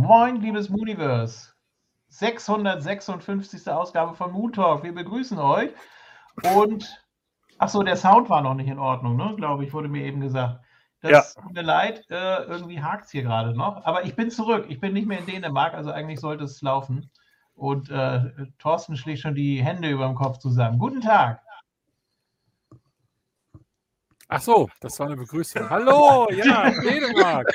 [0.00, 1.52] Moin, liebes Mooniverse.
[2.08, 3.68] 656.
[3.68, 4.82] Ausgabe von Moon Talk.
[4.82, 5.72] Wir begrüßen euch.
[6.54, 7.04] Und,
[7.58, 9.34] ach so, der Sound war noch nicht in Ordnung, ne?
[9.36, 10.64] glaube ich, wurde mir eben gesagt.
[11.02, 11.42] Das ja.
[11.42, 13.84] tut mir leid, äh, irgendwie hakt es hier gerade noch.
[13.84, 14.64] Aber ich bin zurück.
[14.70, 17.10] Ich bin nicht mehr in Dänemark, also eigentlich sollte es laufen.
[17.54, 20.78] Und äh, Thorsten schlägt schon die Hände über dem Kopf zusammen.
[20.78, 21.42] Guten Tag.
[24.28, 25.68] Ach so, das war eine Begrüßung.
[25.68, 27.52] Hallo, ja, Dänemark.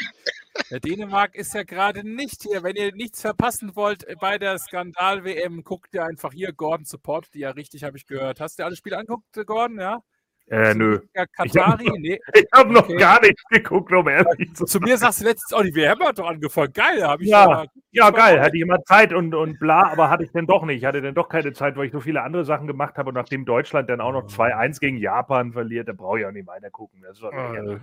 [0.71, 2.63] Der Dänemark ist ja gerade nicht hier.
[2.63, 6.53] Wenn ihr nichts verpassen wollt bei der Skandal-WM, guckt ihr einfach hier.
[6.53, 8.39] Gordon supportet die ja richtig, habe ich gehört.
[8.39, 9.79] Hast du alle Spiele angeguckt, Gordon?
[9.79, 10.03] Ja?
[10.47, 10.99] Äh, nö.
[11.13, 11.39] Katari?
[11.45, 12.19] Ich habe noch, nee.
[12.51, 15.73] hab noch gar nichts geguckt, um ehrlich zu Zu mir sagst du letztens, oh, die
[15.73, 16.71] WM hat doch angefangen.
[16.71, 17.63] Geil, habe ich ja.
[17.63, 18.39] Ja, ja geil.
[18.39, 20.77] Hatte ich immer Zeit und, und bla, aber hatte ich denn doch nicht.
[20.77, 23.15] Ich hatte dann doch keine Zeit, weil ich so viele andere Sachen gemacht habe und
[23.15, 26.69] nachdem Deutschland dann auch noch 2-1 gegen Japan verliert, da brauche ich auch nicht weiter
[26.69, 27.03] gucken.
[27.03, 27.77] Äh.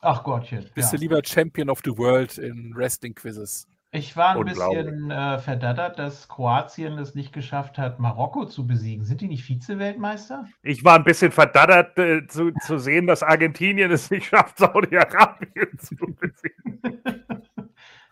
[0.00, 0.70] Ach Gottchen.
[0.72, 0.96] Bist ja.
[0.96, 3.66] du lieber Champion of the World in Wrestling-Quizzes?
[3.94, 9.04] Ich war ein bisschen äh, verdattert, dass Kroatien es nicht geschafft hat, Marokko zu besiegen.
[9.04, 10.48] Sind die nicht Vize-Weltmeister?
[10.64, 15.78] Ich war ein bisschen verdattert äh, zu, zu sehen, dass Argentinien es nicht schafft, Saudi-Arabien
[15.78, 17.00] zu besiegen.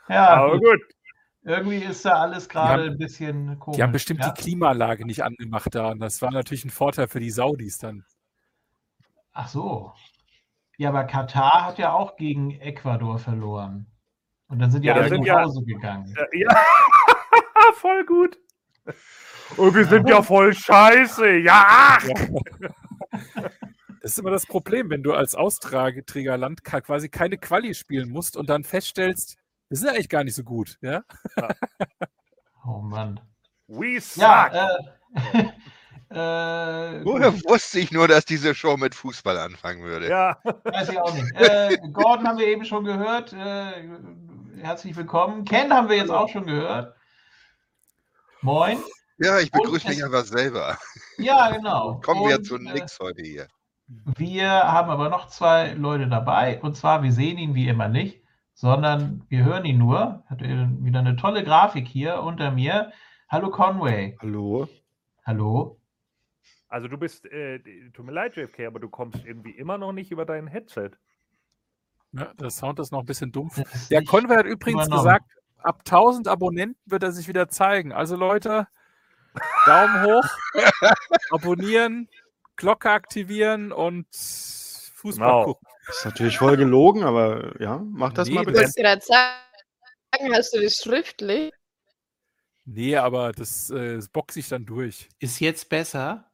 [0.09, 0.63] ja, aber gut.
[0.63, 0.81] gut.
[1.43, 3.77] Irgendwie ist da alles gerade ein bisschen komisch.
[3.77, 4.31] Die haben bestimmt ja?
[4.31, 5.91] die Klimaanlage nicht angemacht da.
[5.91, 8.05] Und das war natürlich ein Vorteil für die Saudis dann.
[9.33, 9.93] Ach so.
[10.77, 13.92] Ja, aber Katar hat ja auch gegen Ecuador verloren.
[14.53, 16.15] Und dann sind die ja, alle nach Hause ja, gegangen.
[16.35, 16.63] Ja,
[17.77, 18.39] voll gut.
[19.57, 21.39] Und wir sind ja voll scheiße.
[21.39, 21.97] Ja.
[24.03, 28.51] Das ist immer das Problem, wenn du als Austragträgerland quasi keine Quali spielen musst und
[28.51, 29.39] dann feststellst,
[29.71, 30.77] wir sind eigentlich gar nicht so gut.
[30.83, 31.03] Ja?
[32.65, 33.19] Oh Mann.
[33.67, 34.23] We suck.
[34.23, 35.41] Ja, äh,
[36.11, 40.09] äh, Woher wusste ich nur, dass diese Show mit Fußball anfangen würde?
[40.09, 40.39] Ja.
[40.63, 41.33] Weiß ich auch nicht.
[41.35, 43.33] Äh, Gordon haben wir eben schon gehört.
[44.63, 45.45] Herzlich willkommen.
[45.45, 46.95] Ken haben wir jetzt auch schon gehört.
[48.43, 48.79] Moin.
[49.19, 50.79] Ja, ich begrüße mich einfach selber.
[51.19, 52.01] Ja, genau.
[52.05, 53.49] Kommen wir zu äh, nix heute hier.
[53.89, 56.61] Wir haben aber noch zwei Leute dabei.
[56.61, 58.23] Und zwar, wir sehen ihn wie immer nicht,
[58.55, 60.23] sondern wir hören ihn nur.
[60.27, 62.93] Hat wieder eine tolle Grafik hier unter mir.
[63.29, 64.17] Hallo Conway.
[64.23, 64.69] Hallo.
[65.27, 65.81] Hallo.
[66.69, 67.59] Also du bist, äh,
[67.93, 70.93] tut mir leid, JFK, aber du kommst irgendwie immer noch nicht über dein Headset.
[72.13, 73.61] Ja, der Sound ist noch ein bisschen dumpf.
[73.91, 77.93] Der Conway hat übrigens gesagt, ab 1000 Abonnenten wird er sich wieder zeigen.
[77.93, 78.69] Also Leute,
[79.65, 80.25] Daumen hoch,
[81.31, 82.09] abonnieren,
[82.57, 85.45] Glocke aktivieren und Fußball genau.
[85.45, 85.69] gucken.
[85.87, 88.63] Das ist natürlich voll gelogen, aber ja, mach das nee, mal bitte.
[88.63, 91.53] Ich gerade sagen, hast du das schriftlich?
[92.65, 95.09] Nee, aber das, äh, das boxe ich dann durch.
[95.19, 96.31] Ist jetzt besser?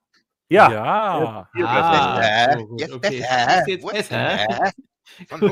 [0.51, 0.71] Ja.
[0.71, 1.51] Ja.
[1.55, 2.67] Jetzt, ah, besser.
[2.79, 3.19] Jetzt okay.
[3.19, 4.73] Ist jetzt besser.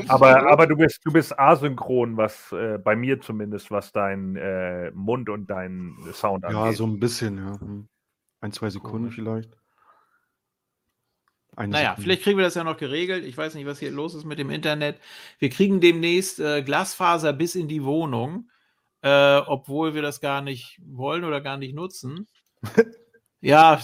[0.07, 4.91] Aber, aber du bist, du bist asynchron, was äh, bei mir zumindest, was dein äh,
[4.91, 6.59] Mund und dein Sound angeht.
[6.59, 7.59] Ja, so ein bisschen, ja.
[7.59, 7.87] Hm.
[8.39, 9.11] Ein, zwei Sekunden cool.
[9.11, 9.57] vielleicht.
[11.55, 12.01] Eine naja, Sekunde.
[12.03, 13.25] vielleicht kriegen wir das ja noch geregelt.
[13.25, 14.99] Ich weiß nicht, was hier los ist mit dem Internet.
[15.39, 18.49] Wir kriegen demnächst äh, Glasfaser bis in die Wohnung,
[19.01, 22.27] äh, obwohl wir das gar nicht wollen oder gar nicht nutzen.
[23.39, 23.79] Ja,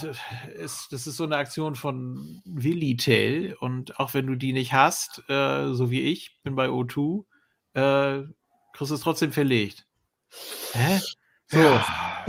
[0.56, 5.22] es, das ist so eine Aktion von Willitel und auch wenn du die nicht hast,
[5.28, 7.24] äh, so wie ich, bin bei O2,
[7.74, 8.24] äh,
[8.72, 9.86] kriegst du es trotzdem verlegt.
[10.72, 11.00] Hä?
[11.46, 11.58] So.
[11.58, 12.26] Ja.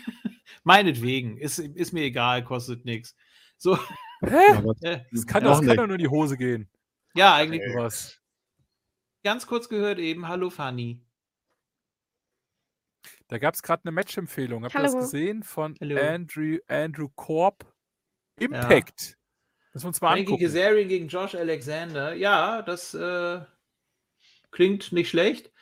[0.62, 3.16] Meinetwegen, ist, ist mir egal, kostet nichts.
[3.56, 3.76] So.
[4.20, 4.62] Hä?
[4.82, 5.50] Ja, das kann, ja.
[5.50, 6.68] das kann doch nur in die Hose gehen.
[7.14, 7.76] Ja, eigentlich okay.
[7.76, 8.20] was.
[9.24, 11.00] Ganz kurz gehört eben, hallo Fanny.
[13.28, 14.64] Da gab es gerade eine Match-Empfehlung.
[14.64, 15.42] Habt ihr das gesehen?
[15.42, 17.64] Von Andrew, Andrew Korb.
[18.40, 19.00] Impact.
[19.00, 19.14] Ja.
[19.74, 20.44] Müssen wir uns mal Frankie angucken.
[20.44, 22.14] Kazarian gegen Josh Alexander.
[22.14, 23.40] Ja, das äh,
[24.50, 25.52] klingt nicht schlecht.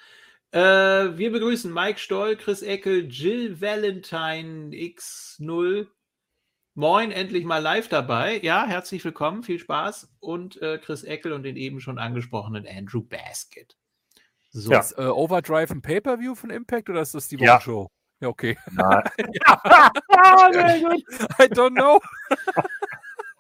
[0.53, 5.89] Äh, wir begrüßen Mike Stoll, Chris Eckel, Jill Valentine X0.
[6.75, 8.39] Moin, endlich mal live dabei.
[8.43, 10.15] Ja, herzlich willkommen, viel Spaß.
[10.21, 13.77] Und äh, Chris Eckel und den eben schon angesprochenen Andrew Basket.
[14.61, 14.71] So.
[14.71, 14.81] Ja.
[14.81, 17.91] Ist, äh, Overdrive ein Pay-Per-View von Impact oder ist das die Wochenshow?
[18.21, 18.27] Ja.
[18.27, 18.57] ja, okay.
[21.39, 22.01] I don't know.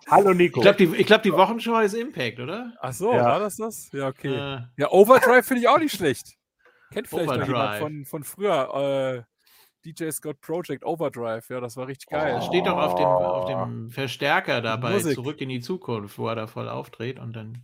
[0.08, 0.60] Hallo Nico.
[0.60, 2.74] Ich glaube, die, glaub, die Wochenshow ist Impact, oder?
[2.80, 3.24] Ach so, ja.
[3.24, 3.90] war das das?
[3.92, 4.34] Ja, okay.
[4.34, 6.36] Äh, ja, Overdrive finde ich auch nicht schlecht.
[6.92, 9.24] Kennt vielleicht noch jemand von, von früher.
[9.24, 9.36] Äh,
[9.84, 12.34] DJ Scott Project Overdrive, ja, das war richtig geil.
[12.34, 15.14] Das steht doch auf dem, auf dem Verstärker dabei, Musik.
[15.14, 17.62] zurück in die Zukunft, wo er da voll auftritt und dann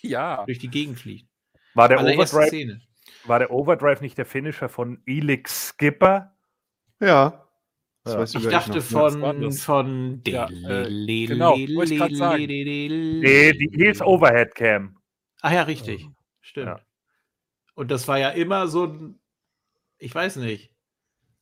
[0.00, 0.44] ja.
[0.44, 1.27] durch die Gegend fliegt.
[1.78, 2.80] War der, Overdrive,
[3.24, 6.36] war der Overdrive nicht der Finisher von Elix Skipper?
[7.00, 7.48] Ja.
[8.06, 8.22] ja.
[8.22, 12.46] ich dachte von, von ja, äh, genau, wollte ich sagen.
[12.46, 14.98] Nee, die hieß Overhead Cam.
[15.40, 16.08] Ach ja, richtig.
[16.40, 16.66] Stimmt.
[16.66, 16.80] Ja.
[17.74, 19.20] Und das war ja immer so ein
[19.98, 20.72] ich weiß nicht,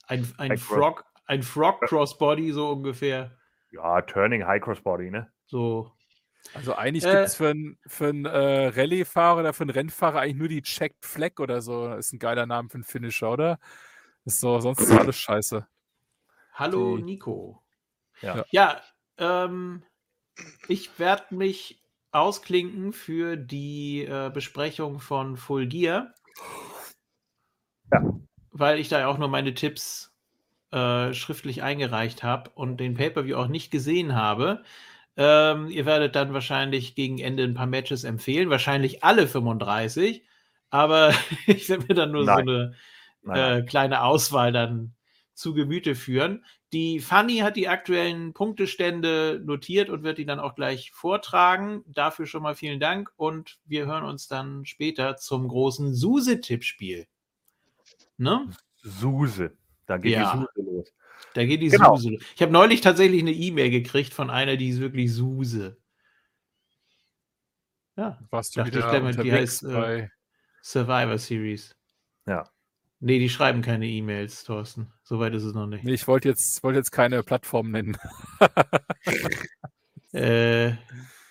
[0.06, 3.36] ein, ein Frog, ein Frog Crossbody so ungefähr.
[3.70, 5.30] Ja, Turning High Crossbody, ne?
[5.46, 5.92] So.
[6.54, 7.10] Also eigentlich Äh.
[7.12, 10.62] gibt es für einen für einen, äh, Rallye-Fahrer oder für einen Rennfahrer eigentlich nur die
[10.62, 11.92] Checked Flag oder so.
[11.94, 13.58] Ist ein geiler Name für einen Finisher, oder?
[14.24, 15.66] Ist so, sonst ist alles scheiße.
[16.54, 17.62] Hallo Die- Nico.
[18.22, 18.44] Ja.
[18.50, 18.80] Ja,
[19.18, 19.82] ähm,
[20.68, 21.82] ich werde mich
[22.12, 26.14] ausklinken für die äh, Besprechung von Full Gear.
[27.92, 28.00] Ja.
[28.50, 30.14] Weil ich da ja auch nur meine Tipps
[30.72, 34.64] äh, schriftlich eingereicht habe und den Pay-Per-View auch nicht gesehen habe.
[35.16, 40.24] Ähm, ihr werdet dann wahrscheinlich gegen Ende ein paar Matches empfehlen, wahrscheinlich alle 35,
[40.70, 41.14] aber
[41.46, 42.48] ich werde mir dann nur so Nein.
[42.48, 42.74] eine
[43.22, 44.94] Nein, äh, kleine Auswahl dann
[45.34, 46.44] zu Gemüte führen.
[46.72, 51.84] Die Fanny hat die aktuellen Punktestände notiert und wird die dann auch gleich vortragen.
[51.86, 57.06] Dafür schon mal vielen Dank und wir hören uns dann später zum großen Suse-Tippspiel.
[58.18, 58.48] Ne?
[58.82, 59.56] Suse.
[59.86, 60.32] Da geht Ja.
[60.32, 60.92] die Suse los.
[61.36, 61.96] Da geht die Genau.
[61.96, 62.16] Suse.
[62.34, 65.76] Ich habe neulich tatsächlich eine E-Mail gekriegt von einer, die ist wirklich Suse.
[67.96, 70.10] Ja, Warst du Dachte ich wieder gleich mal, die heißt, äh, bei
[70.62, 71.76] Survivor Series.
[72.26, 72.48] Ja.
[73.00, 74.90] Nee, die schreiben keine E-Mails, Thorsten.
[75.02, 75.84] Soweit ist es noch nicht.
[75.84, 77.96] Nee, ich wollte jetzt, wollte jetzt keine Plattform nennen.
[80.12, 80.72] Äh,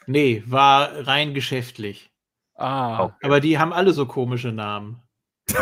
[0.05, 2.11] nee, war rein geschäftlich.
[2.53, 3.15] Ah, Okay.
[3.25, 5.01] Aber die haben alle so komische Namen.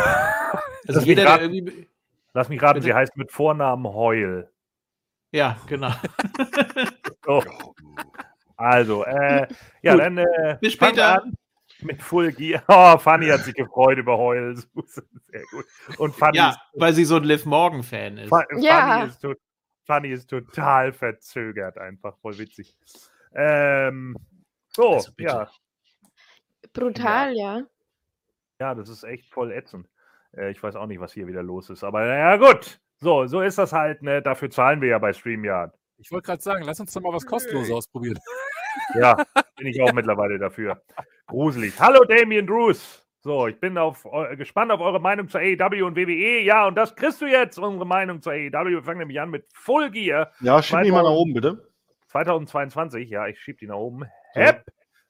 [0.86, 1.88] Also jeder, der irgendwie.
[2.34, 2.86] Lass mich raten, Bitte?
[2.86, 4.50] sie heißt mit Vornamen Heul.
[5.32, 5.92] Ja, genau.
[7.24, 7.42] So.
[8.56, 9.48] Also, äh,
[9.82, 10.00] ja, Gut.
[10.00, 11.20] dann äh, Bis später.
[11.24, 11.34] an
[11.80, 12.62] Mit Full Gear.
[12.68, 14.54] Oh, Fanny hat sich gefreut über Heul.
[14.86, 15.66] Sehr gut.
[15.98, 18.28] Und Fanny, Ja, ist, weil sie so ein Liv Morgan-Fan ist.
[18.28, 18.80] Fa- Ja.
[18.80, 19.26] Fanny, ist,
[19.86, 22.78] Fanny ist total verzögert, einfach voll witzig.
[23.34, 24.16] Ähm,
[24.68, 25.50] so, Also ja,
[26.72, 27.62] Brutal, ja.
[28.60, 29.88] ja, das ist echt voll ätzend.
[30.36, 32.80] Äh, ich weiß auch nicht, was hier wieder los ist, aber naja, gut.
[33.00, 34.22] So, so ist das halt, ne?
[34.22, 35.74] Dafür zahlen wir ja bei StreamYard.
[35.98, 38.18] ich wollte gerade sagen, lass uns doch mal was kostenloses ausprobieren.
[38.96, 39.16] Ja,
[39.56, 40.82] bin ich auch mittlerweile dafür.
[41.28, 41.78] Gruselig.
[41.78, 43.06] Hallo Damien Drews.
[43.20, 46.40] So, ich bin auf, gespannt auf eure Meinung zur AEW und WWE.
[46.42, 48.70] Ja, und das kriegst du jetzt, unsere Meinung zur AEW.
[48.70, 51.72] Wir fangen nämlich an mit Full Gear Ja, schieb mich mal nach 2000 oben, bitte.
[52.08, 53.08] 2022.
[53.08, 54.00] Ja, ich schieb die nach oben.
[54.34, 54.40] So.
[54.40, 54.66] Hep.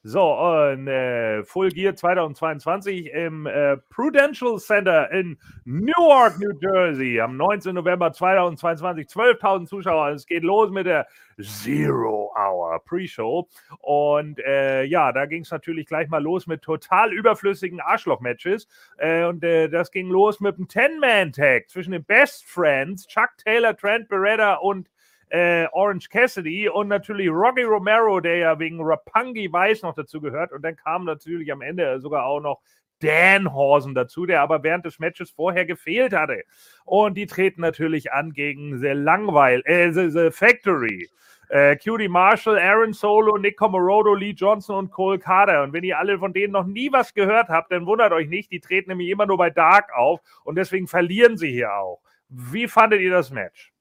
[0.06, 7.38] So, und äh, Full Gear 2022 im äh, Prudential Center in Newark, New Jersey am
[7.38, 7.74] 19.
[7.74, 9.06] November 2022.
[9.06, 10.10] 12.000 Zuschauer.
[10.10, 11.06] Es geht los mit der
[11.40, 13.48] Zero Hour Pre-Show.
[13.78, 18.68] Und äh, ja, da ging es natürlich gleich mal los mit total überflüssigen Arschloch-Matches.
[18.98, 23.74] Äh, und äh, das ging los mit einem Ten-Man-Tag zwischen den Best Friends, Chuck Taylor,
[23.74, 24.90] Trent Beretta und
[25.28, 30.52] äh, Orange Cassidy und natürlich Rocky Romero, der ja wegen Rapangi Weiß noch dazu gehört.
[30.52, 32.60] Und dann kam natürlich am Ende sogar auch noch
[33.00, 36.42] Dan Horsen dazu, der aber während des Matches vorher gefehlt hatte.
[36.84, 41.08] Und die treten natürlich an gegen The Langweil, äh, The, The Factory.
[41.50, 45.62] Äh, QD Marshall, Aaron Solo, Nick Comorodo, Lee Johnson und Cole Carter.
[45.62, 48.50] Und wenn ihr alle von denen noch nie was gehört habt, dann wundert euch nicht,
[48.50, 52.00] die treten nämlich immer nur bei Dark auf und deswegen verlieren sie hier auch.
[52.28, 53.73] Wie fandet ihr das Match?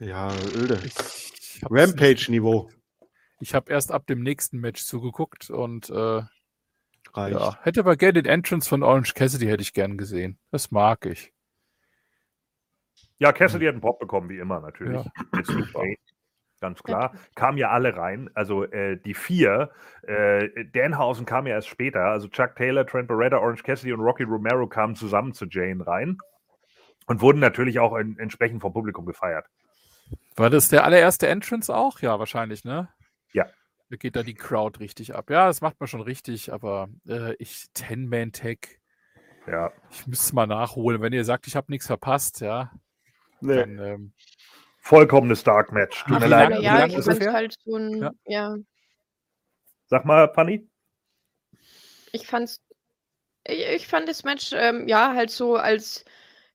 [0.00, 0.80] Ja, öde.
[1.62, 2.70] Rampage-Niveau.
[3.40, 6.22] Ich habe erst ab dem nächsten Match zugeguckt und äh,
[7.12, 7.38] Reicht.
[7.38, 10.38] ja, hätte aber gerne den Entrance von Orange Cassidy hätte ich gern gesehen.
[10.50, 11.32] Das mag ich.
[13.18, 15.04] Ja, Cassidy hat einen Pop bekommen, wie immer natürlich.
[15.04, 15.84] Ja.
[16.60, 17.14] Ganz klar.
[17.34, 18.30] Kamen ja alle rein.
[18.34, 19.70] Also äh, die vier.
[20.02, 22.04] Äh, Danhausen kam ja erst später.
[22.04, 26.18] Also Chuck Taylor, Trent Beretta, Orange Cassidy und Rocky Romero kamen zusammen zu Jane rein.
[27.06, 29.46] Und wurden natürlich auch in, entsprechend vom Publikum gefeiert.
[30.36, 32.00] War das der allererste Entrance auch?
[32.00, 32.88] Ja, wahrscheinlich, ne?
[33.32, 33.46] Ja.
[33.90, 35.30] Da geht da die Crowd richtig ab.
[35.30, 38.78] Ja, das macht man schon richtig, aber äh, ich, Ten-Man-Tag,
[39.46, 39.72] Ja.
[39.90, 41.02] ich müsste mal nachholen.
[41.02, 42.70] Wenn ihr sagt, ich habe nichts verpasst, ja,
[43.40, 43.56] Nee.
[43.56, 44.12] dann ähm,
[44.82, 46.04] Vollkommenes Dark-Match.
[46.04, 46.60] Tut Wie mir leid.
[46.62, 47.32] ja, ich fand ungefähr?
[47.32, 48.12] halt so ein, Ja.
[48.26, 48.56] ja.
[49.88, 50.68] Sag mal, Fanny.
[52.12, 52.62] ich fand's,
[53.44, 56.04] ich, ich fand das Match, ähm, ja, halt so als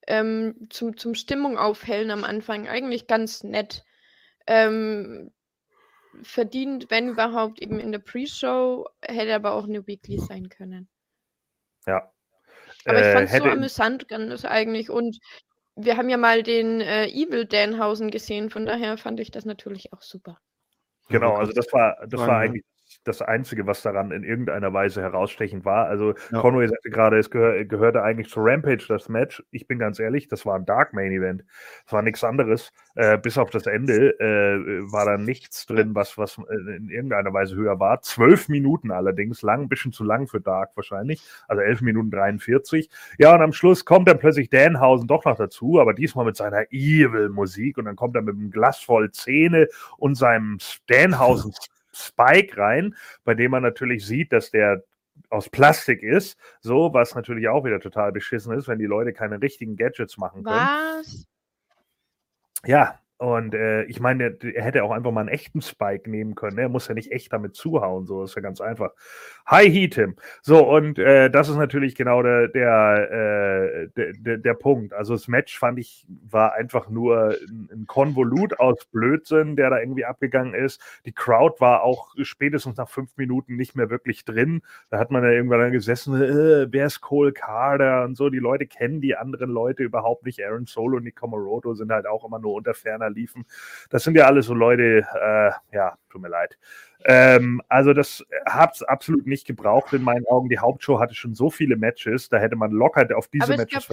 [0.07, 3.83] ähm, zum, zum Stimmung aufhellen am Anfang eigentlich ganz nett.
[4.47, 5.31] Ähm,
[6.23, 10.87] verdient, wenn überhaupt, eben in der Pre-Show, hätte aber auch eine Weekly sein können.
[11.85, 12.11] Ja.
[12.85, 15.19] Aber ich Äh, fand es so amüsant ganz eigentlich und
[15.75, 19.91] wir haben ja mal den äh, Evil Danhausen gesehen, von daher fand ich das natürlich
[19.91, 20.39] auch super.
[21.09, 22.61] Genau, also das war, das war Sagen,
[23.03, 25.87] das Einzige, was daran in irgendeiner Weise herausstechend war.
[25.87, 26.39] Also ja.
[26.41, 29.43] Conway sagte gerade, es gehör, gehörte eigentlich zu Rampage, das Match.
[29.51, 31.43] Ich bin ganz ehrlich, das war ein Dark Main Event.
[31.85, 32.71] Es war nichts anderes.
[32.95, 37.55] Äh, bis auf das Ende äh, war da nichts drin, was, was in irgendeiner Weise
[37.55, 38.01] höher war.
[38.01, 41.21] Zwölf Minuten allerdings, lang, ein bisschen zu lang für Dark wahrscheinlich.
[41.47, 42.89] Also elf Minuten 43.
[43.17, 46.71] Ja, und am Schluss kommt dann plötzlich Danhausen doch noch dazu, aber diesmal mit seiner
[46.71, 51.53] Evil-Musik und dann kommt er mit einem Glas voll Zähne und seinem Danhausen
[51.95, 54.83] Spike rein, bei dem man natürlich sieht, dass der
[55.29, 59.41] aus Plastik ist, so, was natürlich auch wieder total beschissen ist, wenn die Leute keine
[59.41, 60.55] richtigen Gadgets machen können.
[60.55, 61.27] Was?
[62.65, 66.57] Ja, und äh, ich meine, er hätte auch einfach mal einen echten Spike nehmen können.
[66.57, 66.63] Ne?
[66.63, 68.91] Er muss ja nicht echt damit zuhauen, so ist ja ganz einfach.
[69.45, 70.15] Hi Heat him.
[70.41, 74.93] So, und äh, das ist natürlich genau der, der, äh, der, der, Punkt.
[74.93, 79.79] Also das Match fand ich, war einfach nur ein, ein, Konvolut aus Blödsinn, der da
[79.79, 80.81] irgendwie abgegangen ist.
[81.05, 84.61] Die Crowd war auch spätestens nach fünf Minuten nicht mehr wirklich drin.
[84.89, 88.29] Da hat man ja irgendwann dann gesessen, äh, wer ist Cole Carter und so.
[88.29, 90.43] Die Leute kennen die anderen Leute überhaupt nicht.
[90.43, 93.45] Aaron Solo und Nick Comoroto sind halt auch immer nur unter ferner liefen.
[93.89, 96.57] Das sind ja alles so Leute, äh, ja, tut mir leid.
[97.07, 100.49] Ähm, also das hat es absolut nicht gebraucht in meinen Augen.
[100.49, 103.87] Die Hauptshow hatte schon so viele Matches, da hätte man locker auf diese Aber Matches.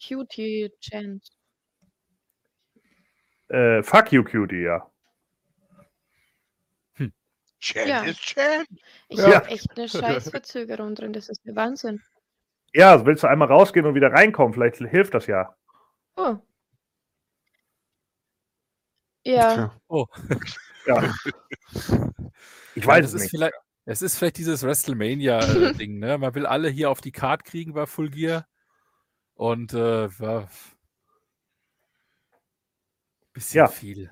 [0.00, 1.32] Cutie Chance.
[3.48, 4.88] Äh, fuck you, Cutie, ja.
[6.94, 7.12] Hm.
[7.58, 8.02] Chan ja.
[8.04, 8.64] ist Chan.
[9.08, 9.34] Ich ja.
[9.34, 12.00] habe echt eine Scheißverzögerung drin, das ist der Wahnsinn.
[12.72, 14.54] Ja, willst du einmal rausgehen und wieder reinkommen?
[14.54, 15.56] Vielleicht hilft das ja.
[16.16, 16.36] Oh.
[19.30, 19.80] Ja.
[19.88, 20.06] Oh.
[20.86, 21.14] ja.
[22.74, 23.30] Ich weiß es nicht.
[23.30, 26.18] Vielleicht, es ist vielleicht dieses WrestleMania-Ding, ne?
[26.18, 28.46] Man will alle hier auf die Card kriegen bei Full Gear.
[29.34, 30.48] Und äh, war
[33.32, 33.68] bisschen ja.
[33.68, 34.10] viel.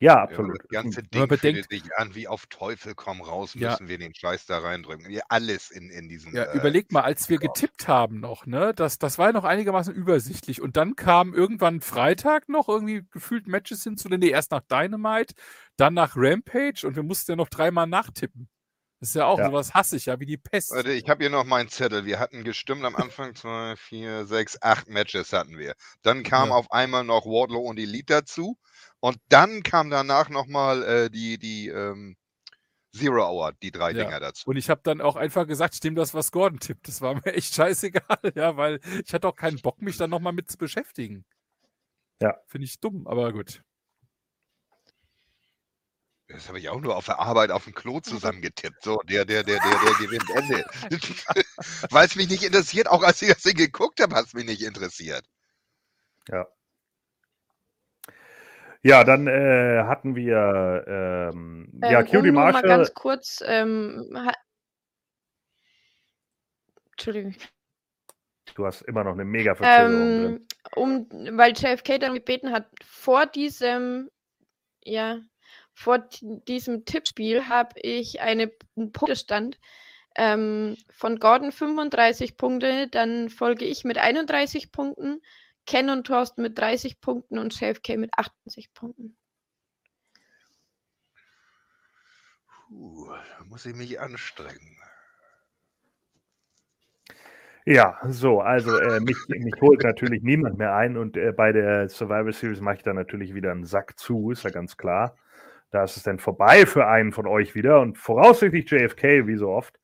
[0.00, 0.58] Ja, absolut.
[0.70, 3.88] Ja, das ganze Ding bedenkt, fühlt sich an wie auf Teufel komm raus, müssen ja.
[3.88, 5.10] wir den Scheiß da reindrücken.
[5.10, 6.34] Ja, alles in, in diesem.
[6.34, 9.44] Ja, äh, überleg mal, als wir getippt haben noch, ne, das, das war ja noch
[9.44, 10.62] einigermaßen übersichtlich.
[10.62, 15.34] Und dann kam irgendwann Freitag noch irgendwie gefühlt Matches hinzu, nee, erst nach Dynamite,
[15.76, 18.48] dann nach Rampage und wir mussten ja noch dreimal nachtippen.
[19.00, 19.46] Das ist ja auch ja.
[19.46, 20.72] sowas hasse ich ja, wie die Pest.
[20.72, 22.04] Warte, ich habe hier noch meinen Zettel.
[22.04, 25.74] Wir hatten gestimmt am Anfang zwei, vier, sechs, acht Matches hatten wir.
[26.02, 26.56] Dann kam ja.
[26.56, 28.58] auf einmal noch Wardlow und Elite dazu.
[29.00, 32.16] Und dann kam danach nochmal äh, die, die ähm,
[32.92, 34.04] Zero Hour, die drei ja.
[34.04, 34.48] Dinger dazu.
[34.48, 36.88] Und ich habe dann auch einfach gesagt, stimmt das, was Gordon tippt.
[36.88, 40.32] Das war mir echt scheißegal, ja, weil ich hatte auch keinen Bock, mich dann nochmal
[40.32, 41.24] mit zu beschäftigen.
[42.20, 42.36] Ja.
[42.46, 43.62] Finde ich dumm, aber gut.
[46.28, 48.82] Das habe ich auch nur auf der Arbeit auf dem Klo zusammengetippt.
[48.82, 50.64] So, der, der, der, der, der gewinnt Ende.
[51.90, 54.44] Weil es mich nicht interessiert, auch als ich das Ding geguckt habe, hat es mich
[54.44, 55.24] nicht interessiert.
[56.28, 56.46] Ja.
[58.82, 62.62] Ja, dann äh, hatten wir ähm, ja, ähm, Cutie um Marshall.
[62.62, 63.42] Mal ganz kurz.
[63.44, 64.14] Ähm,
[66.92, 67.34] Entschuldigung.
[68.54, 70.26] Du hast immer noch eine mega Verzögerung.
[70.26, 71.08] Ähm, um,
[71.38, 74.10] weil JFK dann gebeten hat, vor diesem,
[74.84, 75.20] ja,
[75.78, 79.60] vor diesem Tippspiel habe ich eine, einen Punktestand
[80.16, 85.22] ähm, von Gordon 35 Punkte, dann folge ich mit 31 Punkten,
[85.66, 89.16] Ken und Thorsten mit 30 Punkten und JFK mit 28 Punkten.
[92.66, 94.76] Puh, da muss ich mich anstrengen.
[97.64, 101.88] Ja, so, also äh, mich, mich, holt natürlich niemand mehr ein und äh, bei der
[101.88, 105.14] Survivor Series mache ich dann natürlich wieder einen Sack zu, ist ja ganz klar.
[105.70, 109.50] Da ist es dann vorbei für einen von euch wieder und voraussichtlich JFK, wie so
[109.50, 109.78] oft.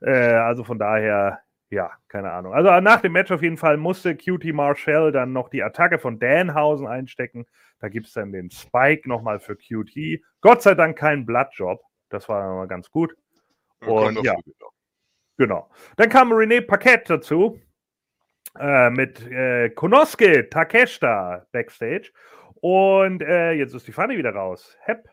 [0.00, 2.52] Äh, also von daher, ja, keine Ahnung.
[2.52, 6.18] Also nach dem Match auf jeden Fall musste QT Marshall dann noch die Attacke von
[6.18, 7.46] Danhausen einstecken.
[7.80, 10.22] Da gibt es dann den Spike nochmal für QT.
[10.40, 11.80] Gott sei Dank kein Bloodjob.
[12.10, 13.14] Das war mal ganz gut.
[13.86, 14.36] Und ja,
[15.36, 15.70] genau.
[15.96, 17.58] Dann kam René Paquette dazu
[18.58, 22.12] äh, mit äh, Konosuke Takeshita backstage.
[22.60, 24.76] Und äh, jetzt ist die Pfanne wieder raus.
[24.82, 25.11] Hepp.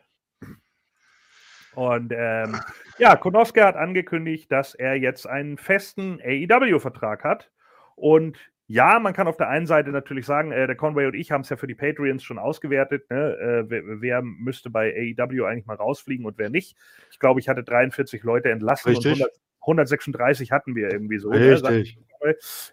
[1.74, 2.56] Und ähm,
[2.98, 7.50] ja, Konoske hat angekündigt, dass er jetzt einen festen AEW-Vertrag hat.
[7.94, 11.32] Und ja, man kann auf der einen Seite natürlich sagen, äh, der Conway und ich
[11.32, 13.10] haben es ja für die Patreons schon ausgewertet.
[13.10, 13.36] Ne?
[13.36, 16.76] Äh, wer, wer, müsste bei AEW eigentlich mal rausfliegen und wer nicht?
[17.10, 19.12] Ich glaube, ich hatte 43 Leute entlassen Richtig.
[19.12, 21.30] und 100, 136 hatten wir irgendwie so.
[21.30, 21.50] Ne?
[21.50, 21.98] Richtig.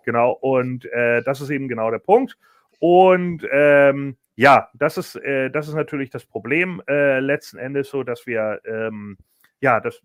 [0.05, 2.37] Genau, und äh, das ist eben genau der Punkt.
[2.79, 8.03] Und ähm, ja, das ist, äh, das ist natürlich das Problem äh, letzten Endes so,
[8.03, 9.17] dass wir, ähm,
[9.61, 10.03] ja, dass,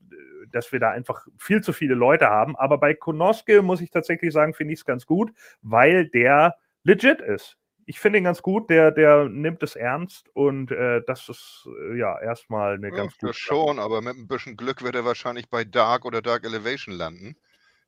[0.51, 2.57] dass wir da einfach viel zu viele Leute haben.
[2.57, 7.21] Aber bei Konoske muss ich tatsächlich sagen, finde ich es ganz gut, weil der legit
[7.21, 7.59] ist.
[7.85, 8.71] ich finde ihn ganz gut.
[8.71, 13.19] Der, der nimmt es ernst und äh, das ist äh, ja erstmal eine Ja, ganz
[13.19, 16.45] gute das schon, aber mit ein bisschen Glück wird er wahrscheinlich bei Dark oder Dark
[16.45, 17.37] Elevation landen.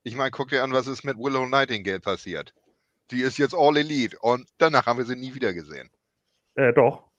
[0.02, 2.54] Ich meine, guck dir an, was ist mit Willow Nightingale passiert.
[3.10, 5.90] Die ist jetzt All Elite und danach haben wir sie nie wieder gesehen.
[6.56, 7.10] Äh, doch.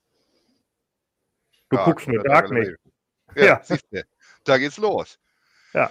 [1.68, 2.72] Du Dark guckst mir Dark nicht.
[3.34, 3.60] Ja, Ja.
[3.62, 4.02] siehst du.
[4.44, 5.18] Da geht's los.
[5.72, 5.90] Ja.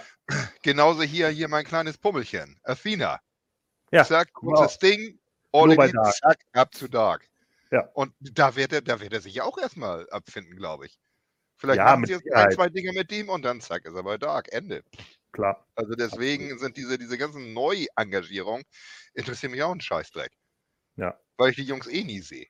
[0.62, 2.58] Genauso hier, hier mein kleines Pummelchen.
[2.64, 3.20] Athena.
[3.92, 4.54] Ja, Zack, genau.
[4.54, 5.18] kurzes Ding.
[5.52, 6.14] All Nur Elite, Dark.
[6.14, 7.28] zack, ab zu Dark.
[7.70, 7.82] Ja.
[7.94, 10.98] Und da wird er, da wird er sich auch erstmal abfinden, glaube ich.
[11.56, 14.02] Vielleicht Ja, machen sie jetzt ein, zwei Dinge mit ihm und dann zack, ist er
[14.02, 14.52] bei Dark.
[14.52, 14.82] Ende.
[15.32, 15.66] Klar.
[15.74, 18.64] Also deswegen sind diese, diese ganzen Neuengagierungen
[19.14, 20.32] interessieren mich auch einen Scheißdreck.
[20.96, 21.18] Ja.
[21.36, 22.46] Weil ich die Jungs eh nie sehe.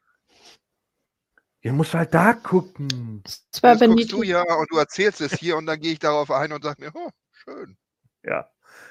[1.66, 3.24] Ihr müsst halt da gucken.
[3.24, 5.98] Das war Das guckst du ja und du erzählst es hier und dann gehe ich
[5.98, 7.76] darauf ein und sage mir, oh, schön.
[8.22, 8.48] Ja.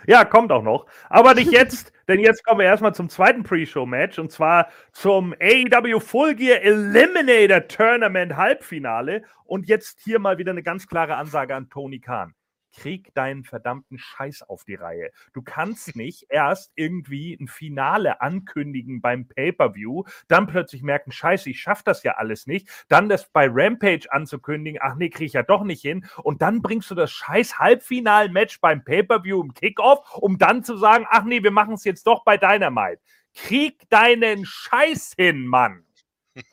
[0.07, 0.85] Ja, kommt auch noch.
[1.09, 6.01] Aber nicht jetzt, denn jetzt kommen wir erstmal zum zweiten Pre-Show-Match und zwar zum AEW
[6.01, 9.23] Full Gear Eliminator Tournament Halbfinale.
[9.45, 12.33] Und jetzt hier mal wieder eine ganz klare Ansage an Tony Khan.
[12.75, 15.11] Krieg deinen verdammten Scheiß auf die Reihe.
[15.33, 21.61] Du kannst nicht erst irgendwie ein Finale ankündigen beim Pay-Per-View, dann plötzlich merken, scheiße, ich
[21.61, 25.43] schaff das ja alles nicht, dann das bei Rampage anzukündigen, ach nee, krieg ich ja
[25.43, 30.37] doch nicht hin und dann bringst du das scheiß Halbfinal-Match beim Pay-Per-View im Kickoff, um
[30.37, 33.01] dann zu sagen, ach nee, wir machen es jetzt doch bei Dynamite.
[33.33, 35.85] Krieg deinen Scheiß hin, Mann.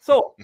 [0.00, 0.37] So,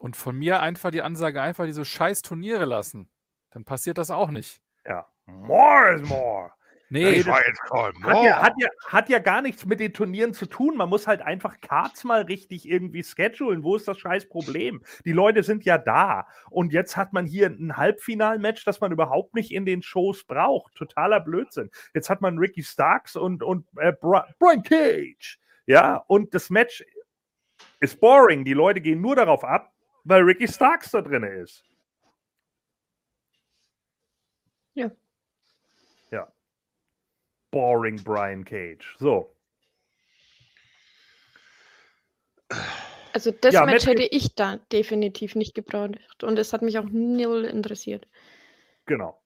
[0.00, 3.10] Und von mir einfach die Ansage, einfach diese scheiß Turniere lassen.
[3.50, 4.62] Dann passiert das auch nicht.
[4.86, 5.06] Ja.
[5.26, 6.50] More is more.
[6.92, 9.92] Nee, das- war jetzt Call Hat ja, hat, ja, hat ja gar nichts mit den
[9.92, 10.76] Turnieren zu tun.
[10.76, 13.62] Man muss halt einfach Cards mal richtig irgendwie schedulen.
[13.62, 14.82] Wo ist das scheiß Problem?
[15.04, 16.26] Die Leute sind ja da.
[16.50, 20.74] Und jetzt hat man hier ein Halbfinalmatch, das man überhaupt nicht in den Shows braucht.
[20.74, 21.70] Totaler Blödsinn.
[21.94, 25.38] Jetzt hat man Ricky Starks und, und äh, Bri Brian Cage.
[25.66, 26.84] Ja, und das Match
[27.78, 28.44] ist boring.
[28.44, 31.64] Die Leute gehen nur darauf ab, weil Ricky Starks da drin ist.
[34.74, 34.90] Ja.
[36.10, 36.32] Ja.
[37.50, 38.96] Boring Brian Cage.
[38.98, 39.34] So.
[43.12, 46.22] Also das Ja, Match Match- hätte ich da definitiv nicht gebraucht.
[46.22, 48.06] Und es hat mich auch null interessiert.
[48.86, 49.20] Genau.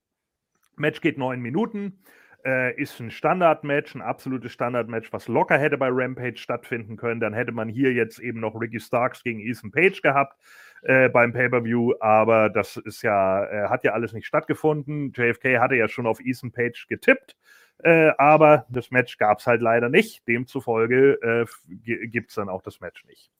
[0.76, 2.02] Match geht neun Minuten.
[2.44, 7.18] Äh, ist ein Standardmatch, ein absolutes Standardmatch, was locker hätte bei Rampage stattfinden können.
[7.18, 10.38] Dann hätte man hier jetzt eben noch Ricky Starks gegen Ethan Page gehabt
[10.82, 15.12] äh, beim Pay-Per-View, aber das ist ja, äh, hat ja alles nicht stattgefunden.
[15.14, 17.34] JFK hatte ja schon auf Ethan Page getippt,
[17.78, 20.28] äh, aber das Match gab es halt leider nicht.
[20.28, 23.30] Demzufolge äh, gibt es dann auch das Match nicht.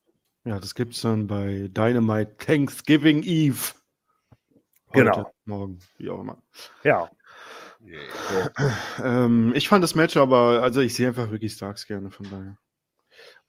[0.44, 3.74] Ja, das gibt's dann bei Dynamite Thanksgiving Eve.
[4.92, 5.30] Genau.
[5.44, 6.38] Morgen, wie auch immer.
[6.84, 7.10] Ja,
[9.02, 12.58] Ähm, ich fand das Match aber, also ich sehe einfach Ricky Starks gerne, von daher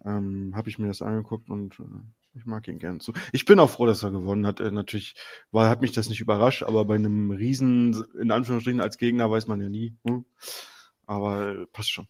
[0.04, 3.14] ähm, habe ich mir das angeguckt und äh, ich mag ihn gerne zu.
[3.32, 4.60] Ich bin auch froh, dass er gewonnen hat.
[4.60, 5.16] Äh, natürlich
[5.52, 9.48] war, hat mich das nicht überrascht, aber bei einem Riesen, in Anführungsstrichen, als Gegner weiß
[9.48, 9.96] man ja nie.
[10.06, 10.26] Hm?
[11.06, 12.08] Aber äh, passt schon.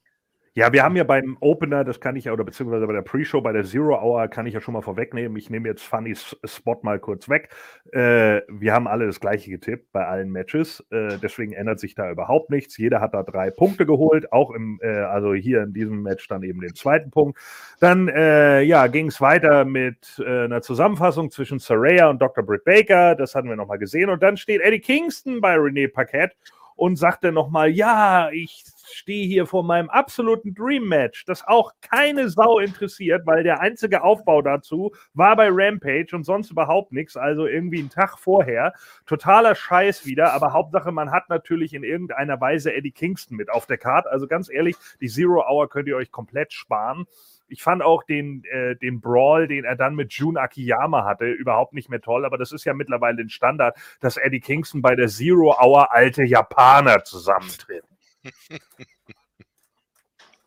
[0.57, 3.41] Ja, wir haben ja beim Opener, das kann ich ja, oder beziehungsweise bei der Pre-Show,
[3.41, 5.35] bei der Zero Hour, kann ich ja schon mal vorwegnehmen.
[5.35, 7.49] Ich nehme jetzt Funnys Spot mal kurz weg.
[7.91, 10.79] Äh, wir haben alle das gleiche getippt bei allen Matches.
[10.91, 12.77] Äh, deswegen ändert sich da überhaupt nichts.
[12.77, 16.41] Jeder hat da drei Punkte geholt, auch im, äh, also hier in diesem Match dann
[16.41, 17.37] eben den zweiten Punkt.
[17.81, 22.45] Dann, äh, ja, ging es weiter mit äh, einer Zusammenfassung zwischen Saraya und Dr.
[22.45, 23.15] Britt Baker.
[23.15, 24.09] Das hatten wir nochmal gesehen.
[24.09, 26.33] Und dann steht Eddie Kingston bei René Paquette
[26.77, 32.59] und sagte nochmal, ja, ich stehe hier vor meinem absoluten Dream-Match, das auch keine Sau
[32.59, 37.79] interessiert, weil der einzige Aufbau dazu war bei Rampage und sonst überhaupt nichts, also irgendwie
[37.79, 38.73] einen Tag vorher.
[39.05, 43.65] Totaler Scheiß wieder, aber Hauptsache, man hat natürlich in irgendeiner Weise Eddie Kingston mit auf
[43.65, 44.11] der Karte.
[44.11, 47.05] Also ganz ehrlich, die Zero Hour könnt ihr euch komplett sparen.
[47.47, 51.73] Ich fand auch den, äh, den Brawl, den er dann mit Jun Akiyama hatte, überhaupt
[51.73, 55.07] nicht mehr toll, aber das ist ja mittlerweile ein Standard, dass Eddie Kingston bei der
[55.07, 57.83] Zero Hour alte Japaner zusammentritt.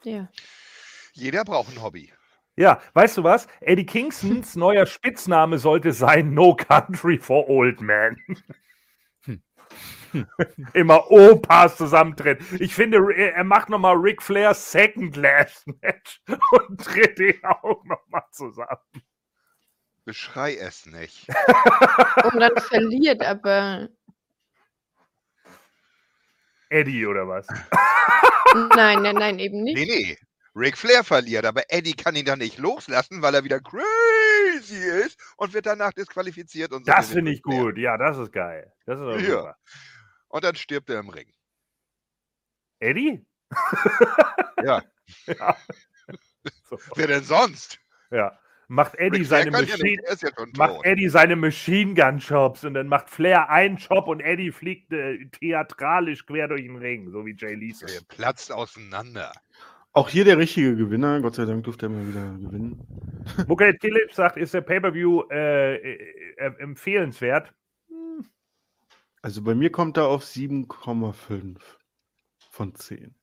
[0.05, 0.29] Ja.
[1.12, 2.12] Jeder braucht ein Hobby.
[2.57, 3.47] Ja, weißt du was?
[3.61, 8.17] Eddie Kingstons neuer Spitzname sollte sein No Country for Old Men.
[10.73, 12.41] Immer Opas zusammentritt.
[12.59, 17.85] Ich finde, er er macht nochmal Ric Flairs Second Last Match und tritt ihn auch
[17.85, 19.05] nochmal zusammen.
[20.05, 21.29] Beschrei es nicht.
[22.25, 23.88] Und dann verliert aber.
[26.70, 27.46] Eddie oder was?
[28.74, 29.76] Nein, nein, nein, eben nicht.
[29.76, 30.18] Nee, nee.
[30.54, 35.18] Ric Flair verliert, aber Eddie kann ihn dann nicht loslassen, weil er wieder crazy ist
[35.37, 36.72] und wird danach disqualifiziert.
[36.72, 37.76] Und so Das finde ich gut.
[37.78, 38.72] Ja, das ist geil.
[38.87, 39.37] Das ist Ja.
[39.38, 39.57] super.
[40.28, 41.31] Und dann stirbt er im Ring.
[42.81, 43.24] Eddie?
[44.64, 44.83] Ja.
[45.26, 45.57] ja.
[46.70, 46.78] So.
[46.96, 47.78] Wer denn sonst?
[48.11, 48.38] Ja.
[48.68, 50.85] Macht Eddie seine Machine, ja macht.
[50.85, 55.26] Eddie seine Machine Gun Shops und dann macht Flair einen Job und Eddie fliegt äh,
[55.26, 57.88] theatralisch quer durch den Ring, so wie Jay Lethal.
[57.88, 59.33] Der platzt auseinander.
[59.92, 61.20] Auch hier der richtige Gewinner.
[61.20, 62.87] Gott sei Dank durfte er mal wieder gewinnen.
[63.48, 67.52] Mukai Phillips sagt, ist der Pay-Per-View äh, äh, äh, empfehlenswert?
[67.88, 68.24] Hm,
[69.22, 71.57] Also bei mir kommt er auf 7,5
[72.50, 73.14] von 10.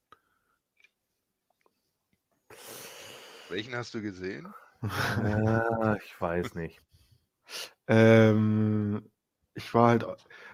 [3.49, 4.51] Welchen hast du gesehen?
[4.89, 6.81] Ah, ich weiß nicht.
[7.87, 9.03] Ähm,
[9.53, 10.05] ich war halt,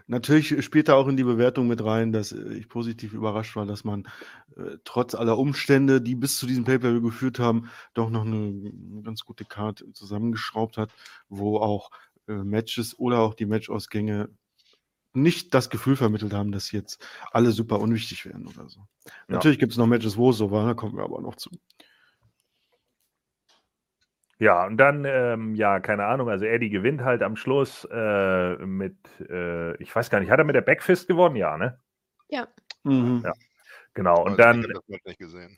[0.08, 3.65] natürlich spielt da auch in die Bewertung mit rein, dass äh, ich positiv überrascht war,
[3.65, 4.08] dass man
[4.56, 9.02] äh, trotz aller Umstände, die bis zu diesem Pay-Per-View geführt haben, doch noch eine, eine
[9.04, 10.94] ganz gute Karte zusammengeschraubt hat,
[11.30, 11.89] wo auch
[12.28, 14.30] äh, Matches oder auch die Matchausgänge
[15.13, 18.80] nicht das Gefühl vermittelt haben, dass jetzt alle super unwichtig werden oder so.
[19.06, 19.13] Ja.
[19.28, 21.50] Natürlich gibt es noch Matches, wo es so war, da kommen wir aber noch zu.
[24.41, 28.95] Ja, und dann, ähm, ja, keine Ahnung, also Eddie gewinnt halt am Schluss äh, mit,
[29.30, 31.36] äh, ich weiß gar nicht, hat er mit der Backfist gewonnen?
[31.36, 31.77] Ja, ne?
[32.84, 33.21] Mhm.
[33.23, 33.34] Ja.
[33.93, 35.56] Genau, und Also, dann, Ich habe das nicht gesehen.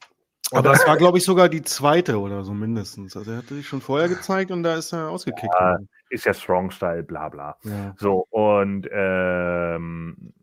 [0.51, 3.15] Aber das war, glaube ich, sogar die zweite oder so mindestens.
[3.15, 5.53] Also er hatte sich schon vorher gezeigt und da ist er ausgekickt.
[5.57, 5.77] Ja.
[6.09, 7.55] ist ja Strong-Style, bla bla.
[7.63, 7.93] Ja.
[7.97, 10.33] So, und ähm,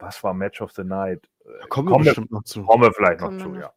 [0.00, 1.28] was war Match of the Night?
[1.44, 2.64] Da kommen wir Kommen wir- bestimmt noch zu.
[2.64, 3.60] Kommen wir vielleicht noch zu, noch.
[3.60, 3.72] ja.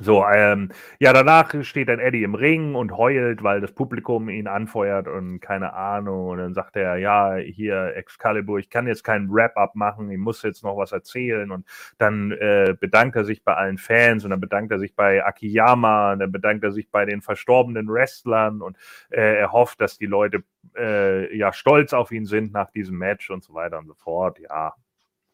[0.00, 4.46] So, ähm, ja, danach steht dann Eddie im Ring und heult, weil das Publikum ihn
[4.46, 6.28] anfeuert und keine Ahnung.
[6.28, 10.42] Und dann sagt er, ja, hier Excalibur, ich kann jetzt keinen Wrap-up machen, ich muss
[10.42, 11.50] jetzt noch was erzählen.
[11.50, 11.66] Und
[11.98, 16.12] dann äh, bedankt er sich bei allen Fans und dann bedankt er sich bei Akiyama
[16.12, 18.76] und dann bedankt er sich bei den verstorbenen Wrestlern und
[19.10, 20.44] äh, er hofft, dass die Leute
[20.76, 24.38] äh, ja stolz auf ihn sind nach diesem Match und so weiter und so fort.
[24.38, 24.74] Ja,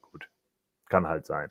[0.01, 0.29] gut,
[0.89, 1.51] kann halt sein.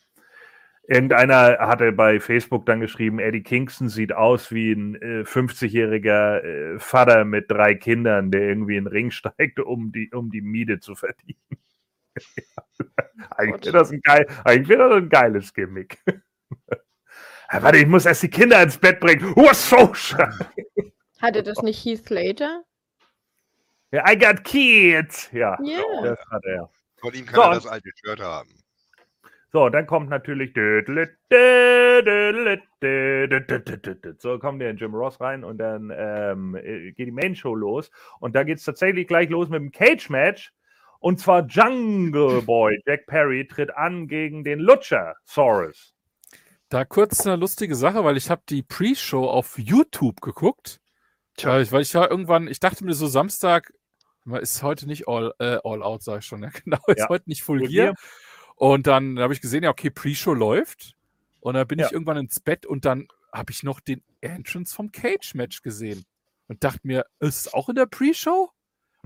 [0.86, 6.80] Irgendeiner hatte bei Facebook dann geschrieben, Eddie Kingston sieht aus wie ein äh, 50-jähriger äh,
[6.80, 10.80] Vater mit drei Kindern, der irgendwie in den Ring steigt, um die, um die Miete
[10.80, 11.40] zu verdienen.
[13.32, 16.00] eigentlich wäre das, ein geil, eigentlich wär das ein geiles Gimmick.
[17.52, 19.36] Ja, warte, ich muss erst die Kinder ins Bett bringen.
[19.36, 19.94] Was so.
[21.22, 22.64] Hatte das nicht Heath Slater?
[23.92, 25.30] Ja, I got kids.
[25.32, 25.84] Ja, Ja.
[26.02, 26.72] das hat er.
[27.00, 28.50] Von ihm kann So, er das alte Shirt haben.
[29.56, 30.52] So, dann kommt natürlich.
[34.18, 37.92] So kommt der Jim Ross rein und dann ähm, äh, geht die Main Show los.
[38.20, 40.52] Und da geht es tatsächlich gleich los mit dem Cage-Match.
[41.00, 45.94] Und zwar Jungle Boy Jack Perry tritt an gegen den Lutscher Saurus.
[46.70, 50.80] Da kurz eine lustige Sache, weil ich habe die Pre-Show auf YouTube geguckt.
[51.38, 51.52] Tja.
[51.52, 53.72] Weil ich, weil ich war irgendwann, ich dachte mir so Samstag,
[54.42, 57.10] ist heute nicht all, äh, all out, sag ich schon, ja genau, ist Ja.
[57.10, 57.94] heute nicht Full, Full Gear.
[58.56, 60.96] Und dann habe ich gesehen, ja, okay, Pre-Show läuft.
[61.40, 61.88] Und dann bin Ja.
[61.88, 66.06] ich irgendwann ins Bett und dann habe ich noch den Entrance vom Cage-Match gesehen.
[66.48, 68.52] Und dachte mir, ist es auch in der Pre-Show?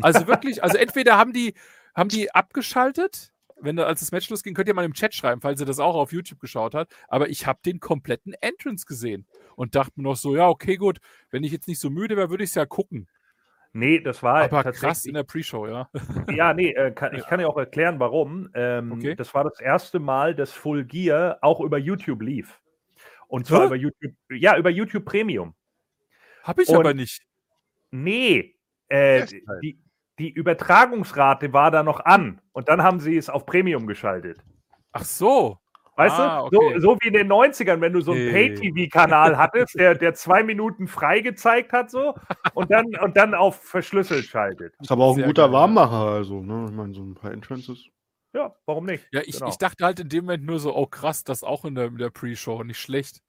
[0.02, 1.54] Also wirklich, also entweder haben die,
[1.96, 5.60] haben die abgeschaltet, wenn als das Match losging, könnt ihr mal im Chat schreiben, falls
[5.60, 6.94] ihr das auch auf YouTube geschaut habt.
[7.08, 11.00] Aber ich habe den kompletten Entrance gesehen und dachte mir noch so, ja, okay, gut,
[11.32, 13.08] wenn ich jetzt nicht so müde wäre, würde ich es ja gucken.
[13.78, 15.10] Nee, das war Aber krass tatsächlich.
[15.10, 15.88] in der Pre-Show, ja.
[16.32, 18.50] Ja, nee, äh, kann, ich kann ja auch erklären, warum.
[18.56, 19.14] Ähm, Okay.
[19.16, 22.60] Das war das erste Mal, dass Full Gear auch über YouTube lief.
[23.28, 23.66] Und zwar Hä?
[23.68, 25.54] über YouTube, ja, über YouTube Premium.
[26.44, 27.22] Habe ich Und- aber nicht.
[27.92, 28.56] Nee,
[28.90, 29.26] äh,
[29.62, 29.80] die,
[30.18, 34.44] die Übertragungsrate war da noch an und dann haben sie es auf Premium geschaltet.
[34.92, 35.60] Ach so.
[35.98, 36.58] Weißt Ah, du?
[36.58, 36.74] okay.
[36.76, 38.50] So, so wie in den 90ern, wenn du so einen Hey.
[38.52, 42.14] Pay-TV-Kanal hattest, der, der zwei Minuten frei gezeigt hat, so
[42.54, 44.76] und dann, und dann auf verschlüsselt schaltet.
[44.80, 45.54] Ist aber auch ein Sehr guter geil.
[45.54, 46.68] Warmmacher, also, ne?
[46.70, 47.88] Ich meine, so ein paar Entrances.
[48.34, 49.08] Ja, warum nicht?
[49.12, 49.50] Ja, ich, Genau.
[49.50, 51.98] ich dachte halt in dem Moment nur so, oh krass, das auch in der, in
[51.98, 53.22] der Pre-Show, nicht schlecht.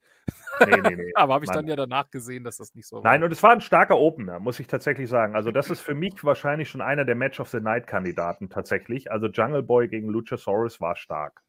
[0.61, 1.13] Nee, nee, nee.
[1.15, 1.61] Aber habe ich Mann.
[1.61, 4.41] dann ja danach gesehen, dass das nicht so Nein, und es war ein starker Opener,
[4.41, 5.35] muss ich tatsächlich sagen.
[5.35, 9.11] Also, das ist für mich wahrscheinlich schon einer der Match of the Night-Kandidaten tatsächlich.
[9.11, 11.41] Also, Jungle Boy gegen Luchasaurus war stark.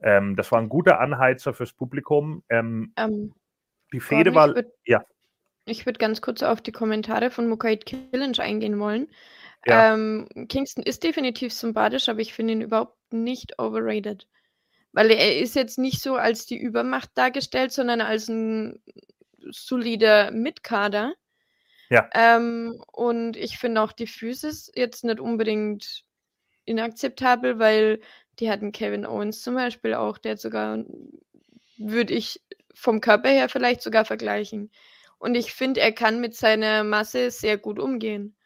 [0.00, 2.42] Ähm, das war ein guter Anheizer fürs Publikum.
[2.48, 3.34] Ähm, Ähm,
[3.92, 4.48] die Fehde war.
[4.48, 5.04] ich würd, ja.
[5.66, 9.08] Ich würde ganz kurz auf die Kommentare von Mukait Killinch eingehen wollen.
[9.66, 9.94] Ja.
[9.94, 14.26] Ähm, Kingston ist definitiv sympathisch, aber ich finde ihn überhaupt nicht overrated.
[14.92, 18.82] Weil er ist jetzt nicht so als die Übermacht dargestellt, sondern als ein
[19.50, 21.14] solider Mitkader.
[21.90, 22.08] Ja.
[22.14, 26.04] Ähm, und ich finde auch die Physis jetzt nicht unbedingt
[26.64, 28.00] inakzeptabel, weil
[28.40, 30.84] die hatten Kevin Owens zum Beispiel auch, der hat sogar,
[31.78, 32.40] würde ich
[32.74, 34.70] vom Körper her vielleicht sogar vergleichen.
[35.18, 38.36] Und ich finde, er kann mit seiner Masse sehr gut umgehen.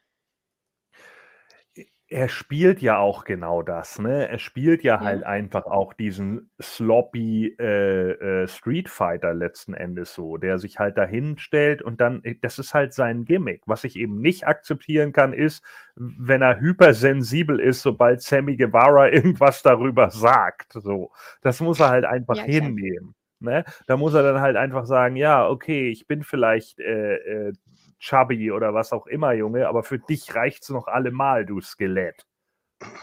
[2.11, 4.29] Er spielt ja auch genau das, ne?
[4.29, 5.05] Er spielt ja, Ja.
[5.05, 8.13] halt einfach auch diesen sloppy äh,
[8.45, 12.59] äh, Street Fighter letzten Endes so, der sich halt dahin stellt und dann, äh, das
[12.59, 13.63] ist halt sein Gimmick.
[13.67, 15.63] Was ich eben nicht akzeptieren kann, ist,
[15.97, 20.73] wenn er hypersensibel ist, sobald Sammy Guevara irgendwas darüber sagt.
[20.73, 23.15] So, das muss er halt einfach Ja, hinnehmen.
[23.41, 23.65] Ne?
[23.87, 27.53] Da muss er dann halt einfach sagen, ja, okay, ich bin vielleicht äh, äh,
[27.99, 32.27] chubby oder was auch immer, Junge, aber für dich reicht's noch allemal, du Skelett.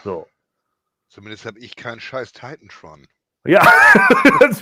[0.03, 0.27] So.
[1.09, 3.07] Zumindest habe ich keinen scheiß Titantron.
[3.47, 3.61] Ja,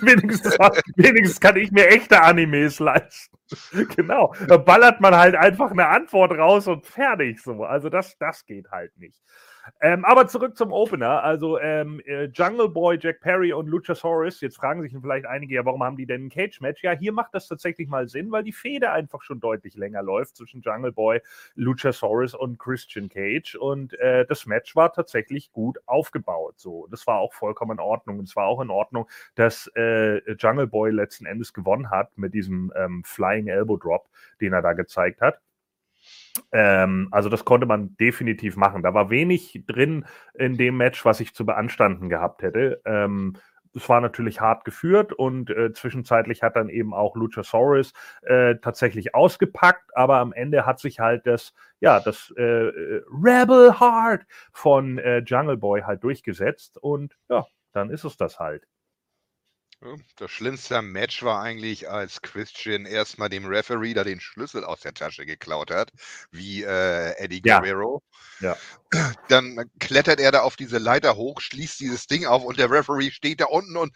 [0.01, 0.57] wenigstens,
[0.97, 3.37] wenigstens kann ich mir echte Animes leisten.
[3.95, 4.33] Genau.
[4.47, 7.63] Da ballert man halt einfach eine Antwort raus und fertig so.
[7.63, 9.21] Also das, das geht halt nicht.
[9.81, 11.23] Ähm, aber zurück zum Opener.
[11.23, 14.41] Also ähm, äh, Jungle Boy, Jack Perry und Luchasaurus.
[14.41, 16.83] Jetzt fragen sich vielleicht einige, ja, warum haben die denn ein Cage-Match?
[16.83, 20.35] Ja, hier macht das tatsächlich mal Sinn, weil die Fehde einfach schon deutlich länger läuft
[20.35, 21.21] zwischen Jungle Boy,
[21.55, 23.55] Luchasaurus und Christian Cage.
[23.55, 26.55] Und äh, das Match war tatsächlich gut aufgebaut.
[26.57, 28.19] So, das war auch vollkommen in Ordnung.
[28.19, 32.33] Und es war auch in Ordnung, dass äh, Jungle Boy letzten Endes gewonnen hat mit
[32.33, 34.09] diesem ähm, Flying Elbow Drop,
[34.41, 35.39] den er da gezeigt hat.
[36.51, 38.83] Ähm, also das konnte man definitiv machen.
[38.83, 42.81] Da war wenig drin in dem Match, was ich zu beanstanden gehabt hätte.
[42.85, 43.37] Ähm,
[43.75, 49.15] es war natürlich hart geführt und äh, zwischenzeitlich hat dann eben auch Luchasaurus äh, tatsächlich
[49.15, 54.97] ausgepackt, aber am Ende hat sich halt das, ja, das äh, äh, Rebel Heart von
[54.99, 58.67] äh, Jungle Boy halt durchgesetzt und ja, dann ist es das halt.
[60.17, 64.81] Das schlimmste am Match war eigentlich, als Christian erstmal dem Referee da den Schlüssel aus
[64.81, 65.91] der Tasche geklaut hat,
[66.31, 67.59] wie äh, Eddie Ja.
[67.59, 68.01] Guerrero.
[68.39, 68.57] Ja.
[69.27, 73.11] Dann klettert er da auf diese Leiter hoch, schließt dieses Ding auf und der Referee
[73.11, 73.93] steht da unten und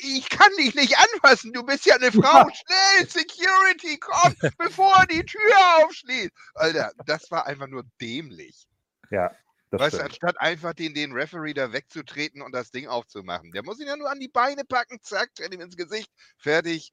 [0.00, 2.48] ich kann dich nicht anfassen, du bist ja eine Frau.
[2.48, 6.30] Schnell, Security, komm, bevor er die Tür aufschließt.
[6.54, 8.66] Alter, das war einfach nur dämlich.
[9.10, 9.30] Ja,
[9.70, 13.50] das Weißt du, anstatt einfach den, den Referee da wegzutreten und das Ding aufzumachen.
[13.52, 16.92] Der muss ihn ja nur an die Beine packen, zack, tritt ihm ins Gesicht, fertig,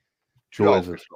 [0.51, 1.07] So ist es.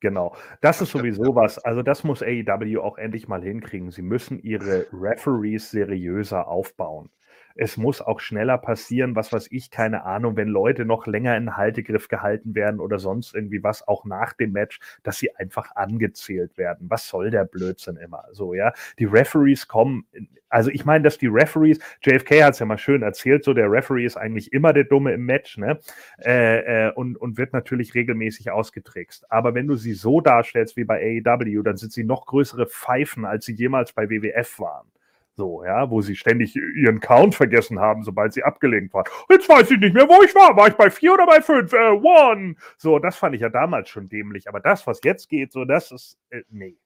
[0.00, 0.34] Genau.
[0.62, 1.58] Das ist sowieso was.
[1.58, 3.90] Also das muss AEW auch endlich mal hinkriegen.
[3.90, 7.10] Sie müssen ihre Referees seriöser aufbauen.
[7.62, 11.58] Es muss auch schneller passieren, was weiß ich, keine Ahnung, wenn Leute noch länger in
[11.58, 16.56] Haltegriff gehalten werden oder sonst irgendwie was, auch nach dem Match, dass sie einfach angezählt
[16.56, 16.88] werden.
[16.88, 18.24] Was soll der Blödsinn immer?
[18.32, 18.72] So, ja.
[18.98, 20.06] Die Referees kommen,
[20.48, 23.70] also ich meine, dass die Referees, JFK hat es ja mal schön erzählt, so der
[23.70, 25.78] Referee ist eigentlich immer der Dumme im Match, ne?
[26.24, 29.30] äh, äh, und, und wird natürlich regelmäßig ausgetrickst.
[29.30, 33.26] Aber wenn du sie so darstellst wie bei AEW, dann sind sie noch größere Pfeifen,
[33.26, 34.86] als sie jemals bei WWF waren.
[35.40, 39.06] So, ja, wo sie ständig ihren Count vergessen haben, sobald sie abgelenkt waren.
[39.30, 40.54] Jetzt weiß ich nicht mehr, wo ich war.
[40.54, 41.72] War ich bei vier oder bei fünf?
[41.72, 42.56] Äh, one.
[42.76, 44.48] So, das fand ich ja damals schon dämlich.
[44.48, 46.76] Aber das, was jetzt geht, so, das ist, äh, nee.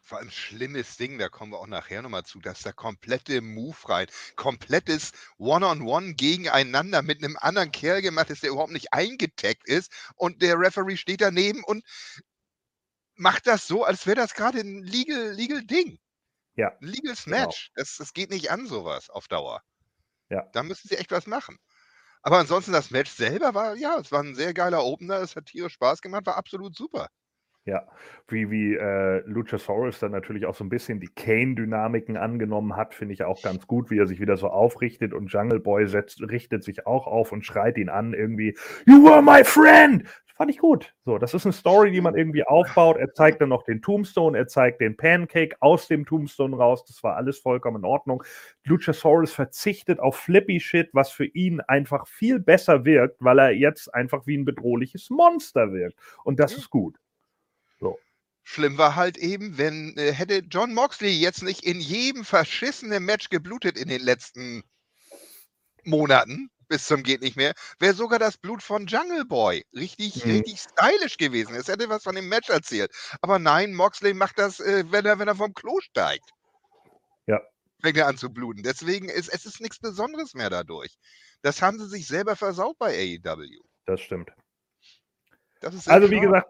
[0.00, 3.76] Vor allem schlimmes Ding, da kommen wir auch nachher nochmal zu, dass da komplette Move
[3.88, 9.92] rein, komplettes One-on-One gegeneinander mit einem anderen Kerl gemacht ist, der überhaupt nicht eingetaggt ist
[10.16, 11.84] und der Referee steht daneben und
[13.14, 16.00] macht das so, als wäre das gerade ein legal, legal Ding.
[16.56, 17.36] Ja, Ein legal genau.
[17.38, 17.70] Match.
[17.74, 19.62] Das, das geht nicht an, sowas auf Dauer.
[20.30, 20.46] Ja.
[20.52, 21.58] Da müssen sie echt was machen.
[22.22, 25.46] Aber ansonsten, das Match selber war, ja, es war ein sehr geiler Opener, es hat
[25.46, 27.08] tierisch Spaß gemacht, war absolut super.
[27.66, 27.86] Ja,
[28.28, 33.14] wie, wie äh, Luchasaurus dann natürlich auch so ein bisschen die Kane-Dynamiken angenommen hat, finde
[33.14, 36.62] ich auch ganz gut, wie er sich wieder so aufrichtet und Jungle Boy setzt, richtet
[36.62, 40.04] sich auch auf und schreit ihn an, irgendwie, You were my friend!
[40.36, 40.92] Fand ich gut.
[41.04, 42.96] So, das ist eine Story, die man irgendwie aufbaut.
[42.96, 46.84] Er zeigt dann noch den Tombstone, er zeigt den Pancake aus dem Tombstone raus.
[46.86, 48.24] Das war alles vollkommen in Ordnung.
[48.64, 53.94] Luchasaurus verzichtet auf Flippy Shit, was für ihn einfach viel besser wirkt, weil er jetzt
[53.94, 55.98] einfach wie ein bedrohliches Monster wirkt.
[56.24, 56.58] Und das Ja.
[56.58, 56.98] ist gut.
[58.46, 63.30] Schlimm war halt eben, wenn äh, hätte John Moxley jetzt nicht in jedem verschissenen Match
[63.30, 64.62] geblutet in den letzten
[65.84, 70.30] Monaten, bis zum geht nicht mehr, wäre sogar das Blut von Jungle Boy richtig, Mhm.
[70.32, 71.54] richtig stylisch gewesen.
[71.54, 72.90] Es hätte was von dem Match erzählt.
[73.20, 76.30] Aber nein, Moxley macht das, äh, wenn, er, wenn er vom Klo steigt.
[77.26, 77.40] Ja.
[77.82, 78.62] Fängt er an zu bluten.
[78.62, 80.96] Deswegen ist es ist nichts Besonderes mehr dadurch.
[81.42, 83.60] Das haben sie sich selber versaut bei AEW.
[83.86, 84.32] Das stimmt.
[85.60, 86.48] Das Also wie gesagt,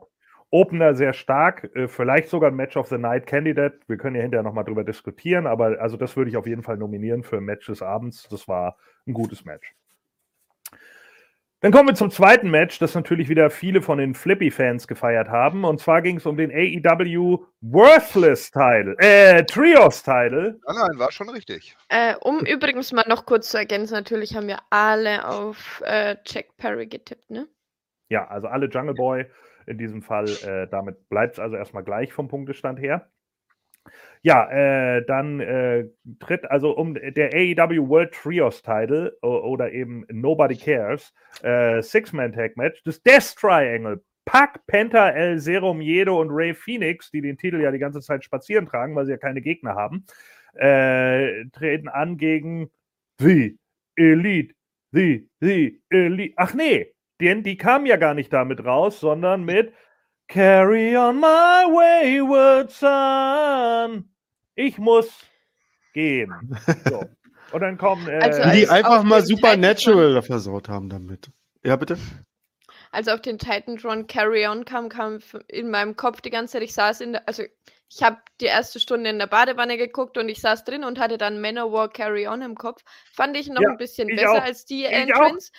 [0.51, 3.81] Opener sehr stark, äh, vielleicht sogar ein Match of the Night Candidate.
[3.89, 6.77] Wir können ja hinterher nochmal drüber diskutieren, aber also das würde ich auf jeden Fall
[6.77, 8.29] nominieren für ein Match des Abends.
[8.29, 9.75] Das war ein gutes Match.
[11.65, 15.65] Dann kommen wir zum zweiten Match, das natürlich wieder viele von den Flippy-Fans gefeiert haben.
[15.65, 20.61] Und zwar ging es um den AEW Worthless-Title, äh, Trios-Title.
[20.67, 21.75] Nein, nein, war schon richtig.
[21.89, 26.55] Äh, um übrigens mal noch kurz zu ergänzen, natürlich haben wir alle auf äh, Jack
[26.59, 27.49] Perry getippt, ne?
[28.11, 29.25] Ja, also alle Jungle Boy
[29.67, 30.29] in diesem Fall.
[30.45, 33.09] Äh, damit bleibt es also erstmal gleich vom Punktestand her.
[34.25, 35.85] Ja, äh, dann äh,
[36.19, 42.57] tritt also um der AEW World Trios Title oder eben Nobody Cares äh, Six-Man Tag
[42.57, 44.03] Match das Death Triangle.
[44.25, 48.25] Pac, Penta, El Zero Miedo und Ray Phoenix, die den Titel ja die ganze Zeit
[48.25, 50.07] spazieren tragen, weil sie ja keine Gegner haben,
[50.55, 52.71] äh, treten an gegen
[53.19, 53.59] The
[53.97, 54.55] Elite.
[54.93, 56.33] The, The Elite.
[56.39, 59.75] Ach nee, denn die kamen ja gar nicht damit raus, sondern mit
[60.29, 64.14] Carry on my wayward son.
[64.55, 65.09] Ich muss
[65.93, 66.33] gehen.
[66.85, 67.05] So.
[67.53, 68.09] Und dann kommen.
[68.09, 71.31] Äh, Also Die einfach mal den Supernatural versaut haben damit.
[71.63, 71.99] Ja, bitte?
[72.91, 76.75] Als auf den Titantron Carry On kam, kam in meinem Kopf die ganze Zeit, ich
[76.75, 77.43] saß in der, also
[77.91, 81.19] ich habe die erste Stunde in der Badewanne geguckt und ich saß drin und hatte
[81.19, 82.83] dann Manowar Carry On im Kopf.
[83.13, 84.43] Fand ich noch Ja, ein bisschen besser auch.
[84.43, 84.93] als die Ich auch.
[85.27, 85.53] Entrance.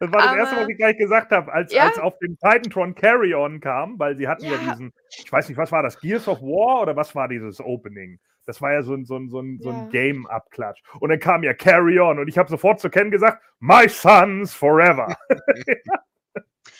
[0.00, 1.84] Das war das Erste, was Aber- ich gleich gesagt habe, als, Ja.
[1.84, 4.52] als auf dem Titantron Carry-On kam, weil sie hatten ja.
[4.52, 4.58] Ja.
[4.72, 8.18] diesen, ich weiß nicht, was war das, Gears of War oder was war dieses Opening?
[8.46, 9.88] Das war ja so ein, so ein, so ein, so ein Ja.
[9.90, 10.80] Game-Abklatsch.
[11.00, 15.16] Und dann kam ja Carry-On und ich habe sofort zu Ken gesagt, My sons forever.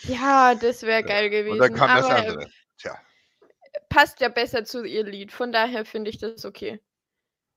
[0.03, 1.53] Ja, das wäre geil gewesen.
[1.55, 2.47] Und dann kam das aber andere.
[2.79, 2.95] Tja.
[3.89, 5.33] passt ja besser zu ihr Lied.
[5.33, 6.81] Von daher finde ich das okay.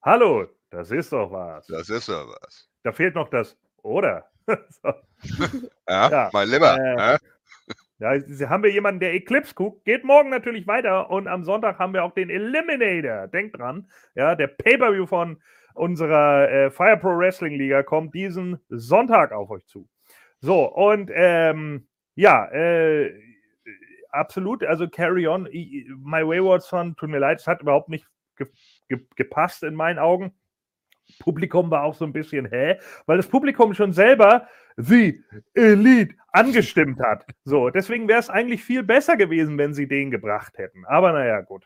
[0.03, 1.67] Hallo, das ist doch was.
[1.67, 2.69] Das ist ja was.
[2.83, 4.29] Da fehlt noch das, oder?
[4.81, 4.93] so.
[5.87, 6.77] Ja, Ja, mein Lieber.
[6.77, 7.17] äh,
[8.27, 11.93] sie haben wir jemanden, der Eclipse guckt, geht morgen natürlich weiter und am Sonntag haben
[11.93, 13.27] wir auch den Eliminator.
[13.27, 15.41] Denkt dran, ja, der Pay-Per-View von
[15.73, 19.87] unserer äh, Fire Pro Wrestling Liga kommt diesen Sonntag auf euch zu.
[20.39, 23.13] So, und ähm, ja, äh,
[24.09, 28.05] absolut, also Carry On, My Wayward Son, tut mir leid, es hat überhaupt nicht
[28.37, 28.47] ge
[28.87, 30.33] ge gepasst in meinen Augen.
[31.19, 32.77] Publikum war auch so ein bisschen, hä?
[33.05, 34.47] Weil das Publikum schon selber
[34.79, 35.21] The
[35.55, 37.25] Elite angestimmt hat.
[37.43, 40.85] So, deswegen wäre es eigentlich viel besser gewesen, wenn sie den gebracht hätten.
[40.85, 41.65] Aber naja, gut.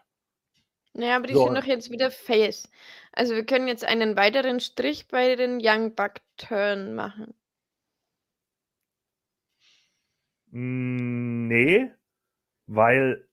[0.93, 1.43] Naja, aber die So.
[1.45, 2.67] sind doch jetzt wieder Face.
[3.11, 7.35] Also wir können jetzt einen weiteren Strich bei den Young Buck Turn machen.
[10.51, 11.91] Mm, Nee,
[12.67, 13.27] weil,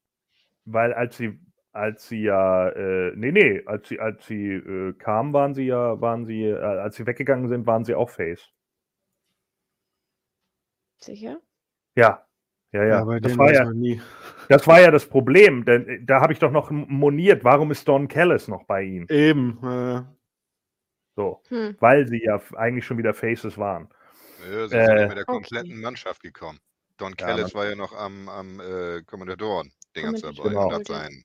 [0.67, 1.41] weil als sie,
[1.73, 6.01] als sie ja, äh, nee, nee, als sie, als sie äh, kamen, waren sie ja,
[6.01, 8.51] waren sie, äh, als sie weggegangen sind, waren sie auch Face.
[11.03, 11.41] Sicher?
[11.97, 12.25] Ja,
[12.73, 13.05] ja, ja.
[13.05, 13.71] bei das, war ja
[14.49, 17.87] das war ja das Problem, denn äh, da habe ich doch noch moniert, warum ist
[17.89, 19.07] Don Callis noch bei ihnen?
[19.09, 19.59] Eben.
[19.65, 20.03] Äh,
[21.17, 21.77] So, Hm.
[21.81, 23.89] weil sie ja eigentlich schon wieder Faces waren.
[24.51, 25.33] Ja, sie sind ja Äh, nicht mit der okay.
[25.33, 26.61] kompletten Mannschaft gekommen.
[26.97, 30.67] Don Ja, Kellis man- war ja noch am, am äh, Kommandatoren-Dingens dabei Genau.
[30.69, 31.25] und hat seinen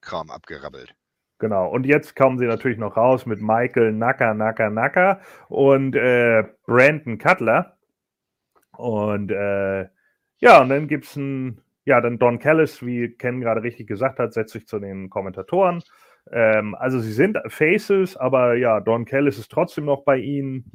[0.00, 0.94] Kram abgerabbelt.
[1.38, 1.68] Genau.
[1.68, 7.18] Und jetzt kommen sie natürlich noch raus mit Michael Naka, Naka, Naka und äh, Brandon
[7.18, 7.75] Cutler.
[8.76, 9.86] Und äh,
[10.38, 14.18] ja, und dann gibt es ein, ja, dann Don Callis, wie Ken gerade richtig gesagt
[14.18, 15.82] hat, setzt sich zu den Kommentatoren.
[16.30, 20.72] Ähm, also sie sind Faces, aber ja, Don Callis ist trotzdem noch bei ihnen.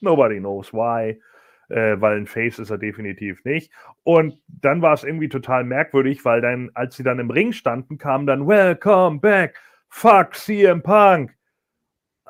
[0.00, 1.20] Nobody knows why.
[1.68, 3.72] Äh, weil ein Face ist er definitiv nicht.
[4.02, 7.96] Und dann war es irgendwie total merkwürdig, weil dann, als sie dann im Ring standen,
[7.96, 9.56] kam dann Welcome back,
[9.88, 11.32] fuck CM Punk.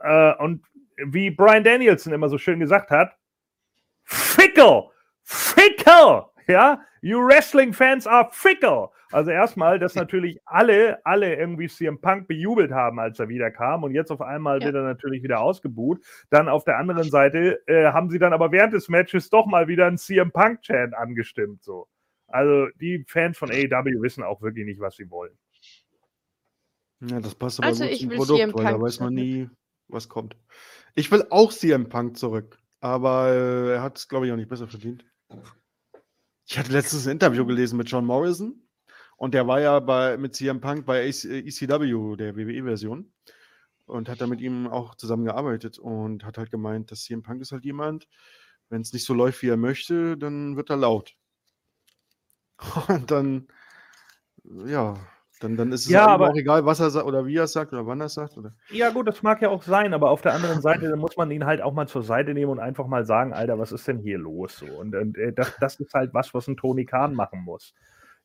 [0.03, 0.63] Äh, und
[1.07, 3.17] wie Brian Danielson immer so schön gesagt hat,
[4.11, 4.91] fickle,
[5.23, 8.89] fickle, ja, you Wrestling Fans are fickle.
[9.13, 13.93] Also erstmal, dass natürlich alle, alle irgendwie CM Punk bejubelt haben, als er wiederkam und
[13.95, 14.67] jetzt auf einmal Ja.
[14.67, 16.01] wird er natürlich wieder ausgebuht.
[16.31, 19.67] Dann auf der anderen Seite äh, haben sie dann aber während des Matches doch mal
[19.67, 21.89] wieder einen CM Punk Chant angestimmt, so.
[22.29, 25.37] Also die Fans von AEW wissen auch wirklich nicht, was sie wollen.
[27.01, 29.01] ja, das passt aber Also gut ich zum will Produkt, CM weil da Punk weiß
[29.01, 29.27] man zurück.
[29.27, 29.49] nie,
[29.89, 30.37] was kommt.
[30.95, 34.49] Ich will auch CM Punk zurück, aber äh, er hat es, glaube ich, auch nicht
[34.49, 35.05] besser verdient.
[36.47, 38.69] Ich hatte letztens ein Interview gelesen mit John Morrison
[39.17, 43.13] und der war ja bei, mit CM Punk bei ECW, der WWE-Version,
[43.85, 47.53] und hat da mit ihm auch zusammengearbeitet und hat halt gemeint, dass CM Punk ist
[47.53, 48.09] halt jemand,
[48.71, 51.15] wenn es nicht so läuft, wie er möchte, dann wird er laut.
[52.89, 53.49] Und dann,
[54.45, 54.95] ja,
[55.41, 57.45] dann, dann ist es Ja, ja, aber- auch egal, was er sagt oder wie er
[57.45, 58.37] es sagt oder wann er es sagt.
[58.37, 61.17] Oder Ja, gut, das mag ja auch sein, aber auf der anderen Seite dann muss
[61.17, 63.89] man ihn halt auch mal zur Seite nehmen und einfach mal sagen, Alter, was ist
[63.89, 64.59] denn hier los?
[64.59, 67.75] So, und, und äh, das, das ist halt was, was ein Tony Khan machen muss.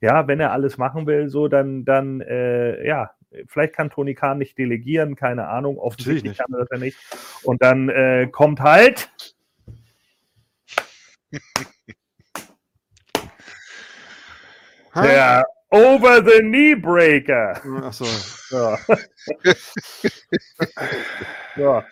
[0.02, 3.12] Ja, wenn er alles machen will, so, dann, dann, äh, ja,
[3.48, 6.38] vielleicht kann Tony Khan nicht delegieren, keine Ahnung, offensichtlich nicht.
[6.40, 6.98] kann er das ja nicht.
[7.44, 9.10] Und dann äh, kommt halt.
[14.96, 17.62] Der Over-the-Knee-Breaker.
[17.84, 18.06] Achso.
[18.52, 18.78] Ja.
[21.56, 21.84] ja.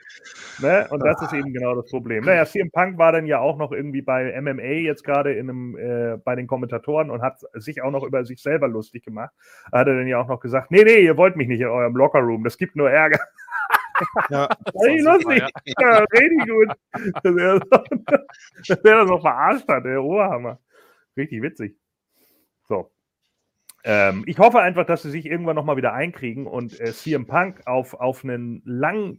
[0.60, 0.88] Ne?
[0.90, 2.24] Und das ist eben genau das Problem.
[2.24, 5.78] Naja, CM Punk war dann ja auch noch irgendwie bei MMA jetzt gerade in einem,
[5.78, 9.34] äh, bei den Kommentatoren und hat sich auch noch über sich selber lustig gemacht.
[9.72, 11.96] Hat er dann ja auch noch gesagt, nee, nee, ihr wollt mich nicht in eurem
[11.96, 13.20] Lockerroom, das gibt nur Ärger.
[14.30, 15.44] Ja, Richtig lustig.
[15.80, 16.76] Ja, richtig gut.
[17.22, 17.60] Dass er,
[18.68, 20.60] dass er das noch verarscht hat, der Oberhammer.
[21.16, 21.78] Richtig witzig.
[22.64, 22.92] So.
[23.84, 27.62] Ähm, ich hoffe einfach, dass sie sich irgendwann nochmal wieder einkriegen und äh, CM Punk
[27.68, 29.18] auf, auf einen lang,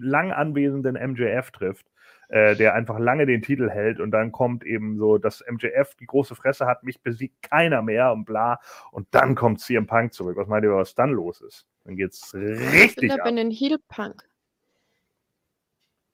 [0.00, 1.86] lang anwesenden MJF trifft,
[2.28, 6.06] äh, der einfach lange den Titel hält und dann kommt eben so, dass MJF die
[6.06, 8.60] große Fresse hat, mich besiegt keiner mehr und bla.
[8.90, 10.36] Und dann kommt CM Punk zurück.
[10.36, 11.66] Was meint ihr, was dann los ist?
[11.84, 13.24] Dann geht's richtig Ich ab.
[13.24, 14.22] bin ein Heel Punk.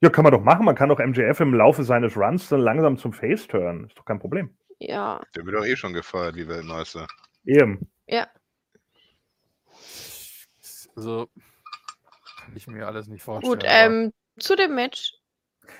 [0.01, 0.63] Ja, kann man doch machen.
[0.65, 3.87] Man kann doch MJF im Laufe seines Runs dann langsam zum Face turnen.
[3.87, 4.55] Ist doch kein Problem.
[4.79, 7.05] Ja, Der wird doch eh schon gefeiert, wie Weltmeister.
[7.49, 7.89] Eben.
[8.07, 8.27] ja.
[10.95, 11.29] Also,
[12.43, 13.53] kann ich mir alles nicht vorstellen.
[13.53, 15.13] Gut, ähm, zu dem Match.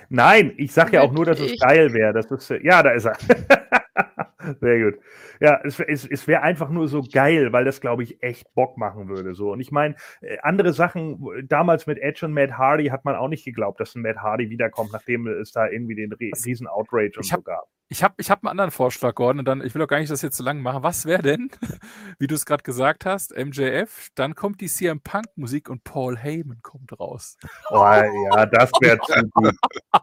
[0.08, 2.12] Nein, ich sag ja auch nur, dass es ich- geil wäre.
[2.12, 3.16] Das ist, äh, ja, da ist er.
[4.60, 5.00] Sehr gut.
[5.40, 8.78] Ja, es, es, es wäre einfach nur so geil, weil das, glaube ich, echt Bock
[8.78, 9.34] machen würde.
[9.34, 9.52] So.
[9.52, 13.28] Und ich meine, äh, andere Sachen, damals mit Edge und Matt Hardy hat man auch
[13.28, 17.24] nicht geglaubt, dass ein Matt Hardy wiederkommt, nachdem es da irgendwie den riesen Outrage und
[17.24, 17.68] Ich so hab- gab.
[17.92, 20.12] Ich habe ich hab einen anderen Vorschlag, Gordon, und dann, ich will auch gar nicht
[20.12, 20.84] das jetzt so lang machen.
[20.84, 21.50] Was wäre denn,
[22.20, 26.62] wie du es gerade gesagt hast, MJF, dann kommt die CM Punk-Musik und Paul Heyman
[26.62, 27.36] kommt raus.
[27.68, 29.56] Oh, ja, das wäre zu gut.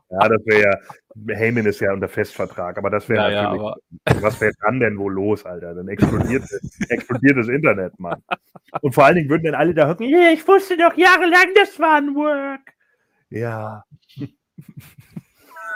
[0.10, 3.78] Ja, das wäre ja, Heyman ist ja unter Festvertrag, aber das wäre Ja, ja, natürlich,
[4.04, 5.74] aber was wäre dann denn wohl los, Alter?
[5.74, 6.44] Dann explodiert,
[6.90, 8.22] explodiert das Internet, Mann.
[8.82, 12.00] Und vor allen Dingen würden dann alle da hocken, ich wusste doch jahrelang, das war
[12.00, 12.74] ein Work.
[13.30, 13.86] Ja.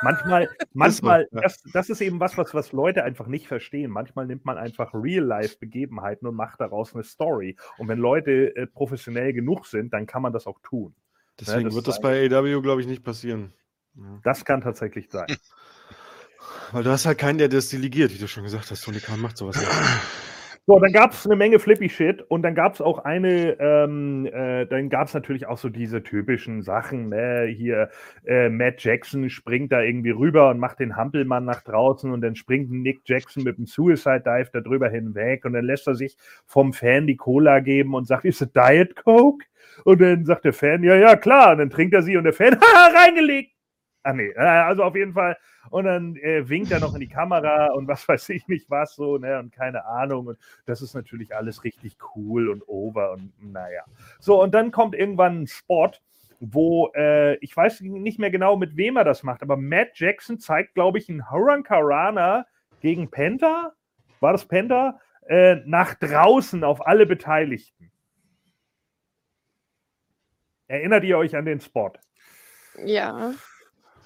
[0.01, 1.41] Manchmal, manchmal, ja.
[1.41, 3.91] das, das ist eben was, was, was Leute einfach nicht verstehen.
[3.91, 7.55] Manchmal nimmt man einfach Real-Life-Begebenheiten und macht daraus eine Story.
[7.77, 10.95] Und wenn Leute äh, professionell genug sind, dann kann man das auch tun.
[11.39, 13.53] Deswegen das wird das bei AW, glaube ich, nicht passieren.
[13.95, 14.19] Ja.
[14.23, 15.27] Das kann tatsächlich sein.
[16.71, 18.83] Weil du hast halt keinen, der das delegiert, wie du schon gesagt hast.
[18.83, 19.69] Tony Khan macht sowas nicht.
[20.67, 24.67] So, dann gab es eine Menge Flippy-Shit und dann gab es auch eine, ähm, äh,
[24.67, 27.45] dann gab es natürlich auch so diese typischen Sachen, ne?
[27.47, 27.89] Hier,
[28.25, 32.35] äh, Matt Jackson springt da irgendwie rüber und macht den Hampelmann nach draußen und dann
[32.35, 36.15] springt Nick Jackson mit dem Suicide Dive da drüber hinweg und dann lässt er sich
[36.45, 39.43] vom Fan die Cola geben und sagt, ist es Diet Coke?
[39.83, 41.53] Und dann sagt der Fan, ja, ja, klar.
[41.53, 43.51] Und dann trinkt er sie und der Fan, haha, reingelegt.
[44.03, 45.37] Ah, nee, äh, also auf jeden Fall.
[45.69, 48.95] Und dann äh, winkt er noch in die Kamera und was weiß ich nicht was
[48.95, 50.27] so, ne, und keine Ahnung.
[50.27, 53.83] Und das ist natürlich alles richtig cool und over und naja.
[54.19, 55.91] So, und dann kommt irgendwann ein Spot,
[56.39, 60.39] wo äh, ich weiß nicht mehr genau, mit wem er das macht, aber Matt Jackson
[60.39, 62.47] zeigt, glaube ich, einen Hurran Karana
[62.79, 63.73] gegen Penta.
[64.19, 64.99] War das Penta?
[65.27, 67.91] Äh, nach draußen auf alle Beteiligten.
[70.67, 71.91] Erinnert ihr euch an den Spot?
[72.83, 73.33] Ja,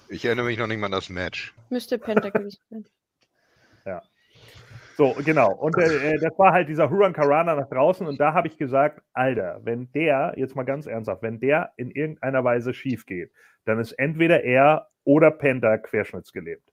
[0.08, 1.54] Ich erinnere mich noch nicht mal an das Match.
[1.70, 2.84] müsste Penta gewesen sein.
[4.96, 5.52] So, genau.
[5.52, 8.06] Und äh, äh, das war halt dieser Huron Karana nach draußen.
[8.06, 11.90] Und da habe ich gesagt, Alter, wenn der, jetzt mal ganz ernsthaft, wenn der in
[11.90, 13.30] irgendeiner Weise schief geht,
[13.66, 16.72] dann ist entweder er oder Penta querschnittsgelebt.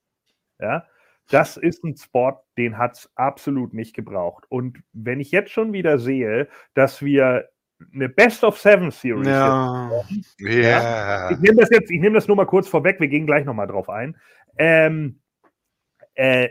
[0.58, 0.86] Ja,
[1.30, 4.44] das ist ein Sport, den hat es absolut nicht gebraucht.
[4.48, 7.50] Und wenn ich jetzt schon wieder sehe, dass wir
[7.92, 9.90] eine Best of Seven Series Ja.
[10.38, 11.30] Ja.
[11.30, 13.66] ich nehme das jetzt, ich nehme das nur mal kurz vorweg, wir gehen gleich nochmal
[13.66, 14.16] drauf ein.
[14.56, 15.20] Ähm,
[16.14, 16.48] äh,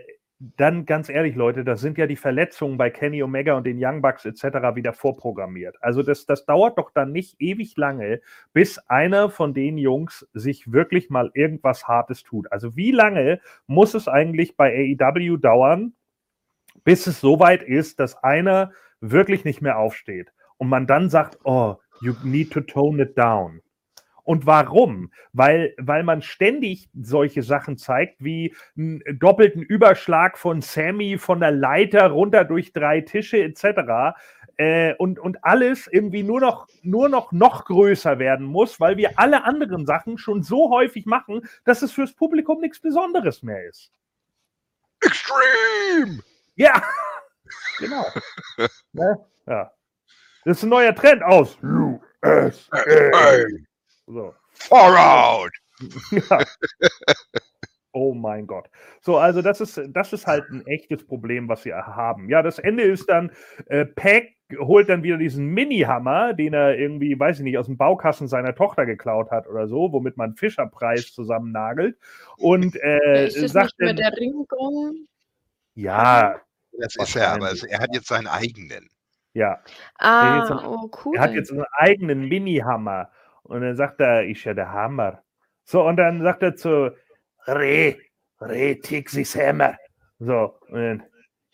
[0.58, 4.02] dann ganz ehrlich, Leute, da sind ja die Verletzungen bei Kenny Omega und den Young
[4.02, 4.76] Bucks etc.
[4.76, 5.78] wieder vorprogrammiert.
[5.82, 8.20] Also das, das dauert doch dann nicht ewig lange,
[8.52, 12.52] bis einer von den Jungs sich wirklich mal irgendwas Hartes tut.
[12.52, 15.94] Also wie lange muss es eigentlich bei AEW dauern,
[16.84, 21.78] bis es soweit ist, dass einer wirklich nicht mehr aufsteht und man dann sagt, oh,
[22.02, 23.62] you need to tone it down.
[24.24, 25.12] Und warum?
[25.34, 31.52] Weil, weil man ständig solche Sachen zeigt, wie einen doppelten Überschlag von Sammy von der
[31.52, 34.16] Leiter runter durch drei Tische etc.
[34.56, 39.20] Äh, und, und alles irgendwie nur noch, nur noch noch größer werden muss, weil wir
[39.20, 43.92] alle anderen Sachen schon so häufig machen, dass es fürs Publikum nichts Besonderes mehr ist.
[45.02, 46.20] Extreme!
[46.56, 46.82] Ja,
[47.80, 48.06] genau.
[48.94, 49.18] ne?
[49.48, 49.72] Ja.
[50.46, 52.84] Das ist ein neuer Trend aus USA.
[54.08, 54.34] So.
[54.54, 55.52] far out!
[56.12, 56.40] Ja.
[57.96, 58.70] Oh mein Gott.
[59.02, 62.28] So, also das ist, das ist halt ein echtes Problem, was wir haben.
[62.28, 63.32] Ja, das Ende ist dann,
[63.68, 67.78] äh, Peck holt dann wieder diesen Mini-Hammer, den er irgendwie, weiß ich nicht, aus dem
[67.78, 71.96] Baukasten seiner Tochter geklaut hat oder so, womit man Fischerpreis zusammennagelt.
[72.38, 75.08] Und äh, ist das sagt nicht mehr dann, der Ringgong?
[75.76, 76.42] ja,
[76.80, 78.90] Das ist er, aber er hat jetzt seinen eigenen.
[79.34, 79.62] Ja.
[80.00, 81.16] Ah, noch- oh cool.
[81.18, 83.12] Er hat jetzt einen eigenen Mini-Hammer.
[83.44, 85.22] Und dann sagt er, ist ja der Hammer.
[85.66, 86.92] So, und dann sagt er zu
[87.48, 87.98] Re,
[88.40, 89.78] Re, Tixis Hammer.
[90.20, 91.04] So, und dann,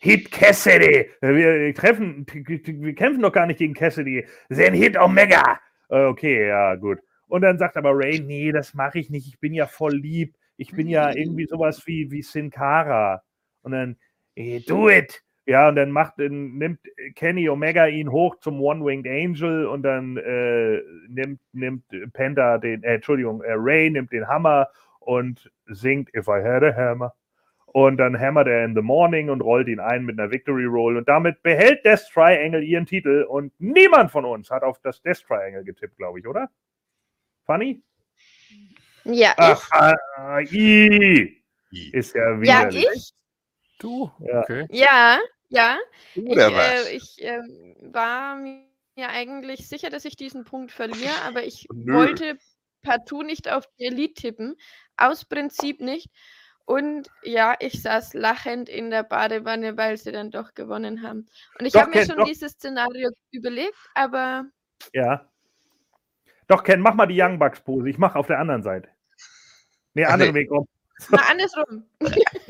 [0.02, 1.10] Hit Cassidy.
[1.20, 4.26] Wir treffen, wir kämpfen doch gar nicht gegen Cassidy.
[4.48, 5.60] Sein Hit Omega.
[5.88, 7.00] Okay, ja, gut.
[7.26, 9.28] Und dann sagt aber Ray, nee, das mache ich nicht.
[9.28, 10.34] Ich bin ja voll lieb.
[10.56, 13.22] Ich bin ja irgendwie sowas wie, wie Sin Cara.
[13.62, 13.96] Und dann,
[14.34, 15.22] hey, do it.
[15.46, 16.80] Ja, und dann macht, nimmt
[17.16, 22.94] Kenny Omega ihn hoch zum One-Winged Angel und dann äh, nimmt, nimmt Penta den, äh,
[22.94, 24.68] Entschuldigung, äh, Ray nimmt den Hammer
[25.00, 27.14] und singt If I Had a Hammer.
[27.72, 30.96] Und dann hammert er in the morning und rollt ihn ein mit einer Victory Roll.
[30.96, 33.24] Und damit behält Death Triangle ihren Titel.
[33.28, 36.50] Und niemand von uns hat auf das Death Triangle getippt, glaube ich, oder?
[37.46, 37.80] Funny?
[39.04, 39.70] Ja, Ach,
[40.18, 41.42] äh, i.
[41.92, 42.48] Ist ja ich.
[42.48, 43.12] Ja, ich.
[43.80, 44.10] Du?
[44.20, 44.40] Ja.
[44.42, 44.66] Okay.
[44.70, 45.18] Ja,
[45.48, 45.78] ja.
[46.14, 46.86] Ich, Oder was?
[46.86, 47.40] äh, ich äh,
[47.80, 48.62] war mir
[49.08, 51.94] eigentlich sicher, dass ich diesen Punkt verliere, aber ich Nö.
[51.94, 52.38] wollte
[52.82, 54.56] partout nicht auf die Elite tippen.
[54.96, 56.10] Aus Prinzip nicht.
[56.66, 61.26] Und ja, ich saß lachend in der Badewanne, weil sie dann doch gewonnen haben.
[61.58, 62.26] Und ich habe mir Ken, schon doch.
[62.26, 64.44] dieses Szenario überlegt, aber
[64.92, 65.26] Ja.
[66.46, 67.88] Doch, Ken, mach mal die Young Bucks Pose.
[67.88, 68.88] Ich mache auf der anderen Seite.
[69.94, 70.40] Nee, Ach, anderen nee.
[70.40, 70.68] Weg rum.
[71.08, 71.84] mal andersrum.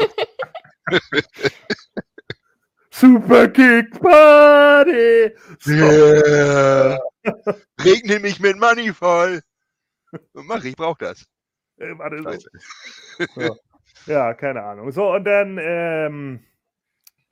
[2.90, 5.32] Super Kick Party!
[5.66, 6.98] Yeah.
[7.82, 9.40] Regne mich mit Money voll.
[10.34, 11.26] Mach, ich brauch das.
[11.76, 12.30] Äh, warte, so.
[12.30, 12.50] Scheiße.
[14.06, 14.90] Ja, keine Ahnung.
[14.92, 16.44] So, und dann, ähm,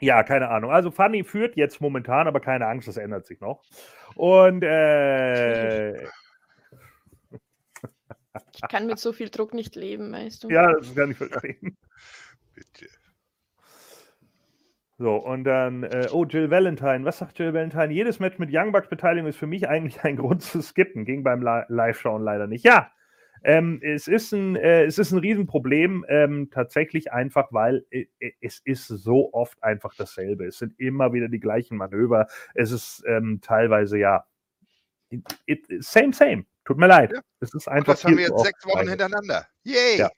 [0.00, 0.70] ja, keine Ahnung.
[0.70, 3.62] Also Fanny führt jetzt momentan, aber keine Angst, das ändert sich noch.
[4.14, 6.04] Und äh,
[8.54, 10.50] Ich kann mit so viel Druck nicht leben, weißt du.
[10.50, 11.76] ja, das kann ich verstehen.
[12.54, 12.86] Bitte.
[15.00, 17.04] So, und dann, äh, oh, Jill Valentine.
[17.04, 17.92] Was sagt Jill Valentine?
[17.92, 21.04] Jedes Match mit Young Bucks Beteiligung ist für mich eigentlich ein Grund zu skippen.
[21.04, 22.64] Ging beim Li Live-Schauen leider nicht.
[22.64, 22.90] Ja,
[23.44, 28.32] ähm, es, ist ein, äh, es ist ein Riesenproblem, ähm, tatsächlich einfach, weil äh, äh,
[28.40, 30.46] es ist so oft einfach dasselbe.
[30.46, 32.26] Es sind immer wieder die gleichen Manöver.
[32.54, 34.24] Es ist ähm, teilweise, ja,
[35.10, 36.44] it, it, same, same.
[36.64, 37.12] Tut mir leid.
[37.12, 37.20] Ja.
[37.40, 39.46] Es ist Und einfach das haben wir jetzt sechs Wochen hintereinander.
[39.62, 39.98] Yay!
[39.98, 40.10] Ja.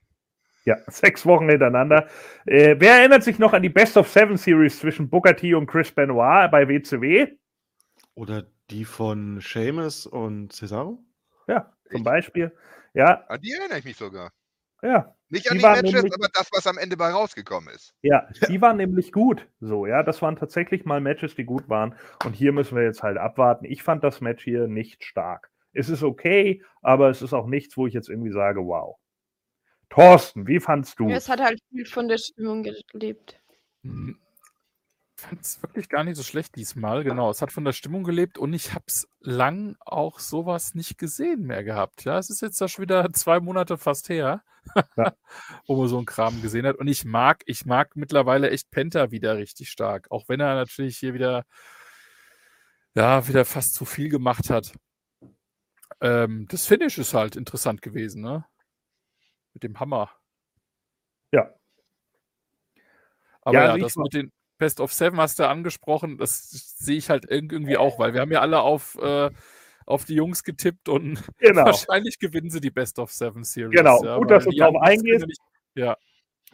[0.65, 2.09] Ja, sechs Wochen hintereinander.
[2.47, 5.67] Äh, wer erinnert sich noch an die Best of Seven Series zwischen Booker T und
[5.67, 7.29] Chris Benoit bei WCW?
[8.15, 11.03] Oder die von Seamus und Cesaro?
[11.49, 12.55] Ja, zum Ich- Beispiel.
[12.93, 14.33] Ja, An die erinnere ich mich sogar.
[14.83, 17.73] ja, Nicht an Die die, waren Matches, nämlich- aber das, was am Ende bei rausgekommen
[17.73, 17.95] ist.
[18.03, 18.27] ja.
[18.49, 19.47] Die waren nämlich gut.
[19.61, 21.95] So, ja, das waren tatsächlich mal Matches, die gut waren.
[22.25, 23.65] Und hier müssen wir jetzt halt abwarten.
[23.65, 25.51] Ich fand das Match hier nicht stark.
[25.73, 28.97] Es ist okay, aber es ist auch nichts, wo ich jetzt irgendwie sage, wow.
[29.91, 31.09] Thorsten, wie fandst du?
[31.11, 33.39] Es hat halt viel von der Stimmung gelebt.
[33.83, 34.19] Hm.
[35.17, 37.05] Ich fand es wirklich gar nicht so schlecht diesmal.
[37.05, 40.97] Genau, es hat von der Stimmung gelebt und ich habe es lang auch sowas nicht
[40.97, 42.05] gesehen mehr gehabt.
[42.05, 44.43] Ja, es ist jetzt ja schon wieder zwei Monate fast her,
[44.97, 45.13] Ja.
[45.67, 46.77] wo man so einen Kram gesehen hat.
[46.77, 50.07] Und ich mag, ich mag mittlerweile echt Penta wieder richtig stark.
[50.11, 51.45] Auch wenn er natürlich hier wieder,
[52.95, 54.73] ja, wieder fast zu viel gemacht hat.
[56.01, 58.45] Ähm, das Finish ist halt interessant gewesen, ne?
[59.63, 60.11] Mit dem Hammer.
[61.35, 61.53] Ja.
[63.43, 66.49] Aber Ja, ja, also das mit den Best of Seven hast du angesprochen, das
[66.79, 69.31] sehe ich halt irg- irgendwie auch, weil wir haben ja alle auf, äh,
[69.85, 71.67] auf die Jungs getippt und Genau.
[71.67, 73.77] wahrscheinlich gewinnen sie die Best of Seven Series.
[73.77, 74.03] Genau.
[74.03, 75.27] ja, Gut, dass du Bucks eingehst.
[75.75, 75.97] Ja,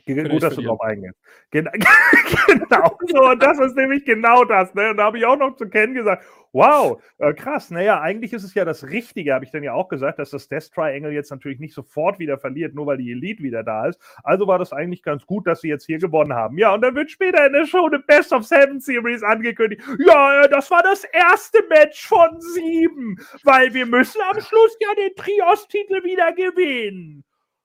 [0.07, 1.17] Gut, dass du drauf eingehst.
[1.51, 1.69] Gen
[2.47, 4.73] genau so, und das ist nämlich genau das.
[4.75, 4.91] Ne?
[4.91, 7.71] Und da habe ich auch noch zu Ken gesagt, wow, äh, krass.
[7.71, 10.49] Naja, eigentlich ist es ja das Richtige, habe ich dann ja auch gesagt, dass das
[10.49, 14.01] Death Triangle jetzt natürlich nicht sofort wieder verliert, nur weil die Elite wieder da ist.
[14.23, 16.57] Also war das eigentlich ganz gut, dass sie jetzt hier gewonnen haben.
[16.57, 19.83] Ja, und dann wird später in der Show eine Best of Seven Series angekündigt.
[20.07, 24.95] Ja, äh, das war das erste Match von sieben, weil wir müssen am Schluss ja
[24.95, 27.25] den Trios-Titel wieder gewinnen.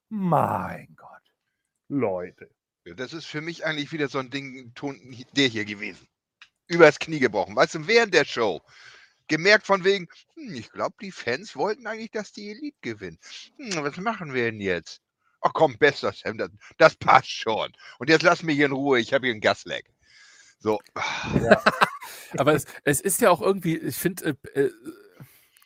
[0.09, 1.20] Mein Gott.
[1.91, 2.49] Leute.
[2.85, 4.99] Ja, Das ist für mich eigentlich wieder so ein Ding, Ton,
[5.33, 6.07] der hier gewesen.
[6.67, 7.55] Übers Knie gebrochen.
[7.55, 8.61] Weißt du, während der Show.
[9.27, 13.19] Gemerkt von wegen, hm, ich glaube, die Fans wollten eigentlich, dass die Elite gewinnt.
[13.57, 15.01] Hm, was machen wir denn jetzt?
[15.41, 17.71] Ach komm, bester Sam, das, das passt schon.
[17.99, 19.85] Und jetzt lass mich in Ruhe, ich habe hier einen Gasleck.
[20.59, 20.79] So.
[22.37, 24.69] aber es, es ist ja auch irgendwie, ich finde, äh,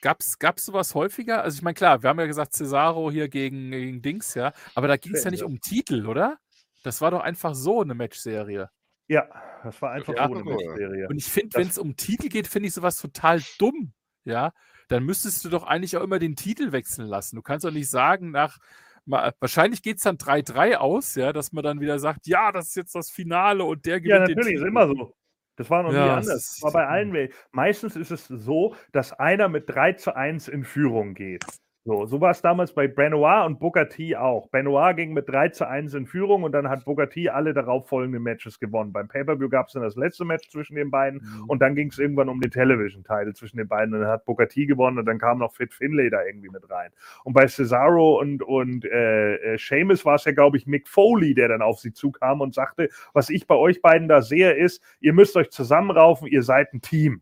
[0.05, 1.43] äh, gab es sowas häufiger?
[1.43, 4.87] Also ich meine, klar, wir haben ja gesagt, Cesaro hier gegen, gegen Dings, ja, aber
[4.87, 6.37] da ging es ja nicht um Titel, oder?
[6.83, 8.69] Das war doch einfach so eine Matchserie.
[9.07, 9.27] Ja,
[9.63, 10.27] das war einfach Ja.
[10.27, 11.07] so eine Matchserie.
[11.07, 13.93] Und ich finde, wenn es um Titel geht, finde ich sowas total dumm.
[14.23, 14.53] Ja,
[14.87, 17.35] dann müsstest du doch eigentlich auch immer den Titel wechseln lassen.
[17.35, 18.57] Du kannst doch nicht sagen, nach
[19.05, 22.75] wahrscheinlich geht es dann 3-3 aus, ja, dass man dann wieder sagt, ja, das ist
[22.75, 25.13] jetzt das Finale und der gewinnt Ja, den natürlich, ist immer so.
[25.55, 26.27] Das war noch nie Ja, anders.
[26.27, 27.29] es Das war bei allen.
[27.51, 31.43] Meistens ist es so, dass einer mit 3 zu 1 in Führung geht.
[31.87, 34.49] So, so war es damals bei Benoit und Booker T auch.
[34.49, 38.23] Benoit ging mit 3 zu 1 in Führung und dann hat Booker T alle darauffolgenden
[38.23, 38.91] Matches gewonnen.
[38.91, 41.43] Beim Pay-Per-View gab es dann das letzte Match zwischen den beiden Mhm.
[41.47, 44.47] und dann ging es irgendwann um den Television-Title zwischen den beiden und dann hat Booker
[44.47, 46.89] T gewonnen und dann kam noch Fit Finlay da irgendwie mit rein.
[47.23, 51.35] Und bei Cesaro und, und äh, äh, Seamus war es ja, glaube ich, Mick Foley,
[51.35, 54.81] der dann auf sie zukam und sagte, was ich bei euch beiden da sehe, ist,
[55.01, 57.21] ihr müsst euch zusammenraufen, ihr seid ein Team.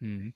[0.00, 0.34] Mhm.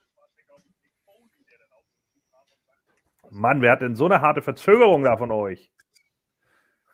[3.30, 5.72] Mann, wer hat denn so eine harte Verzögerung da von euch?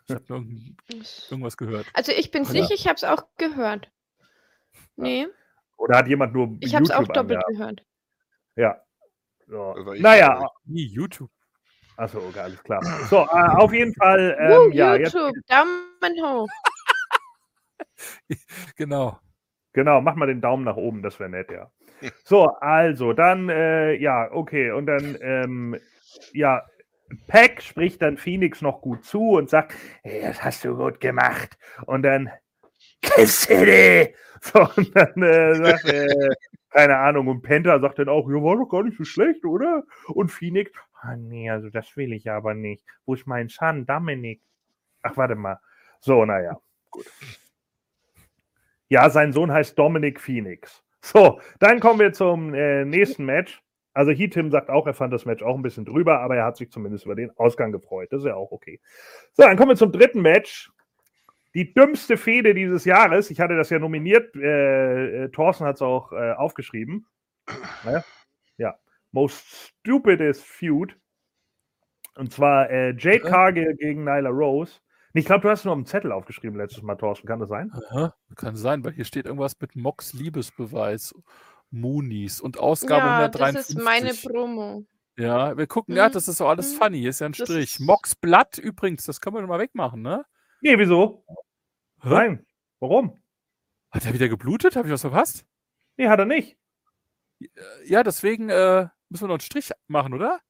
[0.07, 0.77] Ich habe irgend,
[1.31, 1.87] irgendwas gehört.
[1.95, 2.51] Also ich bin Ja.
[2.51, 3.91] sicher, ich habe es auch gehört.
[4.97, 5.27] Nee,
[5.77, 7.47] Oder hat jemand nur ich habe es auch doppelt angehabt?
[7.49, 7.87] gehört.
[8.57, 8.81] Ja.
[9.47, 9.75] So.
[9.99, 11.31] Naja, Nie YouTube.
[11.97, 12.83] achso, okay, alles klar.
[13.09, 16.49] So, äh, auf jeden Fall, Woo, ähm, ja, jetzt, YouTube, Daumen hoch.
[18.77, 19.19] Genau.
[19.73, 21.71] genau, mach mal den Daumen nach oben, das wäre nett, ja.
[22.25, 25.77] So, also, dann, äh, ja, okay, und dann, ähm,
[26.33, 26.65] ja,
[27.27, 31.59] Peck spricht dann Phoenix noch gut zu und sagt, hey, das hast du gut gemacht.
[31.87, 32.31] Und dann,
[33.03, 34.15] Kiss City!
[34.41, 36.35] So, und dann äh, sagt, äh,
[36.69, 39.85] keine Ahnung, und Penta sagt dann auch, ja, war doch gar nicht so schlecht, oder?
[40.09, 42.85] Und Phoenix, ah, nee, also das will ich aber nicht.
[43.07, 44.43] Wo ist mein Son, Dominik?
[45.03, 45.59] Ach, warte mal.
[46.01, 46.61] So, naja,
[46.91, 47.07] gut.
[48.89, 50.85] Ja, sein Sohn heißt Dominic Phoenix.
[51.01, 53.64] So, dann kommen wir zum äh, nächsten Match.
[53.95, 56.57] Also Heatim sagt auch, er fand das Match auch ein bisschen drüber, aber er hat
[56.57, 58.09] sich zumindest über den Ausgang gefreut.
[58.13, 58.81] Das ist ja auch okay.
[59.33, 60.71] So, dann kommen wir zum dritten Match.
[61.55, 63.31] Die dümmste Fehde dieses Jahres.
[63.31, 64.35] Ich hatte das ja nominiert.
[64.35, 67.07] Äh, äh, Thorsten hat es auch äh, aufgeschrieben.
[67.85, 68.03] Ne?
[68.57, 68.75] Ja.
[69.13, 70.97] Most stupidest feud.
[72.17, 73.31] Und zwar äh, Jade Ja.
[73.31, 74.81] Cargill gegen Nyla Rose.
[75.17, 77.29] Ich glaube, du hast nur am Zettel aufgeschrieben letztes Mal, Thorsten.
[77.29, 77.71] Kann das sein?
[77.73, 78.17] Aha.
[78.35, 81.15] Kann sein, weil hier steht irgendwas mit Mox Liebesbeweis,
[81.75, 83.77] Moonies und Ausgabe Ja, das 153.
[83.77, 84.87] ist meine Promo.
[85.17, 86.13] Ja, wir gucken, ja, Mhm.
[86.13, 86.79] das ist so alles Mhm.
[86.79, 87.79] funny, hier ist ja ein Das Strich.
[87.81, 90.25] Mox Blatt übrigens, das können wir mal wegmachen, ne?
[90.61, 91.25] Nee, wieso?
[92.03, 92.09] Hä?
[92.09, 92.47] Nein.
[92.81, 93.23] Warum?
[93.91, 94.75] Hat er wieder geblutet?
[94.77, 95.45] Habe ich was verpasst?
[95.97, 96.57] Nee, hat er nicht.
[97.85, 100.41] Ja, deswegen äh, müssen wir noch einen Strich machen, oder?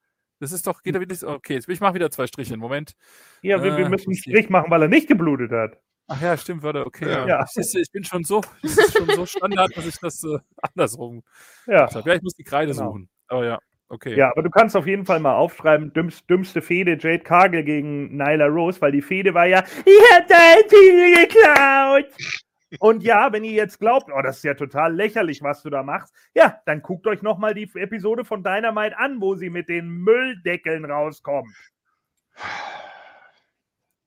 [0.40, 1.22] Das ist doch, geht da wirklich.
[1.24, 2.56] Okay, jetzt, ich mache wieder zwei Striche.
[2.56, 2.94] Moment.
[3.42, 4.16] Ja, wir, wir Ah, müssen einen.
[4.16, 5.78] Strich machen, weil er nicht geblutet hat.
[6.06, 7.08] Ach ja, stimmt, warte, okay.
[7.10, 7.26] Ja.
[7.26, 7.46] Ja.
[7.54, 11.22] Du, ich bin schon so, das ist schon so Standard, dass ich das äh, andersrum
[11.66, 11.92] Ja.
[11.92, 12.08] habe.
[12.08, 12.90] Ja, ich muss die Kreide Genau.
[12.90, 13.08] suchen.
[13.28, 14.14] Aber ja, okay.
[14.14, 18.16] Ja, aber du kannst auf jeden Fall mal aufschreiben, dümmst, dümmste Fehde Jade Cargill gegen
[18.16, 22.06] Nyla Rose, weil die Fehde war ja, ihr habt dein Titel geklaut.
[22.80, 25.82] Und ja, wenn ihr jetzt glaubt, oh, das ist ja total lächerlich, was du da
[25.84, 29.88] machst, ja, dann guckt euch nochmal die Episode von Dynamite an, wo sie mit den
[29.88, 31.48] Mülldeckeln rauskommt.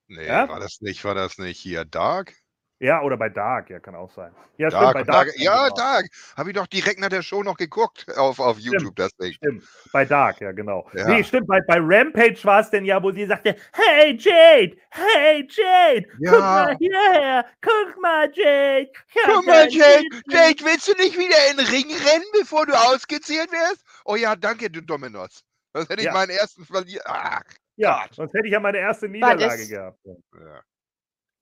[0.08, 0.48] Nee, Ja?
[0.48, 2.34] war das nicht, war das nicht hier Dark?
[2.80, 4.36] Ja, oder bei Dark, ja, kann auch sein.
[4.58, 5.40] Ja, Dark, bei Dark, Dark.
[5.40, 5.68] ja.
[5.72, 6.06] Dark.
[6.36, 9.34] Habe ich doch direkt nach der Show noch geguckt auf, auf YouTube, das Ding.
[9.34, 10.88] Stimmt, bei Dark, ja, genau.
[10.94, 11.08] Ja.
[11.08, 15.48] Nee, stimmt, bei, bei Rampage war es denn ja, wo sie sagte, hey Jade, hey
[15.50, 16.40] Jade, guck Ja.
[16.40, 18.92] mal hierher, guck mal Jade.
[18.92, 22.74] ich Guck mal, Titel." Jake, willst du nicht wieder in den Ring rennen, bevor du
[22.74, 23.84] ausgezählt wirst?
[24.06, 25.42] Oh ja, danke, du Dominos.
[25.74, 26.14] Das hätte ich Ja.
[26.14, 27.02] meinen ersten verliert.
[27.08, 27.42] Ach,
[27.78, 28.16] Ja, Gott.
[28.16, 30.00] sonst hätte ich ja meine erste Niederlage das- gehabt.
[30.06, 30.62] ja.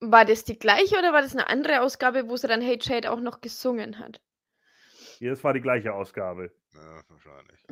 [0.02, 3.10] War das die gleiche oder war das eine andere Ausgabe, wo sie dann Hey Jade
[3.12, 4.22] auch noch gesungen hat?
[5.18, 6.52] Hier, das war die gleiche Ausgabe.
[6.74, 7.64] ja, wahrscheinlich.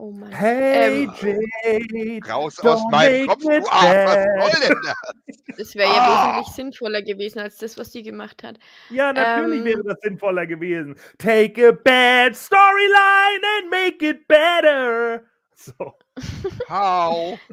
[0.00, 0.30] Oh Mann.
[0.30, 2.30] Hey Ähm, Jade.
[2.30, 5.56] Raus aus meinem Kopf, du Arsch, was soll denn das?
[5.56, 6.28] Das wäre ja Ah.
[6.36, 8.58] wesentlich sinnvoller gewesen als das, was sie gemacht hat.
[8.90, 9.64] Ja, natürlich Ähm.
[9.64, 10.94] wäre das sinnvoller gewesen.
[11.18, 15.24] Take a bad storyline and make it better.
[15.58, 15.74] So.
[16.68, 17.38] How?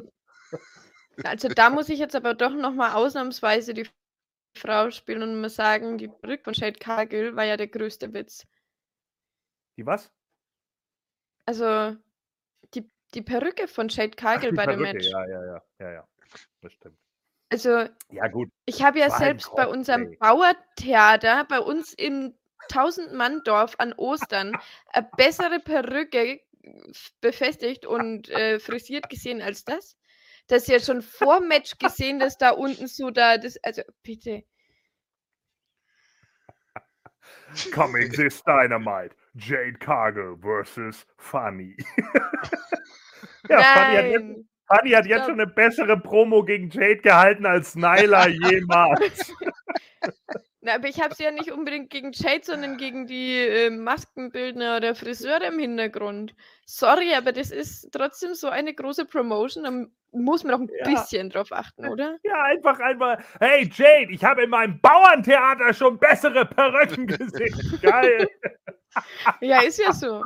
[1.24, 3.88] Also da muss ich jetzt aber doch nochmal ausnahmsweise die
[4.54, 8.46] Frau spielen und mal sagen, die Brücke von Jade Cargill war ja der größte Witz.
[9.78, 10.12] Die was?
[11.46, 11.96] Also
[12.74, 15.06] die, die Perücke von Ach, Cargill die bei dem Perücke, Match.
[15.08, 16.08] Ja, ja, ja, ja, ja.
[16.60, 16.98] Das stimmt.
[17.48, 18.50] Also Ja, gut.
[18.66, 19.78] ich habe ja war selbst bei Cosplay.
[19.78, 22.34] unserem Bauertheater, bei uns im
[22.68, 24.52] Tausend-Mann-Dorf an Ostern,
[24.92, 26.42] eine bessere Perücke
[27.20, 29.96] befestigt und äh, frisiert gesehen als das.
[30.46, 34.42] Das ist ja schon vor Match gesehen, dass da unten so da, das, also bitte.
[37.72, 39.14] Coming this Dynamite.
[39.34, 41.76] Jade Cargill versus Funny.
[43.48, 44.46] ja, Funny hat, jetzt.
[44.66, 49.32] Funny hat jetzt schon eine bessere Promo gegen Jade gehalten als Nyla jemals.
[50.66, 54.78] Na, aber ich habe sie ja nicht unbedingt gegen Jade, sondern gegen die äh, Maskenbildner
[54.78, 56.34] oder Friseure im Hintergrund.
[56.64, 59.70] Sorry, aber das ist trotzdem so eine große Promotion, da
[60.18, 60.90] muss man doch ein Ja.
[61.02, 62.18] bisschen drauf achten, oder?
[62.24, 63.16] Ja, einfach, einfach.
[63.38, 67.78] Hey Jade, ich habe in meinem Bauerntheater schon bessere Perücken gesehen.
[67.80, 68.26] Geil.
[69.42, 70.24] Ja, ist ja so.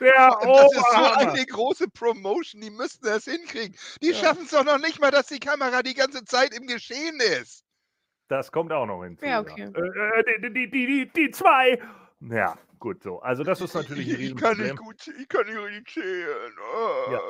[0.00, 3.76] Der Das ist so eine große Promotion, die müssten das hinkriegen.
[4.00, 4.14] Die Ja.
[4.14, 7.64] schaffen es doch noch nicht mal, dass die Kamera die ganze Zeit im Geschehen ist.
[8.28, 9.24] Das kommt auch noch hinzu.
[9.24, 9.70] Ja, okay.
[9.74, 11.80] Äh, äh, die, die, die, die, die zwei.
[12.20, 13.20] Ja, gut so.
[13.20, 14.66] Also das ist natürlich ein Ich kann Riesenproblem.
[14.66, 16.52] nicht gut, ich kann nicht richtig zählen.
[16.74, 17.12] Ah.
[17.12, 17.20] Ja.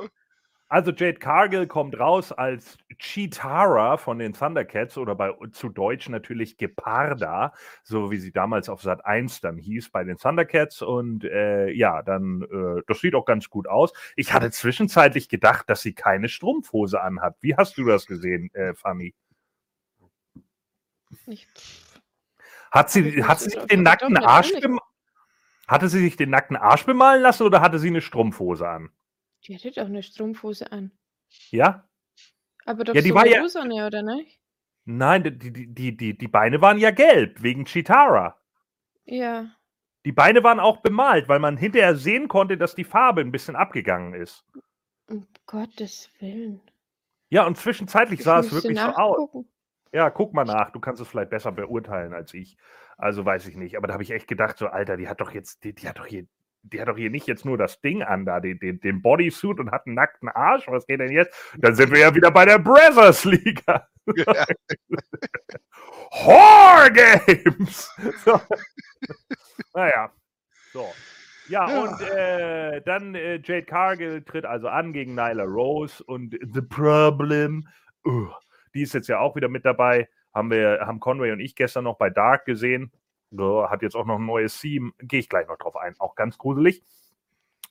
[0.70, 6.58] Also Jade Cargill kommt raus als Cheetara von den Thundercats oder bei zu Deutsch natürlich
[6.58, 10.82] Geparda, so wie sie damals auf Sat 1 dann hieß bei den Thundercats.
[10.82, 13.94] Und äh, ja, dann, äh, das sieht auch ganz gut aus.
[14.14, 17.36] Ich hatte zwischenzeitlich gedacht, dass sie keine Strumpfhose anhat.
[17.40, 19.14] Wie hast du das gesehen, äh, Fanny?
[21.26, 21.48] Nicht.
[22.70, 24.52] Hat sie, hat sie sich den nackten Arsch
[25.66, 28.90] hatte sie sich den nackten Arsch bemalen lassen oder hatte sie eine Strumpfhose an?
[29.44, 30.92] Die hatte doch eine Strumpfhose an.
[31.50, 31.86] Ja?
[32.64, 34.40] Aber doch Ja, die so war ja- rosane, oder nicht?
[34.86, 38.40] Nein, die, die, die, die, die Beine waren ja gelb, wegen Chitara.
[39.04, 39.50] Ja.
[40.06, 43.56] Die Beine waren auch bemalt, weil man hinterher sehen konnte, dass die Farbe ein bisschen
[43.56, 44.44] abgegangen ist.
[45.06, 46.62] Um Gottes Willen.
[47.28, 49.44] Ja, und zwischenzeitlich Ich sah es wirklich so aus.
[49.92, 50.70] Ja, guck mal nach.
[50.70, 52.56] Du kannst es vielleicht besser beurteilen als ich.
[52.96, 53.76] Also weiß ich nicht.
[53.76, 55.98] Aber da habe ich echt gedacht, so, Alter, die hat doch jetzt, die, die hat
[55.98, 56.26] doch hier,
[56.62, 59.58] die hat doch hier nicht jetzt nur das Ding an, da, den, den, den Bodysuit
[59.60, 60.66] und hat einen nackten Arsch.
[60.68, 61.32] Was geht denn jetzt?
[61.58, 63.88] Dann sind wir ja wieder bei der Brothers Liga.
[66.10, 67.90] Horror Games!
[68.24, 68.40] So.
[69.74, 70.10] naja.
[70.72, 70.92] So.
[71.48, 71.82] Ja, Ja.
[71.82, 77.66] und äh, dann äh, Jade Cargill tritt also an gegen Nyla Rose und The Problem,
[78.06, 78.28] uh,
[78.78, 80.08] die ist jetzt ja auch wieder mit dabei.
[80.32, 82.92] Haben wir, haben Conway und ich gestern noch bei Dark gesehen.
[83.30, 84.92] Ja, hat jetzt auch noch ein neues Theme.
[84.98, 85.94] Gehe ich gleich noch drauf ein.
[85.98, 86.82] Auch ganz gruselig.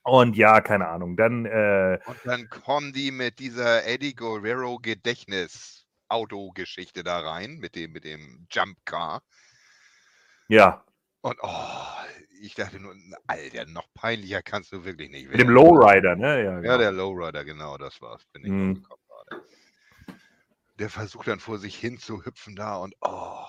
[0.04, 1.18] Und ja, keine Ahnung.
[1.18, 7.76] Dann, äh, Und dann kommen die mit dieser Eddie Guerrero Gedächtnis Autogeschichte da rein, mit
[7.76, 9.22] dem, mit dem Jump Car.
[10.48, 10.84] ja,
[11.22, 11.50] Und oh,
[12.42, 12.94] ich dachte nur,
[13.28, 15.56] Alter, noch peinlicher kannst du wirklich nicht mit dem werden.
[15.56, 16.44] Lowrider, ne?
[16.44, 16.78] Ja, Ja, genau.
[16.78, 18.24] der Lowrider, genau, das war's.
[18.32, 18.74] Bin ich Mhm.
[18.76, 19.44] gekommen gerade.
[20.80, 23.46] Der versucht dann vor sich hin zu hüpfen da und oh.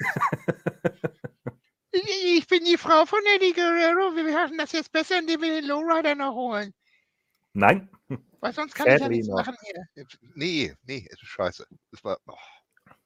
[1.92, 4.16] ich, bin die Frau von Eddie Guerrero.
[4.16, 6.74] Wir machen das jetzt besser, indem wir den Lowrider noch holen.
[7.52, 7.88] Nein?
[8.40, 10.06] Weil sonst kann ich ja Sadly nichts machen hier.
[10.34, 11.66] Nee, nee, es ist scheiße.
[11.90, 12.18] Das war.
[12.26, 12.34] Oh.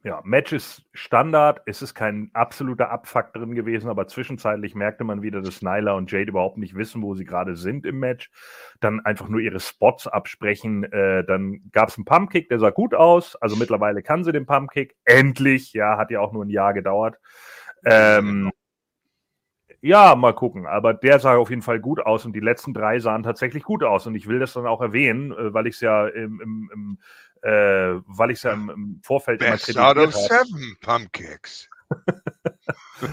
[0.06, 1.62] Ja, Match ist Standard.
[1.66, 6.12] Es ist kein absoluter Abfuck drin gewesen, aber zwischenzeitlich merkte man wieder, dass Nyla und
[6.12, 8.30] Jade überhaupt nicht wissen, wo sie gerade sind im Match.
[8.78, 10.84] Dann einfach nur ihre Spots absprechen.
[10.92, 13.34] Äh, dann gab es einen Pumpkick, der sah gut aus.
[13.34, 14.94] Also mittlerweile kann sie den Pumpkick.
[15.04, 15.72] Endlich.
[15.72, 17.18] Ja, hat ja auch nur ein Jahr gedauert.
[17.84, 18.52] Ähm,
[19.80, 20.66] ja, mal gucken.
[20.66, 23.82] Aber der sah auf jeden Fall gut aus und die letzten drei sahen tatsächlich gut
[23.82, 24.06] aus.
[24.06, 26.98] Und ich will das dann auch erwähnen, äh, weil ich es ja im, im, im
[27.46, 31.68] äh, weil ich es ja im, im Vorfeld immer Best out of seven Pumpkicks.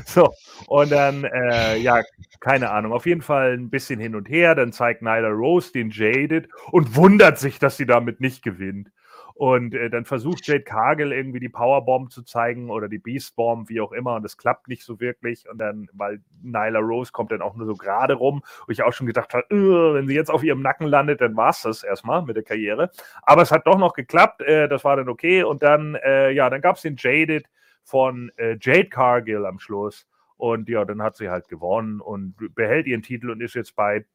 [0.06, 0.34] So,
[0.68, 2.02] und dann, äh, ja,
[2.40, 4.56] keine Ahnung, auf jeden Fall ein bisschen hin und her.
[4.56, 8.92] Dann zeigt Nyla Rose den Jaded und wundert sich, dass sie damit nicht gewinnt.
[9.36, 13.70] Und äh, dann versucht Jade Cargill irgendwie die Powerbomb zu zeigen oder die Beast Bomb,
[13.70, 15.50] wie auch immer, und es klappt nicht so wirklich.
[15.50, 18.94] Und dann, weil Nyla Rose kommt dann auch nur so gerade rum, wo ich auch
[18.94, 21.84] schon gedacht habe, "Ugh, wenn sie jetzt auf ihrem Nacken landet, dann war es das
[21.84, 22.92] erstmal mit der Karriere.
[23.24, 25.44] Aber es hat doch noch geklappt, äh, das war dann okay.
[25.44, 27.48] Und dann, äh, ja, dann gab es den Jaded
[27.84, 30.08] von äh, Jade Cargill am Schluss.
[30.38, 34.06] Und ja, dann hat sie halt gewonnen und behält ihren Titel und ist jetzt bei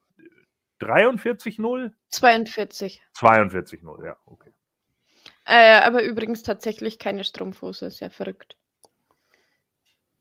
[0.81, 1.93] 43-0?
[2.11, 3.03] 42.
[3.15, 4.53] 42-0, ja, okay.
[5.49, 7.91] Äh, aber übrigens tatsächlich keine Strumpfhose.
[7.91, 8.57] Sehr verrückt.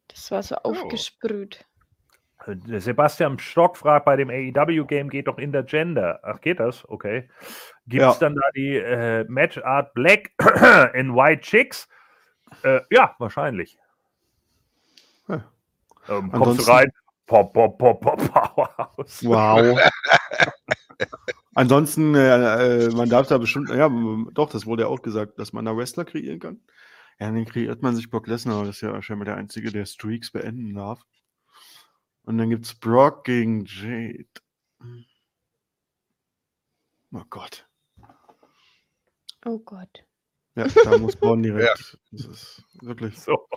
[0.07, 1.65] Das war so aufgesprüht.
[2.45, 6.21] Äh, Sebastian Stock fragt bei dem AEW-Game, geht doch Intergender.
[6.23, 6.87] Ach, geht das?
[6.87, 7.29] Okay.
[7.87, 8.19] Gibt es Ja.
[8.19, 10.31] dann da die äh, Match Art Black
[10.93, 11.89] in White Chicks?
[12.63, 13.77] Äh, ja, wahrscheinlich.
[15.27, 15.43] Ja.
[16.07, 16.89] Ähm, kommst du rein?
[17.25, 19.25] Pop, pop, pop, pop, Powerhouse.
[19.25, 19.77] Wow.
[21.53, 23.89] Ansonsten, äh, äh, man darf da bestimmt, ja,
[24.33, 26.61] doch, das wurde ja auch gesagt, dass man da Wrestler kreieren kann.
[27.19, 30.31] Ja, dann kreiert man sich Brock Lesnar, das ist ja scheinbar der Einzige, der Streaks
[30.31, 31.01] beenden darf.
[32.23, 34.27] Und dann gibt's Brock gegen Jade.
[37.11, 37.67] Oh Gott.
[39.45, 40.05] Oh Gott.
[40.55, 41.97] Ja, da muss Braun direkt.
[42.11, 43.19] Das ist wirklich.
[43.19, 43.47] So.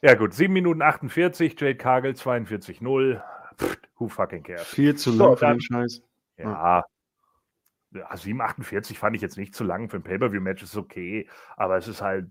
[0.00, 3.22] Ja, gut, 7 Minuten 48, Jade Cargill 42-0.
[3.62, 4.66] Pff, Who fucking cares?
[4.68, 6.02] Viel zu So, lang für dann- den Scheiß.
[6.38, 6.84] Ja.
[7.92, 11.88] ja 7,48 fand ich jetzt nicht zu lang für ein Pay-Per-View-Match, ist okay, aber es
[11.88, 12.28] ist halt,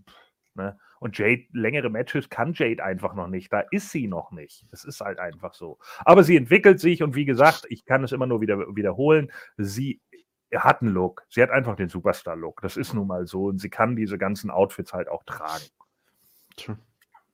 [0.56, 0.78] ne?
[1.00, 3.52] Und Jade, längere Matches kann Jade einfach noch nicht.
[3.52, 4.68] Da ist sie noch nicht.
[4.70, 5.80] Das ist halt einfach so.
[6.06, 9.32] Aber sie entwickelt sich und wie gesagt, ich kann es immer nur wieder wiederholen.
[9.58, 10.00] Sie
[10.54, 11.24] hat einen Look.
[11.28, 12.62] Sie hat einfach den Superstar-Look.
[12.62, 13.46] Das ist nun mal so.
[13.46, 15.64] Und sie kann diese ganzen Outfits halt auch tragen.
[16.56, 16.78] Tja.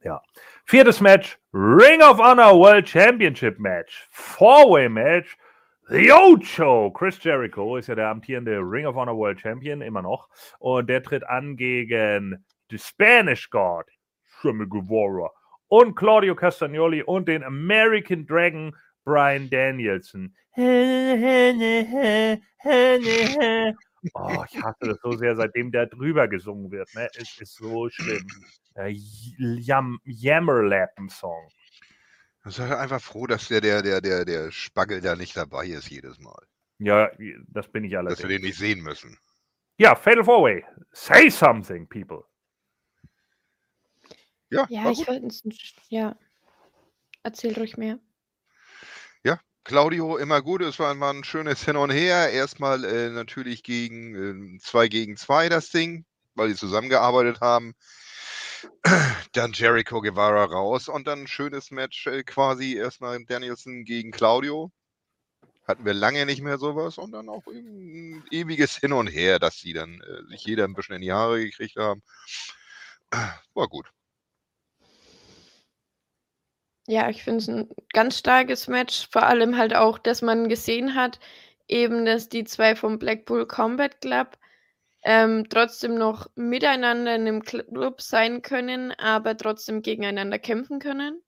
[0.04, 0.22] Ja.
[0.66, 4.08] Viertes Match, Ring of Honor World Championship Match.
[4.12, 5.38] Four-Way Match.
[5.90, 10.28] The Ocho, Chris Jericho ist ja der amtierende Ring of Honor World Champion, immer noch.
[10.60, 13.86] Und der tritt an gegen The Spanish God,
[14.42, 15.32] Sammy Guevara,
[15.70, 18.76] und Claudio Castagnoli und den American Dragon
[19.06, 20.36] Brian Danielson.
[24.14, 26.94] Oh, ich hasse das so sehr, seitdem der drüber gesungen wird.
[26.96, 27.10] Ne?
[27.16, 28.28] Es ist so schlimm.
[28.76, 31.50] Der Yam Yammerlappen-Song.
[32.46, 36.18] Sei einfach froh, dass der, der, der, der, der Spagel da nicht dabei ist jedes
[36.20, 36.48] Mal.
[36.80, 37.10] Ja,
[37.48, 38.22] das bin ich allerdings.
[38.22, 39.18] Dass wir den nicht sehen müssen.
[39.78, 40.66] Ja, Fatal Four Way.
[40.92, 42.24] Say something, people.
[44.50, 45.28] Ja, ja ich wollte
[45.90, 46.18] ja.
[47.24, 48.00] Erzähl ruhig mehr.
[49.68, 50.62] Claudio immer gut.
[50.62, 52.32] Es war, war ein schönes Hin und Her.
[52.32, 56.06] Erstmal äh, natürlich gegen äh, zwei gegen zwei das Ding,
[56.36, 57.76] weil sie zusammengearbeitet haben.
[59.34, 64.72] Dann Jericho Guevara raus und dann ein schönes Match äh, quasi erstmal Danielson gegen Claudio.
[65.68, 69.58] Hatten wir lange nicht mehr sowas und dann auch ein ewiges Hin und Her, dass
[69.60, 72.02] sie dann äh, sich jeder ein bisschen in die Haare gekriegt haben.
[73.54, 73.92] War gut.
[76.88, 80.96] Ja, ich finde es ein ganz starkes Match, vor allem halt auch, dass man gesehen
[80.96, 81.20] hat,
[81.68, 84.38] eben, dass die zwei vom Blackpool Combat Club
[85.04, 91.22] ähm, trotzdem noch miteinander in einem Club sein können, aber trotzdem gegeneinander kämpfen können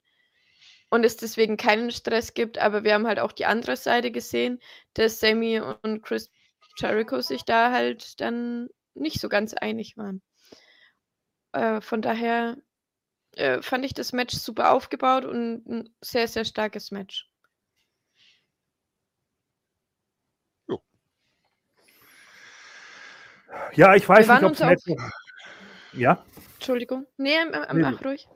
[0.89, 2.57] und es deswegen keinen Stress gibt.
[2.59, 4.59] Aber wir haben halt auch die andere Seite gesehen,
[4.93, 6.31] dass Sammy und Chris
[6.77, 10.21] Jericho sich da halt dann nicht so ganz einig waren.
[11.53, 12.57] Äh, von daher
[13.39, 17.29] äh, fand ich das Match super aufgebaut und ein sehr, sehr starkes Match.
[23.73, 24.83] Ja, ich weiß nicht, ob es Match.
[25.93, 26.23] Ja?
[26.55, 27.07] Entschuldigung.
[27.17, 28.27] Nee, äh, nee, mach ruhig.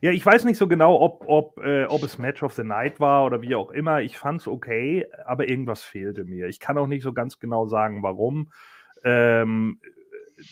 [0.00, 3.00] Ja, ich weiß nicht so genau, ob, ob, äh, ob es Match of the Night
[3.00, 4.02] war oder wie auch immer.
[4.02, 6.48] Ich fand es okay, aber irgendwas fehlte mir.
[6.48, 8.52] Ich kann auch nicht so ganz genau sagen, warum.
[9.04, 9.80] Ähm,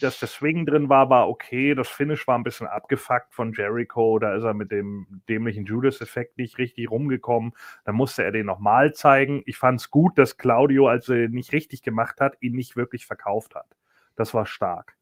[0.01, 1.75] dass der Swing drin war, war okay.
[1.75, 4.19] Das Finish war ein bisschen abgefuckt von Jericho.
[4.19, 7.53] Da ist er mit dem dämlichen Judas-Effekt nicht richtig rumgekommen.
[7.85, 9.43] Dann musste er den nochmal zeigen.
[9.47, 13.07] Ich fand es gut, dass Claudio, als er nicht richtig gemacht hat, ihn nicht wirklich
[13.07, 13.77] verkauft hat.
[14.17, 14.97] Das war stark.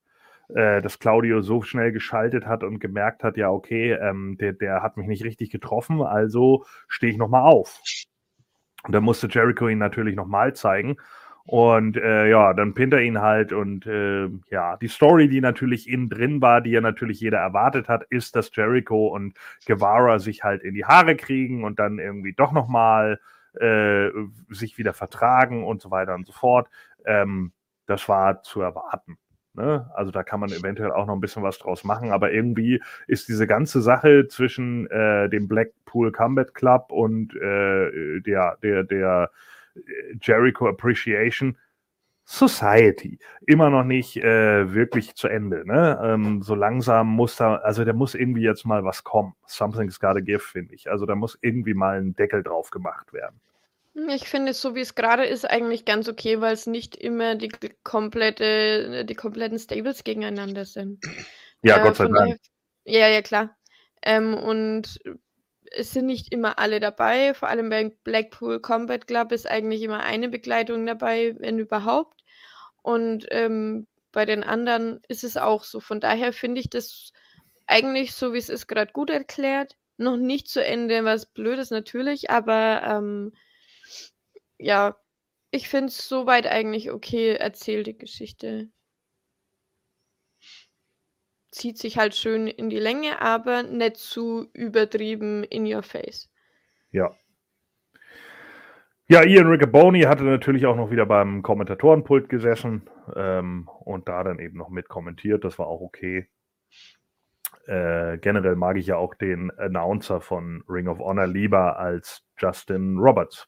[0.48, 4.82] Äh, dass Claudio so schnell geschaltet hat und gemerkt hat, ja, okay, ähm, der, der
[4.82, 7.80] hat mich nicht richtig getroffen, also stehe ich nochmal auf.
[8.84, 10.96] Und dann musste Jericho ihn natürlich nochmal zeigen.
[11.44, 15.88] Und äh, ja, dann pinnt er ihn halt und äh, ja, die Story, die natürlich
[15.88, 19.36] innen drin war, die ja natürlich jeder erwartet hat, ist, dass Jericho und
[19.66, 23.18] Guevara sich halt in die Haare kriegen und dann irgendwie doch nochmal
[23.58, 24.08] äh,
[24.50, 26.68] sich wieder vertragen und so weiter und so fort.
[27.04, 27.52] Ähm,
[27.86, 29.18] das war zu erwarten.
[29.54, 29.90] Ne?
[29.94, 33.28] Also da kann man eventuell auch noch ein bisschen was draus machen, aber irgendwie ist
[33.28, 39.30] diese ganze Sache zwischen äh, dem Blackpool Combat Club und äh, der, der, der
[40.20, 41.56] Jericho Appreciation
[42.24, 45.66] Society immer noch nicht äh, wirklich zu Ende.
[45.66, 46.00] Ne?
[46.02, 49.34] Ähm, so langsam muss da, also da muss irgendwie jetzt mal was kommen.
[49.46, 50.90] Something's gotta give, finde ich.
[50.90, 53.40] Also da muss irgendwie mal ein Deckel drauf gemacht werden.
[54.08, 57.50] Ich finde, so wie es gerade ist, eigentlich ganz okay, weil es nicht immer die
[57.82, 61.04] komplette, die kompletten Stables gegeneinander sind.
[61.62, 62.16] Ja, äh, Gott sei Dank.
[62.16, 62.38] Daher,
[62.84, 63.54] ja, ja, klar.
[64.02, 64.98] Ähm, und
[65.74, 67.34] es sind nicht immer alle dabei.
[67.34, 72.22] Vor allem beim Blackpool Combat Club ist eigentlich immer eine Begleitung dabei, wenn überhaupt.
[72.82, 75.80] Und ähm, bei den anderen ist es auch so.
[75.80, 77.12] Von daher finde ich das
[77.66, 79.76] eigentlich, so wie es ist, gerade gut erklärt.
[79.96, 83.32] Noch nicht zu Ende, was blöd ist natürlich, aber ähm,
[84.58, 84.96] ja,
[85.50, 88.70] ich finde es soweit eigentlich okay erzählte Geschichte
[91.52, 96.28] zieht sich halt schön in die Länge, aber nicht zu übertrieben in your face.
[96.90, 97.14] Ja.
[99.08, 104.38] Ja, Ian Riccaboni hatte natürlich auch noch wieder beim Kommentatorenpult gesessen ähm, und da dann
[104.38, 105.44] eben noch mit kommentiert.
[105.44, 106.28] Das war auch okay.
[107.66, 112.96] Äh, generell mag ich ja auch den Announcer von Ring of Honor lieber als Justin
[112.98, 113.46] Roberts.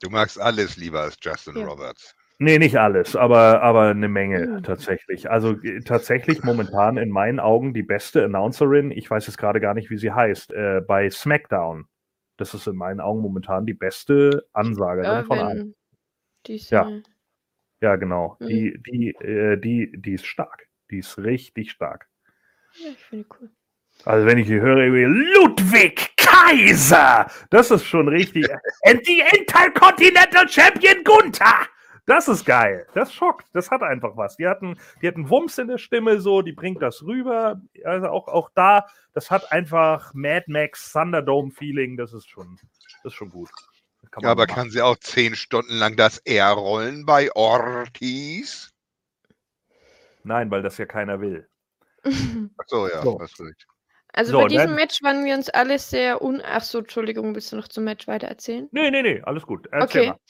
[0.00, 1.66] Du magst alles lieber als Justin ja.
[1.66, 2.16] Roberts.
[2.42, 4.62] Nee, nicht alles, aber, aber eine Menge mhm.
[4.62, 5.30] tatsächlich.
[5.30, 9.74] Also äh, tatsächlich momentan in meinen Augen die beste Announcerin, ich weiß jetzt gerade gar
[9.74, 11.84] nicht, wie sie heißt, äh, bei SmackDown.
[12.38, 15.74] Das ist in meinen Augen momentan die beste Ansagerin von allen.
[16.46, 16.90] Ja.
[17.82, 18.38] ja, genau.
[18.40, 18.46] Mhm.
[18.46, 20.66] Die, die, äh, die, die ist stark.
[20.90, 22.08] Die ist richtig stark.
[22.72, 23.50] Ja, ich finde cool.
[24.06, 28.48] Also wenn ich die höre, Ludwig Kaiser, das ist schon richtig.
[28.86, 31.66] And the Intercontinental Champion Gunther.
[32.10, 32.88] Das ist geil.
[32.92, 33.46] Das schockt.
[33.52, 34.36] Das hat einfach was.
[34.36, 37.60] Die hatten, die hatten Wumms in der Stimme, so, die bringt das rüber.
[37.84, 41.96] Also auch, auch da, das hat einfach Mad Max Thunderdome-Feeling.
[41.96, 42.58] Das ist schon,
[43.04, 43.48] das ist schon gut.
[44.10, 44.54] Kann ja, aber machen.
[44.56, 48.72] kann sie auch zehn Stunden lang das R rollen bei Ortiz?
[50.24, 51.48] Nein, weil das ja keiner will.
[52.04, 53.20] Ach so, ja, so.
[53.20, 53.68] hast recht.
[54.12, 54.74] Also so, bei diesem.
[54.74, 56.42] Match waren wir uns alle sehr un...
[56.44, 58.68] Ach so, Entschuldigung, willst du noch zum Match weiter erzählen?
[58.72, 59.68] Nee, nee, nee, alles gut.
[59.70, 60.20] Erzähl okay.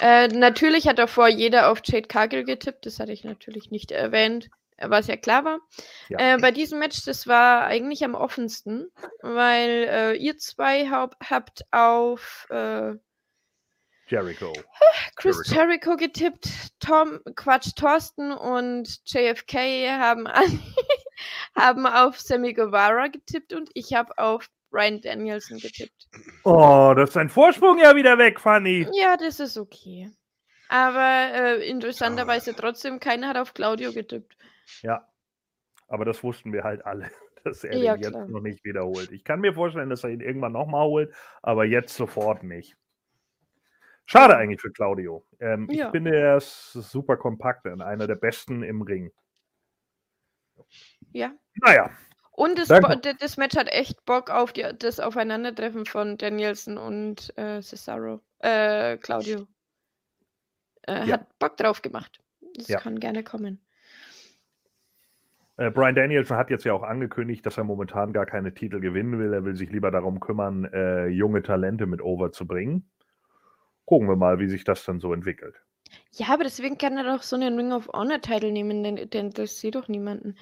[0.00, 4.48] Äh, natürlich hat davor jeder auf Jade Cargill getippt, das hatte ich natürlich nicht erwähnt,
[4.78, 5.58] was ja klar war.
[6.08, 6.34] Ja.
[6.34, 8.90] Äh, bei diesem Match, das war eigentlich am offensten,
[9.22, 12.94] weil äh, ihr zwei hab, habt auf äh,
[14.08, 14.52] Jericho.
[15.16, 15.54] Chris Jericho.
[15.54, 20.62] Jericho getippt, Tom, Quatsch, Thorsten und JFK haben, an,
[21.56, 26.08] haben auf Sammy Guevara getippt und ich habe auf Brian Danielson getippt.
[26.44, 28.86] Oh, das ist ein Vorsprung ja wieder weg, Fanny.
[28.92, 30.10] Ja, das ist okay.
[30.68, 34.36] Aber äh, interessanterweise trotzdem, keiner hat auf Claudio getippt.
[34.82, 35.08] Ja,
[35.88, 37.10] aber das wussten wir halt alle,
[37.44, 38.28] dass er ja, den jetzt klar.
[38.28, 39.12] noch nicht wiederholt.
[39.12, 42.76] Ich kann mir vorstellen, dass er ihn irgendwann nochmal holt, aber jetzt sofort nicht.
[44.06, 45.24] Schade eigentlich für Claudio.
[45.40, 45.86] Ähm, ja.
[45.86, 49.10] Ich finde, er ist super kompakt und einer der besten im Ring.
[51.12, 51.32] Ja.
[51.54, 51.90] Naja.
[52.36, 52.68] Und das,
[53.18, 58.20] das Match hat echt Bock auf die, das Aufeinandertreffen von Danielson und äh, Cesaro.
[58.38, 59.46] Äh, Claudio.
[60.86, 61.14] Äh, ja.
[61.14, 62.20] Hat Bock drauf gemacht.
[62.54, 62.78] Das ja.
[62.78, 63.60] kann gerne kommen.
[65.56, 69.18] Äh, Brian Danielson hat jetzt ja auch angekündigt, dass er momentan gar keine Titel gewinnen
[69.18, 69.32] will.
[69.32, 72.88] Er will sich lieber darum kümmern, äh, junge Talente mit over zu bringen
[73.86, 75.54] gucken wir mal, wie sich das dann so entwickelt.
[76.12, 79.30] Ja, aber deswegen kann er doch so einen Ring of Honor Titel nehmen, denn, denn
[79.30, 80.36] das sieht doch niemanden.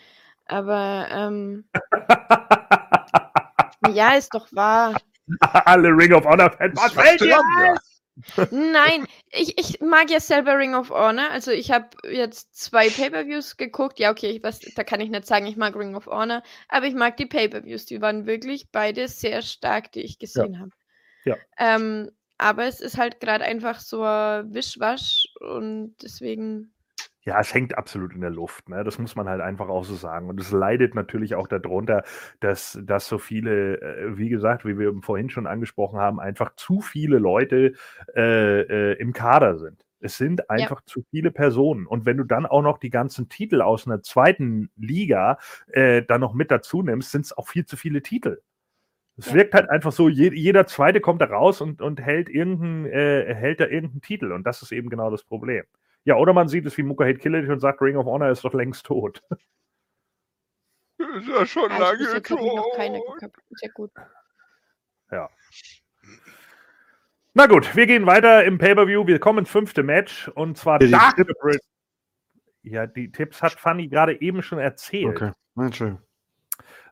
[0.46, 1.64] Aber ähm,
[3.92, 4.96] ja, ist doch wahr.
[5.40, 6.76] Alle Ring of Honor Fans.
[6.76, 7.40] Was fällt dir
[8.50, 11.30] Nein, ich, ich mag ja selber Ring of Honor.
[11.30, 13.98] Also ich habe jetzt zwei Pay-per-Views geguckt.
[13.98, 16.86] Ja, okay, ich weiß, da kann ich nicht sagen, ich mag Ring of Honor, aber
[16.86, 17.86] ich mag die Pay-per-Views.
[17.86, 20.60] Die waren wirklich beide sehr stark, die ich gesehen ja.
[20.60, 20.70] habe.
[21.24, 21.36] Ja.
[21.58, 26.73] Ähm, aber es ist halt gerade einfach so ein Wischwasch und deswegen.
[27.26, 28.68] Ja, es hängt absolut in der Luft.
[28.68, 28.84] Ne?
[28.84, 30.28] Das muss man halt einfach auch so sagen.
[30.28, 32.04] Und es leidet natürlich auch darunter,
[32.40, 36.80] dass, dass so viele, äh, wie gesagt, wie wir vorhin schon angesprochen haben, einfach zu
[36.80, 37.72] viele Leute
[38.14, 39.84] äh, äh, im Kader sind.
[40.00, 40.86] Es sind einfach ja.
[40.86, 41.86] zu viele Personen.
[41.86, 46.20] Und wenn du dann auch noch die ganzen Titel aus einer zweiten Liga äh, dann
[46.20, 48.42] noch mit dazu nimmst, sind es auch viel zu viele Titel.
[49.16, 49.34] Es ja.
[49.34, 53.34] wirkt halt einfach so, je, jeder Zweite kommt da raus und, und hält, irgendein, äh,
[53.34, 54.32] hält da irgendeinen Titel.
[54.32, 55.64] Und das ist eben genau das Problem.
[56.04, 58.44] Ja, oder man sieht es wie Muka Hate Killage und sagt, Ring of Honor ist
[58.44, 59.22] doch längst tot.
[60.98, 62.40] Ist ja schon also lange tot.
[62.40, 63.00] Noch keine
[63.50, 63.90] Sehr gut.
[65.10, 65.28] Ja.
[67.32, 69.06] Na gut, wir gehen weiter im Pay-Per-View.
[69.06, 71.26] Wir kommen ins fünfte Match und zwar ja, Dark
[72.62, 75.16] Ja, die Tipps hat Fanny gerade eben schon erzählt.
[75.16, 75.82] Okay, Mensch.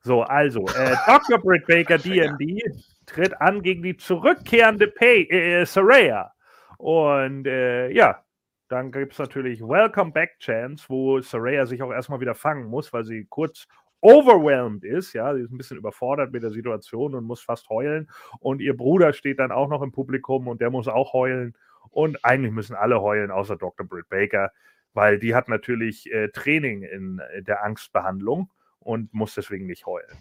[0.02, 1.38] So, also, äh, Dr.
[1.38, 2.60] Britt Baker DMD
[3.06, 6.32] tritt an gegen die zurückkehrende Pay äh, Saraya.
[6.78, 8.24] Und äh, ja,
[8.72, 12.90] dann gibt es natürlich Welcome Back Chance, wo Saraya sich auch erstmal wieder fangen muss,
[12.94, 13.66] weil sie kurz
[14.00, 15.12] overwhelmed ist.
[15.12, 18.10] Ja, sie ist ein bisschen überfordert mit der Situation und muss fast heulen.
[18.40, 21.54] Und ihr Bruder steht dann auch noch im Publikum und der muss auch heulen.
[21.90, 23.86] Und eigentlich müssen alle heulen, außer Dr.
[23.86, 24.50] Britt Baker,
[24.94, 30.18] weil die hat natürlich äh, Training in äh, der Angstbehandlung und muss deswegen nicht heulen.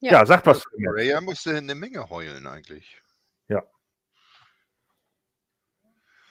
[0.00, 0.62] Ja, ja sagt was.
[0.78, 3.00] Raya musste eine Menge heulen eigentlich.
[3.48, 3.62] Ja.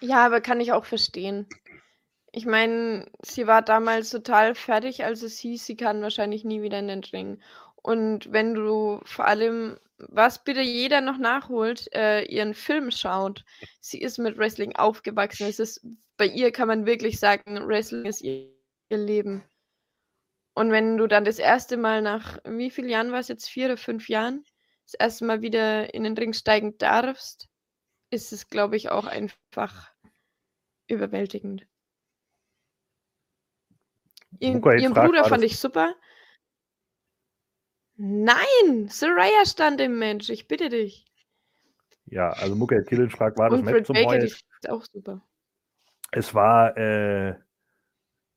[0.06, 1.47] Ja, aber kann ich auch verstehen.
[2.32, 6.80] Ich meine, sie war damals total fertig, als es hieß, sie kann wahrscheinlich nie wieder
[6.80, 7.41] in den Ring.
[7.76, 13.45] Und wenn du vor allem, was bitte jeder noch nachholt, äh, ihren Film schaut,
[13.80, 15.47] sie ist mit Wrestling aufgewachsen.
[15.47, 15.86] Es ist,
[16.18, 18.56] bei ihr kann man wirklich sagen, Wrestling ist ihr
[18.89, 19.43] ihr Leben.
[20.53, 23.49] Und wenn du dann das erste Mal nach wie vielen Jahren war es jetzt?
[23.49, 24.45] Vier oder fünf Jahren?
[24.86, 27.49] Das erste Mal wieder in den Ring steigen darfst,
[28.12, 29.91] ist es, glaube ich, auch einfach
[30.88, 31.67] überwältigend.
[34.39, 35.95] Ihren, ihren Bruder fand ich super.
[37.97, 41.05] Nein, Soraya stand im Mensch, ich bitte dich.
[42.07, 45.21] Ja, also Muka Killen fragt, war das Und Match zum Baker, die ist auch super.
[46.11, 47.29] Es war äh,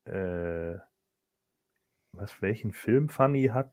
[0.04, 0.78] äh,
[2.12, 3.70] was, welchen Film Funny hat?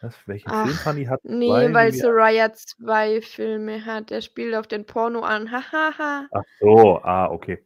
[0.00, 1.20] Was, welchen Ach, Film Funny hat?
[1.24, 4.10] Nee, zwei, weil Soraya zwei Filme hat.
[4.10, 5.50] Er spielt auf den Porno an.
[5.52, 6.28] Hahaha.
[6.30, 7.64] Ach so, ah, okay.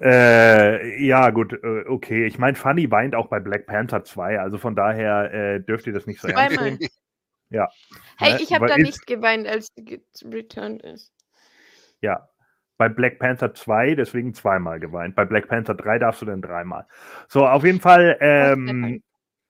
[0.00, 2.26] Äh, ja, gut, äh, okay.
[2.26, 5.92] Ich meine, Funny weint auch bei Black Panther 2, also von daher äh, dürft ihr
[5.92, 6.78] das nicht so ernst nehmen.
[7.50, 7.68] Ja.
[8.16, 9.68] Hey, ne, ich habe da nicht geweint, als
[10.24, 11.12] returned ist.
[12.00, 12.28] Ja,
[12.78, 15.14] Bei Black Panther 2 deswegen zweimal geweint.
[15.14, 16.86] Bei Black Panther 3 darfst du dann dreimal.
[17.28, 18.16] So, auf jeden Fall.
[18.20, 19.02] Ähm,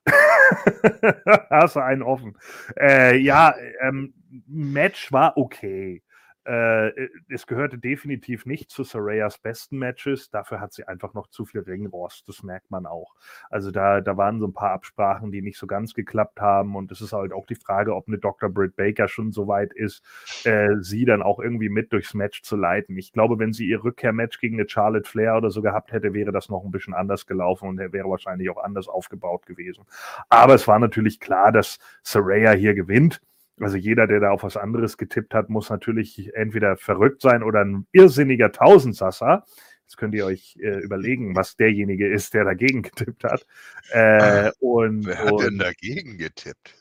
[1.51, 2.37] hast du einen offen.
[2.77, 4.15] Äh, ja, ähm,
[4.49, 6.03] Match war okay.
[6.45, 10.31] Äh, es gehörte definitiv nicht zu Sarayas besten Matches.
[10.31, 12.29] Dafür hat sie einfach noch zu viel Ringrost.
[12.29, 13.15] Das merkt man auch.
[13.51, 16.75] Also da, da waren so ein paar Absprachen, die nicht so ganz geklappt haben.
[16.75, 18.49] Und es ist halt auch die Frage, ob eine Dr.
[18.49, 20.03] Britt Baker schon so weit ist,
[20.45, 22.97] äh, sie dann auch irgendwie mit durchs Match zu leiten.
[22.97, 26.33] Ich glaube, wenn sie ihr Rückkehrmatch gegen eine Charlotte Flair oder so gehabt hätte, wäre
[26.33, 29.85] das noch ein bisschen anders gelaufen und er wäre wahrscheinlich auch anders aufgebaut gewesen.
[30.29, 33.21] Aber es war natürlich klar, dass Saraya hier gewinnt.
[33.63, 37.65] Also jeder, der da auf was anderes getippt hat, muss natürlich entweder verrückt sein oder
[37.65, 39.45] ein irrsinniger Tausendsasser.
[39.83, 43.47] Jetzt könnt ihr euch äh, überlegen, was derjenige ist, der dagegen getippt hat.
[43.91, 46.75] Äh, und, Wer hat und denn dagegen getippt?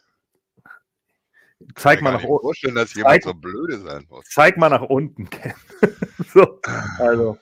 [1.76, 2.42] zeig Ich mal kann nach mir unten.
[2.42, 4.26] vorstellen, dass jemand zeig- so blöde sein muss.
[4.30, 5.54] Zeig mal nach unten, Ken.
[6.34, 6.60] so,
[7.00, 7.38] also.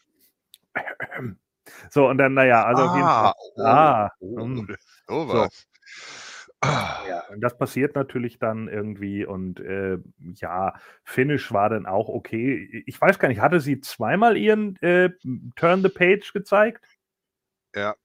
[1.92, 3.34] So, und dann, naja, also auf jeden Fall.
[3.56, 4.68] oh, Ah, oh, hm.
[6.64, 6.74] Sowas.
[6.74, 9.98] Ah, Ja, und das passiert natürlich dann irgendwie und äh,
[10.36, 12.84] ja, Finish war dann auch okay.
[12.86, 15.10] Ich weiß gar nicht, hatte sie zweimal ihren äh,
[15.56, 16.84] Turn the Page gezeigt?
[17.76, 17.96] Ja.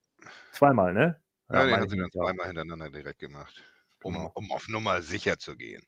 [0.53, 1.21] Zweimal, ne?
[1.51, 2.21] Ja, den meine hat sie dann ja.
[2.23, 3.65] zweimal hintereinander direkt gemacht.
[4.03, 4.31] Um, Genau.
[4.35, 5.83] um auf Nummer sicher zu gehen.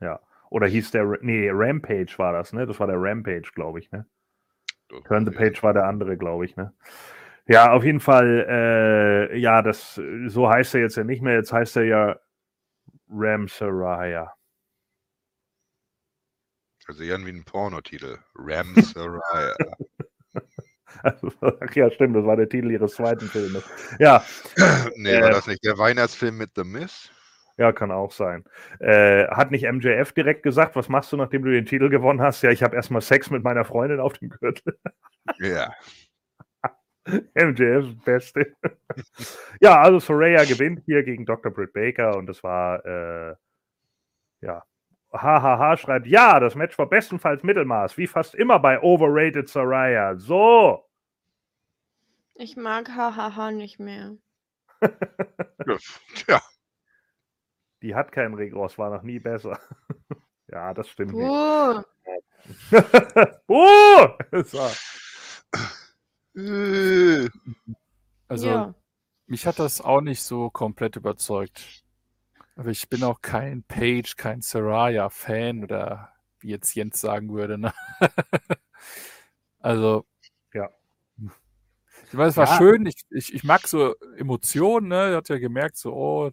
[0.00, 0.20] Ja.
[0.50, 2.66] Oder hieß der, nee, Rampage war das, ne?
[2.66, 4.06] Das war der Rampage, glaube ich, ne?
[5.06, 5.38] Turn the ja.
[5.38, 6.72] Page war der andere, glaube ich, ne?
[7.48, 8.46] Ja, auf jeden Fall,
[9.32, 12.16] äh, ja, das, so heißt er jetzt ja nicht mehr, jetzt heißt er ja
[13.08, 14.32] Ram Saraya.
[16.88, 18.18] Also ja, wie ein Pornotitel.
[18.34, 19.54] Ram Saraya.
[21.02, 23.62] Also, ach ja, stimmt, das war der Titel ihres zweiten Filmes.
[23.98, 24.24] Ja,
[24.96, 27.10] nee, war Äh, das nicht der Weihnachtsfilm mit The Miz?
[27.58, 28.44] Ja, kann auch sein.
[28.80, 32.40] Äh, hat nicht MJF direkt gesagt, was machst du, nachdem du den Titel gewonnen hast?
[32.42, 34.78] Ja, ich habe erstmal Sex mit meiner Freundin auf dem Gürtel.
[35.38, 35.74] Ja.
[37.34, 38.56] MJF Beste.
[39.60, 41.52] ja, also Soraya gewinnt hier gegen Dr.
[41.52, 43.34] Britt Baker und das war, äh,
[44.40, 44.62] ja.
[45.12, 50.16] Hahaha schreibt, ja, das Match war bestenfalls Mittelmaß, wie fast immer bei Overrated Soraya.
[50.16, 50.84] So.
[52.34, 54.16] Ich mag Hahaha nicht mehr.
[56.28, 56.40] Ja.
[57.82, 59.58] Die hat keinen Regross, war noch nie besser.
[60.48, 61.26] ja, das stimmt nicht.
[61.26, 61.82] Puh.
[63.48, 64.42] uh!
[64.44, 64.70] so.
[66.36, 67.28] Äh,
[68.28, 68.74] Also ja.
[69.26, 71.84] mich hat das auch nicht so komplett überzeugt.
[72.56, 77.58] Aber ich bin auch kein Page, kein Saraya-Fan oder wie jetzt Jens sagen würde.
[77.58, 77.72] Ne?
[79.60, 80.04] also
[80.54, 80.70] Ja.
[82.08, 82.58] Ich weiß, es war Ja.
[82.58, 82.86] schön.
[82.86, 84.88] Ich, ich, ich mag so Emotionen.
[84.88, 84.96] Ne?
[85.10, 86.30] Er hat ja gemerkt, so, oh.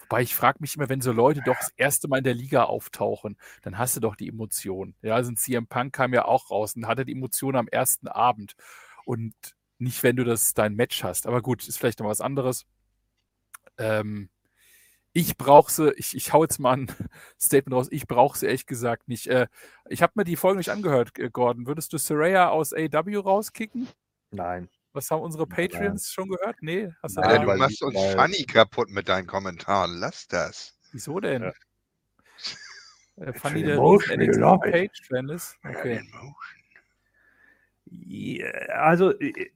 [0.00, 2.64] Wobei ich frage mich immer, wenn so Leute doch das erste Mal in der Liga
[2.64, 4.94] auftauchen, dann hast du doch die Emotionen.
[5.02, 8.08] Ja, also ein CM Punk kam ja auch raus und hatte die Emotionen am ersten
[8.08, 8.54] Abend.
[9.06, 9.34] Und
[9.78, 11.26] nicht, wenn du das dein Match hast.
[11.28, 12.66] Aber gut, ist vielleicht noch was anderes.
[13.78, 14.30] Ähm,
[15.12, 16.86] ich brauche sie, ich, ich hau jetzt mal ein
[17.40, 19.28] Statement raus, ich brauche sie ehrlich gesagt nicht.
[19.28, 19.46] Äh,
[19.88, 21.66] ich habe mir die Folge nicht angehört, Gordon.
[21.66, 23.88] Würdest du Saraya aus AW rauskicken?
[24.32, 24.68] Nein.
[24.92, 25.56] Was haben unsere Nein.
[25.56, 26.56] Patreons schon gehört?
[26.62, 29.98] Nee, hast du Nein, du machst uns weil- Funny kaputt mit deinen Kommentaren.
[29.98, 30.76] Lass das.
[30.90, 31.42] Wieso denn?
[31.42, 31.52] Ja.
[33.24, 33.78] Äh, Fanny, the der
[34.64, 34.72] it.
[34.72, 35.56] Page-Fan ist?
[35.64, 36.02] Okay.
[38.68, 39.50] Also, äh,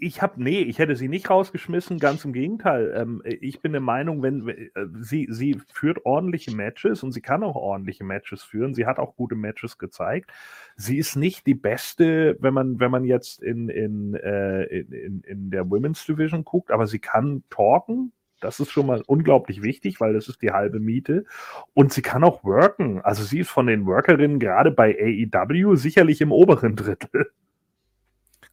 [0.00, 2.92] ich habe, nee, ich hätte sie nicht rausgeschmissen, ganz im Gegenteil.
[2.96, 4.68] Ähm, ich bin der Meinung, wenn äh,
[5.00, 8.74] sie, sie führt ordentliche Matches und sie kann auch ordentliche Matches führen.
[8.74, 10.30] Sie hat auch gute Matches gezeigt.
[10.76, 15.50] Sie ist nicht die beste, wenn man, wenn man jetzt in, in, äh, in, in
[15.50, 18.12] der Women's Division guckt, aber sie kann talken.
[18.40, 21.24] Das ist schon mal unglaublich wichtig, weil das ist die halbe Miete.
[21.72, 23.00] Und sie kann auch worken.
[23.00, 24.94] Also sie ist von den Workerinnen gerade bei
[25.32, 27.30] AEW sicherlich im oberen Drittel.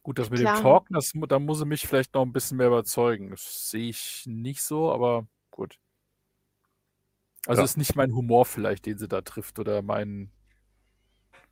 [0.02, 0.56] Gut, das mit Klar.
[0.56, 3.30] dem Talken, das, da muss sie mich vielleicht noch ein bisschen mehr überzeugen.
[3.30, 5.78] Das sehe ich nicht so, aber gut.
[7.46, 7.64] Also Ja.
[7.64, 10.30] ist nicht mein Humor vielleicht, den sie da trifft, oder mein,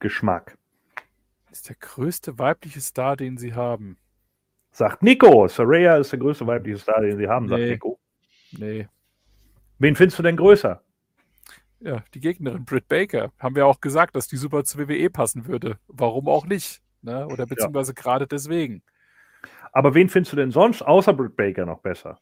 [0.00, 0.56] Geschmack.
[1.50, 3.98] ist der größte weibliche Star, den sie haben.
[4.72, 5.46] Sagt Nico.
[5.48, 7.70] Saraya ist der größte weibliche Star, den sie haben, sagt Nee.
[7.72, 8.00] Nico.
[8.52, 8.88] Nee.
[9.78, 10.82] Wen findest du denn größer?
[11.80, 13.32] Ja, die Gegnerin, Britt Baker.
[13.38, 15.78] Haben wir auch gesagt, dass die super zu WWE passen würde.
[15.88, 16.82] Warum auch nicht?
[17.02, 17.26] Ne?
[17.26, 18.82] Oder beziehungsweise gerade deswegen.
[19.72, 22.18] Aber wen findest du denn sonst außer Britt Baker noch besser?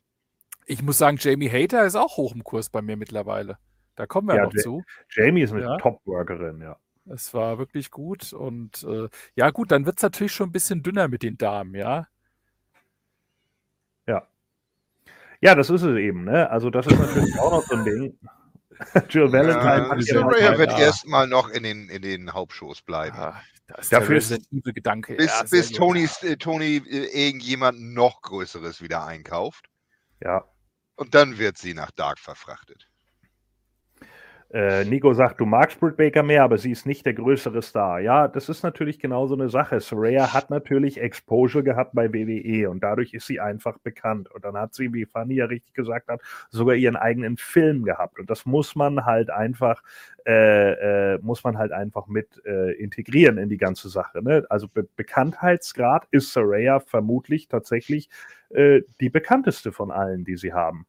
[0.66, 3.58] Ich muss sagen, Jamie Hater ist auch hoch im Kurs bei mir mittlerweile.
[3.96, 4.84] Da kommen wir Ja, noch Ja- zu.
[5.10, 5.76] Jamie ist eine Ja.
[5.78, 6.76] Top-Workerin, ja.
[7.06, 8.32] Es war wirklich gut.
[8.32, 11.74] Und äh, ja, gut, dann wird es natürlich schon ein bisschen dünner mit den Damen,
[11.74, 12.06] ja.
[15.40, 16.50] Ja, das ist es eben, ne?
[16.50, 18.18] Also, das ist natürlich auch noch so ein Ding.
[19.08, 19.64] Jill Valentine.
[19.64, 20.78] Ja, hat Soraya wird ja.
[20.78, 23.16] erstmal noch in den, in den Hauptshows bleiben.
[23.16, 23.40] Ah,
[23.78, 25.14] ist Dafür der ist- Resident Evil Gedanke.
[25.16, 25.76] Bis, ja, bis gut.
[25.76, 29.66] Tony, äh, Tony äh, irgendjemand noch Größeres wieder einkauft.
[30.22, 30.44] Ja.
[30.96, 32.87] Und dann wird sie nach Dark verfrachtet.
[34.50, 38.00] Äh, Nico sagt, du magst Britt Baker mehr, aber sie ist nicht der größere Star.
[38.00, 39.78] Ja, das ist natürlich genau so eine Sache.
[39.80, 44.30] Soraya hat natürlich Exposure gehabt bei WWE und dadurch ist sie einfach bekannt.
[44.32, 48.18] Und dann hat sie, wie Fanny ja richtig gesagt hat, sogar ihren eigenen Film gehabt.
[48.18, 49.82] Und das muss man halt einfach,
[50.26, 54.22] äh, äh, muss man halt einfach mit äh, integrieren in die ganze Sache.
[54.22, 54.46] Ne?
[54.48, 58.08] Also Be Bekanntheitsgrad ist Soraya vermutlich tatsächlich
[58.48, 60.86] äh, die bekannteste von allen, die sie haben.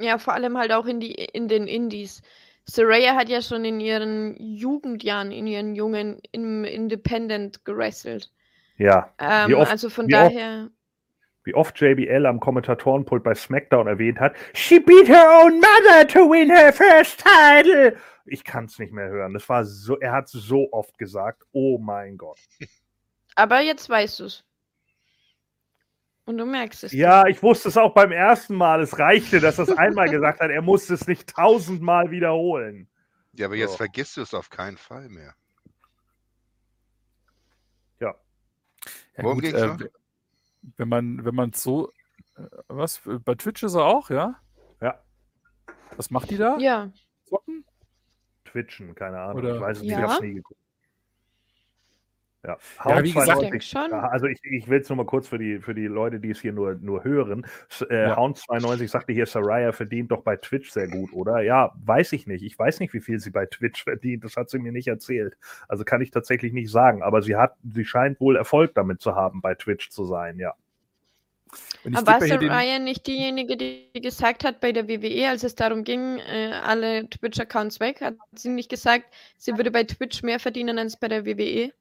[0.00, 2.22] Ja, vor allem halt auch in, die, in den Indies.
[2.64, 8.30] Soraya hat ja schon in ihren Jugendjahren, in ihren Jungen im Independent gewrestelt.
[8.76, 9.12] Ja.
[9.18, 10.68] Ähm, oft- also von wie oft- daher.
[11.44, 16.20] wie oft JBL am Kommentatorenpult bei SmackDown erwähnt hat, she beat her own mother to
[16.30, 17.96] win her first title.
[18.26, 19.34] Ich kann es nicht mehr hören.
[19.34, 21.42] Das war so, er hat es so oft gesagt.
[21.52, 22.38] Oh mein Gott.
[23.34, 24.44] Aber jetzt weißt du es.
[26.26, 26.92] Und du merkst es.
[26.92, 28.80] Ja, ich wusste es auch beim ersten Mal.
[28.82, 30.50] Es reichte, dass er es einmal gesagt hat.
[30.50, 32.88] Er musste es nicht tausendmal wiederholen.
[33.32, 33.76] Ja, aber jetzt So.
[33.78, 35.34] vergisst du es auf keinen Fall mehr.
[38.00, 38.14] Ja,
[39.18, 39.78] Worum gut, ging's äh, noch?
[40.76, 41.90] wenn man, wenn man so,
[42.36, 44.38] äh, was, bei Twitch ist er auch, ja?
[44.80, 45.02] Ja.
[45.96, 46.56] Was macht die da?
[46.58, 46.90] Ja.
[47.24, 47.64] Zocken?
[48.44, 49.38] Twitchen, keine Ahnung.
[49.38, 49.98] Oder- ich weiß es nicht, Ja.
[49.98, 50.59] ich habe es nie geguckt.
[52.42, 52.56] Ja,
[52.86, 53.92] Ja, wie gesagt- schon.
[53.92, 56.40] Also ich, ich will es nur mal kurz für die, für die Leute, die es
[56.40, 57.46] hier nur, nur hören.
[57.90, 58.16] Äh, Ja.
[58.16, 61.42] Hound92 sagte hier, Saraya verdient doch bei Twitch sehr gut, oder?
[61.42, 62.42] Ja, weiß ich nicht.
[62.42, 64.24] Ich weiß nicht, wie viel sie bei Twitch verdient.
[64.24, 65.36] Das hat sie mir nicht erzählt.
[65.68, 67.02] Also kann ich tatsächlich nicht sagen.
[67.02, 70.54] Aber sie hat, sie scheint wohl Erfolg damit zu haben, bei Twitch zu sein, ja.
[71.92, 76.18] Aber war Soraya nicht diejenige, die gesagt hat bei der WWE, als es darum ging,
[76.18, 79.06] äh, alle Twitch-Accounts weg, hat sie nicht gesagt,
[79.36, 81.26] sie würde bei Twitch mehr verdienen als bei der?
[81.26, 81.72] WWE?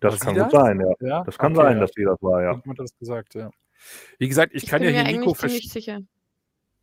[0.00, 0.52] Das War kann gut das?
[0.52, 0.94] sein, ja.
[1.08, 1.24] Ja?
[1.24, 1.80] Das kann Okay, sein, ja.
[1.80, 2.56] dass sie das war, ja.
[2.56, 3.50] Hat das gesagt, ja.
[4.18, 6.08] Wie gesagt, ich, Ich, kann bin ja hier Nico verstehen.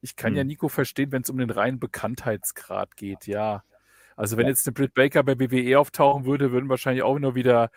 [0.01, 0.47] Ich kann ja Hm.
[0.47, 3.63] Nico verstehen, wenn es um den reinen Bekanntheitsgrad geht, ja.
[4.15, 7.65] Also wenn jetzt eine Britt Baker bei WWE auftauchen würde, würden wahrscheinlich auch nur wieder
[7.65, 7.69] ein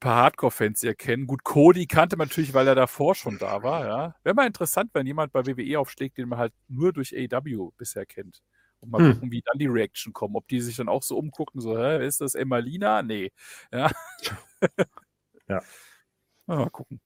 [0.00, 1.26] paar Hardcore-Fans sie erkennen.
[1.26, 4.16] Gut, Cody kannte man natürlich, weil er davor schon da war, ja.
[4.22, 8.06] Wäre mal interessant, wenn jemand bei WWE aufschlägt, den man halt nur durch AEW bisher
[8.06, 8.42] kennt.
[8.86, 9.14] Und mal Hm.
[9.14, 10.36] gucken, wie dann die Reaction kommen.
[10.36, 13.02] Ob die sich dann auch so umgucken, so, hä, ist das Emmalina?
[13.02, 13.32] Nee.
[13.72, 13.90] Ja.
[15.48, 15.60] Ja.
[16.46, 17.00] Mal gucken.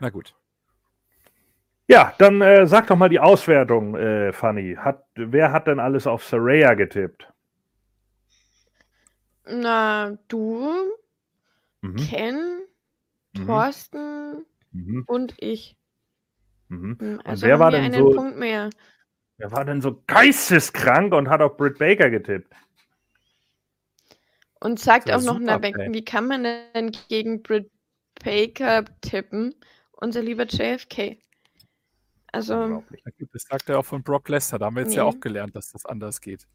[0.00, 0.34] Na gut.
[1.88, 4.74] Ja, dann äh, sag doch mal die Auswertung, äh, Fanny.
[4.76, 7.32] Hat, wer hat denn alles auf Saraya getippt?
[9.46, 10.72] Na, du,
[11.82, 11.96] Mhm.
[11.96, 12.60] Ken,
[13.36, 13.46] Mhm.
[13.46, 15.04] Thorsten Mhm.
[15.06, 15.76] und ich.
[16.68, 16.96] Mhm.
[16.98, 18.70] Hm, Also wer haben war wir denn einen so- Punkt mehr.
[19.36, 22.52] Wer war denn so geisteskrank und hat auf Britt Baker getippt?
[24.60, 27.70] Und sagt Ja, auch noch, na, super, wie kann man denn gegen Britt
[28.24, 29.54] Baker tippen?
[29.92, 31.18] Unser lieber JFK.
[32.32, 32.82] Also,
[33.32, 34.58] Das sagt er auch von Brock Lesnar.
[34.58, 35.08] Da haben wir jetzt ja Nee.
[35.10, 36.46] auch gelernt, dass das anders geht.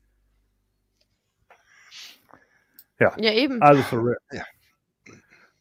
[2.99, 3.61] ja eben.
[3.61, 4.43] Also Saraya, Ja.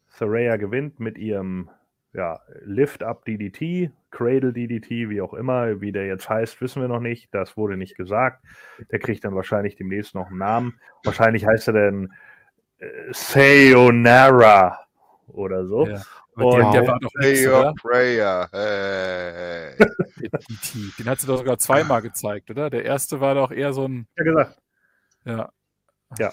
[0.09, 1.71] Saraya gewinnt mit ihrem
[2.15, 7.01] ja, Lift-Up DDT, Cradle DDT, wie auch immer, wie der jetzt heißt, wissen wir noch
[7.01, 7.29] nicht.
[7.35, 8.43] Das wurde nicht gesagt.
[8.91, 10.81] Der kriegt dann wahrscheinlich demnächst noch einen Namen.
[11.05, 12.13] Wahrscheinlich heißt er dann
[12.79, 14.79] äh, Sayonara
[15.29, 15.87] oder so.
[15.87, 16.03] Ja.
[16.35, 17.75] Aber der, Und- der war doch Say your oder?
[17.75, 18.49] prayer.
[18.53, 19.75] Hey.
[20.17, 20.97] Definitiv.
[20.97, 22.71] Den hat sie doch sogar zweimal gezeigt, oder?
[22.71, 24.59] Der erste war doch eher so ein, Ja, gesagt.
[25.25, 25.51] ja.
[26.19, 26.31] Ja.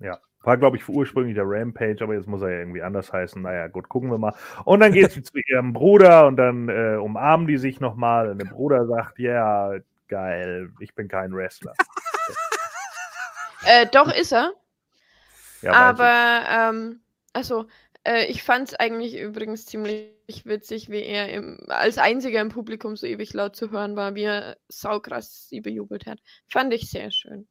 [0.00, 0.18] Naja.
[0.44, 3.40] War, glaube ich, ursprünglich der Rampage, aber jetzt muss er ja irgendwie anders heißen.
[3.40, 4.34] Naja, gut, gucken wir mal.
[4.64, 8.28] Und dann geht sie zu ihrem Bruder und dann äh, umarmen die sich nochmal.
[8.30, 9.72] Und der Bruder sagt, ja,
[10.08, 11.74] geil, ich bin kein Wrestler.
[13.66, 14.52] Äh, doch ist er.
[15.62, 17.00] Ja, aber, ähm,
[17.32, 17.66] also,
[18.04, 20.12] äh, ich fand es eigentlich übrigens ziemlich
[20.44, 24.24] witzig, wie er im, als einziger im Publikum so ewig laut zu hören war, wie
[24.24, 26.20] er saukrass sie bejubelt hat.
[26.46, 27.48] Fand ich sehr schön.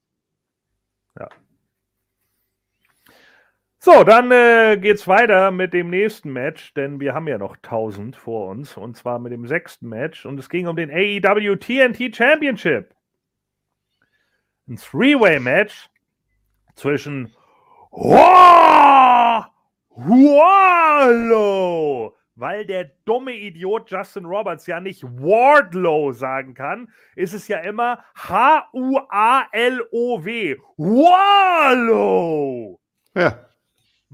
[3.86, 8.16] So, dann äh, geht's weiter mit dem nächsten Match, denn wir haben ja noch 1000
[8.16, 12.16] vor uns und zwar mit dem sechsten Match und es ging um den AEW TNT
[12.16, 12.96] Championship.
[14.70, 15.90] Ein Three-Way-Match
[16.76, 17.36] zwischen
[17.92, 19.52] Wa-
[19.90, 27.58] Warlow, weil der dumme Idiot Justin Roberts ja nicht Wardlow sagen kann, ist es ja
[27.58, 28.72] immer H-U-A-L-O-W.
[30.78, 32.80] Warlow!
[33.14, 33.40] Ja.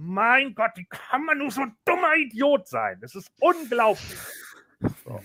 [0.01, 2.97] Mein Gott, wie kann man nur so ein dummer Idiot sein?
[3.01, 4.17] Das ist unglaublich.
[5.03, 5.21] So.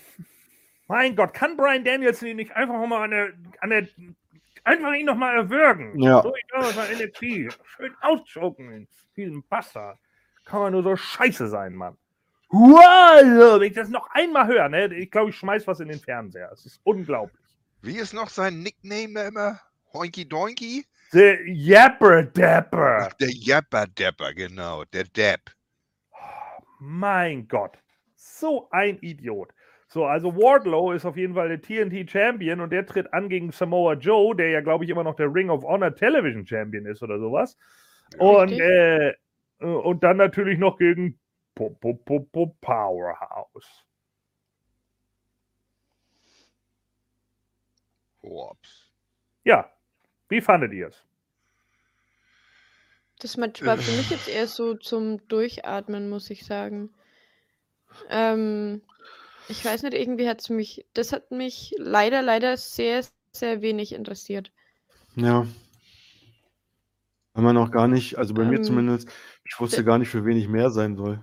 [0.88, 3.86] Mein Gott, kann Brian Danielson ihn nicht einfach mal an der, an der
[4.64, 6.00] Einfach ihn noch mal erwürgen.
[6.00, 6.22] Ja.
[6.22, 7.54] So, war NXT.
[7.76, 9.98] Schön auschoken, diesen Bastard.
[10.46, 11.96] Kann man nur so scheiße sein, Mann.
[12.48, 15.98] Wow, wenn ich das noch einmal höre, ne, ich glaube, ich schmeiß was in den
[16.00, 16.50] Fernseher.
[16.52, 17.38] Es ist unglaublich.
[17.82, 19.60] Wie ist noch sein Nickname immer?
[19.92, 20.86] Hoinky Doinky?
[21.14, 23.08] Der Yapper Dapper.
[23.20, 25.52] Der Japper Dapper, genau, der Depp.
[26.80, 27.78] Mein Gott.
[28.16, 29.52] So ein Idiot.
[29.86, 33.52] So, also Wardlow ist auf jeden Fall der TNT Champion und der tritt an gegen
[33.52, 37.00] Samoa Joe, der ja, glaube ich, immer noch der Ring of Honor Television Champion ist
[37.00, 37.56] oder sowas.
[38.18, 38.60] Und, Richtig.
[38.60, 39.14] äh,
[39.60, 41.20] und dann natürlich noch gegen
[41.54, 43.86] Po- Po- Po- Po- Powerhouse.
[48.22, 48.90] Ups.
[49.44, 49.70] Ja,
[50.28, 51.04] wie fandet ihr es?
[53.20, 56.90] Das Match war für mich jetzt eher so zum Durchatmen, muss ich sagen.
[58.10, 58.82] Ähm,
[59.48, 63.92] ich weiß nicht, irgendwie hat es mich, das hat mich leider, leider sehr, sehr wenig
[63.92, 64.50] interessiert.
[65.16, 65.46] Ja.
[67.34, 69.08] Weil man auch gar nicht, also bei mir Ähm, zumindest,
[69.44, 71.20] ich wusste gar nicht, für wen ich mehr sein soll.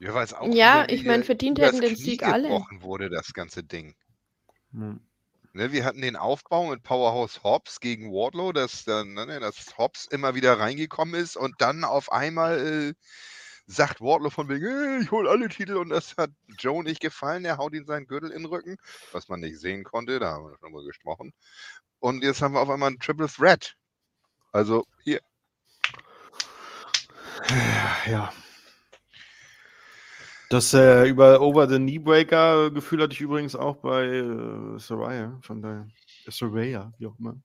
[0.00, 2.48] Ja, weil es auch Ja, ich mein, wieder verdient hätten den Sieg alle.
[2.80, 3.94] wurde, das ganze Ding.
[4.72, 4.98] Ja.
[5.56, 10.06] Ne, wir hatten den Aufbau mit Powerhouse Hobbs gegen Wardlow, dass dann, ne, dass Hobbs
[10.06, 12.58] immer wieder reingekommen ist und dann auf einmal
[12.90, 12.94] äh,
[13.66, 17.44] sagt Wardlow von wegen, "Äh, ich hole alle Titel und das hat Joe nicht gefallen,
[17.44, 18.78] er haut ihm seinen Gürtel in den Rücken,
[19.12, 21.32] was man nicht sehen konnte, da haben wir schon mal gesprochen.
[22.00, 23.76] Und jetzt haben wir auf einmal ein Triple Threat.
[24.52, 25.20] Also hier,
[28.06, 28.32] Ja.
[30.50, 35.38] Das äh, über Over the Knee Breaker Gefühl hatte ich übrigens auch bei äh, Soraya,
[35.42, 35.88] von daher.
[36.26, 37.36] Äh, Soraya, wie auch immer.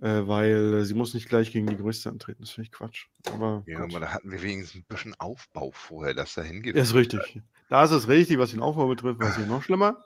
[0.00, 2.42] Äh, weil äh, sie muss nicht gleich gegen die Größte antreten.
[2.42, 3.06] Das finde ich Quatsch.
[3.32, 3.90] Aber ja, gut.
[3.90, 6.74] aber da hatten wir wenigstens ein bisschen Aufbau vorher, dass da hingeht.
[6.74, 7.40] Ja, ist richtig.
[7.68, 10.04] Da ist es richtig, was den Aufbau betrifft, war es hier noch schlimmer.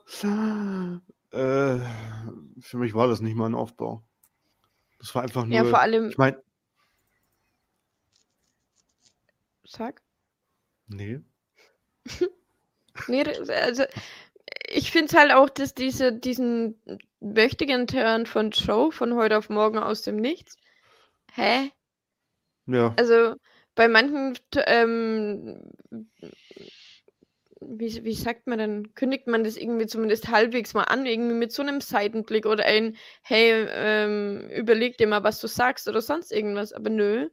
[1.32, 1.78] Äh,
[2.60, 4.04] für mich war das nicht mal ein Aufbau.
[4.98, 5.54] Das war einfach nur.
[5.54, 6.42] Ja, vor allem, ich meine,
[9.64, 10.02] sag.
[10.86, 11.20] nee.
[13.08, 13.84] Nee, also
[14.68, 16.80] ich finde es halt auch, dass diese, diesen
[17.20, 20.56] mächtigen Turn von Joe von heute auf morgen aus dem Nichts.
[21.32, 21.70] Hä?
[22.66, 22.94] Ja.
[22.96, 23.34] Also
[23.74, 25.70] bei manchen, ähm,
[27.60, 31.52] wie, wie sagt man denn, kündigt man das irgendwie zumindest halbwegs mal an, irgendwie mit
[31.52, 36.32] so einem Seitenblick oder ein, hey, ähm, überleg dir mal, was du sagst oder sonst
[36.32, 36.72] irgendwas.
[36.72, 37.28] Aber nö,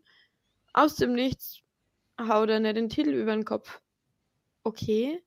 [0.74, 1.62] aus dem Nichts
[2.20, 3.80] haut er nicht den Titel über den Kopf.
[4.64, 5.22] Okay.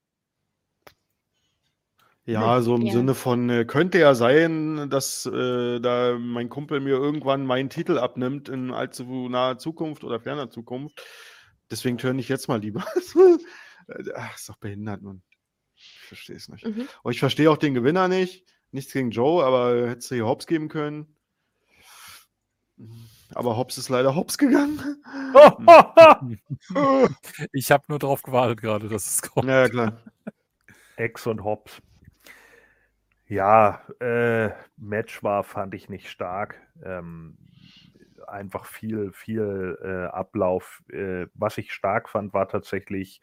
[2.24, 2.92] Ja, so im Ja.
[2.92, 7.98] Sinne von, äh, könnte ja sein, dass äh, da mein Kumpel mir irgendwann meinen Titel
[7.98, 11.02] abnimmt in allzu naher Zukunft oder ferner Zukunft.
[11.70, 12.84] Deswegen turn ich jetzt mal lieber.
[13.88, 15.22] Äh, Ach, ist doch behindert, Mann.
[15.76, 16.66] Ich verstehe es nicht.
[16.66, 16.88] Mhm.
[17.04, 18.44] Und ich verstehe auch den Gewinner nicht.
[18.72, 21.16] Nichts gegen Joe, aber hättest du hier Hobbs geben können.
[23.34, 24.80] Aber Hobbs ist leider Hobbs gegangen.
[27.52, 29.48] Ich habe nur drauf gewartet gerade, dass es kommt.
[29.48, 29.92] Ja, klar.
[30.96, 31.82] Ex und Hobbs.
[33.26, 36.60] Ja, äh, Match war, fand ich nicht stark.
[36.82, 37.36] Ähm,
[38.26, 40.82] einfach viel, viel äh, Ablauf.
[40.90, 43.20] Äh, was ich stark fand, war tatsächlich